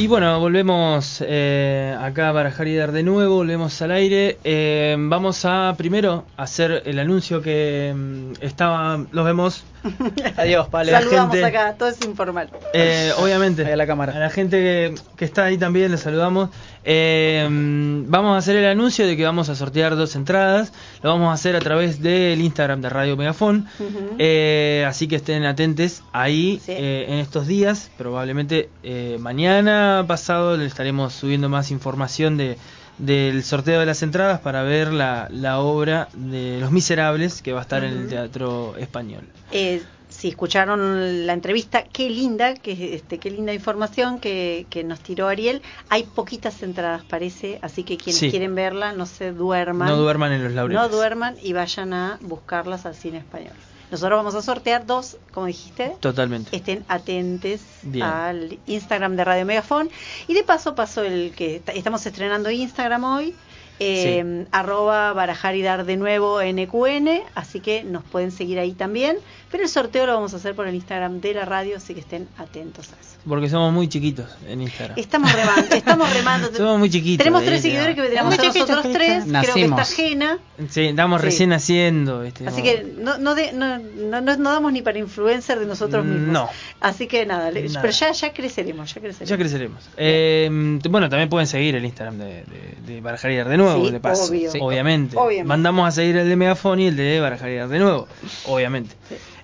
Y 0.06 0.08
bueno, 0.08 0.38
volvemos 0.38 1.20
eh, 1.26 1.92
acá 2.00 2.28
a 2.28 2.32
Barajar 2.32 2.68
y 2.68 2.76
Dar 2.76 2.92
de 2.92 3.02
nuevo, 3.02 3.34
volvemos 3.34 3.82
al 3.82 3.90
aire. 3.90 4.38
Eh, 4.44 4.94
vamos 4.96 5.44
a 5.44 5.74
primero 5.76 6.24
hacer 6.36 6.84
el 6.86 7.00
anuncio 7.00 7.42
que 7.42 7.92
mm, 7.92 8.34
estaba, 8.40 9.04
los 9.10 9.24
vemos. 9.24 9.64
Adiós, 10.36 10.68
Pale. 10.68 10.92
La 10.92 11.00
Saludamos 11.00 11.34
gente- 11.34 11.44
acá, 11.46 11.74
todo 11.78 11.88
es 11.88 12.04
informal. 12.04 12.50
Eh, 12.72 13.12
obviamente, 13.18 13.64
Ahí 13.64 13.72
a 13.72 13.76
la 13.76 13.86
cámara. 13.86 14.14
a 14.14 14.18
la 14.18 14.30
gente 14.30 14.58
que, 14.58 14.94
que 15.16 15.24
está 15.24 15.44
ahí 15.44 15.58
también 15.58 15.90
les 15.90 16.00
saludamos. 16.00 16.50
Eh, 16.84 17.46
vamos 17.50 18.34
a 18.34 18.38
hacer 18.38 18.56
el 18.56 18.64
anuncio 18.66 19.06
de 19.06 19.16
que 19.16 19.24
vamos 19.24 19.48
a 19.48 19.54
sortear 19.54 19.96
dos 19.96 20.14
entradas. 20.14 20.72
Lo 21.02 21.10
vamos 21.10 21.30
a 21.30 21.32
hacer 21.32 21.56
a 21.56 21.60
través 21.60 22.00
del 22.00 22.40
Instagram 22.40 22.80
de 22.80 22.88
Radio 22.88 23.16
Megafón. 23.16 23.66
Ujú. 23.80 24.14
Eh, 24.18 24.84
así 24.88 25.08
que 25.08 25.16
estén 25.16 25.44
atentos 25.44 26.02
ahí 26.12 26.60
Sí. 26.64 26.72
eh, 26.72 27.06
en 27.08 27.18
estos 27.18 27.46
días. 27.46 27.90
Probablemente 27.98 28.68
eh, 28.82 29.16
mañana 29.20 30.04
pasado 30.06 30.56
le 30.56 30.66
estaremos 30.66 31.12
subiendo 31.12 31.48
más 31.48 31.70
información 31.70 32.36
de 32.36 32.56
del 32.98 33.42
sorteo 33.44 33.80
de 33.80 33.86
las 33.86 34.02
entradas 34.02 34.40
para 34.40 34.62
ver 34.62 34.92
la, 34.92 35.28
la 35.30 35.58
obra 35.60 36.08
de 36.14 36.58
Los 36.60 36.70
Miserables 36.72 37.42
que 37.42 37.52
va 37.52 37.60
a 37.60 37.62
estar 37.62 37.84
en 37.84 37.92
el. 37.96 38.08
Teatro 38.08 38.74
Español. 38.78 39.24
Eh, 39.52 39.82
si 40.08 40.28
escucharon 40.28 41.26
la 41.26 41.34
entrevista, 41.34 41.84
qué 41.84 42.08
linda, 42.08 42.54
que 42.54 42.94
este, 42.94 43.18
qué 43.18 43.30
linda 43.30 43.52
información 43.52 44.18
que, 44.18 44.66
que 44.70 44.82
nos 44.82 45.00
tiró 45.00 45.28
Ariel. 45.28 45.60
Hay 45.90 46.04
poquitas 46.04 46.62
entradas, 46.62 47.04
parece, 47.04 47.58
así 47.60 47.82
que 47.84 47.98
quienes 47.98 48.20
Sí. 48.20 48.30
quieren 48.30 48.54
verla, 48.54 48.92
no 48.92 49.04
se 49.04 49.32
duerman. 49.32 49.88
No 49.88 49.96
duerman 49.96 50.32
en 50.32 50.44
los 50.44 50.52
laureles. 50.52 50.80
No 50.82 50.88
duerman 50.88 51.34
y 51.42 51.52
vayan 51.52 51.92
a 51.92 52.18
buscarlas 52.22 52.86
al 52.86 52.94
cine 52.94 53.18
español. 53.18 53.52
Nosotros 53.90 54.18
vamos 54.18 54.34
a 54.34 54.42
sortear 54.42 54.84
dos, 54.86 55.16
como 55.32 55.46
dijiste. 55.46 55.96
Totalmente. 56.00 56.54
Estén 56.56 56.84
atentes 56.88 57.60
Bien. 57.82 58.04
al 58.04 58.58
Instagram 58.66 59.16
de 59.16 59.24
Radio 59.24 59.46
Megafón. 59.46 59.90
Y 60.26 60.34
de 60.34 60.42
paso 60.42 60.74
pasó 60.74 61.02
el 61.02 61.32
que 61.36 61.56
est- 61.56 61.68
estamos 61.70 62.04
estrenando 62.06 62.50
Instagram 62.50 63.04
hoy. 63.04 63.34
eh, 63.78 64.46
arroba 64.52 65.12
barajar 65.12 65.54
y 65.54 65.60
dar 65.60 65.84
de 65.84 65.98
nuevo 65.98 66.40
NQN, 66.40 67.20
así 67.34 67.60
que 67.60 67.84
nos 67.84 68.04
pueden 68.04 68.30
seguir 68.32 68.58
ahí 68.58 68.72
también. 68.72 69.18
Pero 69.50 69.64
el 69.64 69.68
sorteo 69.68 70.06
lo 70.06 70.14
vamos 70.14 70.32
a 70.32 70.38
hacer 70.38 70.54
por 70.54 70.66
el 70.66 70.74
Instagram 70.74 71.20
de 71.20 71.34
la 71.34 71.44
radio, 71.44 71.76
así 71.76 71.92
que 71.92 72.00
estén 72.00 72.26
atentos 72.38 72.88
a 72.88 72.96
eso. 72.98 73.15
Porque 73.28 73.48
somos 73.48 73.72
muy 73.72 73.88
chiquitos 73.88 74.26
en 74.46 74.62
Instagram. 74.62 74.96
Estamos 74.98 75.32
remando, 75.32 75.74
estamos 75.74 76.14
remando. 76.14 76.48
Somos 76.56 76.78
muy 76.78 76.88
chiquitos. 76.90 77.18
Tenemos 77.24 77.44
tres 77.44 77.60
seguidores 77.60 77.96
que 77.96 78.02
tenemos 78.02 78.30
nosotros 78.36 78.54
chiquitos, 78.54 78.92
tres, 78.92 79.24
creo 79.24 79.54
que 79.54 79.62
está 79.64 79.82
ajena. 79.82 80.38
Sí, 80.68 80.84
estamos 80.86 81.20
Sí. 81.20 81.24
recién 81.26 81.52
haciendo. 81.52 82.20
¿viste? 82.20 82.46
Así 82.46 82.58
No. 82.58 82.62
que 82.64 82.86
no, 82.98 83.18
no, 83.18 83.34
de- 83.34 83.52
no, 83.52 83.78
no, 83.78 84.20
no- 84.20 84.36
no 84.36 84.52
damos 84.52 84.72
ni 84.72 84.82
para 84.82 84.98
influencer 84.98 85.58
de 85.58 85.66
nosotros 85.66 86.04
mismos. 86.04 86.28
No. 86.28 86.48
Así 86.80 87.08
que 87.08 87.26
nada, 87.26 87.50
pero 87.52 87.90
ya, 87.90 88.12
ya 88.12 88.32
creceremos, 88.32 88.94
ya 88.94 89.00
creceremos. 89.00 89.28
Ya 89.28 89.36
creceremos. 89.36 89.88
Eh, 89.96 90.78
bueno, 90.88 91.08
también 91.08 91.28
pueden 91.28 91.48
seguir 91.48 91.74
el 91.74 91.84
Instagram 91.84 92.18
de, 92.18 92.44
de, 92.44 92.76
de 92.94 93.00
Barajar 93.00 93.48
de 93.48 93.56
nuevo, 93.56 93.86
Sí, 93.86 93.90
de 93.92 94.00
paso. 94.00 94.30
obvio. 94.30 94.52
Sí. 94.52 94.58
Obviamente. 94.62 95.16
Obviamente. 95.16 95.48
Mandamos 95.48 95.88
a 95.88 95.90
seguir 95.90 96.16
el 96.16 96.28
de 96.28 96.36
Megafon 96.36 96.78
y 96.78 96.86
el 96.86 96.96
de 96.96 97.18
Barajar 97.20 97.68
de 97.68 97.78
nuevo. 97.80 98.06
Obviamente. 98.46 98.94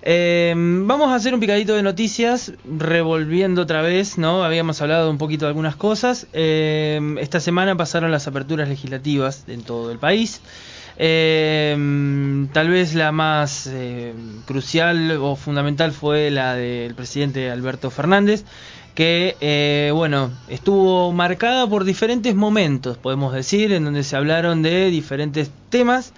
Eh, 0.05 0.53
vamos 0.55 1.11
a 1.11 1.15
hacer 1.15 1.33
un 1.33 1.39
picadito 1.39 1.75
de 1.75 1.81
noticias, 1.81 2.51
revolviendo 2.65 3.61
otra 3.61 3.81
vez, 3.81 4.17
¿no? 4.17 4.43
Habíamos 4.43 4.81
hablado 4.81 5.09
un 5.09 5.17
poquito 5.17 5.45
de 5.45 5.49
algunas 5.49 5.77
cosas. 5.77 6.27
Eh, 6.33 6.99
esta 7.21 7.39
semana 7.39 7.77
pasaron 7.77 8.11
las 8.11 8.27
aperturas 8.27 8.67
legislativas 8.67 9.45
en 9.47 9.63
todo 9.63 9.91
el 9.91 9.99
país. 9.99 10.41
Eh, 10.97 12.47
tal 12.51 12.69
vez 12.69 12.95
la 12.95 13.13
más 13.13 13.71
crucial 14.45 15.11
o 15.21 15.37
fundamental 15.37 15.93
fue 15.93 16.29
la 16.31 16.55
del 16.55 16.95
presidente 16.95 17.49
Alberto 17.49 17.89
Fernández, 17.89 18.43
que, 18.93 19.37
eh, 19.39 19.91
bueno, 19.93 20.31
estuvo 20.49 21.11
marcada 21.13 21.65
por 21.67 21.83
diferentes 21.83 22.35
momentos, 22.35 22.97
podemos 22.97 23.33
decir, 23.33 23.71
en 23.71 23.85
donde 23.85 24.03
se 24.03 24.15
hablaron 24.15 24.61
de 24.61 24.89
diferentes 24.89 25.49
temas. 25.69 26.13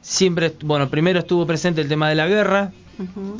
Siempre, 0.00 0.52
bueno, 0.62 0.88
primero 0.88 1.20
estuvo 1.20 1.46
presente 1.46 1.80
el 1.80 1.88
tema 1.88 2.08
de 2.08 2.14
la 2.14 2.26
guerra, 2.26 2.72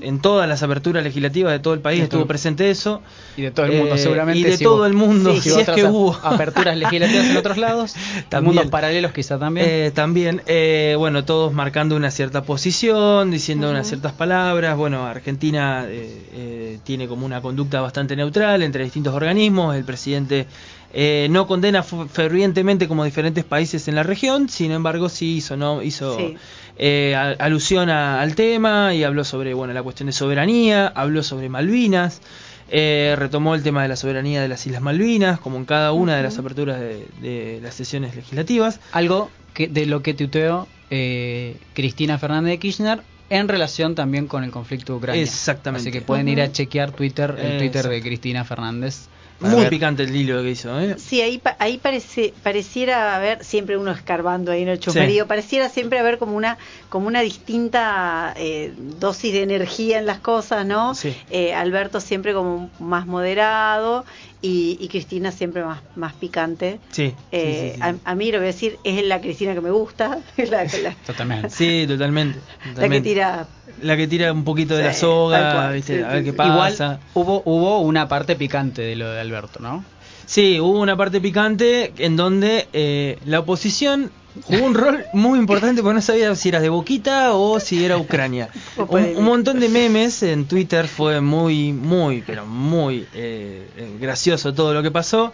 En 0.03 0.21
todas 0.21 0.49
las 0.49 0.63
aperturas 0.63 1.03
legislativas 1.03 1.53
de 1.53 1.59
todo 1.61 1.73
el 1.75 1.81
país 1.81 1.99
De 2.01 2.05
estuvo 2.05 2.21
todo. 2.21 2.29
presente 2.29 2.71
eso. 2.71 3.01
Y 3.37 3.43
de 3.43 3.51
todo 3.51 3.67
el 3.67 3.73
mundo, 3.73 3.95
Eh, 3.95 3.99
seguramente. 3.99 4.39
Y 4.41 4.43
de 4.45 4.57
si 4.57 4.65
todo 4.65 4.85
el 4.87 4.93
mundo, 4.93 5.35
Sí, 5.35 5.51
si 5.51 5.61
es 5.61 5.69
que 5.71 5.85
hubo. 5.85 6.15
Aperturas 6.23 6.77
legislativas 6.77 7.27
en 7.27 7.37
otros 7.37 7.57
lados. 7.57 7.95
También. 8.29 8.55
Mundos 8.55 8.71
paralelos 8.71 9.13
quizá 9.13 9.39
también. 9.39 9.67
Eh, 9.69 9.91
también, 9.95 10.43
eh, 10.47 10.95
bueno, 10.99 11.25
todos 11.25 11.53
marcando 11.53 11.97
una 11.97 12.11
cierta 12.11 12.43
posición, 12.43 13.31
diciendo 13.31 13.71
unas 13.71 13.87
ciertas 13.89 14.13
palabras. 14.13 14.77
Bueno, 14.77 15.07
Argentina 15.07 15.85
eh, 15.89 16.23
eh, 16.35 16.79
tiene 16.85 17.09
como 17.09 17.25
una 17.25 17.41
conducta 17.41 17.81
bastante 17.81 18.15
neutral 18.17 18.63
entre 18.63 18.85
distintos 18.85 19.15
organismos. 19.15 19.75
El 19.75 19.85
presidente 19.85 20.47
eh, 20.93 21.29
no 21.31 21.47
condena 21.47 21.83
fervientemente 21.83 22.89
como 22.89 23.05
diferentes 23.05 23.45
países 23.45 23.89
en 23.89 23.95
la 23.95 24.03
región, 24.03 24.49
sin 24.49 24.71
embargo 24.71 25.09
sí 25.09 25.37
hizo, 25.37 25.57
no, 25.57 25.83
hizo 25.83 26.17
Sí. 26.17 26.37
Eh, 26.79 27.14
alusión 27.39 27.89
a- 27.91 28.20
al 28.20 28.35
tema 28.35 28.95
y 28.95 29.03
habló 29.05 29.24
sobre 29.24 29.55
bueno 29.55 29.72
la 29.72 29.83
cuestión 29.83 30.07
de 30.07 30.12
soberanía, 30.12 30.87
habló 30.89 31.22
sobre 31.22 31.49
Malvinas. 31.49 32.20
eh, 32.68 33.14
retomó 33.16 33.55
el 33.55 33.62
tema 33.62 33.83
de 33.83 33.89
la 33.89 33.95
soberanía 33.95 34.43
de 34.43 34.49
las 34.49 34.66
Islas 34.66 34.83
Malvinas, 34.83 35.39
como 35.39 35.57
en 35.57 35.66
cada 35.66 35.93
una 35.93 36.16
de 36.16 36.24
las 36.24 36.37
aperturas 36.37 36.81
de- 36.81 37.07
de 37.20 37.61
las 37.62 37.74
sesiones 37.74 38.16
legislativas. 38.16 38.81
Algo 38.91 39.31
que 39.55 39.68
de 39.68 39.87
lo 39.87 40.03
que 40.03 40.14
tuiteó 40.14 40.66
eh, 40.91 41.57
Cristina 41.74 42.18
Fernández 42.18 42.51
de 42.51 42.59
Kirchner 42.59 43.01
en 43.31 43.47
relación 43.49 43.95
también 43.95 44.27
con 44.27 44.43
el 44.43 44.51
conflicto 44.51 44.93
de 44.95 44.99
Ucrania. 44.99 45.22
Exactamente. 45.22 45.89
Así 45.91 45.97
que 45.97 46.05
pueden 46.05 46.29
ir 46.29 46.41
a 46.41 46.51
chequear 46.51 46.91
Twitter, 46.91 47.37
el 47.41 47.59
Twitter 47.59 47.89
de. 47.89 48.03
Cristina 48.03 48.45
Fernández. 48.45 49.07
Muy 49.39 49.61
ver. 49.61 49.70
picante 49.70 50.03
el 50.05 50.16
hilo 50.16 50.43
que 50.43 50.51
hizo, 50.51 50.78
¿eh? 50.80 50.97
Sí, 50.99 51.20
ahí, 51.20 51.39
pa- 51.39 51.57
ahí 51.59 51.78
parece, 51.78 52.32
pareciera 52.43 53.14
haber, 53.16 53.45
siempre 53.45 53.76
uno 53.76 53.91
escarbando 53.91 54.51
ahí 54.53 54.62
en 54.62 54.68
el 54.68 54.78
chusmerío, 54.80 55.26
pareciera 55.26 55.68
siempre 55.68 55.99
haber 55.99 56.18
como 56.18 56.37
una, 56.37 56.57
como 56.89 57.07
una 57.07 57.20
distinta 57.20 58.32
eh, 58.37 58.72
dosis 58.76 59.32
de 59.32 59.43
energía 59.43 59.99
en 59.99 60.07
las 60.07 60.20
cosas, 60.20 60.64
¿no? 60.66 60.95
Sí. 60.95 61.14
Eh, 61.30 61.53
Alberto 61.55 62.01
siempre 62.01 62.32
como 62.32 62.70
más 62.78 63.07
moderado 63.07 64.05
y, 64.43 64.76
y 64.80 64.89
Cristina 64.89 65.32
siempre 65.32 65.64
más, 65.64 65.80
más 65.95 66.12
picante. 66.14 66.78
Sí. 66.91 67.14
Eh, 67.32 67.70
sí, 67.70 67.70
sí, 67.70 67.74
sí. 67.76 67.80
A, 68.05 68.11
a 68.11 68.14
mí 68.14 68.30
lo 68.30 68.39
voy 68.39 68.45
a 68.49 68.53
decir, 68.53 68.78
es 68.84 69.05
la 69.05 69.20
Cristina 69.20 69.55
que 69.55 69.61
me 69.61 69.70
gusta, 69.70 70.18
la, 70.37 70.64
la- 70.64 70.95
Totalmente. 71.07 71.51
Sí, 71.51 71.84
totalmente. 71.89 72.39
la 72.76 72.89
que 72.89 73.01
tira... 73.01 73.49
La 73.82 73.97
que 73.97 74.07
tira 74.07 74.32
un 74.32 74.45
poquito 74.45 74.74
de 74.76 74.84
la 74.84 74.93
soga, 74.95 75.53
cual, 75.53 75.74
¿viste? 75.74 75.99
sí, 75.99 76.03
a 76.03 76.09
ver 76.09 76.24
qué 76.24 76.32
pasa. 76.32 76.84
Igual 76.84 77.01
hubo, 77.14 77.43
hubo 77.45 77.80
una 77.80 78.09
parte 78.09 78.34
picante 78.37 78.80
de 78.82 78.97
lo 78.97 79.11
de 79.11 79.20
Alberto, 79.20 79.59
¿no? 79.61 79.84
Sí, 80.24 80.59
hubo 80.61 80.80
una 80.80 80.97
parte 80.97 81.20
picante 81.20 81.93
en 81.99 82.16
donde 82.16 82.68
eh, 82.72 83.18
la 83.26 83.41
oposición 83.41 84.11
jugó 84.45 84.64
un 84.64 84.74
rol 84.74 85.05
muy 85.12 85.39
importante 85.39 85.82
porque 85.82 85.95
no 85.95 86.03
sabía 86.03 86.34
si 86.34 86.49
era 86.49 86.61
de 86.61 86.68
Boquita 86.68 87.34
o 87.34 87.59
si 87.61 87.84
era 87.84 87.97
Ucrania. 87.97 88.49
Un, 88.89 89.24
montón 89.24 89.61
de 89.61 89.68
memes 89.68 90.22
en 90.22 90.47
Twitter 90.47 90.89
fue 90.89 91.20
muy, 91.20 91.72
muy, 91.72 92.22
pero 92.26 92.47
muy 92.47 93.07
eh, 93.14 93.68
eh, 93.76 93.97
gracioso 94.01 94.53
todo 94.55 94.72
lo 94.74 94.82
que 94.82 94.91
pasó. 94.91 95.32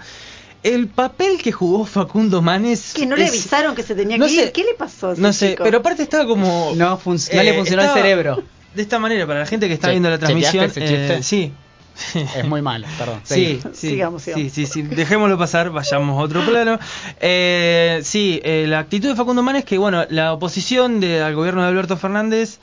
El 0.63 0.87
papel 0.87 1.39
que 1.43 1.51
jugó 1.51 1.85
Facundo 1.85 2.41
Manes. 2.41 2.93
Que 2.95 3.05
no 3.05 3.17
le 3.17 3.25
es- 3.25 3.31
avisaron 3.31 3.75
que 3.75 3.83
se 3.83 3.95
tenía 3.97 4.17
no 4.17 4.27
que 4.27 4.33
sé, 4.35 4.43
ir. 4.45 4.53
¿Qué 4.53 4.63
le 4.63 4.75
pasó? 4.75 5.09
a 5.09 5.13
ese 5.15 5.21
No 5.23 5.33
sé, 5.33 5.51
chico? 5.51 5.65
pero 5.65 5.79
aparte 5.79 6.05
estaba 6.05 6.25
como. 6.27 6.73
No, 6.77 6.99
func- 7.01 7.35
no 7.35 7.43
le 7.43 7.55
funcionó 7.55 7.83
el 7.83 7.89
estaba 7.89 7.95
cerebro. 8.03 8.43
De 8.75 8.83
esta 8.83 8.99
manera, 9.01 9.27
para 9.27 9.41
la 9.41 9.47
gente 9.47 9.67
que 9.69 9.75
está 9.75 9.89
Che- 9.89 9.93
viendo 9.93 10.09
la 10.09 10.19
transmisión. 10.19 10.71
eh, 10.77 11.19
sí. 11.23 11.53
Es 12.37 12.47
muy 12.49 12.63
malo, 12.63 12.87
perdón. 12.99 13.21
Sí, 13.25 13.61
sí, 13.73 13.89
Sigamos, 13.91 14.23
sí, 14.23 14.33
sigamos. 14.33 14.53
sí, 14.53 14.67
sí, 14.67 14.83
dejémoslo 14.83 15.39
pasar, 15.39 15.71
vayamos 15.71 16.19
a 16.19 16.23
otro 16.23 16.41
plano. 16.45 16.79
Eh, 17.21 18.01
sí, 18.03 18.41
eh, 18.45 18.67
la 18.69 18.79
actitud 18.81 19.09
de 19.11 19.15
Facundo 19.17 19.43
Manes 19.43 19.65
que, 19.65 19.79
bueno, 19.79 20.05
la 20.11 20.33
oposición 20.33 21.01
de, 21.01 21.23
al 21.23 21.35
gobierno 21.35 21.63
de 21.63 21.69
Alberto 21.69 21.97
Fernández 21.97 22.59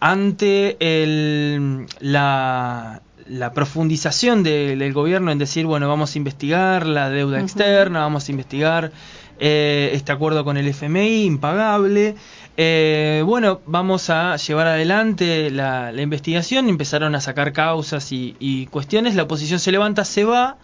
ante 0.00 0.76
el, 0.80 1.86
la, 2.00 3.02
la 3.26 3.52
profundización 3.52 4.42
de- 4.42 4.76
del 4.76 4.92
gobierno 4.92 5.30
en 5.30 5.38
decir, 5.38 5.66
bueno, 5.66 5.88
vamos 5.88 6.14
a 6.14 6.18
investigar 6.18 6.86
la 6.86 7.10
deuda 7.10 7.40
externa, 7.40 8.00
vamos 8.00 8.28
a 8.28 8.30
investigar 8.32 8.92
eh, 9.38 9.90
este 9.94 10.12
acuerdo 10.12 10.44
con 10.44 10.56
el 10.56 10.66
FMI, 10.68 11.24
impagable. 11.24 12.14
Eh, 12.56 13.22
bueno, 13.24 13.60
vamos 13.66 14.10
a 14.10 14.36
llevar 14.36 14.66
adelante 14.66 15.50
la, 15.50 15.92
la 15.92 16.02
investigación. 16.02 16.68
Empezaron 16.68 17.14
a 17.14 17.20
sacar 17.20 17.52
causas 17.52 18.12
y, 18.12 18.36
y 18.38 18.66
cuestiones. 18.66 19.14
La 19.14 19.22
oposición 19.22 19.58
se 19.60 19.72
levanta, 19.72 20.04
se 20.04 20.24
va. 20.24 20.56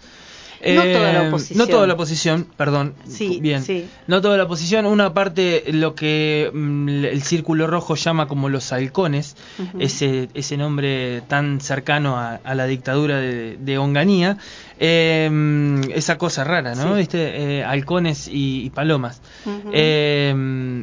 No 0.64 0.82
toda 0.82 1.12
la 1.12 1.28
oposición. 1.28 1.58
No 1.58 1.66
toda 1.66 1.86
la 1.86 1.92
oposición, 1.94 2.46
perdón. 2.56 2.94
Sí, 3.06 3.38
bien. 3.42 3.62
sí. 3.62 3.86
No 4.06 4.22
toda 4.22 4.38
la 4.38 4.44
oposición. 4.44 4.86
Una 4.86 5.12
parte, 5.12 5.64
lo 5.70 5.94
que 5.94 6.50
mm, 6.52 6.88
el 7.04 7.22
Círculo 7.22 7.66
Rojo 7.66 7.94
llama 7.94 8.26
como 8.26 8.48
los 8.48 8.72
halcones, 8.72 9.36
ese, 9.78 10.28
ese 10.32 10.56
nombre 10.56 11.20
tan 11.28 11.60
cercano 11.60 12.16
a, 12.18 12.40
a 12.42 12.54
la 12.54 12.66
dictadura 12.66 13.18
de, 13.20 13.58
de 13.60 13.78
Onganía. 13.78 14.38
eh, 14.78 15.30
esa 15.94 16.16
cosa 16.18 16.42
rara, 16.42 16.74
¿no? 16.74 16.94
Sí. 16.94 16.98
¿Viste? 17.00 17.58
Eh, 17.58 17.64
halcones 17.64 18.26
y, 18.26 18.64
y 18.64 18.70
palomas. 18.70 19.20
Eh, 19.72 20.32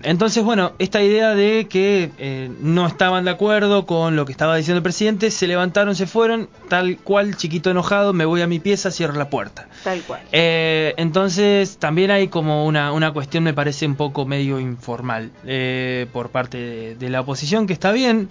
entonces, 0.04 0.44
bueno, 0.44 0.74
esta 0.80 1.02
idea 1.02 1.36
de 1.36 1.68
que 1.70 2.12
eh, 2.18 2.52
no 2.60 2.86
estaban 2.86 3.26
de 3.26 3.32
acuerdo 3.32 3.86
con 3.86 4.16
lo 4.16 4.26
que 4.26 4.32
estaba 4.32 4.56
diciendo 4.56 4.78
el 4.78 4.84
presidente, 4.84 5.32
se 5.32 5.48
levantaron, 5.48 5.96
se 5.96 6.08
fueron, 6.08 6.50
tal 6.70 6.98
cual, 6.98 7.36
chiquito 7.38 7.72
enojado, 7.72 8.14
me 8.14 8.26
voy 8.26 8.42
a 8.42 8.48
mi 8.48 8.60
pieza, 8.60 8.92
cierro 8.92 9.14
la 9.14 9.30
puerta. 9.30 9.68
Tal 9.84 10.02
cual. 10.02 10.22
Eh, 10.32 10.94
entonces 10.98 11.78
también 11.78 12.12
hay 12.12 12.28
como 12.28 12.66
una, 12.66 12.92
una 12.92 13.12
cuestión 13.14 13.44
me 13.44 13.54
parece 13.54 13.86
un 13.86 13.96
poco 13.96 14.26
medio 14.26 14.60
informal 14.60 15.32
eh, 15.46 16.08
por 16.12 16.30
parte 16.30 16.58
de, 16.58 16.96
de 16.96 17.10
la 17.10 17.22
oposición 17.22 17.68
que 17.68 17.74
está 17.74 17.92
bien 17.92 18.30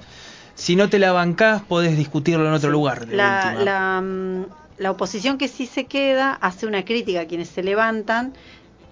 si 0.54 0.76
no 0.76 0.88
te 0.88 0.98
la 0.98 1.12
bancás 1.12 1.62
podés 1.62 1.96
discutirlo 1.96 2.46
en 2.46 2.52
otro 2.52 2.70
lugar 2.70 3.06
de 3.06 3.16
la, 3.16 3.54
la, 3.54 4.00
mm, 4.00 4.44
la 4.78 4.90
oposición 4.90 5.38
que 5.38 5.48
sí 5.48 5.66
se 5.66 5.84
queda 5.86 6.34
hace 6.34 6.66
una 6.66 6.84
crítica 6.84 7.22
a 7.22 7.24
quienes 7.26 7.48
se 7.48 7.62
levantan 7.62 8.32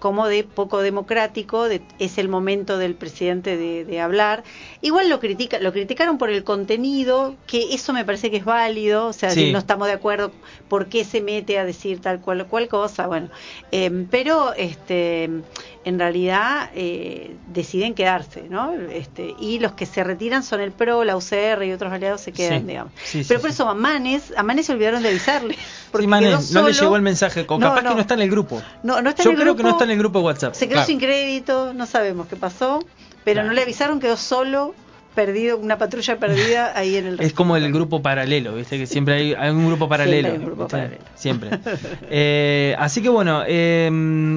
como 0.01 0.27
de 0.27 0.43
poco 0.43 0.81
democrático, 0.81 1.69
de, 1.69 1.79
es 1.99 2.17
el 2.17 2.27
momento 2.27 2.77
del 2.79 2.95
presidente 2.95 3.55
de, 3.55 3.85
de 3.85 3.99
hablar. 4.01 4.43
Igual 4.81 5.09
lo 5.09 5.19
critica, 5.19 5.59
lo 5.59 5.71
criticaron 5.71 6.17
por 6.17 6.29
el 6.31 6.43
contenido, 6.43 7.35
que 7.47 7.73
eso 7.73 7.93
me 7.93 8.03
parece 8.03 8.29
que 8.31 8.37
es 8.37 8.43
válido, 8.45 9.05
o 9.07 9.13
sea, 9.13 9.29
Sí. 9.29 9.45
si 9.45 9.51
no 9.53 9.59
estamos 9.59 9.87
de 9.87 9.93
acuerdo, 9.93 10.31
¿por 10.67 10.87
qué 10.87 11.05
se 11.05 11.21
mete 11.21 11.59
a 11.59 11.65
decir 11.65 12.01
tal 12.01 12.19
cual 12.19 12.47
cual 12.47 12.67
cosa? 12.67 13.05
Bueno, 13.07 13.29
eh, 13.71 14.07
pero 14.09 14.53
este 14.55 15.29
en 15.83 15.97
realidad 15.97 16.69
eh, 16.75 17.35
deciden 17.47 17.95
quedarse, 17.95 18.43
¿no? 18.49 18.71
Este, 18.73 19.33
y 19.39 19.57
los 19.59 19.71
que 19.71 19.85
se 19.87 20.03
retiran 20.03 20.43
son 20.43 20.61
el 20.61 20.71
PRO, 20.71 21.03
la 21.03 21.15
UCR 21.17 21.63
y 21.65 21.71
otros 21.73 21.91
aliados 21.91 22.21
se 22.21 22.31
quedan, 22.31 22.61
Sí. 22.61 22.67
digamos. 22.67 22.93
Sí, 23.03 23.23
sí, 23.23 23.27
pero 23.27 23.41
por 23.41 23.49
eso 23.49 23.67
a 23.67 23.73
Manes, 23.73 24.31
a 24.37 24.43
Manes 24.43 24.67
se 24.67 24.73
olvidaron 24.73 25.01
de 25.01 25.09
avisarle. 25.09 25.57
Porque 25.91 26.05
quedó 26.07 26.39
no 26.51 26.67
le 26.67 26.73
llegó 26.73 26.95
el 26.95 27.01
mensaje, 27.01 27.45
o 27.47 27.57
No, 27.57 27.69
capaz 27.69 27.81
no. 27.81 27.89
que 27.89 27.95
no 27.95 28.01
está 28.01 28.13
en 28.13 28.21
el 28.21 28.29
grupo. 28.29 28.61
No, 28.83 29.01
no 29.01 29.09
está 29.09 29.23
Yo 29.23 29.31
en 29.31 29.37
el 29.37 29.41
creo 29.41 29.55
que 29.55 29.63
no 29.63 29.69
está 29.69 29.83
en 29.85 29.91
el 29.91 29.97
grupo 29.97 30.19
de 30.19 30.25
WhatsApp. 30.25 30.53
Se 30.53 30.65
quedó 30.67 30.75
Claro. 30.75 30.87
sin 30.87 30.99
crédito, 30.99 31.73
no 31.73 31.85
sabemos 31.87 32.27
qué 32.27 32.35
pasó, 32.35 32.85
pero 33.23 33.43
no 33.43 33.51
le 33.51 33.61
avisaron, 33.63 33.99
quedó 33.99 34.17
solo, 34.17 34.75
perdido, 35.15 35.57
una 35.57 35.77
patrulla 35.77 36.17
perdida 36.17 36.71
ahí 36.77 36.95
en 36.95 37.05
el 37.07 37.19
Es 37.21 37.33
como 37.33 37.55
el 37.57 37.71
grupo 37.71 38.01
paralelo, 38.01 38.55
¿viste? 38.55 38.77
Que 38.77 38.87
siempre 38.87 39.15
hay, 39.15 39.33
hay 39.33 39.51
un 39.51 39.67
grupo 39.67 39.87
paralelo. 39.89 40.29
hay 40.29 40.37
un 40.37 40.45
grupo 40.45 40.67
paralelo. 40.67 41.01
Siempre. 41.15 41.49
Eh, 42.13 42.75
así 42.77 43.01
que 43.01 43.09
bueno, 43.09 43.43
eh, 43.47 43.89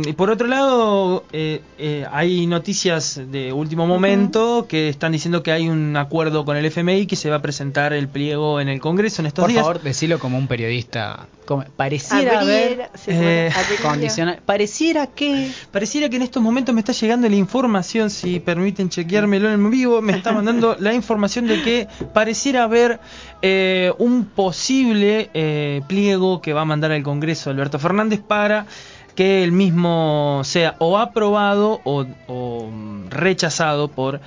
y 0.07 0.13
por 0.13 0.31
otro 0.31 0.47
lado, 0.47 1.25
eh, 1.33 1.61
eh, 1.79 2.07
hay 2.13 2.47
noticias 2.47 3.21
de 3.31 3.53
último 3.53 3.87
momento 3.87 4.67
que 4.69 4.89
están 4.89 5.13
diciendo 5.13 5.43
que 5.43 5.51
hay 5.53 5.69
un 5.69 5.97
acuerdo 5.97 6.45
con 6.45 6.57
el 6.57 6.65
FMI 6.67 7.07
que 7.07 7.17
se 7.17 7.31
va 7.31 7.37
a 7.37 7.43
presentar 7.43 7.93
el 7.93 8.09
pliego 8.09 8.61
en 8.61 8.69
el 8.69 8.81
Congreso 8.81 9.23
en 9.23 9.27
estos 9.27 9.43
Por 9.43 9.51
días. 9.51 9.63
favor, 9.63 9.83
decilo 9.83 10.19
como 10.19 10.39
un 10.39 10.47
periodista. 10.47 11.27
Como- 11.47 11.65
pareciera 11.77 12.41
haber 12.41 12.89
sí, 12.95 13.11
eh, 13.11 13.51
bueno. 13.83 14.37
Pareciera 14.47 15.07
que. 15.09 15.51
Pareciera 15.71 16.09
que 16.09 16.17
en 16.17 16.23
estos 16.23 16.43
momentos 16.43 16.75
me 16.75 16.81
está 16.81 16.93
llegando 16.93 17.29
la 17.29 17.37
información, 17.37 18.09
si 18.11 18.41
permiten 18.41 18.89
chequeármelo 18.89 19.51
en 19.51 19.71
vivo, 19.71 20.01
me 20.01 20.17
está 20.17 20.33
mandando 20.33 20.64
la 20.79 20.95
información 20.95 21.47
de 21.47 21.63
que 21.63 21.89
pareciera 22.13 22.65
haber 22.65 23.01
eh, 23.43 23.93
un 23.99 24.25
posible 24.25 25.31
eh, 25.35 25.83
pliego 25.87 26.41
que 26.41 26.53
va 26.53 26.63
a 26.63 26.65
mandar 26.65 26.93
al 26.93 27.03
Congreso 27.03 27.51
Alberto 27.51 27.79
Fernández 27.79 28.21
para 28.21 28.67
que 29.15 29.45
el 29.45 29.53
mismo 29.53 30.41
sea 30.45 30.77
o 30.79 30.99
aprobado 30.99 31.81
o, 31.85 32.05
mm, 32.05 33.11
rechazado 33.11 33.89
por 33.89 34.21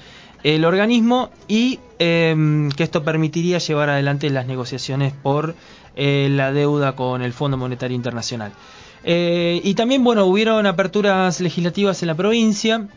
el 0.44 0.64
organismo 0.66 1.30
y 1.48 1.80
eh, 2.00 2.70
que 2.76 2.84
esto 2.84 3.04
permitiría 3.04 3.58
llevar 3.58 3.90
adelante 3.90 4.30
las 4.30 4.46
negociaciones 4.46 5.14
por 5.14 5.56
eh, 5.96 6.28
la 6.32 6.54
deuda 6.54 6.96
con 6.96 7.22
el 7.22 7.34
Fondo 7.34 7.58
Monetario 7.58 7.96
Internacional. 7.96 8.52
Y 9.10 9.74
también, 9.76 10.04
bueno, 10.04 10.26
hubieron 10.26 10.66
aperturas 10.66 11.40
legislativas 11.40 12.02
en 12.02 12.08
la 12.08 12.16
provincia, 12.16 12.90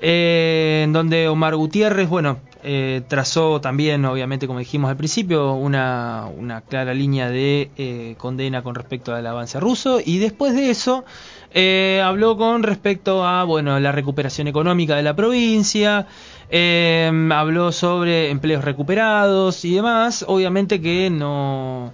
eh, 0.00 0.82
en 0.84 0.92
donde 0.92 1.28
Omar 1.28 1.56
Gutiérrez, 1.56 2.08
bueno, 2.08 2.38
eh, 2.62 3.02
trazó 3.08 3.60
también, 3.60 4.04
obviamente, 4.04 4.46
como 4.46 4.58
dijimos 4.58 4.90
al 4.90 4.96
principio, 4.96 5.54
una, 5.54 6.26
una 6.36 6.60
clara 6.60 6.92
línea 6.92 7.30
de 7.30 7.70
eh, 7.76 8.14
condena 8.18 8.62
con 8.62 8.74
respecto 8.74 9.14
al 9.14 9.26
avance 9.26 9.60
ruso, 9.60 10.00
y 10.04 10.18
después 10.18 10.54
de 10.54 10.70
eso 10.70 11.04
eh, 11.52 12.02
habló 12.04 12.36
con 12.36 12.62
respecto 12.62 13.24
a, 13.24 13.44
bueno, 13.44 13.78
la 13.80 13.92
recuperación 13.92 14.48
económica 14.48 14.96
de 14.96 15.02
la 15.02 15.14
provincia, 15.14 16.06
eh, 16.50 17.10
habló 17.32 17.72
sobre 17.72 18.30
empleos 18.30 18.64
recuperados 18.64 19.64
y 19.64 19.74
demás, 19.74 20.24
obviamente 20.26 20.80
que 20.80 21.10
no... 21.10 21.92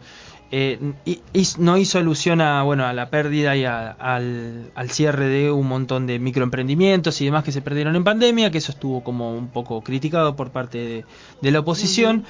Eh, 0.56 0.78
y- 1.04 1.20
y 1.32 1.44
no 1.58 1.76
hizo 1.78 1.98
alusión 1.98 2.40
a 2.40 2.62
bueno 2.62 2.86
a 2.86 2.92
la 2.92 3.10
pérdida 3.10 3.56
y 3.56 3.64
a- 3.64 3.90
al, 3.90 4.70
al 4.76 4.88
cierre 4.90 5.26
de 5.26 5.50
un 5.50 5.66
montón 5.66 6.06
de 6.06 6.20
microemprendimientos 6.20 7.20
y 7.20 7.24
demás 7.24 7.42
que 7.42 7.50
se 7.50 7.60
perdieron 7.60 7.96
en 7.96 8.04
pandemia, 8.04 8.52
que 8.52 8.58
eso 8.58 8.70
estuvo 8.70 9.02
como 9.02 9.36
un 9.36 9.48
poco 9.48 9.80
criticado 9.82 10.36
por 10.36 10.52
parte 10.52 10.78
de, 10.78 11.04
de 11.40 11.50
la 11.50 11.58
oposición. 11.58 12.24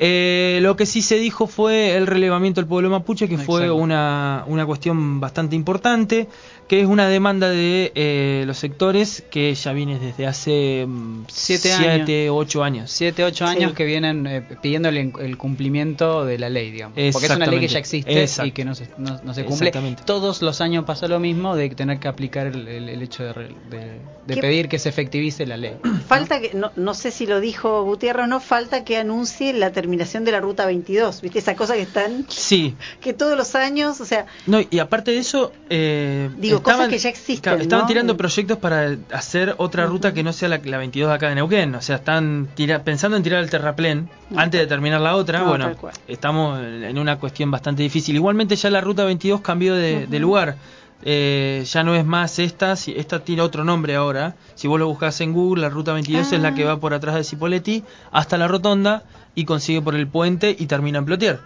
Eh, 0.00 0.58
lo 0.62 0.76
que 0.76 0.86
sí 0.86 1.02
se 1.02 1.18
dijo 1.18 1.46
fue 1.46 1.96
el 1.96 2.06
relevamiento 2.08 2.60
del 2.60 2.68
pueblo 2.68 2.88
mapuche, 2.90 3.28
que 3.28 3.36
fue 3.36 3.70
una, 3.70 4.44
una 4.46 4.64
cuestión 4.66 5.20
bastante 5.20 5.54
importante, 5.56 6.28
que 6.68 6.80
es 6.80 6.86
una 6.86 7.08
demanda 7.08 7.48
de 7.48 7.92
eh, 7.94 8.44
los 8.46 8.58
sectores 8.58 9.24
que 9.30 9.54
ya 9.54 9.72
viene 9.72 9.98
desde 9.98 10.26
hace 10.26 10.84
mm, 10.86 11.24
Siete 11.28 11.70
siete, 11.76 12.30
ocho 12.30 12.62
años. 12.62 12.90
Siete, 12.90 13.24
ocho 13.24 13.46
años 13.46 13.70
Sí. 13.70 13.76
que 13.76 13.84
vienen 13.84 14.26
eh, 14.26 14.42
pidiendo 14.60 14.90
el, 14.90 15.12
el 15.18 15.36
cumplimiento 15.38 16.24
de 16.26 16.38
la 16.38 16.48
ley, 16.50 16.70
digamos. 16.70 16.94
Porque 17.12 17.26
es 17.26 17.34
una 17.36 17.46
ley 17.46 17.60
que 17.60 17.68
ya 17.68 17.78
existe 17.78 18.26
y 18.44 18.50
que 18.52 18.64
no 18.64 18.74
se, 18.74 18.88
no, 18.98 19.18
no 19.24 19.34
se 19.34 19.44
cumple. 19.44 19.72
Todos 20.04 20.42
los 20.42 20.60
años 20.60 20.84
pasa 20.84 21.08
lo 21.08 21.18
mismo 21.20 21.56
de 21.56 21.70
tener 21.70 21.98
que 21.98 22.08
aplicar 22.08 22.46
el, 22.48 22.68
el- 22.68 22.88
el 22.88 23.02
hecho 23.02 23.24
de, 23.24 23.32
de- 23.70 24.00
de 24.26 24.34
¿Qué- 24.34 24.40
pedir 24.42 24.68
que 24.68 24.78
se 24.78 24.90
efectivice 24.90 25.46
la 25.46 25.56
ley. 25.56 25.76
Falta 26.06 26.40
que, 26.40 26.52
no, 26.54 26.70
no 26.76 26.92
sé 26.94 27.10
si 27.10 27.26
lo 27.26 27.40
dijo 27.40 27.82
Gutiérrez 27.84 28.24
o 28.24 28.26
no, 28.26 28.40
falta 28.40 28.84
que 28.84 28.98
anuncie 28.98 29.52
la 29.54 29.72
terminación 29.72 30.24
de 30.24 30.32
la 30.32 30.40
ruta 30.40 30.66
22, 30.66 31.22
¿viste? 31.22 31.38
Esa 31.38 31.56
cosa 31.56 31.74
que 31.74 31.82
están, 31.82 32.26
Sí, 32.28 32.76
que 33.00 33.14
todos 33.14 33.36
los 33.38 33.54
años, 33.54 34.00
o 34.02 34.04
sea, 34.04 34.26
No, 34.46 34.60
y 34.70 34.78
aparte 34.80 35.12
de 35.12 35.18
eso, 35.18 35.52
eh, 35.70 36.28
Digo, 36.36 36.57
cosas 36.62 36.88
que 36.88 36.98
ya 36.98 37.08
existen, 37.08 37.60
Estaban 37.60 37.84
¿no? 37.84 37.88
tirando 37.88 38.16
proyectos 38.16 38.58
para 38.58 38.96
hacer 39.12 39.54
otra 39.58 39.86
ruta 39.86 40.12
que 40.14 40.22
no 40.22 40.32
sea 40.32 40.48
la, 40.48 40.60
la 40.64 40.78
22 40.78 41.08
de 41.08 41.14
acá 41.14 41.28
de 41.28 41.34
Neuquén. 41.36 41.74
O 41.74 41.80
sea, 41.82 41.96
están 41.96 42.48
tira- 42.54 42.82
pensando 42.84 43.16
en 43.16 43.22
tirar 43.22 43.42
el 43.42 43.50
terraplén 43.50 44.08
No, 44.30 44.40
antes 44.40 44.60
de 44.60 44.66
terminar 44.66 45.00
la 45.00 45.16
otra. 45.16 45.40
No, 45.40 45.46
bueno, 45.48 45.72
estamos 46.06 46.60
en 46.60 46.98
una 46.98 47.18
cuestión 47.18 47.50
bastante 47.50 47.82
difícil. 47.82 48.14
Igualmente 48.16 48.56
ya 48.56 48.70
la 48.70 48.80
ruta 48.80 49.04
22 49.04 49.40
cambió 49.40 49.74
de, 49.74 50.06
de 50.06 50.18
lugar. 50.18 50.56
Eh, 51.04 51.62
ya 51.70 51.84
no 51.84 51.94
es 51.94 52.04
más 52.04 52.38
esta, 52.40 52.74
si- 52.74 52.92
esta 52.96 53.20
tiene 53.20 53.42
otro 53.42 53.64
nombre 53.64 53.94
ahora. 53.94 54.34
Si 54.56 54.66
vos 54.66 54.80
lo 54.80 54.88
buscas 54.88 55.20
en 55.20 55.32
Google, 55.32 55.62
la 55.62 55.68
ruta 55.68 55.92
22 55.92 56.32
es 56.32 56.40
la 56.40 56.54
que 56.54 56.64
Ah. 56.64 56.68
va 56.74 56.80
por 56.80 56.92
atrás 56.92 57.14
de 57.14 57.22
Cipoletti 57.24 57.84
hasta 58.10 58.36
la 58.36 58.48
rotonda 58.48 59.04
y 59.36 59.44
consigue 59.44 59.80
por 59.80 59.94
el 59.94 60.08
puente 60.08 60.56
y 60.58 60.66
termina 60.66 60.98
en 60.98 61.04
Plotier. 61.04 61.38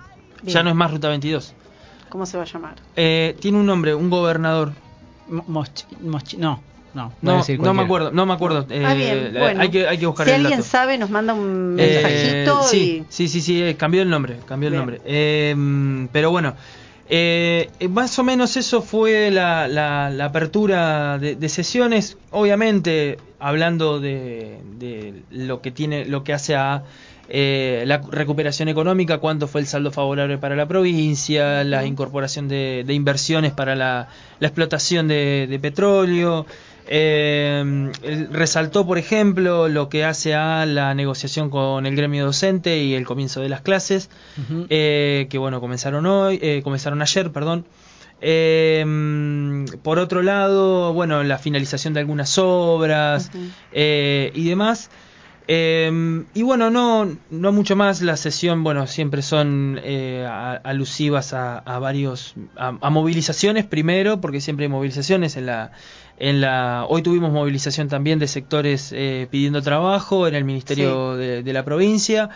Ya 0.43 0.63
no 0.63 0.71
es 0.71 0.77
más 0.77 0.91
ruta 0.91 1.09
22. 1.09 1.55
¿cómo 2.09 2.27
se 2.27 2.37
va 2.37 2.43
a 2.43 2.47
llamar? 2.47 2.75
Eh, 2.97 3.37
tiene 3.41 3.57
un 3.59 3.65
nombre, 3.65 3.95
un 3.95 4.11
gobernador. 4.11 4.73
Mo- 5.29 5.45
Moschi- 5.49 5.87
Moschi- 6.01 6.37
no, 6.39 6.63
no, 6.95 7.13
No, 7.23 7.43
no 7.59 7.75
me 7.75 7.83
acuerdo, 7.83 8.11
no 8.13 8.27
me 8.27 8.35
acuerdo. 8.35 8.67
eh, 8.71 8.83
ah, 8.85 8.95
bien, 8.95 9.33
la- 9.35 9.41
bueno. 9.41 9.61
hay 9.63 9.71
que 9.71 9.89
hay 9.89 9.99
que 9.99 10.07
buscar 10.07 10.27
si 10.27 10.33
el 10.33 10.41
alguien 10.41 10.61
dato. 10.61 10.69
sabe, 10.71 10.99
nos 10.99 11.11
manda 11.11 11.33
un 11.33 11.77
Eh, 11.79 12.03
mensajito 12.03 12.63
sí, 12.65 13.05
y... 13.09 13.13
sí, 13.13 13.29
sí, 13.29 13.41
sí, 13.41 13.63
eh, 13.63 13.77
cambió 13.77 14.03
el 14.03 14.11
nombre, 14.11 14.39
cambió 14.47 14.69
el 14.69 14.77
nombre. 14.77 15.01
Eh, 15.05 15.55
pero 16.13 16.31
bueno, 16.31 16.55
eh, 17.09 17.71
eh, 17.79 17.89
más 17.89 18.19
o 18.19 18.25
menos 18.25 18.57
eso 18.57 18.83
fue 18.83 19.31
la, 19.31 19.69
la- 19.69 20.11
la 20.11 20.25
apertura 20.27 21.19
de, 21.19 21.37
de 21.37 21.49
sesiones. 21.49 22.19
Obviamente, 22.31 23.19
hablando 23.39 23.99
de, 24.01 24.61
de 24.79 25.25
lo 25.31 25.61
que 25.63 25.71
tiene, 25.71 26.05
lo 26.05 26.25
que 26.25 26.33
hace 26.33 26.55
a 26.57 26.85
eh, 27.35 27.85
la 27.87 27.97
recuperación 27.97 28.69
económica, 28.69 29.17
cuánto 29.17 29.49
fue 29.49 29.63
el 29.63 29.67
saldo 29.67 29.91
favorable 29.91 30.37
para 30.37 30.55
la 30.55 30.67
provincia, 30.69 31.65
la 31.65 31.87
incorporación 31.87 32.47
de, 32.47 32.85
de 32.87 32.93
inversiones 32.93 33.53
para 33.53 33.75
la, 33.75 34.09
la 34.39 34.49
explotación 34.49 35.09
de, 35.09 35.47
de 35.49 35.59
petróleo. 35.59 36.45
Eh, 36.89 37.91
resaltó, 38.33 38.87
por 38.87 38.99
ejemplo, 38.99 39.69
lo 39.69 39.89
que 39.89 40.05
hace 40.05 40.35
a 40.35 40.67
la 40.67 40.95
negociación 40.95 41.49
con 41.49 41.87
el 41.87 41.97
gremio 41.97 42.27
docente 42.27 42.83
y 42.83 42.93
el 42.93 43.07
comienzo 43.07 43.41
de 43.41 43.49
las 43.49 43.63
clases, 43.63 44.11
eh, 44.69 45.27
que 45.31 45.39
bueno, 45.39 45.61
comenzaron 45.61 46.05
hoy, 46.05 46.39
eh, 46.43 46.61
comenzaron 46.63 47.01
ayer, 47.01 47.31
perdón. 47.33 47.65
Eh, 48.21 48.85
por 49.83 49.99
otro 49.99 50.23
lado, 50.23 50.93
bueno, 50.93 51.23
la 51.23 51.39
finalización 51.39 51.95
de 51.95 52.01
algunas 52.01 52.37
obras 52.37 53.31
eh, 53.73 54.31
y 54.35 54.49
demás. 54.49 54.91
Eh, 55.49 56.25
y 56.35 56.43
bueno, 56.43 56.71
no, 56.71 57.09
no 57.31 57.53
mucho 57.53 57.77
más. 57.77 58.01
La 58.03 58.17
sesión, 58.17 58.63
bueno, 58.65 58.87
siempre 58.87 59.23
son 59.23 59.81
eh, 59.83 60.25
a- 60.29 60.55
alusivas 60.65 61.33
a, 61.35 61.59
a 61.59 61.79
varios, 61.79 62.35
a, 62.57 62.77
a 62.81 62.91
movilizaciones 62.91 63.65
primero, 63.65 64.21
porque 64.21 64.41
siempre 64.41 64.67
hay 64.67 64.71
movilizaciones 64.71 65.37
en 65.37 65.47
la, 65.47 65.73
en 66.19 66.41
la. 66.41 66.87
Hoy 66.89 67.03
tuvimos 67.03 67.33
movilización 67.33 67.89
también 67.89 68.19
de 68.19 68.29
sectores 68.29 68.93
eh, 68.95 69.27
pidiendo 69.31 69.63
trabajo 69.63 70.29
en 70.29 70.35
el 70.35 70.45
Ministerio 70.45 71.17
de, 71.17 71.43
de 71.43 71.53
la 71.53 71.65
provincia. 71.65 72.31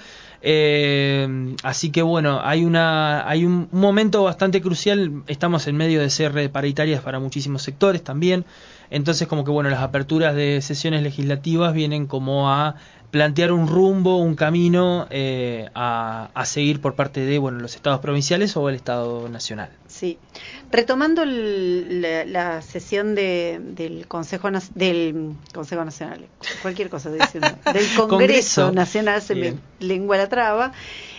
Eh, 0.48 1.56
así 1.62 1.90
que 1.90 2.02
bueno, 2.02 2.40
hay 2.42 2.64
una 2.64 3.28
hay 3.28 3.44
un, 3.44 3.68
momento 3.72 4.22
bastante 4.22 4.60
crucial, 4.60 5.22
estamos 5.26 5.66
en 5.66 5.76
medio 5.76 6.00
de 6.00 6.10
ser 6.10 6.52
paritarias 6.52 7.00
para 7.00 7.18
muchísimos 7.18 7.62
sectores 7.62 8.04
también, 8.04 8.44
entonces 8.90 9.26
como 9.26 9.44
que 9.44 9.50
bueno, 9.50 9.70
las 9.70 9.80
aperturas 9.80 10.36
de 10.36 10.60
sesiones 10.60 11.02
legislativas 11.02 11.72
vienen 11.74 12.06
como 12.06 12.50
a 12.52 12.76
plantear 13.16 13.50
un 13.50 13.66
rumbo, 13.66 14.18
un 14.18 14.34
camino 14.34 15.06
eh, 15.08 15.70
a, 15.74 16.28
seguir 16.44 16.82
por 16.82 16.94
parte 16.96 17.24
de 17.24 17.38
bueno 17.38 17.60
los 17.60 17.74
estados 17.74 18.00
provinciales 18.00 18.54
o 18.58 18.68
el 18.68 18.74
Estado 18.74 19.30
Nacional. 19.30 19.70
Sí, 19.88 20.18
retomando 20.70 21.24
la, 21.24 22.60
sesión 22.60 23.14
de, 23.14 23.58
del 23.58 24.06
Consejo 24.06 24.50
del 24.74 25.32
Consejo 25.54 25.82
Nacional, 25.86 26.26
cualquier 26.60 26.90
cosa 26.90 27.10
diciendo, 27.10 27.48
del 27.72 27.86
Congreso, 27.96 28.70
Nacional 28.70 29.22
se 29.22 29.34
me 29.34 29.54
lengua 29.80 30.18
la 30.18 30.28
traba. 30.28 30.72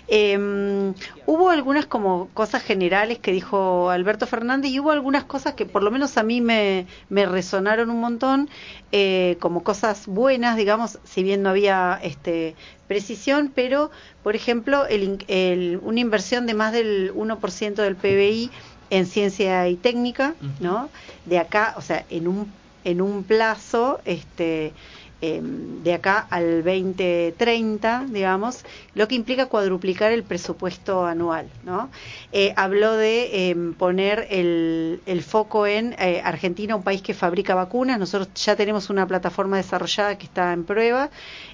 Eh, 0.09 0.93
hubo 1.25 1.49
algunas 1.49 1.85
como 1.85 2.29
cosas 2.33 2.63
generales 2.63 3.19
que 3.19 3.33
dijo 3.33 3.89
Alberto 3.89 4.25
Fernández 4.25 4.71
y 4.71 4.79
hubo 4.79 4.91
algunas 4.91 5.25
cosas 5.25 5.55
que 5.55 5.65
por 5.65 5.83
lo 5.83 5.91
menos 5.91 6.17
a 6.17 6.23
mí 6.23 6.39
me, 6.39 6.87
me 7.09 7.25
resonaron 7.25 7.89
un 7.89 7.99
montón 7.99 8.49
eh, 8.93 9.35
como 9.39 9.63
cosas 9.63 10.07
buenas, 10.07 10.55
digamos, 10.55 10.99
si 11.03 11.23
bien 11.23 11.43
no 11.43 11.49
había 11.49 11.99
este, 12.01 12.55
precisión, 12.87 13.51
pero 13.53 13.91
por 14.23 14.35
ejemplo 14.35 14.85
el, 14.87 15.25
el, 15.27 15.79
una 15.83 15.99
inversión 15.99 16.45
de 16.47 16.53
más 16.53 16.71
del 16.71 17.13
1% 17.13 17.75
del 17.75 17.95
PBI 17.97 18.49
en 18.89 19.05
ciencia 19.05 19.67
y 19.67 19.75
técnica, 19.75 20.35
¿no? 20.61 20.89
De 21.25 21.39
acá, 21.39 21.73
o 21.77 21.81
sea, 21.81 22.05
en 22.09 22.29
un 22.29 22.51
en 22.87 23.01
un 23.01 23.23
plazo 23.23 23.99
este 24.05 24.71
Em, 25.19 25.81
de 25.81 25.95
acá 25.95 26.27
al 26.29 26.63
2030, 26.63 28.05
digamos, 28.09 28.63
lo 28.93 29.07
que 29.07 29.15
implica 29.15 29.47
cuadruplicar 29.47 30.11
el 30.11 30.21
presupuesto 30.21 31.07
anual. 31.07 31.49
¿no? 31.63 31.89
Eh, 32.31 32.53
habló 32.55 32.95
de 32.95 33.49
em, 33.49 33.73
poner 33.73 34.27
el, 34.29 35.01
el, 35.07 35.23
foco 35.23 35.65
en 35.65 35.95
eh, 35.97 36.21
Argentina, 36.23 36.75
un 36.75 36.83
país 36.83 37.01
que 37.01 37.15
fabrica 37.15 37.55
vacunas. 37.55 37.97
Nosotros 37.97 38.29
ya 38.35 38.55
tenemos 38.55 38.91
una 38.91 39.07
plataforma 39.07 39.57
desarrollada 39.57 40.19
que 40.19 40.27
está 40.27 40.53
en 40.53 40.65
prueba, 40.65 41.09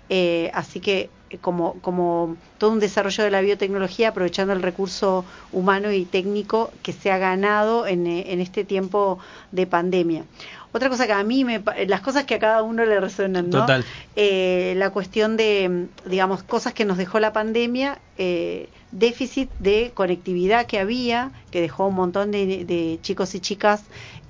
eh, 0.09 0.51
así 0.53 0.81
que 0.81 1.09
como, 1.39 1.79
como 1.81 2.35
todo 2.57 2.71
un 2.71 2.79
desarrollo 2.79 3.23
de 3.23 3.31
la 3.31 3.41
biotecnología, 3.41 4.09
aprovechando 4.09 4.53
el 4.53 4.61
recurso 4.61 5.23
humano 5.53 5.91
y 5.91 6.03
técnico 6.03 6.69
que 6.83 6.91
se 6.91 7.11
ha 7.11 7.17
ganado 7.17 7.87
en 7.87 8.05
este 8.05 8.65
tiempo 8.65 9.17
de 9.51 9.65
pandemia. 9.65 10.25
Otra 10.73 10.89
cosa 10.89 11.05
que 11.05 11.13
a 11.13 11.23
mí, 11.23 11.45
me, 11.45 11.63
las 11.87 12.01
cosas 12.01 12.25
que 12.25 12.35
a 12.35 12.39
cada 12.39 12.63
uno 12.63 12.83
le 12.83 12.99
resuenan, 12.99 13.49
¿no? 13.51 13.61
Total. 13.61 13.85
Eh, 14.15 14.73
la 14.77 14.89
cuestión 14.89 15.37
de, 15.37 15.85
digamos, 16.05 16.41
cosas 16.41 16.73
que 16.73 16.83
nos 16.83 16.97
dejó 16.97 17.19
la 17.19 17.31
pandemia, 17.31 17.99
eh, 18.17 18.69
déficit 18.91 19.49
de 19.59 19.91
conectividad 19.93 20.65
que 20.65 20.79
había, 20.79 21.31
que 21.51 21.61
dejó 21.61 21.87
un 21.87 21.95
montón 21.95 22.31
de, 22.31 22.99
chicos 23.03 23.35
y 23.35 23.39
chicas 23.39 23.83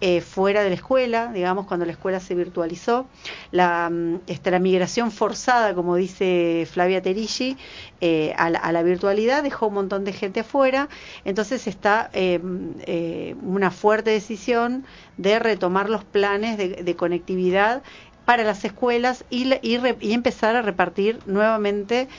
eh, 0.06 0.20
fuera 0.20 0.64
de 0.64 0.68
la 0.68 0.76
escuela, 0.76 1.32
digamos, 1.32 1.66
cuando 1.66 1.86
la 1.86 1.94
escuela 1.94 2.20
se 2.20 2.36
virtualizó, 2.36 3.08
la, 3.52 3.90
mm, 3.90 4.20
este, 4.28 4.60
migración 4.60 5.12
forzada, 5.12 5.74
como 5.74 5.96
dice 5.96 6.68
Flavia 6.70 7.02
Terilli, 7.02 7.56
eh, 8.02 8.34
a, 8.38 8.50
la, 8.50 8.84
virtualidad 8.84 9.44
dejó 9.44 9.68
un 9.68 9.76
montón 9.76 10.04
de 10.04 10.12
gente 10.12 10.42
afuera, 10.42 10.90
entonces 11.24 11.68
está 11.68 12.10
eh, 12.12 13.34
una 13.42 13.72
fuerte 13.72 14.10
decisión 14.10 14.84
de 15.16 15.40
retomar 15.40 15.90
los 15.90 16.04
planes 16.04 16.58
de, 16.58 16.96
conectividad 16.98 17.82
para 18.26 18.44
las 18.44 18.66
escuelas 18.66 19.24
y, 19.30 19.54
y, 19.62 20.14
empezar 20.14 20.58
a 20.58 20.62
repartir 20.62 21.20
nuevamente 21.28 22.10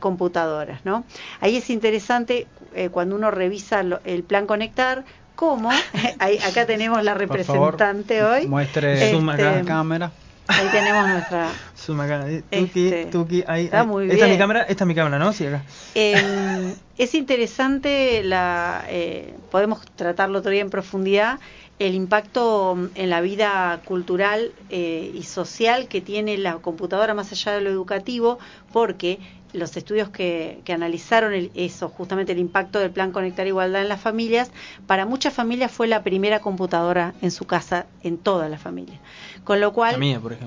computadoras. 0.00 0.84
¿no? 0.84 1.04
Ahí 1.38 1.56
es 1.56 1.70
interesante 1.70 2.48
cuando 2.90 3.14
uno 3.14 3.30
revisa 3.30 3.80
el 4.04 4.24
plan 4.24 4.48
Conectar, 4.48 5.04
cómo, 5.36 5.70
acá 6.48 6.66
tenemos 6.66 7.02
la 7.04 7.14
representante 7.14 8.24
hoy. 8.24 8.46
Muestre 8.48 8.94
este, 8.94 9.20
la 9.20 9.62
cámara. 9.64 10.10
Ahí 10.48 10.68
tenemos 10.70 11.08
nuestra. 11.08 11.48
Suma 11.74 12.06
eh, 12.28 12.42
Tuki, 12.50 12.86
este, 12.86 13.06
tuki, 13.06 13.44
ahí, 13.46 13.64
está 13.64 13.84
muy 13.84 14.10
Esta 14.10 14.26
es 14.26 14.32
mi 14.32 14.38
cámara, 14.38 14.62
esta 14.62 14.84
es 14.84 14.88
mi 14.88 14.94
cámara, 14.94 15.18
¿no? 15.18 15.32
Sí, 15.32 15.46
acá. 15.46 15.62
Eh, 15.94 16.74
es 16.98 17.14
interesante, 17.14 18.22
la, 18.22 18.84
eh, 18.88 19.34
podemos 19.50 19.84
tratarlo 19.96 20.40
todavía 20.40 20.62
en 20.62 20.70
profundidad, 20.70 21.40
el 21.78 21.94
impacto 21.94 22.88
en 22.94 23.10
la 23.10 23.20
vida 23.20 23.80
cultural 23.84 24.52
eh, 24.70 25.10
y 25.14 25.22
social 25.24 25.88
que 25.88 26.00
tiene 26.00 26.38
la 26.38 26.54
computadora 26.54 27.12
más 27.12 27.32
allá 27.32 27.52
de 27.52 27.60
lo 27.60 27.70
educativo, 27.70 28.38
porque 28.72 29.18
los 29.52 29.76
estudios 29.76 30.08
que, 30.10 30.60
que 30.64 30.72
analizaron 30.72 31.50
eso, 31.54 31.88
justamente 31.88 32.32
el 32.32 32.38
impacto 32.38 32.78
del 32.78 32.90
plan 32.90 33.12
Conectar 33.12 33.46
Igualdad 33.46 33.82
en 33.82 33.88
las 33.88 34.00
familias, 34.00 34.50
para 34.86 35.06
muchas 35.06 35.32
familias 35.34 35.70
fue 35.70 35.86
la 35.86 36.02
primera 36.02 36.40
computadora 36.40 37.14
en 37.22 37.30
su 37.30 37.46
casa, 37.46 37.86
en 38.02 38.18
toda 38.18 38.48
la 38.48 38.58
familia. 38.58 38.98
Con 39.44 39.60
lo 39.60 39.72
cual, 39.72 40.02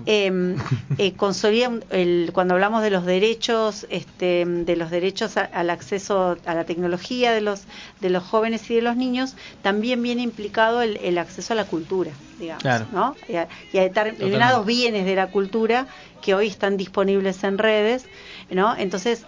em, 0.05 0.57
eh, 0.97 1.13
consolida 1.17 1.71
el, 1.89 2.31
cuando 2.33 2.55
hablamos 2.55 2.83
de 2.83 2.89
los 2.89 3.05
derechos, 3.05 3.87
este, 3.89 4.45
de 4.45 4.75
los 4.75 4.91
derechos 4.91 5.37
al 5.37 5.69
acceso 5.69 6.37
a 6.45 6.53
la 6.53 6.65
tecnología 6.65 7.31
de 7.31 7.39
los 7.39 7.63
de 8.01 8.09
los 8.09 8.23
jóvenes 8.23 8.69
y 8.69 8.75
de 8.75 8.81
los 8.81 8.97
niños, 8.97 9.35
también 9.61 10.01
viene 10.03 10.21
implicado 10.21 10.81
el, 10.81 11.17
acceso 11.17 11.53
a 11.53 11.55
la 11.55 11.65
cultura, 11.65 12.11
digamos, 12.39 12.91
¿no? 12.91 13.15
Y 13.27 13.35
a, 13.37 13.47
determinados 13.71 14.65
bienes 14.65 15.05
de 15.05 15.15
la 15.15 15.27
cultura 15.27 15.87
que 16.21 16.35
hoy 16.35 16.47
están 16.47 16.77
disponibles 16.77 17.43
en 17.43 17.57
redes, 17.57 18.05
¿no? 18.51 18.75
Entonces, 18.75 19.25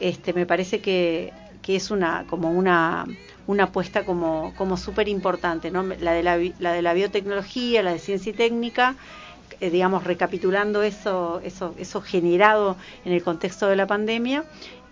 este, 0.00 0.32
me 0.32 0.46
parece 0.46 0.80
que, 0.80 1.32
que 1.62 1.76
es 1.76 1.90
una 1.90 2.24
como 2.28 2.50
una 2.50 3.06
una 3.50 3.64
apuesta 3.64 4.04
como, 4.04 4.54
como 4.56 4.76
súper 4.76 5.08
importante, 5.08 5.72
¿no? 5.72 5.82
la, 5.82 6.12
de 6.12 6.22
la, 6.22 6.38
la, 6.60 6.72
de 6.72 6.82
la 6.82 6.94
biotecnología, 6.94 7.82
la 7.82 7.92
de 7.92 7.98
ciencia 7.98 8.30
y 8.30 8.32
técnica, 8.32 8.94
eh, 9.60 9.70
digamos, 9.70 10.04
recapitulando 10.04 10.84
eso, 10.84 11.40
eso, 11.44 11.74
eso 11.76 12.00
generado 12.00 12.76
en 13.04 13.12
el 13.12 13.24
contexto 13.24 13.66
de 13.66 13.74
la 13.74 13.88
pandemia, 13.88 14.44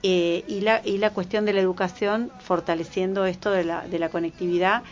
eh, 0.02 0.44
y, 0.48 0.60
la, 0.60 0.82
y 0.84 0.98
la 0.98 1.10
cuestión 1.10 1.44
de 1.44 1.52
la 1.52 1.60
educación, 1.60 2.32
fortaleciendo 2.40 3.26
esto 3.26 3.52
de 3.52 3.62
la, 3.62 3.86
de 3.86 3.98
la 4.00 4.08
conectividad, 4.08 4.82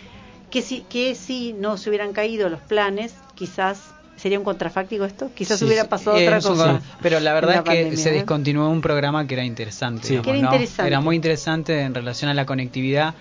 que 0.51 0.63
si, 0.63 0.83
que 0.83 1.17
si 1.17 1.53
no 1.53 1.77
se 1.77 1.91
hubieran 1.91 2.13
caído 2.13 2.49
los 2.49 2.61
planes, 2.61 3.17
quizás 3.35 3.96
¿Sería 4.27 4.41
un 4.41 4.45
contrafáctico 4.45 5.05
esto? 5.05 5.31
Quizás 5.33 5.63
hubiera 5.63 5.85
pasado 5.85 6.17
otra 6.17 6.41
cosa. 6.41 6.81
Pero 7.01 7.21
la 7.21 7.33
verdad 7.33 7.63
es 7.65 7.91
que 7.91 7.97
se 7.97 8.11
descontinuó 8.11 8.69
un 8.69 8.81
programa 8.81 9.25
que 9.25 9.35
era 9.35 9.45
interesante. 9.45 10.17
era 10.17 10.37
interesante. 10.37 10.89
Era 10.89 11.01
muy 11.01 11.15
interesante 11.15 11.83
en 11.83 11.95
relación 11.95 12.29
a 12.29 12.35
la 12.35 12.45
conectividad 12.45 13.15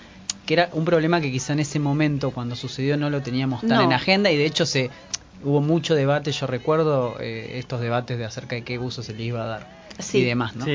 que 0.48 0.56
era 0.56 0.69
un 0.73 0.84
problema 0.84 1.22
que 1.22 1.32
quizá 1.32 1.53
en 1.53 1.60
ese 1.60 1.77
momento 1.77 2.32
cuando 2.32 2.56
sucedió 2.56 2.98
no 2.98 3.11
lo 3.11 3.22
teníamos 3.22 3.61
tan 3.61 3.82
en 3.82 3.94
agenda 3.94 4.32
y 4.32 4.38
de 4.38 4.48
hecho 4.48 4.65
se 4.65 4.90
hubo 5.44 5.61
mucho 5.61 5.94
debate, 5.94 6.32
yo 6.32 6.48
recuerdo 6.48 7.18
eh, 7.19 7.60
estos 7.60 7.82
debates 7.82 8.18
de 8.18 8.26
acerca 8.26 8.56
de 8.56 8.64
qué 8.64 8.80
uso 8.80 9.03
se 9.03 9.14
le 9.14 9.23
iba 9.26 9.44
a 9.44 9.45
dar 9.45 9.68
y 10.11 10.23
demás, 10.23 10.56
¿no? 10.56 10.65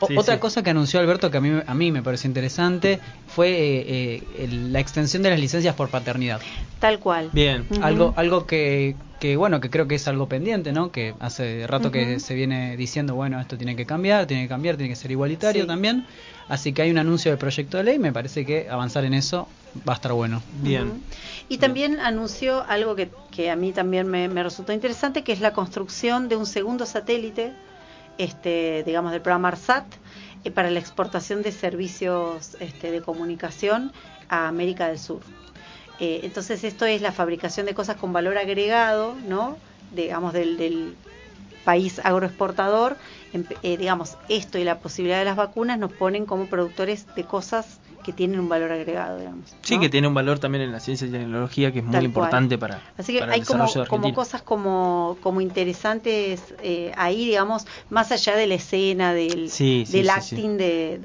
Otra 0.00 0.40
cosa 0.40 0.62
que 0.62 0.70
anunció 0.70 1.00
Alberto 1.00 1.30
que 1.30 1.38
a 1.38 1.40
mí, 1.40 1.60
a 1.66 1.74
mí 1.74 1.92
me 1.92 2.02
parece 2.02 2.28
interesante 2.28 3.00
fue 3.26 3.48
eh, 3.50 4.22
eh, 4.36 4.48
la 4.48 4.80
extensión 4.80 5.22
de 5.22 5.30
las 5.30 5.40
licencias 5.40 5.74
por 5.74 5.88
paternidad. 5.88 6.40
Tal 6.80 6.98
cual. 6.98 7.30
Bien. 7.32 7.66
Algo, 7.82 8.12
algo 8.16 8.46
que, 8.46 8.96
que, 9.20 9.36
bueno, 9.36 9.60
que 9.60 9.70
creo 9.70 9.88
que 9.88 9.94
es 9.94 10.08
algo 10.08 10.28
pendiente, 10.28 10.72
¿no? 10.72 10.92
Que 10.92 11.14
hace 11.20 11.66
rato 11.66 11.90
que 11.90 12.20
se 12.20 12.34
viene 12.34 12.76
diciendo, 12.76 13.14
bueno, 13.14 13.40
esto 13.40 13.56
tiene 13.56 13.76
que 13.76 13.86
cambiar, 13.86 14.26
tiene 14.26 14.44
que 14.44 14.48
cambiar, 14.48 14.76
tiene 14.76 14.90
que 14.90 14.96
ser 14.96 15.10
igualitario 15.10 15.66
también. 15.66 16.06
Así 16.48 16.72
que 16.72 16.82
hay 16.82 16.90
un 16.90 16.98
anuncio 16.98 17.30
de 17.30 17.36
proyecto 17.36 17.76
de 17.76 17.84
ley, 17.84 17.98
me 17.98 18.12
parece 18.12 18.46
que 18.46 18.68
avanzar 18.70 19.04
en 19.04 19.14
eso 19.14 19.48
va 19.88 19.94
a 19.94 19.96
estar 19.96 20.12
bueno. 20.12 20.42
Bien. 20.62 21.02
Y 21.48 21.58
también 21.58 21.98
anunció 22.00 22.64
algo 22.68 22.94
que, 22.94 23.10
que 23.30 23.50
a 23.50 23.56
mí 23.56 23.72
también 23.72 24.06
me, 24.06 24.42
resultó 24.42 24.72
interesante, 24.72 25.22
que 25.22 25.32
es 25.32 25.40
la 25.40 25.52
construcción 25.52 26.28
de 26.28 26.36
un 26.36 26.46
segundo 26.46 26.86
satélite, 26.86 27.52
este, 28.18 28.82
digamos, 28.84 29.12
del 29.12 29.20
programa 29.20 29.48
ARSAT, 29.48 29.84
eh, 30.44 30.50
para 30.50 30.70
la 30.70 30.78
exportación 30.78 31.42
de 31.42 31.52
servicios 31.52 32.56
este, 32.60 32.90
de 32.90 33.02
comunicación 33.02 33.92
a 34.28 34.48
América 34.48 34.88
del 34.88 34.98
Sur. 34.98 35.20
Eh, 35.98 36.20
entonces 36.24 36.62
esto 36.64 36.84
es 36.84 37.00
la 37.00 37.12
fabricación 37.12 37.66
de 37.66 37.74
cosas 37.74 37.96
con 37.96 38.12
valor 38.12 38.36
agregado, 38.38 39.14
¿no? 39.26 39.56
Digamos, 39.94 40.32
del, 40.32 40.56
del 40.56 40.94
país 41.64 42.00
agroexportador, 42.04 42.96
eh, 43.62 43.76
digamos, 43.76 44.16
esto 44.28 44.58
y 44.58 44.64
la 44.64 44.78
posibilidad 44.78 45.18
de 45.18 45.24
las 45.24 45.36
vacunas 45.36 45.78
nos 45.78 45.92
ponen 45.92 46.26
como 46.26 46.46
productores 46.46 47.06
de 47.16 47.24
cosas 47.24 47.80
que 48.06 48.12
tienen 48.12 48.38
un 48.38 48.48
valor 48.48 48.70
agregado, 48.70 49.18
digamos. 49.18 49.52
Sí, 49.62 49.80
que 49.80 49.88
tiene 49.88 50.06
un 50.06 50.14
valor 50.14 50.38
también 50.38 50.62
en 50.62 50.70
la 50.70 50.78
ciencia 50.78 51.08
y 51.08 51.10
tecnología 51.10 51.72
que 51.72 51.80
es 51.80 51.84
muy 51.84 52.04
importante 52.04 52.56
para. 52.56 52.80
Así 52.96 53.12
que 53.12 53.24
hay 53.24 53.40
como, 53.40 53.66
como, 53.88 54.14
cosas 54.14 54.42
como, 54.42 55.16
como 55.20 55.40
interesantes 55.40 56.54
eh, 56.62 56.92
ahí, 56.96 57.26
digamos, 57.26 57.66
más 57.90 58.12
allá 58.12 58.36
de 58.36 58.46
la 58.46 58.54
escena, 58.54 59.12
del, 59.12 59.50
del 59.50 60.10
acting 60.10 60.56
de, 60.56 61.00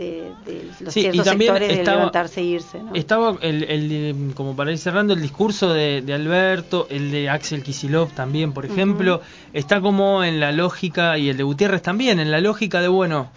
de, 0.46 0.72
los 0.80 0.94
ciertos 0.94 1.26
sectores 1.26 1.76
de 1.76 1.84
levantarse 1.84 2.42
e 2.42 2.44
irse. 2.44 2.80
Estaba, 2.94 3.36
el, 3.42 3.64
el, 3.64 4.34
como 4.36 4.56
para 4.56 4.72
ir 4.72 4.78
cerrando, 4.78 5.16
el 5.16 5.24
discurso 5.24 5.74
de, 5.74 6.04
Alberto, 6.14 6.86
el 6.92 7.10
de 7.10 7.30
Axel 7.30 7.64
Kisilov 7.64 8.12
también, 8.12 8.54
por 8.54 8.68
ejemplo, 8.68 9.22
está 9.54 9.82
como 9.82 10.24
en 10.24 10.40
la 10.40 10.52
lógica, 10.52 11.18
y 11.18 11.30
el 11.30 11.38
de 11.38 11.42
Gutiérrez 11.42 11.82
también, 11.82 12.20
en 12.20 12.30
la 12.30 12.42
lógica 12.42 12.80
de, 12.80 12.90
bueno, 12.90 13.32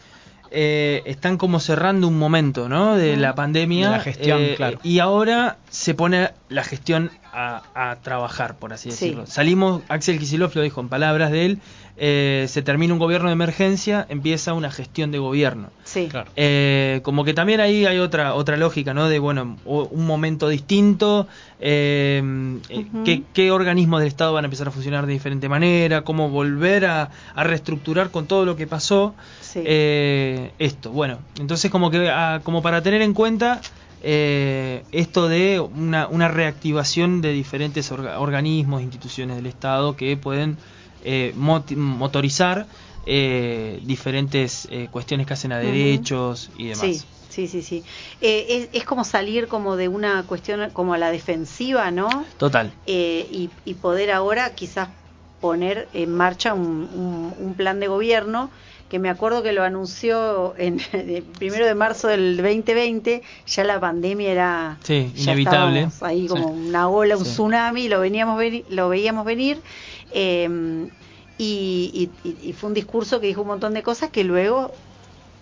eh, 0.54 1.02
están 1.04 1.36
como 1.36 1.58
cerrando 1.60 2.06
un 2.08 2.18
momento, 2.18 2.68
¿no? 2.68 2.96
De 2.96 3.12
Ujú. 3.12 3.20
la 3.20 3.34
pandemia. 3.34 3.90
De 3.90 3.96
la 3.96 4.02
gestión, 4.02 4.40
eh, 4.40 4.54
claro. 4.56 4.78
Y 4.82 5.00
ahora 5.00 5.58
se 5.68 5.94
pone 5.94 6.30
la 6.48 6.62
gestión 6.64 7.10
a, 7.34 7.90
a 7.90 7.96
trabajar, 7.96 8.56
por 8.56 8.72
así 8.72 8.90
Sí. 8.90 9.06
decirlo. 9.06 9.26
Salimos, 9.26 9.82
Axel 9.88 10.18
Kicillof 10.18 10.54
lo 10.54 10.62
dijo 10.62 10.80
en 10.80 10.88
palabras 10.88 11.30
de 11.32 11.46
él, 11.46 11.58
eh, 11.96 12.46
se 12.48 12.62
termina 12.62 12.92
un 12.92 12.98
gobierno 12.98 13.28
de 13.28 13.34
emergencia, 13.34 14.04
empieza 14.08 14.52
una 14.52 14.70
gestión 14.70 15.10
de 15.12 15.18
gobierno. 15.18 15.70
Sí. 15.84 16.08
Claro. 16.10 16.30
Eh, 16.36 17.00
como 17.04 17.24
que 17.24 17.34
también 17.34 17.60
ahí 17.60 17.86
hay 17.86 17.98
otra 17.98 18.34
otra 18.34 18.56
lógica, 18.56 18.94
¿no? 18.94 19.08
De, 19.08 19.18
bueno, 19.18 19.58
un 19.64 20.06
momento 20.06 20.48
distinto, 20.48 21.28
eh, 21.60 22.22
eh, 22.68 22.86
qué, 23.04 23.22
qué 23.32 23.50
organismos 23.50 24.00
del 24.00 24.08
Estado 24.08 24.32
van 24.32 24.44
a 24.44 24.46
empezar 24.46 24.68
a 24.68 24.70
funcionar 24.70 25.06
de 25.06 25.12
diferente 25.12 25.48
manera, 25.48 26.02
cómo 26.02 26.28
volver 26.30 26.86
a, 26.86 27.10
a 27.34 27.44
reestructurar 27.44 28.10
con 28.10 28.26
todo 28.26 28.44
lo 28.44 28.56
que 28.56 28.66
pasó 28.66 29.14
Sí. 29.40 29.60
eh, 29.64 30.50
esto. 30.58 30.90
Bueno, 30.90 31.18
entonces 31.38 31.70
como 31.70 31.90
que 31.90 32.08
ah, 32.10 32.40
como 32.42 32.60
para 32.62 32.82
tener 32.82 33.02
en 33.02 33.14
cuenta 33.14 33.60
eh, 34.06 34.84
esto 34.92 35.28
de 35.28 35.60
una, 35.60 36.06
una 36.08 36.28
reactivación 36.28 37.20
de 37.22 37.32
diferentes 37.32 37.90
orga- 37.90 38.18
organismos, 38.18 38.82
instituciones 38.82 39.36
del 39.36 39.46
Estado 39.46 39.96
que 39.96 40.16
pueden 40.16 40.58
eh, 41.02 41.32
moti- 41.36 41.74
motorizar 41.76 42.66
eh, 43.06 43.80
diferentes 43.84 44.68
eh, 44.70 44.88
cuestiones 44.90 45.26
que 45.26 45.32
hacen 45.34 45.52
a 45.52 45.58
derechos 45.58 46.50
y 46.56 46.68
demás. 46.68 46.80
Sí, 46.80 47.02
sí, 47.28 47.48
sí, 47.48 47.62
sí. 47.62 47.84
Eh, 48.20 48.46
es, 48.48 48.68
es 48.72 48.84
como 48.84 49.04
salir 49.04 49.48
como 49.48 49.76
de 49.76 49.88
una 49.88 50.22
cuestión 50.26 50.70
como 50.72 50.94
a 50.94 50.98
la 50.98 51.10
defensiva, 51.10 51.90
¿no? 51.90 52.24
Total. 52.38 52.72
Eh, 52.86 53.26
y, 53.30 53.50
y 53.64 53.74
poder 53.74 54.10
ahora 54.10 54.54
quizás 54.54 54.88
poner 55.40 55.88
en 55.92 56.10
marcha 56.14 56.54
un, 56.54 56.88
un- 56.94 57.34
un 57.38 57.54
plan 57.54 57.80
de 57.80 57.88
gobierno 57.88 58.50
que 58.94 59.00
me 59.00 59.10
acuerdo 59.10 59.42
que 59.42 59.52
lo 59.52 59.64
anunció 59.64 60.54
en 60.56 60.78
el 60.92 61.24
primero 61.24 61.66
de 61.66 61.74
marzo 61.74 62.06
del 62.06 62.36
2020, 62.36 63.22
ya 63.44 63.64
la 63.64 63.80
pandemia 63.80 64.30
era 64.30 64.78
Sí, 64.84 65.12
inevitable. 65.16 65.88
ahí 66.00 66.28
como 66.28 66.54
Sí. 66.54 66.60
una 66.68 66.88
ola, 66.88 67.16
un 67.16 67.24
Sí. 67.24 67.32
tsunami, 67.32 67.88
lo 67.88 67.98
veníamos 67.98 68.40
lo 68.68 68.88
veíamos 68.88 69.24
venir. 69.24 69.62
eh, 70.10 70.48
y- 71.36 72.12
y- 72.22 72.48
y 72.50 72.52
fue 72.52 72.68
un 72.68 72.74
discurso 72.74 73.20
que 73.20 73.26
dijo 73.26 73.42
un 73.42 73.48
montón 73.48 73.74
de 73.74 73.82
cosas 73.82 74.10
que 74.10 74.22
luego 74.22 74.70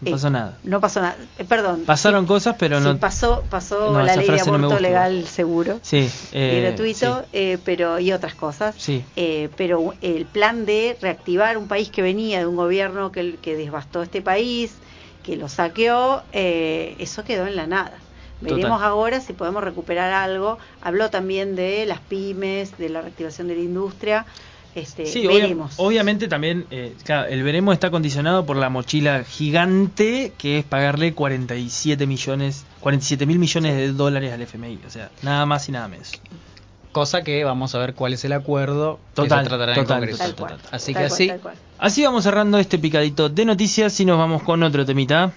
No 0.03 0.09
eh, 0.09 0.11
pasó 0.11 0.31
nada. 0.31 0.59
no 0.65 0.81
pasó 0.81 1.01
nada. 1.01 1.16
Eh, 1.39 1.45
perdón. 1.45 1.85
Pasaron 1.87 2.24
sí, 2.24 2.29
cosas, 2.29 2.57
pero 2.59 2.79
sí, 2.81 2.85
no. 2.85 2.99
pasó, 2.99 3.45
pasó 3.49 3.93
No, 3.93 4.03
la 4.03 4.16
ley 4.16 4.29
de 4.29 4.37
no 4.37 4.43
aborto 4.43 4.81
legal 4.81 5.27
seguro 5.27 5.79
Sí, 5.83 5.99
y 5.99 6.11
eh, 6.33 6.61
gratuito, 6.66 7.20
sí. 7.20 7.27
eh, 7.33 7.59
pero 7.65 7.99
y 8.01 8.12
otras 8.12 8.35
cosas. 8.35 8.74
Sí. 8.79 9.05
Eh, 9.16 9.49
pero 9.57 9.95
el 10.01 10.27
plan 10.27 10.66
de 10.66 10.99
reactivar 11.01 11.57
un 11.57 11.69
país 11.69 11.89
que 11.91 12.03
venía 12.03 12.41
de 12.41 12.47
un 12.47 12.57
gobierno 12.57 13.12
que, 13.12 13.37
que 13.37 13.55
devastó 13.57 14.03
este 14.03 14.23
país, 14.23 14.74
que 15.23 15.37
lo 15.37 15.49
saqueó, 15.49 16.23
eh, 16.33 16.97
eso 16.99 17.23
quedó 17.23 17.47
en 17.47 17.55
la 17.55 17.69
nada. 17.69 17.93
Veremos 18.41 18.79
Total. 18.79 18.83
ahora 18.91 19.20
si 19.20 19.35
podemos 19.35 19.62
recuperar 19.62 20.12
algo. 20.12 20.59
Habló 20.81 21.11
también 21.11 21.55
de 21.55 21.87
las 21.87 22.01
pymes, 22.01 22.77
de 22.77 22.89
la 22.89 23.03
reactivación 23.03 23.47
de 23.47 23.55
la 23.55 23.61
industria. 23.62 24.27
Este, 24.74 25.05
Sí, 25.05 25.27
obvia- 25.27 25.55
obviamente 25.77 26.28
también, 26.28 26.65
eh, 26.70 26.94
claro, 27.05 27.28
el 27.28 27.43
veremos 27.43 27.74
está 27.74 27.90
condicionado 27.90 28.47
por 28.47 28.57
la 28.57 28.70
mochila 28.70 29.23
gigante 29.24 30.32
que 30.39 30.59
es 30.61 30.65
pagarle 30.65 31.12
47 31.12 32.07
millones, 32.07 32.65
47 32.81 33.27
mil 33.27 33.39
millones 33.39 33.77
de 33.77 33.93
dólares 33.93 34.32
al 34.32 34.40
FMI, 34.40 34.78
o 34.86 34.90
sea, 34.90 35.11
nada 35.23 35.44
más 35.44 35.69
y 35.69 35.73
nada 35.73 35.89
menos. 35.89 36.12
Cosa 36.90 37.23
que 37.23 37.44
vamos 37.44 37.74
a 37.74 37.78
ver 37.78 37.94
cuál 37.94 38.12
es 38.15 38.24
el 38.24 38.32
acuerdo 38.32 38.99
Total, 39.15 39.40
que 39.40 39.44
se 39.44 39.49
tratará 39.49 39.73
en 39.73 39.78
el 39.78 39.85
total, 39.85 39.99
Congreso. 40.01 40.19
Tal 40.19 40.31
total, 40.35 40.47
cual. 40.49 40.61
total. 40.61 40.74
Así 40.74 40.93
Tal 40.94 41.03
que 41.03 41.09
cual, 41.09 41.12
así, 41.31 41.40
cual. 41.43 41.55
Así 41.78 42.05
vamos 42.05 42.24
cerrando 42.24 42.59
este 42.59 42.78
picadito 42.78 43.28
de 43.28 43.44
noticias 43.44 43.99
y 44.01 44.05
nos 44.05 44.19
vamos 44.19 44.43
con 44.43 44.62
otro 44.62 44.85
temita. 44.86 45.32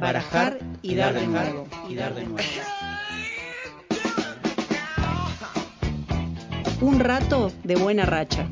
Barajar 0.00 0.58
y 0.82 0.94
dar 0.94 1.14
de 1.14 1.26
nuevo. 1.26 1.66
y 1.88 1.94
dar 1.94 2.14
de 2.14 2.24
nuevo. 2.24 2.38
Un 6.86 7.00
rato 7.00 7.50
de 7.64 7.74
buena 7.74 8.06
racha. 8.06 8.46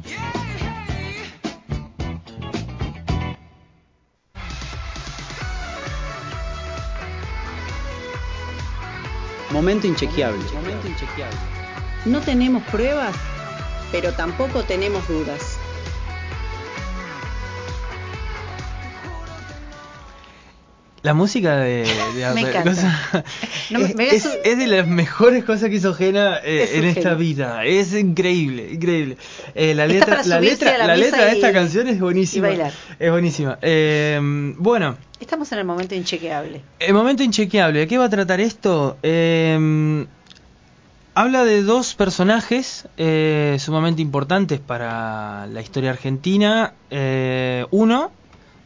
Momento 9.52 9.86
inchequeable. 9.86 10.42
Momento 10.52 10.88
inchequeable. 10.88 11.36
No 12.06 12.20
tenemos 12.22 12.64
pruebas, 12.64 13.14
pero 13.92 14.12
tampoco 14.14 14.64
tenemos 14.64 15.06
dudas. 15.06 15.60
La 21.04 21.14
música 21.14 21.58
de, 21.58 21.84
de- 21.84 22.30
Me 22.34 22.40
encanta. 22.40 22.64
cosa- 22.64 23.24
No, 23.70 23.78
me- 23.78 23.84
es, 23.86 23.94
me 23.94 24.08
es- 24.08 24.58
de 24.58 24.66
las 24.66 24.86
mejores 24.88 25.44
cosas 25.44 25.68
que 25.70 25.76
hizo 25.76 25.94
Jena 25.94 26.38
eh, 26.42 26.62
Es 26.64 26.72
en 26.74 26.84
esta 26.84 27.00
genio. 27.10 27.16
vida. 27.18 27.64
Es 27.64 27.92
increíble, 27.94 28.70
increíble. 28.72 29.16
Eh, 29.54 29.74
la 29.74 29.86
letra, 29.86 30.22
la 30.24 30.40
letra, 30.40 30.76
la 30.86 30.96
letra 30.96 31.26
de 31.26 31.32
esta 31.32 31.52
canción 31.52 31.86
es 31.88 32.00
buenísima. 32.00 32.48
Es 32.98 33.10
buenísima. 33.10 33.58
Eh, 33.62 34.18
bueno, 34.58 34.96
Estamos 35.20 35.50
en 35.52 35.58
el 35.60 35.64
momento 35.64 35.94
inchequeable. 35.94 36.60
el 36.80 36.92
momento 36.94 37.22
inchequeable. 37.22 37.80
¿De 37.80 37.86
qué 37.86 37.96
va 37.98 38.06
a 38.06 38.10
tratar 38.10 38.40
esto? 38.40 38.96
Eh, 39.02 40.06
habla 41.14 41.44
de 41.44 41.62
dos 41.62 41.94
personajes 41.94 42.88
eh, 42.96 43.56
sumamente 43.60 44.02
importantes 44.02 44.58
para 44.60 45.46
la 45.46 45.60
historia 45.60 45.90
argentina. 45.90 46.72
Eh, 46.90 47.64
uno 47.70 48.10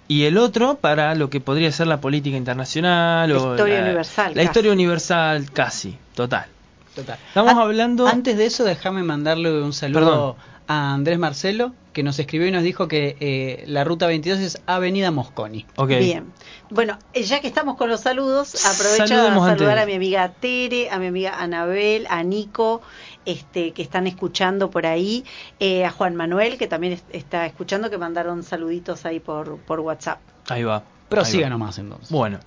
y 0.08 0.24
el 0.24 0.38
otro 0.38 0.76
para 0.76 1.14
lo 1.14 1.30
que 1.30 1.40
podría 1.40 1.70
ser 1.70 1.86
la 1.86 2.00
política 2.00 2.36
internacional. 2.36 3.30
La 3.30 3.38
o 3.38 3.50
historia 3.52 3.80
universal, 3.82 4.28
La 4.30 4.34
casi. 4.34 4.44
historia 4.46 4.72
universal 4.72 5.50
casi, 5.52 5.96
total. 6.14 6.46
Total. 6.94 7.18
Estamos 7.28 7.52
An- 7.52 7.58
hablando... 7.60 8.06
Antes 8.08 8.36
de 8.36 8.46
eso, 8.46 8.64
déjame 8.64 9.02
mandarle 9.04 9.62
un 9.62 9.72
saludo 9.72 10.00
Perdón. 10.00 10.34
a 10.66 10.94
Andrés 10.94 11.18
Marcelo, 11.18 11.72
que 11.92 12.02
nos 12.02 12.18
escribió 12.18 12.48
y 12.48 12.50
nos 12.50 12.62
dijo 12.64 12.88
que 12.88 13.16
eh, 13.20 13.64
la 13.68 13.84
ruta 13.84 14.06
22 14.08 14.40
es 14.40 14.62
Avenida 14.66 15.10
Mosconi. 15.12 15.64
Ok. 15.76 15.88
Bien. 15.90 16.24
Bueno, 16.70 16.98
eh, 17.14 17.22
ya 17.22 17.40
que 17.40 17.46
estamos 17.46 17.76
con 17.76 17.88
los 17.88 18.00
saludos, 18.00 18.64
aprovecho 18.66 19.06
Saludemos 19.06 19.46
a 19.46 19.50
saludar 19.50 19.78
antes. 19.78 19.82
a 19.84 19.86
mi 19.86 19.94
amiga 19.94 20.28
Tere, 20.40 20.90
a 20.90 20.98
mi 20.98 21.06
amiga 21.06 21.40
Anabel, 21.40 22.06
a 22.10 22.22
Nico, 22.24 22.82
este, 23.28 23.72
que 23.72 23.82
están 23.82 24.06
escuchando 24.06 24.70
por 24.70 24.86
ahí, 24.86 25.24
eh, 25.60 25.84
a 25.84 25.90
Juan 25.90 26.16
Manuel, 26.16 26.58
que 26.58 26.66
también 26.66 26.94
es- 26.94 27.04
está 27.12 27.46
escuchando, 27.46 27.90
que 27.90 27.98
mandaron 27.98 28.42
saluditos 28.42 29.04
ahí 29.06 29.20
por, 29.20 29.58
por 29.58 29.80
WhatsApp. 29.80 30.18
Ahí 30.48 30.62
va. 30.64 30.82
Prosiga 31.08 31.38
ahí 31.46 31.50
va. 31.52 31.58
nomás 31.58 31.78
entonces. 31.78 32.10
Bueno, 32.10 32.40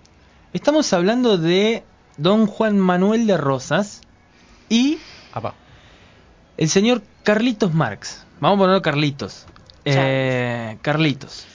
estamos 0.53 0.91
hablando 0.93 1.37
de 1.37 1.83
don 2.17 2.45
Juan 2.47 2.77
Manuel 2.79 3.25
de 3.27 3.37
Rosas 3.37 4.01
y 4.69 4.97
Apá. 5.33 5.53
el 6.57 6.69
señor 6.69 7.01
Carlitos 7.23 7.73
Marx. 7.73 8.25
Vamos 8.39 8.57
a 8.57 8.59
ponerlo 8.59 8.81
Carlitos. 8.81 9.45
Eh, 9.85 10.77
Carlitos. 10.81 11.45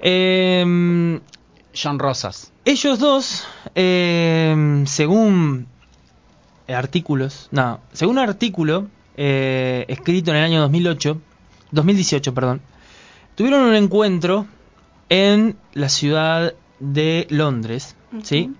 Eh, 0.00 1.20
John 1.74 1.98
Rosas. 1.98 2.52
ellos 2.64 2.98
dos, 2.98 3.44
eh, 3.74 4.82
según 4.86 5.66
artículos, 6.68 7.48
no, 7.50 7.80
según 7.92 8.18
un 8.18 8.24
artículo 8.24 8.88
eh, 9.16 9.84
escrito 9.88 10.30
en 10.30 10.38
el 10.38 10.44
año 10.44 10.60
2008, 10.60 11.20
2018, 11.70 12.34
perdón, 12.34 12.60
tuvieron 13.34 13.62
un 13.62 13.74
encuentro 13.74 14.46
en 15.08 15.56
la 15.72 15.88
ciudad 15.88 16.54
de 16.80 17.26
Londres, 17.30 17.96
¿sí? 18.22 18.54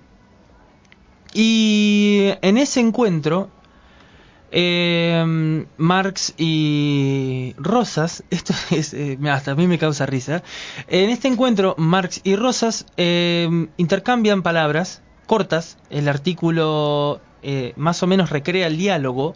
Y 1.32 2.30
en 2.42 2.58
ese 2.58 2.80
encuentro, 2.80 3.50
eh, 4.52 5.66
Marx 5.76 6.34
y 6.38 7.54
Rosas, 7.58 8.22
esto 8.30 8.54
es, 8.70 8.94
eh, 8.94 9.18
hasta 9.28 9.52
a 9.52 9.54
mí 9.56 9.66
me 9.66 9.78
causa 9.78 10.06
risa, 10.06 10.42
en 10.86 11.10
este 11.10 11.28
encuentro 11.28 11.74
Marx 11.76 12.20
y 12.22 12.36
Rosas 12.36 12.86
eh, 12.96 13.68
intercambian 13.76 14.42
palabras 14.42 15.02
cortas, 15.26 15.78
el 15.90 16.08
artículo 16.08 17.20
eh, 17.44 17.72
más 17.76 18.02
o 18.02 18.06
menos 18.06 18.30
recrea 18.30 18.66
el 18.66 18.76
diálogo 18.76 19.34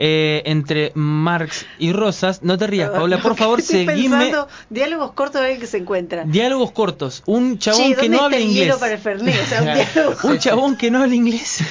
eh, 0.00 0.42
entre 0.46 0.92
Marx 0.94 1.66
y 1.78 1.92
Rosas. 1.92 2.42
No 2.44 2.56
te 2.56 2.66
rías, 2.68 2.90
Paula, 2.90 3.18
por 3.20 3.34
favor, 3.42 3.58
Estoy 3.58 3.84
seguime. 3.86 4.16
pensando, 4.16 4.48
diálogos 4.70 5.12
cortos 5.12 5.40
alguien 5.40 5.58
que 5.60 5.66
se 5.66 5.78
encuentra. 5.78 6.24
Diálogos 6.24 6.70
cortos. 6.70 7.22
Un 7.26 7.58
chabón 7.58 7.80
Che, 7.82 7.88
que 7.90 7.94
¿dónde 8.02 8.08
no 8.10 8.14
está 8.14 8.24
habla 8.26 8.36
el 8.36 8.42
inglés. 8.44 8.64
hielo 8.64 8.78
para 8.78 8.92
el 8.92 8.98
Fernet? 9.00 9.40
O 9.42 9.46
sea, 9.46 10.14
un 10.30 10.38
chabón 10.38 10.76
que 10.76 10.90
no 10.90 11.02
habla 11.02 11.14
inglés. 11.14 11.64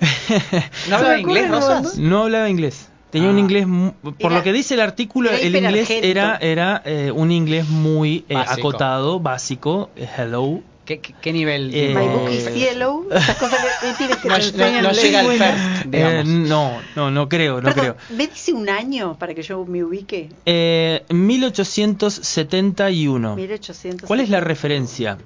¿No 0.88 0.96
hablaba 0.96 1.18
inglés, 1.18 1.48
Rosas? 1.50 1.98
No 1.98 2.22
hablaba 2.24 2.48
inglés. 2.48 2.88
Tenía 3.10 3.30
un 3.30 3.36
Ah. 3.36 3.40
inglés, 3.40 3.66
por 4.02 4.14
Era- 4.18 4.34
lo 4.38 4.42
que 4.42 4.52
dice 4.52 4.74
el 4.74 4.80
artículo, 4.80 5.30
era 5.30 5.38
el 5.46 5.54
inglés 5.54 5.88
era 5.90 6.36
era 6.38 6.82
eh, 6.84 7.12
un 7.14 7.30
inglés 7.30 7.68
muy 7.68 8.24
eh, 8.28 8.34
Básico. 8.34 8.68
acotado, 8.70 9.20
básico. 9.20 9.90
eh, 9.94 10.08
hello, 10.18 10.60
¿Qué, 10.84 11.00
qué, 11.00 11.14
qué 11.20 11.32
nivel? 11.32 11.70
Eh? 11.74 11.94
My 11.94 12.06
book 12.06 12.30
is 12.30 12.52
yellow. 12.54 13.06
Esas 13.10 13.36
cosas 13.38 13.58
que 13.80 13.86
que 13.88 13.94
tienes 13.94 14.16
que 14.18 14.28
No, 14.58 14.70
no- 14.70 14.82
no 14.82 14.92
llega 14.92 15.20
al 15.20 15.26
first, 15.28 15.42
Eh, 15.46 15.82
digamos. 15.88 16.26
no, 16.26 16.78
no, 16.94 17.10
no 17.10 17.26
creo, 17.28 17.60
no 17.62 17.72
Perdón, 17.72 17.96
creo. 18.08 18.18
¿me 18.18 18.26
dice 18.26 18.52
un 18.52 18.68
año 18.68 19.16
para 19.18 19.32
que 19.34 19.42
yo 19.42 19.64
me 19.64 19.82
ubique? 19.82 20.28
Eh, 20.44 21.04
1871. 21.08 23.36
1800. 23.36 24.06
¿Cuál 24.06 24.20
es 24.20 24.28
la 24.28 24.40
referencia? 24.40 25.16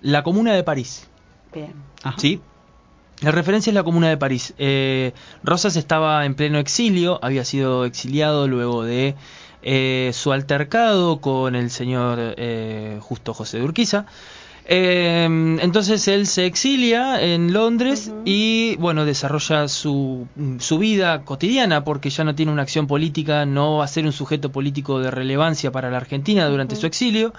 La 0.00 0.22
Comuna 0.22 0.54
de 0.54 0.62
París. 0.62 1.08
Bien. 1.52 1.72
Ajá. 2.02 2.18
¿Sí? 2.18 2.40
La 3.20 3.30
referencia 3.30 3.70
es 3.70 3.74
la 3.74 3.84
Comuna 3.84 4.08
de 4.08 4.16
París. 4.16 4.54
Eh, 4.58 5.12
Rosas 5.44 5.76
estaba 5.76 6.24
en 6.26 6.34
pleno 6.34 6.58
exilio, 6.58 7.18
había 7.22 7.44
sido 7.44 7.84
exiliado 7.84 8.48
luego 8.48 8.82
de 8.84 9.14
eh, 9.62 10.10
su 10.12 10.32
altercado 10.32 11.20
con 11.20 11.54
el 11.54 11.70
señor 11.70 12.18
eh, 12.36 12.98
Justo 13.00 13.32
José 13.34 13.58
de 13.58 13.64
Urquiza. 13.64 14.06
Eh, 14.64 15.24
entonces 15.60 16.06
él 16.06 16.26
se 16.28 16.46
exilia 16.46 17.20
en 17.20 17.52
Londres 17.52 18.12
y 18.24 18.76
bueno 18.76 19.04
desarrolla 19.04 19.66
su, 19.66 20.28
su 20.60 20.78
vida 20.78 21.24
cotidiana 21.24 21.82
porque 21.82 22.10
ya 22.10 22.22
no 22.22 22.34
tiene 22.36 22.52
una 22.52 22.62
acción 22.62 22.86
política, 22.86 23.44
no 23.44 23.78
va 23.78 23.84
a 23.84 23.88
ser 23.88 24.04
un 24.06 24.12
sujeto 24.12 24.52
político 24.52 25.00
de 25.00 25.10
relevancia 25.10 25.72
para 25.72 25.90
la 25.90 25.96
Argentina 25.96 26.46
durante 26.46 26.76
su 26.76 26.86
exilio. 26.86 27.32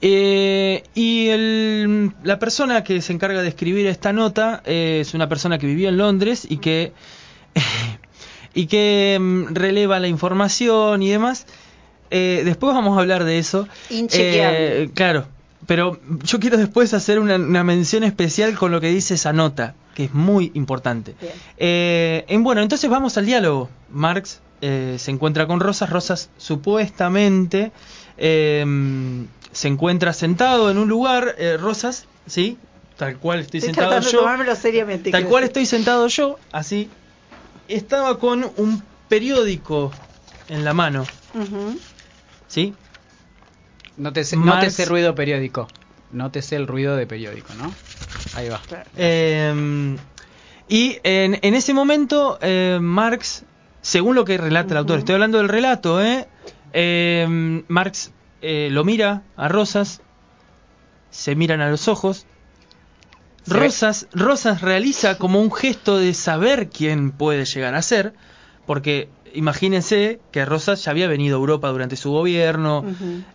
Eh, 0.00 0.82
y 0.94 1.28
el- 1.28 2.10
la 2.24 2.40
persona 2.40 2.82
que 2.82 3.00
se 3.02 3.12
encarga 3.12 3.40
de 3.42 3.48
escribir 3.48 3.86
esta 3.86 4.12
nota 4.12 4.60
eh, 4.66 4.98
es 5.02 5.14
una 5.14 5.28
persona 5.28 5.58
que 5.58 5.66
vivía 5.68 5.90
en 5.90 5.96
Londres 5.96 6.44
y 6.50 6.56
que 6.56 6.92
y 8.54 8.66
que 8.66 9.16
mm, 9.20 9.54
releva 9.54 10.00
la 10.00 10.08
información 10.08 11.02
y 11.04 11.10
demás. 11.10 11.46
Eh, 12.10 12.42
después 12.44 12.74
vamos 12.74 12.96
a 12.98 13.00
hablar 13.00 13.22
de 13.24 13.38
eso. 13.38 13.68
Inchequeable. 13.90 14.90
Claro, 14.92 15.26
pero 15.72 15.98
yo 16.22 16.38
quiero 16.38 16.58
después 16.58 16.92
hacer 16.92 17.18
una, 17.18 17.36
una 17.36 17.64
mención 17.64 18.04
especial 18.04 18.54
con 18.58 18.72
lo 18.72 18.78
que 18.82 18.88
dice 18.88 19.14
esa 19.14 19.32
nota, 19.32 19.74
que 19.94 20.04
es 20.04 20.12
muy 20.12 20.50
importante. 20.52 21.14
Eh, 21.56 22.26
en- 22.28 22.42
bueno, 22.44 22.60
entonces 22.60 22.90
vamos 22.90 23.16
al 23.16 23.24
diálogo. 23.24 23.70
Marx 23.90 24.42
eh, 24.60 24.96
se 24.98 25.10
encuentra 25.12 25.46
con 25.46 25.60
Rosas. 25.60 25.88
Rosas 25.88 26.28
supuestamente 26.36 27.72
eh, 28.18 28.66
se 29.50 29.68
encuentra 29.68 30.12
sentado 30.12 30.70
en 30.70 30.76
un 30.76 30.90
lugar. 30.90 31.36
eh, 31.38 31.56
Rosas, 31.56 32.04
¿sí? 32.26 32.58
Tal 32.98 33.16
cual 33.16 33.40
estoy, 33.40 33.60
Estoy 33.60 33.74
sentado 33.74 33.98
yo. 34.02 34.18
tomármelo 34.18 34.54
seriamente. 34.54 35.10
Tal 35.10 35.24
cual 35.24 35.44
decir. 35.44 35.52
estoy 35.62 35.64
sentado 35.78 36.06
yo, 36.08 36.38
así. 36.52 36.90
Estaba 37.66 38.18
con 38.18 38.44
un 38.58 38.82
periódico 39.08 39.90
en 40.50 40.66
la 40.66 40.74
mano. 40.74 41.06
¿sí? 42.46 42.74
Nótese, 43.96 44.36
Marx- 44.36 44.56
nótese 44.56 44.84
ruido 44.86 45.14
periódico. 45.14 45.68
Nótese 46.12 46.56
el 46.56 46.66
ruido 46.66 46.96
de 46.96 47.06
periódico, 47.06 47.54
¿no? 47.54 47.72
Ahí 48.34 48.48
va. 48.48 48.60
Eh, 48.96 49.96
y 50.68 50.98
en, 51.02 51.38
en 51.42 51.54
ese 51.54 51.74
momento, 51.74 52.38
eh, 52.42 52.78
Marx, 52.80 53.44
según 53.80 54.14
lo 54.14 54.24
que 54.24 54.36
relata 54.38 54.74
el 54.74 54.78
autor, 54.78 54.98
estoy 54.98 55.14
hablando 55.14 55.38
del 55.38 55.48
relato, 55.48 56.02
¿eh? 56.02 56.28
Eh, 56.72 57.62
Marx 57.68 58.12
eh, 58.40 58.68
lo 58.70 58.84
mira 58.84 59.22
a 59.36 59.48
Rosas, 59.48 60.00
se 61.10 61.34
miran 61.34 61.60
a 61.60 61.70
los 61.70 61.88
ojos. 61.88 62.26
Rosas, 63.46 64.06
Rosas 64.12 64.60
realiza 64.62 65.18
como 65.18 65.40
un 65.40 65.50
gesto 65.52 65.98
de 65.98 66.14
saber 66.14 66.68
quién 66.68 67.10
puede 67.10 67.44
llegar 67.44 67.74
a 67.74 67.82
ser, 67.82 68.14
porque 68.66 69.08
imagínense 69.34 70.20
que 70.30 70.44
Rosas 70.44 70.84
ya 70.84 70.90
había 70.90 71.08
venido 71.08 71.36
a 71.36 71.40
Europa 71.40 71.68
durante 71.68 71.96
su 71.96 72.10
gobierno, 72.10 72.84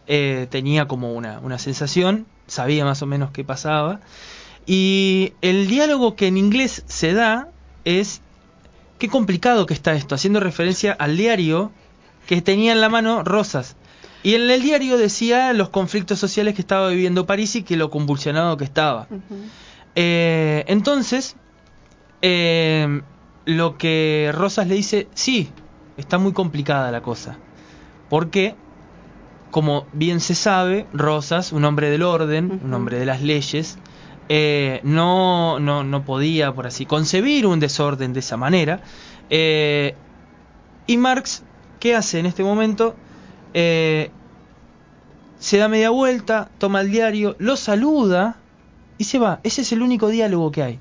eh, 0.08 0.48
tenía 0.50 0.88
como 0.88 1.14
una, 1.14 1.40
una 1.40 1.60
sensación, 1.60 2.26
sabía 2.48 2.86
más 2.86 3.02
o 3.02 3.06
menos 3.06 3.32
qué 3.32 3.44
pasaba. 3.44 4.00
Y 4.66 5.34
el 5.42 5.68
diálogo 5.68 6.16
que 6.16 6.28
en 6.28 6.38
inglés 6.38 6.84
se 6.88 7.14
da 7.14 7.50
es, 7.86 8.22
qué 9.00 9.08
complicado 9.08 9.66
que 9.66 9.74
está 9.74 9.94
esto, 9.94 10.16
haciendo 10.16 10.40
referencia 10.40 10.92
al 10.94 11.18
diario 11.18 11.72
que 12.26 12.42
tenía 12.42 12.74
en 12.74 12.82
la 12.82 12.90
mano 12.90 13.24
Rosas. 13.24 13.76
Y 14.24 14.36
en 14.36 14.50
el 14.50 14.62
diario 14.62 14.98
decía 14.98 15.54
los 15.54 15.70
conflictos 15.70 16.20
sociales 16.20 16.56
que 16.56 16.62
estaba 16.62 16.90
viviendo 16.90 17.26
París 17.26 17.56
y 17.56 17.64
que 17.64 17.78
lo 17.78 17.90
convulsionado 17.90 18.58
que 18.58 18.66
estaba. 18.66 19.08
Eh, 19.96 20.66
entonces, 20.68 21.38
eh, 22.22 23.02
lo 23.46 23.78
que 23.78 24.32
Rosas 24.34 24.68
le 24.68 24.76
dice, 24.76 25.08
sí, 25.14 25.50
está 25.98 26.18
muy 26.18 26.34
complicada 26.34 26.92
la 26.92 27.02
cosa. 27.02 27.38
Porque, 28.10 28.56
como 29.52 29.86
bien 29.94 30.20
se 30.20 30.36
sabe, 30.36 30.88
Rosas, 30.94 31.52
un 31.52 31.66
hombre 31.66 31.90
del 31.90 32.04
orden, 32.04 32.62
un 32.64 32.74
hombre 32.74 33.00
de 33.00 33.06
las 33.06 33.22
leyes, 33.22 33.78
eh, 34.30 34.82
no, 34.84 35.60
no, 35.60 35.84
no 35.84 36.06
podía, 36.06 36.54
por 36.54 36.68
así, 36.68 36.86
concebir 36.86 37.46
un 37.46 37.60
desorden 37.60 38.14
de 38.14 38.20
esa 38.20 38.38
manera. 38.38 38.82
Eh, 39.30 39.96
y 40.86 40.98
Marx, 40.98 41.44
¿qué 41.80 41.96
hace 41.96 42.20
en 42.20 42.26
este 42.26 42.44
momento? 42.44 42.96
Eh, 43.54 44.12
se 45.40 45.58
da 45.58 45.68
media 45.68 45.90
vuelta, 45.90 46.50
toma 46.58 46.82
el 46.82 46.92
diario, 46.92 47.36
lo 47.40 47.56
saluda 47.56 48.38
y 48.98 49.04
se 49.04 49.20
va. 49.20 49.40
Ese 49.44 49.62
es 49.62 49.72
el 49.72 49.82
único 49.82 50.10
diálogo 50.10 50.52
que 50.52 50.64
hay. 50.64 50.80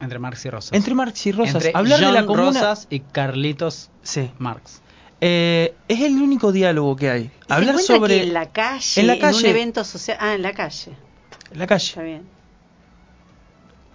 Entre 0.00 0.18
Marx 0.18 0.44
y 0.44 0.50
Rosas. 0.50 0.72
Entre 0.72 0.94
Marx 0.94 1.26
y 1.26 1.32
Rosas. 1.32 1.54
Entre 1.56 1.72
Hablar 1.74 2.00
de 2.00 2.12
la 2.12 2.18
John 2.20 2.26
comuna. 2.26 2.46
Rosas 2.60 2.86
y 2.90 3.00
Carlitos 3.00 3.90
Sí. 4.02 4.30
Marx. 4.38 4.80
Eh, 5.20 5.74
es 5.88 6.00
el 6.00 6.20
único 6.20 6.52
diálogo 6.52 6.96
que 6.96 7.08
hay. 7.10 7.22
¿Y 7.22 7.28
se 7.46 7.54
Hablar 7.54 7.78
sobre 7.78 8.16
que 8.18 8.22
en 8.24 8.34
la 8.34 8.50
calle, 8.52 9.00
en 9.00 9.06
la 9.06 9.14
un 9.14 9.20
calle. 9.20 9.50
evento 9.50 9.84
social. 9.84 10.18
Ah, 10.20 10.34
en 10.34 10.42
la 10.42 10.52
calle. 10.52 10.92
la 11.52 11.64
Está 11.64 11.66
calle. 11.66 12.02
bien. 12.02 12.22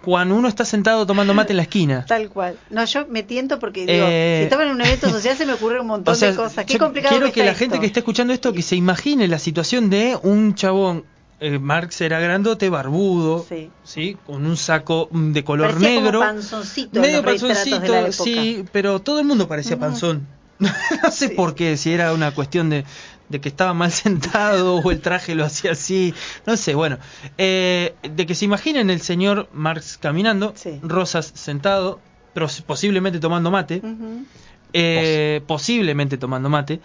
Cuando 0.02 0.34
uno 0.34 0.48
está 0.48 0.64
sentado 0.64 1.06
tomando 1.06 1.34
mate 1.34 1.52
en 1.52 1.58
la 1.58 1.62
esquina. 1.64 2.04
Tal 2.08 2.30
cual. 2.30 2.56
No, 2.70 2.84
yo 2.86 3.06
me 3.08 3.22
tiento 3.22 3.58
porque 3.58 3.80
digo, 3.84 4.06
Eh, 4.08 4.38
si 4.40 4.44
estaba 4.44 4.64
en 4.64 4.70
un 4.70 4.80
evento 4.80 5.10
social 5.10 5.36
se 5.36 5.44
me 5.44 5.52
ocurre 5.52 5.78
un 5.80 5.86
montón 5.88 6.12
O 6.12 6.16
sea, 6.16 6.30
de 6.30 6.36
cosas. 6.36 6.64
Qué 6.64 6.72
yo 6.72 6.78
complicado 6.78 7.12
quiero 7.14 7.26
que, 7.26 7.32
que, 7.32 7.40
está 7.40 7.52
la 7.52 7.58
gente 7.58 7.74
esto. 7.74 7.80
que 7.82 7.86
esté 7.86 8.00
escuchando 8.00 8.32
esto 8.32 8.52
que 8.54 8.62
se 8.62 8.76
imagine 8.76 9.28
la 9.28 9.38
situación 9.38 9.90
de 9.90 10.18
un 10.22 10.54
chabón. 10.54 11.04
Eh, 11.40 11.58
Marx 11.58 12.00
era 12.02 12.20
grandote, 12.20 12.68
barbudo, 12.68 13.44
Sí. 13.48 13.70
sí, 13.82 14.16
con 14.26 14.46
un 14.46 14.56
saco 14.56 15.08
mm, 15.10 15.32
de 15.32 15.42
color 15.44 15.68
Parecía 15.68 15.88
como 15.94 16.00
negro, 16.02 16.22
en 16.22 17.00
medio 17.00 17.22
los 17.22 17.24
panzoncito, 17.42 17.80
de 17.80 17.88
la 17.88 18.00
época. 18.00 18.12
sí, 18.24 18.64
pero 18.72 19.00
todo 19.00 19.18
el 19.20 19.26
mundo 19.26 19.48
parecía 19.48 19.78
panzón. 19.78 20.26
no 20.58 21.10
sé 21.10 21.28
Sí. 21.28 21.34
por 21.34 21.54
qué, 21.54 21.76
si 21.78 21.92
era 21.92 22.12
una 22.12 22.32
cuestión 22.34 22.68
de, 22.68 22.84
de 23.30 23.40
que 23.40 23.48
estaba 23.48 23.72
mal 23.72 23.90
sentado 24.04 24.76
o 24.76 24.90
el 24.90 25.00
traje 25.00 25.34
lo 25.34 25.44
hacía 25.46 25.72
así, 25.72 26.12
no 26.46 26.56
sé, 26.58 26.74
bueno, 26.74 26.98
eh, 27.38 27.94
de 28.02 28.26
que 28.26 28.34
se 28.34 28.44
imaginen 28.44 28.90
el 28.90 29.00
señor 29.00 29.48
Marx 29.54 29.96
caminando, 29.96 30.52
Sí. 30.56 30.78
Rosas 30.82 31.32
sentado, 31.34 32.00
posiblemente 32.66 33.18
tomando 33.20 33.50
mate, 33.50 33.80
eh, 34.74 35.40
posiblemente 35.46 36.18
tomando 36.18 36.48
mate, 36.50 36.80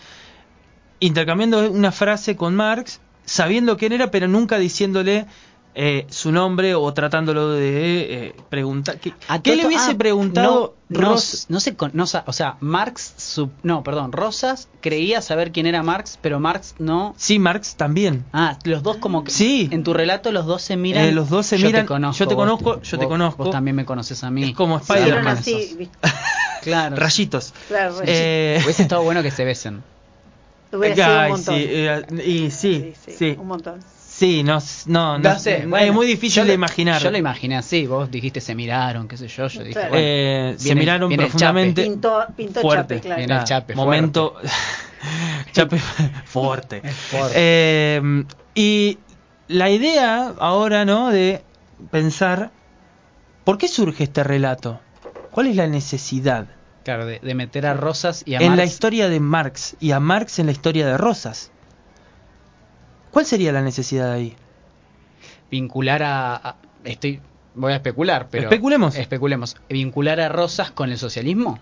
intercambiando 0.99 1.69
una 1.69 1.91
frase 1.91 2.35
con 2.35 2.55
Marx, 2.55 3.01
sabiendo 3.25 3.77
quién 3.77 3.91
era, 3.93 4.11
pero 4.11 4.27
nunca 4.27 4.57
diciéndole 4.57 5.25
eh, 5.77 6.05
su 6.09 6.31
nombre 6.31 6.73
o 6.73 6.93
tratándolo 6.93 7.51
de 7.51 8.27
eh, 8.27 8.35
preguntar. 8.49 8.97
¿Qué, 8.97 9.13
A 9.27 9.41
qué 9.41 9.57
le 9.57 9.65
hubiese 9.67 9.91
ah, 9.91 9.97
preguntado 9.97 10.75
No, 10.87 10.99
no, 11.01 11.09
Ros- 11.09 11.47
no 11.49 11.59
se 11.59 11.75
con- 11.75 11.91
no 11.93 12.05
o 12.05 12.33
sea, 12.33 12.55
Marx, 12.61 13.13
su- 13.17 13.49
no, 13.61 13.83
perdón, 13.83 14.13
Rosas 14.13 14.69
creía 14.79 15.21
saber 15.21 15.51
quién 15.51 15.65
era 15.65 15.83
Marx, 15.83 16.17
pero 16.21 16.39
Marx 16.39 16.75
no. 16.79 17.13
Sí, 17.17 17.39
Marx 17.39 17.75
también. 17.75 18.23
Ah, 18.31 18.57
los 18.63 18.83
dos 18.83 18.97
como 18.97 19.25
que. 19.25 19.31
Sí. 19.31 19.67
En 19.71 19.83
tu 19.83 19.93
relato 19.93 20.31
los 20.31 20.45
dos 20.45 20.61
se 20.61 20.77
miran. 20.77 21.03
Eh, 21.05 21.11
los 21.11 21.29
dos 21.29 21.45
se 21.45 21.57
yo 21.57 21.65
miran, 21.67 21.81
Te 21.83 21.87
conozco, 21.87 22.19
yo 22.23 22.27
te 22.29 22.35
vos- 22.35 22.41
conozco, 22.43 22.81
yo 22.81 22.97
te 22.97 23.05
vos- 23.05 23.11
conozco. 23.13 23.43
Vos 23.43 23.51
también 23.51 23.75
me 23.75 23.83
conoces 23.83 24.23
a 24.23 24.31
mí. 24.31 24.43
Es 24.45 24.53
como 24.53 24.77
Spider-Man. 24.77 25.39
¿viste? 25.43 25.89
Claro. 26.61 26.95
Rayitos. 26.95 27.53
Claro, 27.67 27.95
Eh, 28.05 28.59
Hubiese 28.63 28.81
estado 28.83 29.03
bueno 29.03 29.21
que 29.21 29.29
se 29.31 29.43
besen. 29.45 29.83
hubiera 30.71 30.95
sido 30.95 31.07
un 31.21 31.29
montón. 31.29 31.55
sí, 31.55 31.65
eh, 31.67 32.05
y 32.25 32.51
sí, 32.51 32.93
sí, 33.17 33.35
un 33.39 33.47
montón. 33.47 33.79
sí, 34.07 34.43
no, 34.43 34.59
no, 34.87 35.17
no, 35.19 35.31
es 35.31 35.67
bueno, 35.69 35.93
muy 35.93 36.07
difícil 36.07 36.37
yo 36.37 36.41
de 36.43 36.47
lo- 36.49 36.53
imaginar. 36.53 37.01
Yo 37.01 37.11
lo 37.11 37.17
imaginé 37.17 37.57
así, 37.57 37.85
vos 37.87 38.09
dijiste 38.11 38.41
se 38.41 38.55
miraron, 38.55 39.07
qué 39.07 39.17
sé 39.17 39.27
yo, 39.27 39.47
yo 39.47 39.59
dije, 39.61 39.73
Claro. 39.73 39.89
bueno, 39.89 40.03
Eh, 40.05 40.55
se 40.57 40.63
viene- 40.65 40.79
miraron 40.81 41.09
viene 41.09 41.23
el 41.23 41.29
profundamente. 41.29 41.83
Pintó, 41.83 42.25
pintó 42.35 42.61
fuerte. 42.61 42.95
chape, 42.95 43.01
claro. 43.07 43.17
Viene 43.19 43.35
el 43.37 43.43
chape, 43.43 43.75
momento 43.75 44.35
chape 45.51 45.77
fuerte. 46.25 46.81
Es 46.83 46.95
fuerte. 46.95 47.33
Eh, 47.37 48.23
y 48.55 48.97
la 49.47 49.69
idea 49.69 50.33
ahora, 50.39 50.85
¿no? 50.85 51.09
De 51.11 51.41
pensar 51.91 52.51
¿por 53.43 53.57
qué 53.57 53.67
surge 53.67 54.03
este 54.05 54.23
relato? 54.23 54.79
¿Cuál 55.31 55.47
es 55.47 55.55
la 55.55 55.67
necesidad 55.67 56.47
claro, 56.85 57.05
de, 57.05 57.19
de 57.19 57.35
meter 57.35 57.65
a 57.65 57.73
Rosas 57.73 58.23
y 58.25 58.35
a 58.35 58.39
en 58.39 58.55
la 58.55 58.63
historia 58.63 59.09
de 59.09 59.19
Marx 59.19 59.75
y 59.81 59.91
a 59.91 59.99
Marx 59.99 60.39
en 60.39 60.45
la 60.45 60.53
historia 60.53 60.85
de 60.87 60.97
Rosas? 60.97 61.51
¿Cuál 63.11 63.25
sería 63.25 63.51
la 63.51 63.61
necesidad 63.61 64.11
ahí? 64.13 64.35
vincular 65.51 66.03
a, 66.03 66.35
a- 66.35 66.55
estoy 66.83 67.21
voy 67.53 67.71
a 67.71 67.75
especular, 67.77 68.27
pero 68.29 68.43
Especulemos. 68.45 68.95
Especulemos. 68.95 69.55
Vincular 69.69 70.19
a 70.19 70.27
Rosas 70.29 70.71
con 70.71 70.89
el 70.91 70.97
socialismo? 70.97 71.59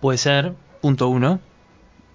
Puede 0.00 0.16
ser, 0.16 0.54
punto 0.80 1.08
uno. 1.08 1.40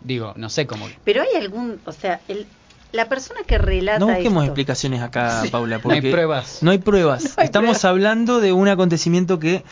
Digo, 0.02 0.34
no 0.38 0.50
sé 0.50 0.66
cómo. 0.66 0.88
Pero 1.04 1.22
hay 1.22 1.36
algún, 1.40 1.80
o 1.86 1.92
sea, 1.92 2.22
el, 2.28 2.48
La 2.92 3.08
persona 3.10 3.42
que 3.46 3.58
relata 3.58 4.00
No 4.00 4.08
busquemos 4.08 4.44
esto, 4.44 4.52
explicaciones 4.54 5.02
acá, 5.02 5.44
Paula, 5.52 5.78
No 5.78 5.84
porque 5.84 6.00
hay 6.00 6.12
pruebas. 6.12 6.60
No 6.64 6.72
hay 6.72 6.78
pruebas. 6.80 7.24
No 7.36 7.42
hay 7.42 7.46
Estamos 7.46 7.66
pruebas. 7.78 7.86
hablando 7.86 8.40
de 8.40 8.54
un 8.54 8.68
acontecimiento 8.68 9.38
que 9.38 9.64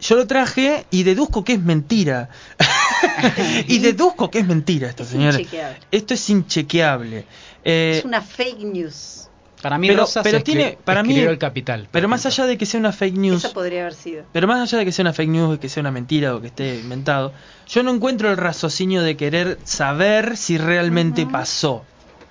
yo 0.00 0.16
lo 0.16 0.26
traje 0.26 0.86
y 0.90 1.02
deduzco 1.02 1.44
que 1.44 1.54
es 1.54 1.60
mentira. 1.62 2.28
y 3.66 3.78
deduzco 3.78 4.30
que 4.30 4.40
es 4.40 4.46
mentira 4.46 4.88
esto, 4.88 5.02
Es 5.02 5.10
señores. 5.10 5.40
inchequeable. 5.40 5.78
Esto 5.90 6.14
es 6.14 6.30
inchequeable. 6.30 7.26
Eh, 7.64 7.96
es 7.98 8.04
una 8.04 8.20
fake 8.22 8.60
news. 8.60 9.16
Para 9.62 9.76
mí 9.76 9.88
Pero- 9.88 10.00
Rosas 10.04 10.22
pero 10.22 10.42
tiene- 10.42 10.78
para 10.84 11.02
mí- 11.02 11.18
el 11.18 11.36
capital. 11.36 11.86
pero 11.92 12.08
más 12.08 12.24
allá 12.24 12.46
de 12.46 12.56
que 12.56 12.64
sea 12.64 12.80
una 12.80 12.92
fake 12.92 13.16
news, 13.18 13.44
Esa 13.44 13.52
podría 13.52 13.82
haber 13.82 13.92
sido. 13.94 14.24
pero 14.32 14.46
más 14.48 14.58
allá 14.60 14.78
de 14.78 14.84
que 14.86 14.92
sea 14.92 15.02
una 15.02 15.12
fake 15.12 15.28
news, 15.28 15.58
que 15.58 15.68
sea 15.68 15.82
una 15.82 15.90
mentira 15.90 16.34
o 16.34 16.40
que 16.40 16.46
esté 16.46 16.76
inventado, 16.78 17.34
yo 17.68 17.82
no 17.82 17.90
encuentro 17.94 18.30
el 18.30 18.38
raciocinio 18.38 19.02
de 19.02 19.18
querer 19.18 19.58
saber 19.64 20.38
si 20.38 20.56
realmente 20.56 21.26
pasó. 21.26 21.84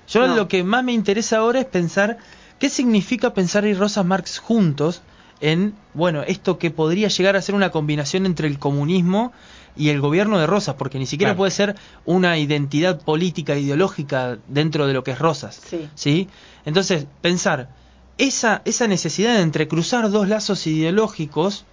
Yo 0.08 0.28
No. 0.28 0.36
lo 0.36 0.48
que 0.48 0.64
más 0.64 0.84
me 0.84 0.92
interesa 0.92 1.38
ahora 1.38 1.60
es 1.60 1.66
pensar 1.68 2.18
qué 2.58 2.68
significa 2.68 3.32
pensar 3.36 3.64
y 3.68 3.76
Rosa 3.76 4.02
Marx 4.04 4.40
juntos 4.40 5.04
en, 5.42 5.74
bueno, 5.94 6.24
esto 6.24 6.58
que 6.58 6.72
podría 6.72 7.08
llegar 7.08 7.36
a 7.36 7.42
ser 7.42 7.56
una 7.56 7.70
combinación 7.72 8.26
entre 8.26 8.48
el 8.48 8.60
comunismo 8.60 9.32
y 9.78 9.90
el 9.90 10.02
gobierno 10.02 10.38
de 10.40 10.48
Rosas, 10.48 10.76
porque 10.76 11.00
ni 11.00 11.06
siquiera 11.06 11.30
Claro. 11.32 11.38
puede 11.38 11.52
ser 11.52 11.76
una 12.06 12.38
identidad 12.38 13.00
política 13.02 13.56
ideológica 13.58 14.38
dentro 14.48 14.88
de 14.88 14.94
lo 14.94 15.04
que 15.04 15.12
es 15.12 15.20
Rosas. 15.20 15.62
Sí. 15.70 15.88
¿sí? 15.96 16.28
Entonces, 16.66 17.06
pensar 17.22 17.70
esa, 18.18 18.62
esa 18.66 18.88
necesidad 18.88 19.36
de 19.36 19.42
entrecruzar 19.42 20.10
dos 20.10 20.28
lazos 20.28 20.68
ideológicos 20.68 21.64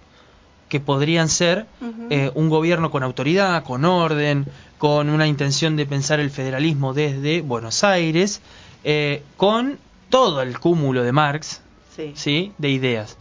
que 0.69 0.79
podrían 0.79 1.27
ser 1.29 1.65
eh, 2.09 2.31
un 2.35 2.49
gobierno 2.49 2.91
con 2.91 3.03
autoridad, 3.03 3.63
con 3.63 3.83
orden, 3.85 4.45
con 4.77 5.09
una 5.09 5.27
intención 5.27 5.75
de 5.75 5.85
pensar 5.85 6.19
el 6.19 6.29
federalismo 6.29 6.93
desde 6.93 7.41
Buenos 7.41 7.83
Aires, 7.83 8.41
eh, 8.83 9.23
con 9.37 9.79
todo 10.09 10.41
el 10.41 10.59
cúmulo 10.59 11.03
de 11.03 11.11
Marx, 11.11 11.61
Sí. 11.95 12.11
¿sí? 12.15 12.51
De 12.59 12.69
ideas. 12.69 13.16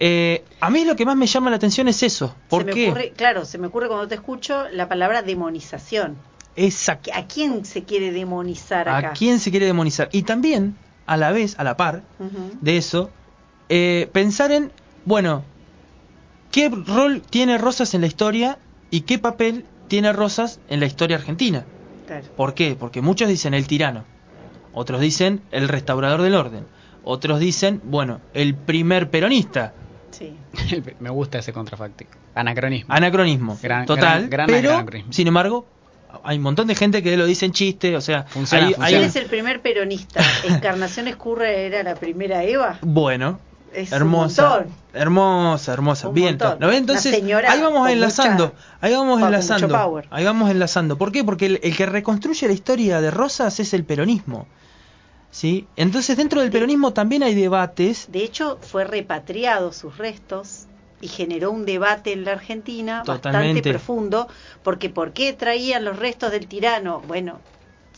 Eh, 0.00 0.44
a 0.60 0.70
mí 0.70 0.84
lo 0.84 0.94
que 0.94 1.04
más 1.04 1.16
me 1.16 1.26
llama 1.26 1.50
la 1.50 1.56
atención 1.56 1.88
es 1.88 2.02
eso. 2.02 2.34
¿Por 2.48 2.62
se 2.62 2.66
me 2.66 2.72
qué? 2.72 2.88
ocurre, 2.88 3.12
claro, 3.16 3.44
se 3.44 3.58
me 3.58 3.66
ocurre 3.66 3.88
cuando 3.88 4.06
te 4.06 4.14
escucho 4.14 4.68
la 4.70 4.88
palabra 4.88 5.22
demonización. 5.22 6.16
Exacto. 6.56 7.10
¿A 7.14 7.26
quién 7.26 7.64
se 7.64 7.84
quiere 7.84 8.12
demonizar 8.12 8.88
acá? 8.88 9.10
¿A 9.10 9.12
quién 9.12 9.38
se 9.38 9.50
quiere 9.50 9.66
demonizar? 9.66 10.08
Y 10.12 10.22
también, 10.22 10.76
a 11.06 11.16
la 11.16 11.30
vez, 11.32 11.58
a 11.58 11.64
la 11.64 11.76
par, 11.76 12.02
de 12.60 12.76
eso, 12.76 13.10
eh, 13.68 14.08
pensar 14.12 14.50
en, 14.52 14.72
bueno, 15.04 15.44
¿qué 16.50 16.68
rol 16.68 17.22
tiene 17.28 17.58
Rosas 17.58 17.94
en 17.94 18.00
la 18.00 18.06
historia 18.06 18.58
y 18.90 19.02
qué 19.02 19.18
papel 19.18 19.64
tiene 19.88 20.12
Rosas 20.12 20.60
en 20.68 20.80
la 20.80 20.86
historia 20.86 21.16
argentina? 21.16 21.64
Claro. 22.06 22.26
¿Por 22.36 22.54
qué? 22.54 22.76
Porque 22.78 23.02
muchos 23.02 23.28
dicen 23.28 23.54
el 23.54 23.66
tirano, 23.66 24.04
otros 24.72 25.00
dicen 25.00 25.42
el 25.50 25.68
restaurador 25.68 26.22
del 26.22 26.34
orden, 26.34 26.66
otros 27.04 27.38
dicen, 27.38 27.80
bueno, 27.84 28.20
el 28.34 28.54
primer 28.54 29.10
peronista, 29.10 29.74
Sí. 30.10 30.34
Me 31.00 31.10
gusta 31.10 31.38
ese 31.38 31.52
contrafáctico. 31.52 32.12
Anacronismo. 32.34 32.94
anacronismo, 32.94 33.58
Gran- 33.62 33.86
total, 33.86 34.28
gran- 34.28 34.30
gran 34.30 34.46
pero, 34.48 34.72
anacronismo. 34.74 35.12
sin 35.12 35.26
embargo, 35.28 35.66
hay 36.24 36.36
un 36.38 36.42
montón 36.42 36.66
de 36.66 36.74
gente 36.74 37.02
que 37.02 37.16
lo 37.16 37.26
dice 37.26 37.44
en 37.46 37.52
chiste, 37.52 37.94
o 37.96 38.00
sea, 38.00 38.22
Funciona, 38.24 38.66
hay- 38.68 38.72
funciona. 38.74 38.86
hay 38.86 38.92
¿Quién 38.92 39.02
un- 39.02 39.08
es 39.08 39.16
el 39.16 39.26
primer 39.26 39.60
peronista? 39.60 40.20
¿Encarnación 40.44 41.08
Escurre 41.08 41.66
era 41.66 41.82
la 41.82 41.94
primera 41.94 42.42
Eva? 42.44 42.78
Bueno, 42.82 43.38
Es 43.74 43.90
un 43.90 43.96
hermosa, 43.98 44.64
hermosa, 44.94 45.72
hermosa. 45.74 46.08
Un 46.08 46.14
Bien. 46.14 46.38
Entonces, 46.72 47.12
ahí 47.14 47.60
vamos 47.60 47.90
enlazando, 47.90 48.46
mucha- 48.46 48.56
ahí 48.80 48.92
vamos 48.94 49.20
enlazando, 49.22 50.02
ahí 50.10 50.24
vamos 50.24 50.50
enlazando. 50.50 50.96
¿Por 50.96 51.12
qué? 51.12 51.22
Porque 51.24 51.46
el, 51.46 51.60
el 51.62 51.76
que 51.76 51.84
reconstruye 51.86 52.46
la 52.46 52.54
historia 52.54 53.00
de 53.02 53.10
Rosas 53.10 53.60
es 53.60 53.74
el 53.74 53.84
peronismo. 53.84 54.46
¿Sí? 55.30 55.66
Entonces, 55.76 56.16
dentro 56.16 56.40
del 56.40 56.50
peronismo 56.50 56.92
también 56.92 57.22
hay 57.22 57.34
debates. 57.34 58.06
De 58.10 58.24
hecho, 58.24 58.58
fue 58.62 58.84
repatriado 58.84 59.72
sus 59.72 59.98
restos 59.98 60.66
y 61.00 61.08
generó 61.08 61.50
un 61.50 61.64
debate 61.64 62.12
en 62.12 62.24
la 62.24 62.32
Argentina 62.32 63.02
bastante 63.06 63.62
profundo, 63.62 64.28
porque 64.62 64.88
¿por 64.88 65.12
qué 65.12 65.32
traían 65.32 65.84
los 65.84 65.98
restos 65.98 66.32
del 66.32 66.46
tirano? 66.48 67.02
Bueno, 67.06 67.40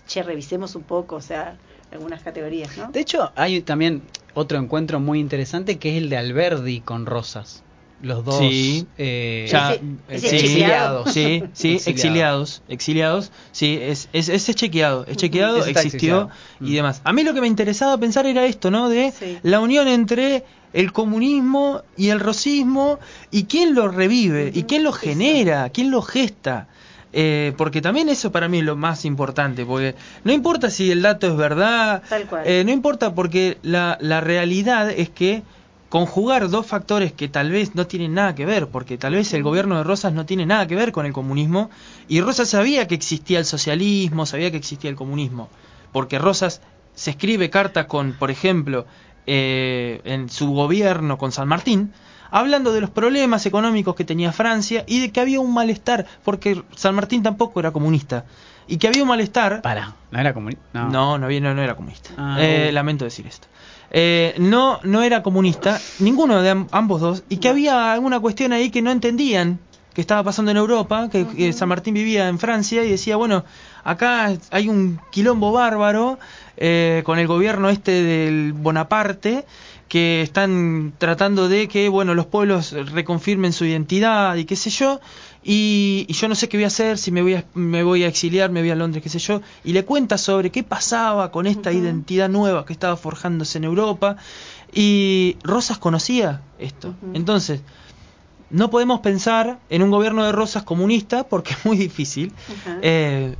che, 0.06 0.22
revisemos 0.22 0.74
un 0.74 0.82
poco, 0.82 1.16
o 1.16 1.20
sea, 1.20 1.56
algunas 1.92 2.22
categorías, 2.22 2.76
¿no? 2.76 2.90
De 2.90 3.00
hecho, 3.00 3.32
hay 3.36 3.62
también 3.62 4.02
otro 4.34 4.58
encuentro 4.58 5.00
muy 5.00 5.18
interesante 5.20 5.78
que 5.78 5.96
es 5.96 6.02
el 6.02 6.10
de 6.10 6.18
Alberdi 6.18 6.80
con 6.80 7.06
Rosas. 7.06 7.62
Los 8.02 8.24
dos 8.24 8.38
Sí. 8.38 8.86
eh, 8.96 9.46
Ya, 9.50 9.72
Ese- 9.72 9.82
ese 10.08 10.38
sí, 10.38 10.46
chequeado. 10.54 11.06
Sí, 11.06 11.42
sí, 11.52 11.74
Exiliado. 11.74 11.82
exiliados, 11.90 12.62
exiliados, 12.68 13.32
sí, 13.52 13.78
es, 13.80 14.08
es, 14.14 14.28
es 14.30 14.54
chequeado, 14.56 15.04
es 15.06 15.16
chequeado, 15.18 15.58
existió 15.58 15.82
exiliado. 15.82 16.30
y 16.60 16.70
Mm. 16.70 16.74
demás. 16.74 17.00
A 17.04 17.12
mí 17.12 17.22
lo 17.24 17.34
que 17.34 17.40
me 17.42 17.46
interesaba 17.46 17.98
pensar 17.98 18.24
era 18.26 18.46
esto, 18.46 18.70
¿no? 18.70 18.88
De 18.88 19.12
Sí. 19.12 19.38
la 19.42 19.60
unión 19.60 19.86
entre 19.86 20.44
el 20.72 20.92
comunismo 20.92 21.82
y 21.96 22.08
el 22.08 22.20
rosismo 22.20 22.98
y 23.30 23.44
quién 23.44 23.74
lo 23.74 23.88
revive 23.88 24.50
y 24.54 24.62
quién 24.62 24.82
lo 24.84 24.90
eso. 24.90 24.98
genera, 25.00 25.68
quién 25.68 25.90
lo 25.90 26.00
gesta. 26.00 26.68
Eh, 27.12 27.52
porque 27.56 27.82
también 27.82 28.08
eso 28.08 28.30
para 28.30 28.48
mí 28.48 28.58
es 28.58 28.64
lo 28.64 28.76
más 28.76 29.04
importante, 29.04 29.66
porque 29.66 29.96
no 30.22 30.32
importa 30.32 30.70
si 30.70 30.92
el 30.92 31.02
dato 31.02 31.26
es 31.26 31.36
verdad, 31.36 32.02
Tal 32.08 32.24
cual. 32.26 32.42
eh, 32.46 32.62
no 32.64 32.70
importa 32.70 33.14
porque 33.16 33.58
la, 33.62 33.98
la 34.00 34.20
realidad 34.20 34.88
es 34.90 35.10
que 35.10 35.42
conjugar 35.90 36.48
dos 36.48 36.66
factores 36.66 37.12
que 37.12 37.28
tal 37.28 37.50
vez 37.50 37.74
no 37.74 37.86
tienen 37.86 38.14
nada 38.14 38.34
que 38.34 38.46
ver, 38.46 38.68
porque 38.68 38.96
tal 38.96 39.14
vez 39.14 39.34
el 39.34 39.42
gobierno 39.42 39.76
de 39.76 39.84
Rosas 39.84 40.12
no 40.12 40.24
tiene 40.24 40.46
nada 40.46 40.66
que 40.68 40.76
ver 40.76 40.92
con 40.92 41.04
el 41.04 41.12
comunismo, 41.12 41.68
y 42.08 42.20
Rosas 42.20 42.48
sabía 42.48 42.86
que 42.86 42.94
existía 42.94 43.40
el 43.40 43.44
socialismo, 43.44 44.24
sabía 44.24 44.52
que 44.52 44.56
existía 44.56 44.88
el 44.88 44.96
comunismo, 44.96 45.50
porque 45.92 46.20
Rosas 46.20 46.62
se 46.94 47.10
escribe 47.10 47.50
cartas 47.50 47.86
con, 47.86 48.12
por 48.12 48.30
ejemplo, 48.30 48.86
eh, 49.26 50.00
en 50.04 50.30
su 50.30 50.52
gobierno 50.52 51.18
con 51.18 51.32
San 51.32 51.48
Martín, 51.48 51.92
hablando 52.30 52.72
de 52.72 52.80
los 52.80 52.90
problemas 52.90 53.44
económicos 53.46 53.96
que 53.96 54.04
tenía 54.04 54.32
Francia 54.32 54.84
y 54.86 55.00
de 55.00 55.10
que 55.10 55.20
había 55.20 55.40
un 55.40 55.52
malestar, 55.52 56.06
porque 56.24 56.62
San 56.76 56.94
Martín 56.94 57.24
tampoco 57.24 57.58
era 57.58 57.72
comunista, 57.72 58.26
y 58.68 58.78
que 58.78 58.86
había 58.86 59.02
un 59.02 59.08
malestar 59.08 59.60
Para, 59.60 59.96
¿no 60.12 60.20
era 60.20 60.32
comunista? 60.32 60.62
no, 60.72 61.18
no, 61.18 61.28
no 61.28 61.62
era 61.62 61.74
comunista. 61.74 62.10
Ah. 62.16 62.36
Eh, 62.38 62.70
lamento 62.70 63.04
decir 63.04 63.26
esto. 63.26 63.48
Eh, 63.92 64.34
no, 64.38 64.78
no 64.84 65.02
era 65.02 65.22
comunista, 65.22 65.80
ninguno 65.98 66.42
de 66.42 66.50
am- 66.50 66.68
ambos 66.70 67.00
dos, 67.00 67.24
y 67.28 67.38
que 67.38 67.48
había 67.48 67.92
alguna 67.92 68.20
cuestión 68.20 68.52
ahí 68.52 68.70
que 68.70 68.82
no 68.82 68.90
entendían 68.90 69.58
que 69.94 70.00
estaba 70.00 70.22
pasando 70.22 70.52
en 70.52 70.56
Europa, 70.56 71.08
que, 71.10 71.26
que 71.26 71.52
San 71.52 71.68
Martín 71.68 71.94
vivía 71.94 72.28
en 72.28 72.38
Francia 72.38 72.84
y 72.84 72.90
decía, 72.90 73.16
bueno, 73.16 73.44
acá 73.82 74.32
hay 74.52 74.68
un 74.68 75.00
quilombo 75.10 75.50
bárbaro 75.50 76.20
eh, 76.56 77.02
con 77.04 77.18
el 77.18 77.26
gobierno 77.26 77.68
este 77.68 77.90
del 78.04 78.52
Bonaparte, 78.52 79.44
que 79.88 80.22
están 80.22 80.92
tratando 80.98 81.48
de 81.48 81.66
que, 81.66 81.88
bueno, 81.88 82.14
los 82.14 82.26
pueblos 82.26 82.70
reconfirmen 82.92 83.52
su 83.52 83.64
identidad 83.64 84.36
y 84.36 84.44
qué 84.44 84.54
sé 84.54 84.70
yo, 84.70 85.00
y, 85.42 86.04
y 86.08 86.12
yo 86.12 86.28
no 86.28 86.34
sé 86.34 86.48
qué 86.48 86.56
voy 86.56 86.64
a 86.64 86.68
hacer, 86.68 86.98
si 86.98 87.10
me 87.10 87.22
voy 87.22 87.34
a, 87.34 87.44
me 87.54 87.82
voy 87.82 88.04
a 88.04 88.08
exiliar, 88.08 88.50
me 88.50 88.60
voy 88.60 88.70
a 88.70 88.74
Londres, 88.74 89.02
qué 89.02 89.08
sé 89.08 89.18
yo, 89.18 89.40
y 89.64 89.72
le 89.72 89.84
cuenta 89.84 90.18
sobre 90.18 90.50
qué 90.50 90.62
pasaba 90.62 91.30
con 91.30 91.46
esta 91.46 91.72
identidad 91.72 92.28
nueva 92.28 92.64
que 92.66 92.72
estaba 92.72 92.96
forjándose 92.96 93.58
en 93.58 93.64
Europa, 93.64 94.16
y 94.72 95.38
Rosas 95.42 95.78
conocía 95.78 96.42
esto. 96.58 96.94
Entonces, 97.14 97.62
no 98.50 98.68
podemos 98.70 99.00
pensar 99.00 99.60
en 99.68 99.82
un 99.82 99.90
gobierno 99.90 100.24
de 100.24 100.32
Rosas 100.32 100.64
comunista 100.64 101.28
porque 101.28 101.52
es 101.54 101.64
muy 101.64 101.76
difícil 101.76 102.34
Ajá. 102.48 102.78
eh, 102.82 103.36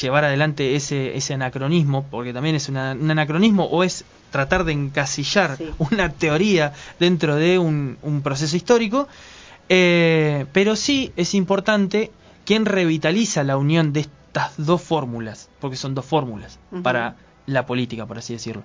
llevar 0.00 0.24
adelante 0.24 0.76
ese, 0.76 1.16
ese 1.16 1.34
anacronismo, 1.34 2.08
porque 2.08 2.32
también 2.32 2.54
es 2.54 2.68
una- 2.68 2.92
un 2.92 3.10
anacronismo 3.10 3.64
o 3.64 3.82
es 3.82 4.04
tratar 4.30 4.64
de 4.64 4.72
encasillar 4.72 5.56
Sí. 5.58 5.70
una 5.78 6.12
teoría 6.14 6.72
dentro 6.98 7.36
de 7.36 7.58
un, 7.58 7.98
un 8.02 8.22
proceso 8.22 8.56
histórico, 8.56 9.08
eh, 9.68 10.46
pero 10.52 10.76
sí 10.76 11.12
es 11.16 11.34
importante 11.34 12.10
quien 12.44 12.66
revitaliza 12.66 13.42
la 13.44 13.56
unión 13.56 13.92
de 13.92 14.00
estas 14.00 14.52
dos 14.58 14.82
fórmulas, 14.82 15.48
porque 15.60 15.76
son 15.76 15.94
dos 15.94 16.04
fórmulas 16.04 16.58
para 16.82 17.16
la 17.46 17.66
política, 17.66 18.06
por 18.06 18.18
así 18.18 18.32
decirlo. 18.34 18.62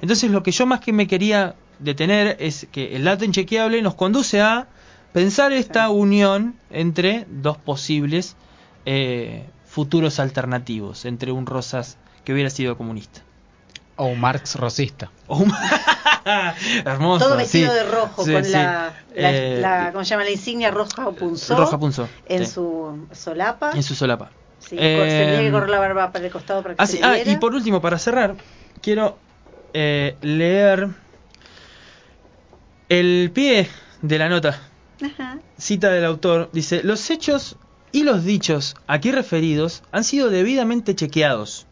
Entonces 0.00 0.30
lo 0.30 0.42
que 0.42 0.50
yo 0.52 0.66
más 0.66 0.80
que 0.80 0.92
me 0.92 1.06
quería 1.06 1.54
detener 1.78 2.36
es 2.40 2.66
que 2.72 2.96
el 2.96 3.04
dato 3.04 3.24
inchequeable 3.24 3.80
nos 3.82 3.94
conduce 3.94 4.40
a 4.40 4.68
pensar 5.12 5.52
esta 5.52 5.90
unión 5.90 6.56
entre 6.70 7.26
dos 7.30 7.56
posibles 7.58 8.36
eh, 8.86 9.46
futuros 9.66 10.18
alternativos, 10.18 11.04
entre 11.04 11.32
un 11.32 11.46
Rosas 11.46 11.98
que 12.24 12.32
hubiera 12.32 12.50
sido 12.50 12.76
comunista. 12.76 13.20
O 13.96 14.06
un 14.06 14.20
Marx 14.20 14.56
rosista. 14.56 15.10
O 15.26 15.36
un- 15.38 15.52
Hermoso. 16.84 17.24
Todo 17.26 17.36
vestido 17.36 17.70
sí. 17.72 17.78
de 17.78 17.84
rojo, 17.84 18.24
Sí, 18.24 18.32
con 18.32 18.44
sí. 18.44 18.52
la, 18.52 18.94
la, 19.14 19.30
Eh, 19.30 19.58
la- 19.60 19.92
¿cómo 19.92 20.04
se 20.04 20.10
llama? 20.10 20.24
La 20.24 20.30
insignia 20.30 20.70
roja 20.70 21.10
punzó. 21.12 21.56
Roja 21.56 21.78
punzó, 21.78 22.08
En 22.26 22.46
su 22.46 23.08
solapa. 23.12 23.72
en 23.74 23.82
su 23.82 23.94
solapa. 23.94 24.30
Sí, 24.58 24.76
Eh, 24.78 25.50
se 25.50 25.66
la 25.68 25.78
barba 25.80 26.12
para 26.12 26.24
el 26.24 26.30
costado 26.30 26.62
para 26.62 26.76
que 26.76 26.82
Ah, 26.82 26.86
se 26.86 27.00
ah, 27.02 27.18
y 27.18 27.36
por 27.36 27.54
último, 27.54 27.80
para 27.80 27.98
cerrar, 27.98 28.36
quiero 28.80 29.18
eh, 29.74 30.16
leer 30.22 30.88
el 32.88 33.30
pie 33.34 33.68
de 34.02 34.18
la 34.18 34.28
nota. 34.28 34.60
Ajá. 35.02 35.38
Cita 35.58 35.90
del 35.90 36.04
autor, 36.04 36.50
dice, 36.52 36.82
los 36.82 37.10
hechos 37.10 37.56
y 37.90 38.04
los 38.04 38.24
dichos 38.24 38.74
aquí 38.86 39.10
referidos 39.12 39.82
han 39.92 40.04
sido 40.04 40.30
debidamente 40.30 40.94
chequeados. 40.94 41.66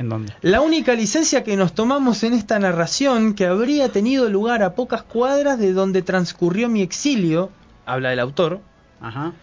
¿En 0.00 0.08
dónde? 0.08 0.32
La 0.40 0.62
única 0.62 0.94
licencia 0.94 1.44
que 1.44 1.58
nos 1.58 1.74
tomamos 1.74 2.22
en 2.22 2.32
esta 2.32 2.58
narración 2.58 3.34
que 3.34 3.44
habría 3.44 3.90
tenido 3.90 4.30
lugar 4.30 4.62
a 4.62 4.74
pocas 4.74 5.02
cuadras 5.02 5.58
de 5.58 5.74
donde 5.74 6.00
transcurrió 6.00 6.70
mi 6.70 6.80
exilio, 6.80 7.50
habla 7.84 8.10
el 8.10 8.18
autor, 8.18 8.62
Ajá. 9.02 9.34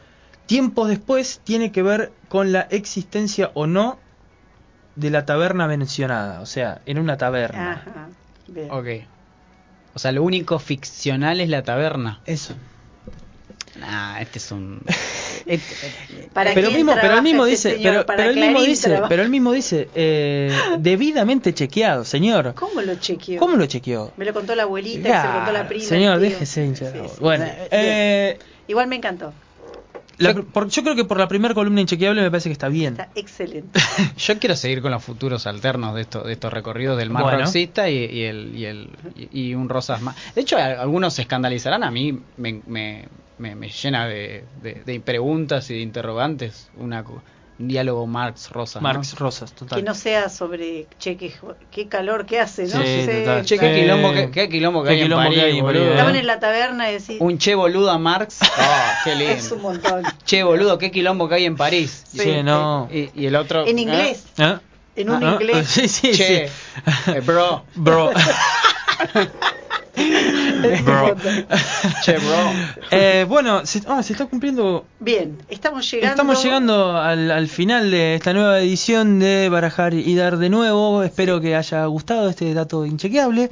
tiempos 0.48 0.90
después 0.90 1.42
tiene 1.44 1.72
que 1.72 1.84
ver 1.84 2.12
con 2.28 2.54
la 2.54 2.62
existencia 2.62 3.52
o 3.54 3.68
no 3.68 4.00
de 4.96 5.12
la 5.12 5.28
taberna 5.28 5.68
mencionada, 5.68 6.42
o 6.42 6.48
sea, 6.48 6.82
en 6.88 6.98
una 6.98 7.18
taberna. 7.18 7.74
Ajá. 7.74 8.10
Bien. 8.48 8.72
Ok. 8.72 8.88
O 9.94 10.00
sea, 10.00 10.12
lo 10.12 10.24
único 10.24 10.58
ficcional 10.58 11.40
es 11.40 11.50
la 11.50 11.62
taberna. 11.62 12.20
Eso. 12.26 12.56
Nah, 13.80 14.20
este 14.22 14.40
es 14.40 14.52
un... 14.52 14.82
este- 15.46 16.30
¿Para 16.34 16.54
pero 16.54 16.72
mismo, 16.72 16.92
pero 16.94 16.96
él 16.96 17.02
trabaja 17.02 17.22
mismo 17.22 17.46
este 17.46 17.70
dice, 17.70 17.78
señor? 17.78 18.06
pero, 18.06 18.18
pero 18.18 18.30
él 18.32 18.36
mismo 18.40 18.62
dice, 18.64 18.88
trabaja. 18.90 19.10
pero 19.10 19.22
él 19.24 19.30
mismo 19.30 19.52
dice, 19.52 19.90
eh, 19.94 20.52
debidamente 20.80 21.54
chequeado, 21.54 22.04
señor. 22.04 22.54
¿Cómo 22.56 22.82
lo 22.82 22.96
chequeó? 22.96 23.40
¿Cómo 23.40 23.56
lo 23.56 23.66
chequeó? 23.68 24.14
Me 24.18 24.26
lo 24.26 24.34
contó 24.34 24.56
la 24.56 24.64
abuelita, 24.64 25.10
y 25.10 25.12
se 25.22 25.28
lo 25.28 25.34
contó 25.34 25.52
la 25.52 25.68
prima. 25.68 25.84
Señor, 25.86 26.20
déjese 26.20 26.66
hinchar. 26.66 26.92
Sí, 26.94 27.00
sí. 27.08 27.16
Bueno, 27.20 27.46
eh, 27.72 28.40
Igual 28.68 28.88
me 28.88 28.96
encantó. 28.96 29.32
la- 30.18 30.34
por- 30.34 30.70
yo 30.70 30.82
creo 30.82 30.96
que 30.96 31.06
por 31.06 31.20
la 31.20 31.28
primera 31.28 31.54
columna 31.54 31.80
inchequeable 31.82 32.22
me 32.24 32.32
parece 32.32 32.50
que 32.50 32.54
está 32.54 32.70
bien. 32.70 32.94
Está 32.94 33.10
excelente. 33.14 33.80
Yo 34.18 34.40
quiero 34.40 34.56
seguir 34.56 34.82
con 34.82 34.90
los 34.92 35.04
futuros 35.04 35.46
alternos 35.46 35.94
de 35.94 36.02
estos 36.02 36.26
de 36.26 36.34
estos 36.34 36.52
recorridos 36.52 36.98
del 36.98 37.12
mar 37.12 37.22
Bueno. 37.24 37.40
roxista 37.42 37.88
y, 37.90 38.06
y 38.06 38.24
el, 38.24 38.56
y, 38.56 38.66
el, 38.66 38.90
y, 39.16 39.50
y 39.50 39.54
un 39.56 39.70
rosas 39.70 40.02
más. 40.02 40.16
De 40.34 40.42
hecho, 40.42 40.58
algunos 40.58 41.14
se 41.14 41.22
escandalizarán. 41.22 41.84
A 41.84 41.92
mí 41.92 42.20
me, 42.38 42.62
me, 42.66 43.06
me, 43.38 43.56
me 43.56 43.70
llena 43.70 44.08
de, 44.08 44.44
de, 44.62 44.82
de 44.86 45.00
preguntas 45.00 45.70
y 45.70 45.76
de 45.76 45.80
interrogantes 45.82 46.70
una, 46.78 47.04
un 47.60 47.68
diálogo 47.68 48.06
Marx 48.08 48.52
Rosas. 48.52 48.82
¿no? 48.82 48.88
Marx 48.88 49.18
Rosas, 49.18 49.54
total. 49.54 49.80
Que 49.80 49.84
no 49.84 49.96
sea 49.96 50.30
sobre, 50.30 50.88
che, 51.00 51.18
qué, 51.18 51.88
calor 51.88 52.26
que 52.26 52.40
hace, 52.40 52.64
¿no? 52.64 52.84
Sí, 52.84 53.06
total. 53.08 53.46
Che, 53.46 53.58
qué 53.58 53.74
quilombo, 53.76 54.14
qué, 54.14 54.30
qué 54.32 54.50
quilombo 54.50 54.84
que 54.84 54.90
Qué 54.90 54.94
hay 54.96 55.00
en 55.02 55.06
quilombo 55.08 55.24
que 55.24 55.36
París, 55.38 55.44
hay 55.44 55.58
en 55.58 55.64
boludo. 55.66 55.82
París, 55.82 55.92
Estaban 55.94 56.16
¿eh? 56.16 56.20
en 56.20 56.28
la 56.28 56.40
taberna 56.40 56.90
y 56.90 56.94
decís, 56.94 57.18
Un 57.20 57.38
che 57.38 57.56
boludo 57.56 57.90
a 57.92 57.98
Marx. 57.98 58.40
Oh, 58.42 58.46
qué 59.04 59.16
lindo. 59.16 59.34
es 59.34 59.52
un 59.52 59.62
montón. 59.62 60.04
Che 60.26 60.44
boludo, 60.44 60.78
qué 60.78 60.92
quilombo 60.92 61.28
que 61.30 61.36
hay 61.36 61.46
en 61.46 61.56
París. 61.56 62.04
Sí, 62.12 62.20
Sí, 62.20 62.44
no. 62.44 62.88
Y, 62.92 63.10
y 63.16 63.26
el 63.26 63.36
otro... 63.36 63.66
En 63.66 63.78
¿eh? 63.78 63.82
inglés. 63.82 64.26
¿Ah? 64.38 64.62
En 64.96 65.10
un 65.12 65.24
Ah, 65.24 65.38
inglés. 65.40 65.68
Sí, 65.68 65.88
sí, 65.88 66.12
Che, 66.12 66.48
sí. 66.48 67.12
eh, 67.12 67.20
bro, 67.22 67.64
Bro. 67.76 68.12
Bro. 70.84 71.16
che, 72.04 72.14
bro. 72.14 72.52
Eh, 72.92 73.26
bueno, 73.28 73.66
se, 73.66 73.82
ah, 73.88 74.02
se 74.04 74.14
está 74.14 74.26
cumpliendo. 74.26 74.86
Bien, 75.00 75.38
estamos 75.50 75.90
llegando. 75.90 76.12
Estamos 76.12 76.44
llegando 76.44 76.98
al, 76.98 77.32
al 77.32 77.48
final 77.48 77.92
de 77.92 78.16
esta 78.16 78.34
nueva 78.34 78.60
edición 78.60 79.20
de 79.20 79.50
Barajar 79.50 79.94
y 79.94 80.16
Dar 80.16 80.38
de 80.38 80.50
nuevo. 80.50 81.04
Espero 81.04 81.42
que 81.42 81.56
haya 81.56 81.86
gustado 81.86 82.30
este 82.30 82.54
dato 82.54 82.86
inchequeable. 82.86 83.50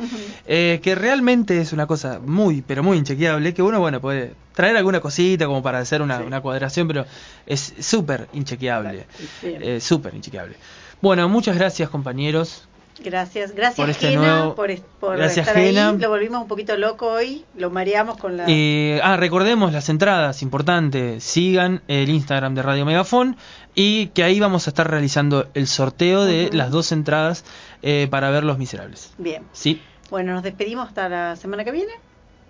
eh, 0.48 0.80
que 0.84 0.96
realmente 0.96 1.60
es 1.62 1.74
una 1.74 1.86
cosa 1.88 2.20
muy, 2.26 2.62
pero 2.62 2.84
muy 2.84 2.98
inchequeable. 2.98 3.54
Que 3.54 3.62
uno, 3.62 3.80
bueno, 3.80 4.00
puede 4.02 4.34
traer 4.54 4.78
alguna 4.78 5.00
cosita 5.00 5.46
como 5.48 5.62
para 5.64 5.80
hacer 5.80 6.02
una, 6.02 6.20
Sí. 6.20 6.24
una 6.26 6.42
cuadración, 6.42 6.88
pero 6.88 7.06
es 7.46 7.74
súper 7.80 8.28
inchequeable. 8.34 9.06
Eh, 9.44 9.80
súper 9.82 10.14
inchequeable. 10.16 10.56
Bueno, 11.02 11.28
muchas 11.30 11.56
gracias, 11.58 11.90
compañeros. 11.90 12.68
Gracias, 13.04 13.52
gracias 13.54 13.76
por 13.76 13.90
este 13.90 14.08
Gena, 14.10 14.22
nuevo- 14.22 14.56
por, 14.56 14.70
Gracias, 15.18 15.48
estar 15.48 15.62
Gena. 15.62 15.90
ahí. 15.90 15.98
Lo 15.98 16.10
volvimos 16.10 16.42
un 16.42 16.48
poquito 16.48 16.78
loco 16.78 17.08
hoy, 17.12 17.44
lo 17.58 17.70
mareamos 17.70 18.18
con 18.18 18.38
la... 18.38 18.46
Eh, 18.48 19.00
ah, 19.04 19.18
recordemos 19.18 19.74
las 19.74 19.90
entradas, 19.90 20.42
importante, 20.42 21.20
sigan 21.20 21.82
el 21.90 22.10
Instagram 22.10 22.56
de 22.56 22.62
Radio 22.62 22.86
Megafon 22.86 23.36
y 23.76 24.08
que 24.08 24.24
ahí 24.24 24.40
vamos 24.40 24.68
a 24.68 24.70
estar 24.70 24.90
realizando 24.90 25.48
el 25.54 25.68
sorteo 25.68 26.24
de 26.24 26.50
las 26.54 26.72
dos 26.72 26.92
entradas 26.94 27.44
eh, 27.82 28.08
para 28.10 28.30
ver 28.30 28.44
Los 28.46 28.58
Miserables. 28.58 29.12
Bien, 29.18 29.44
Sí, 29.52 29.82
bueno, 30.10 30.34
nos 30.34 30.44
despedimos 30.44 30.88
hasta 30.88 31.10
la 31.10 31.36
semana 31.36 31.64
que 31.66 31.72
viene. 31.72 31.92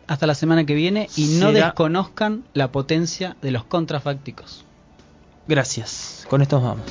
Hasta 0.07 0.27
la 0.27 0.35
semana 0.35 0.63
que 0.65 0.75
viene 0.75 1.09
y 1.15 1.37
no 1.39 1.51
desconozcan 1.51 2.43
la 2.53 2.71
potencia 2.71 3.35
de 3.41 3.49
los 3.49 3.63
contrafácticos. 3.63 4.63
gracias. 5.47 6.27
Con 6.29 6.43
esto 6.43 6.59
nos 6.59 6.65
vamos. 6.69 6.85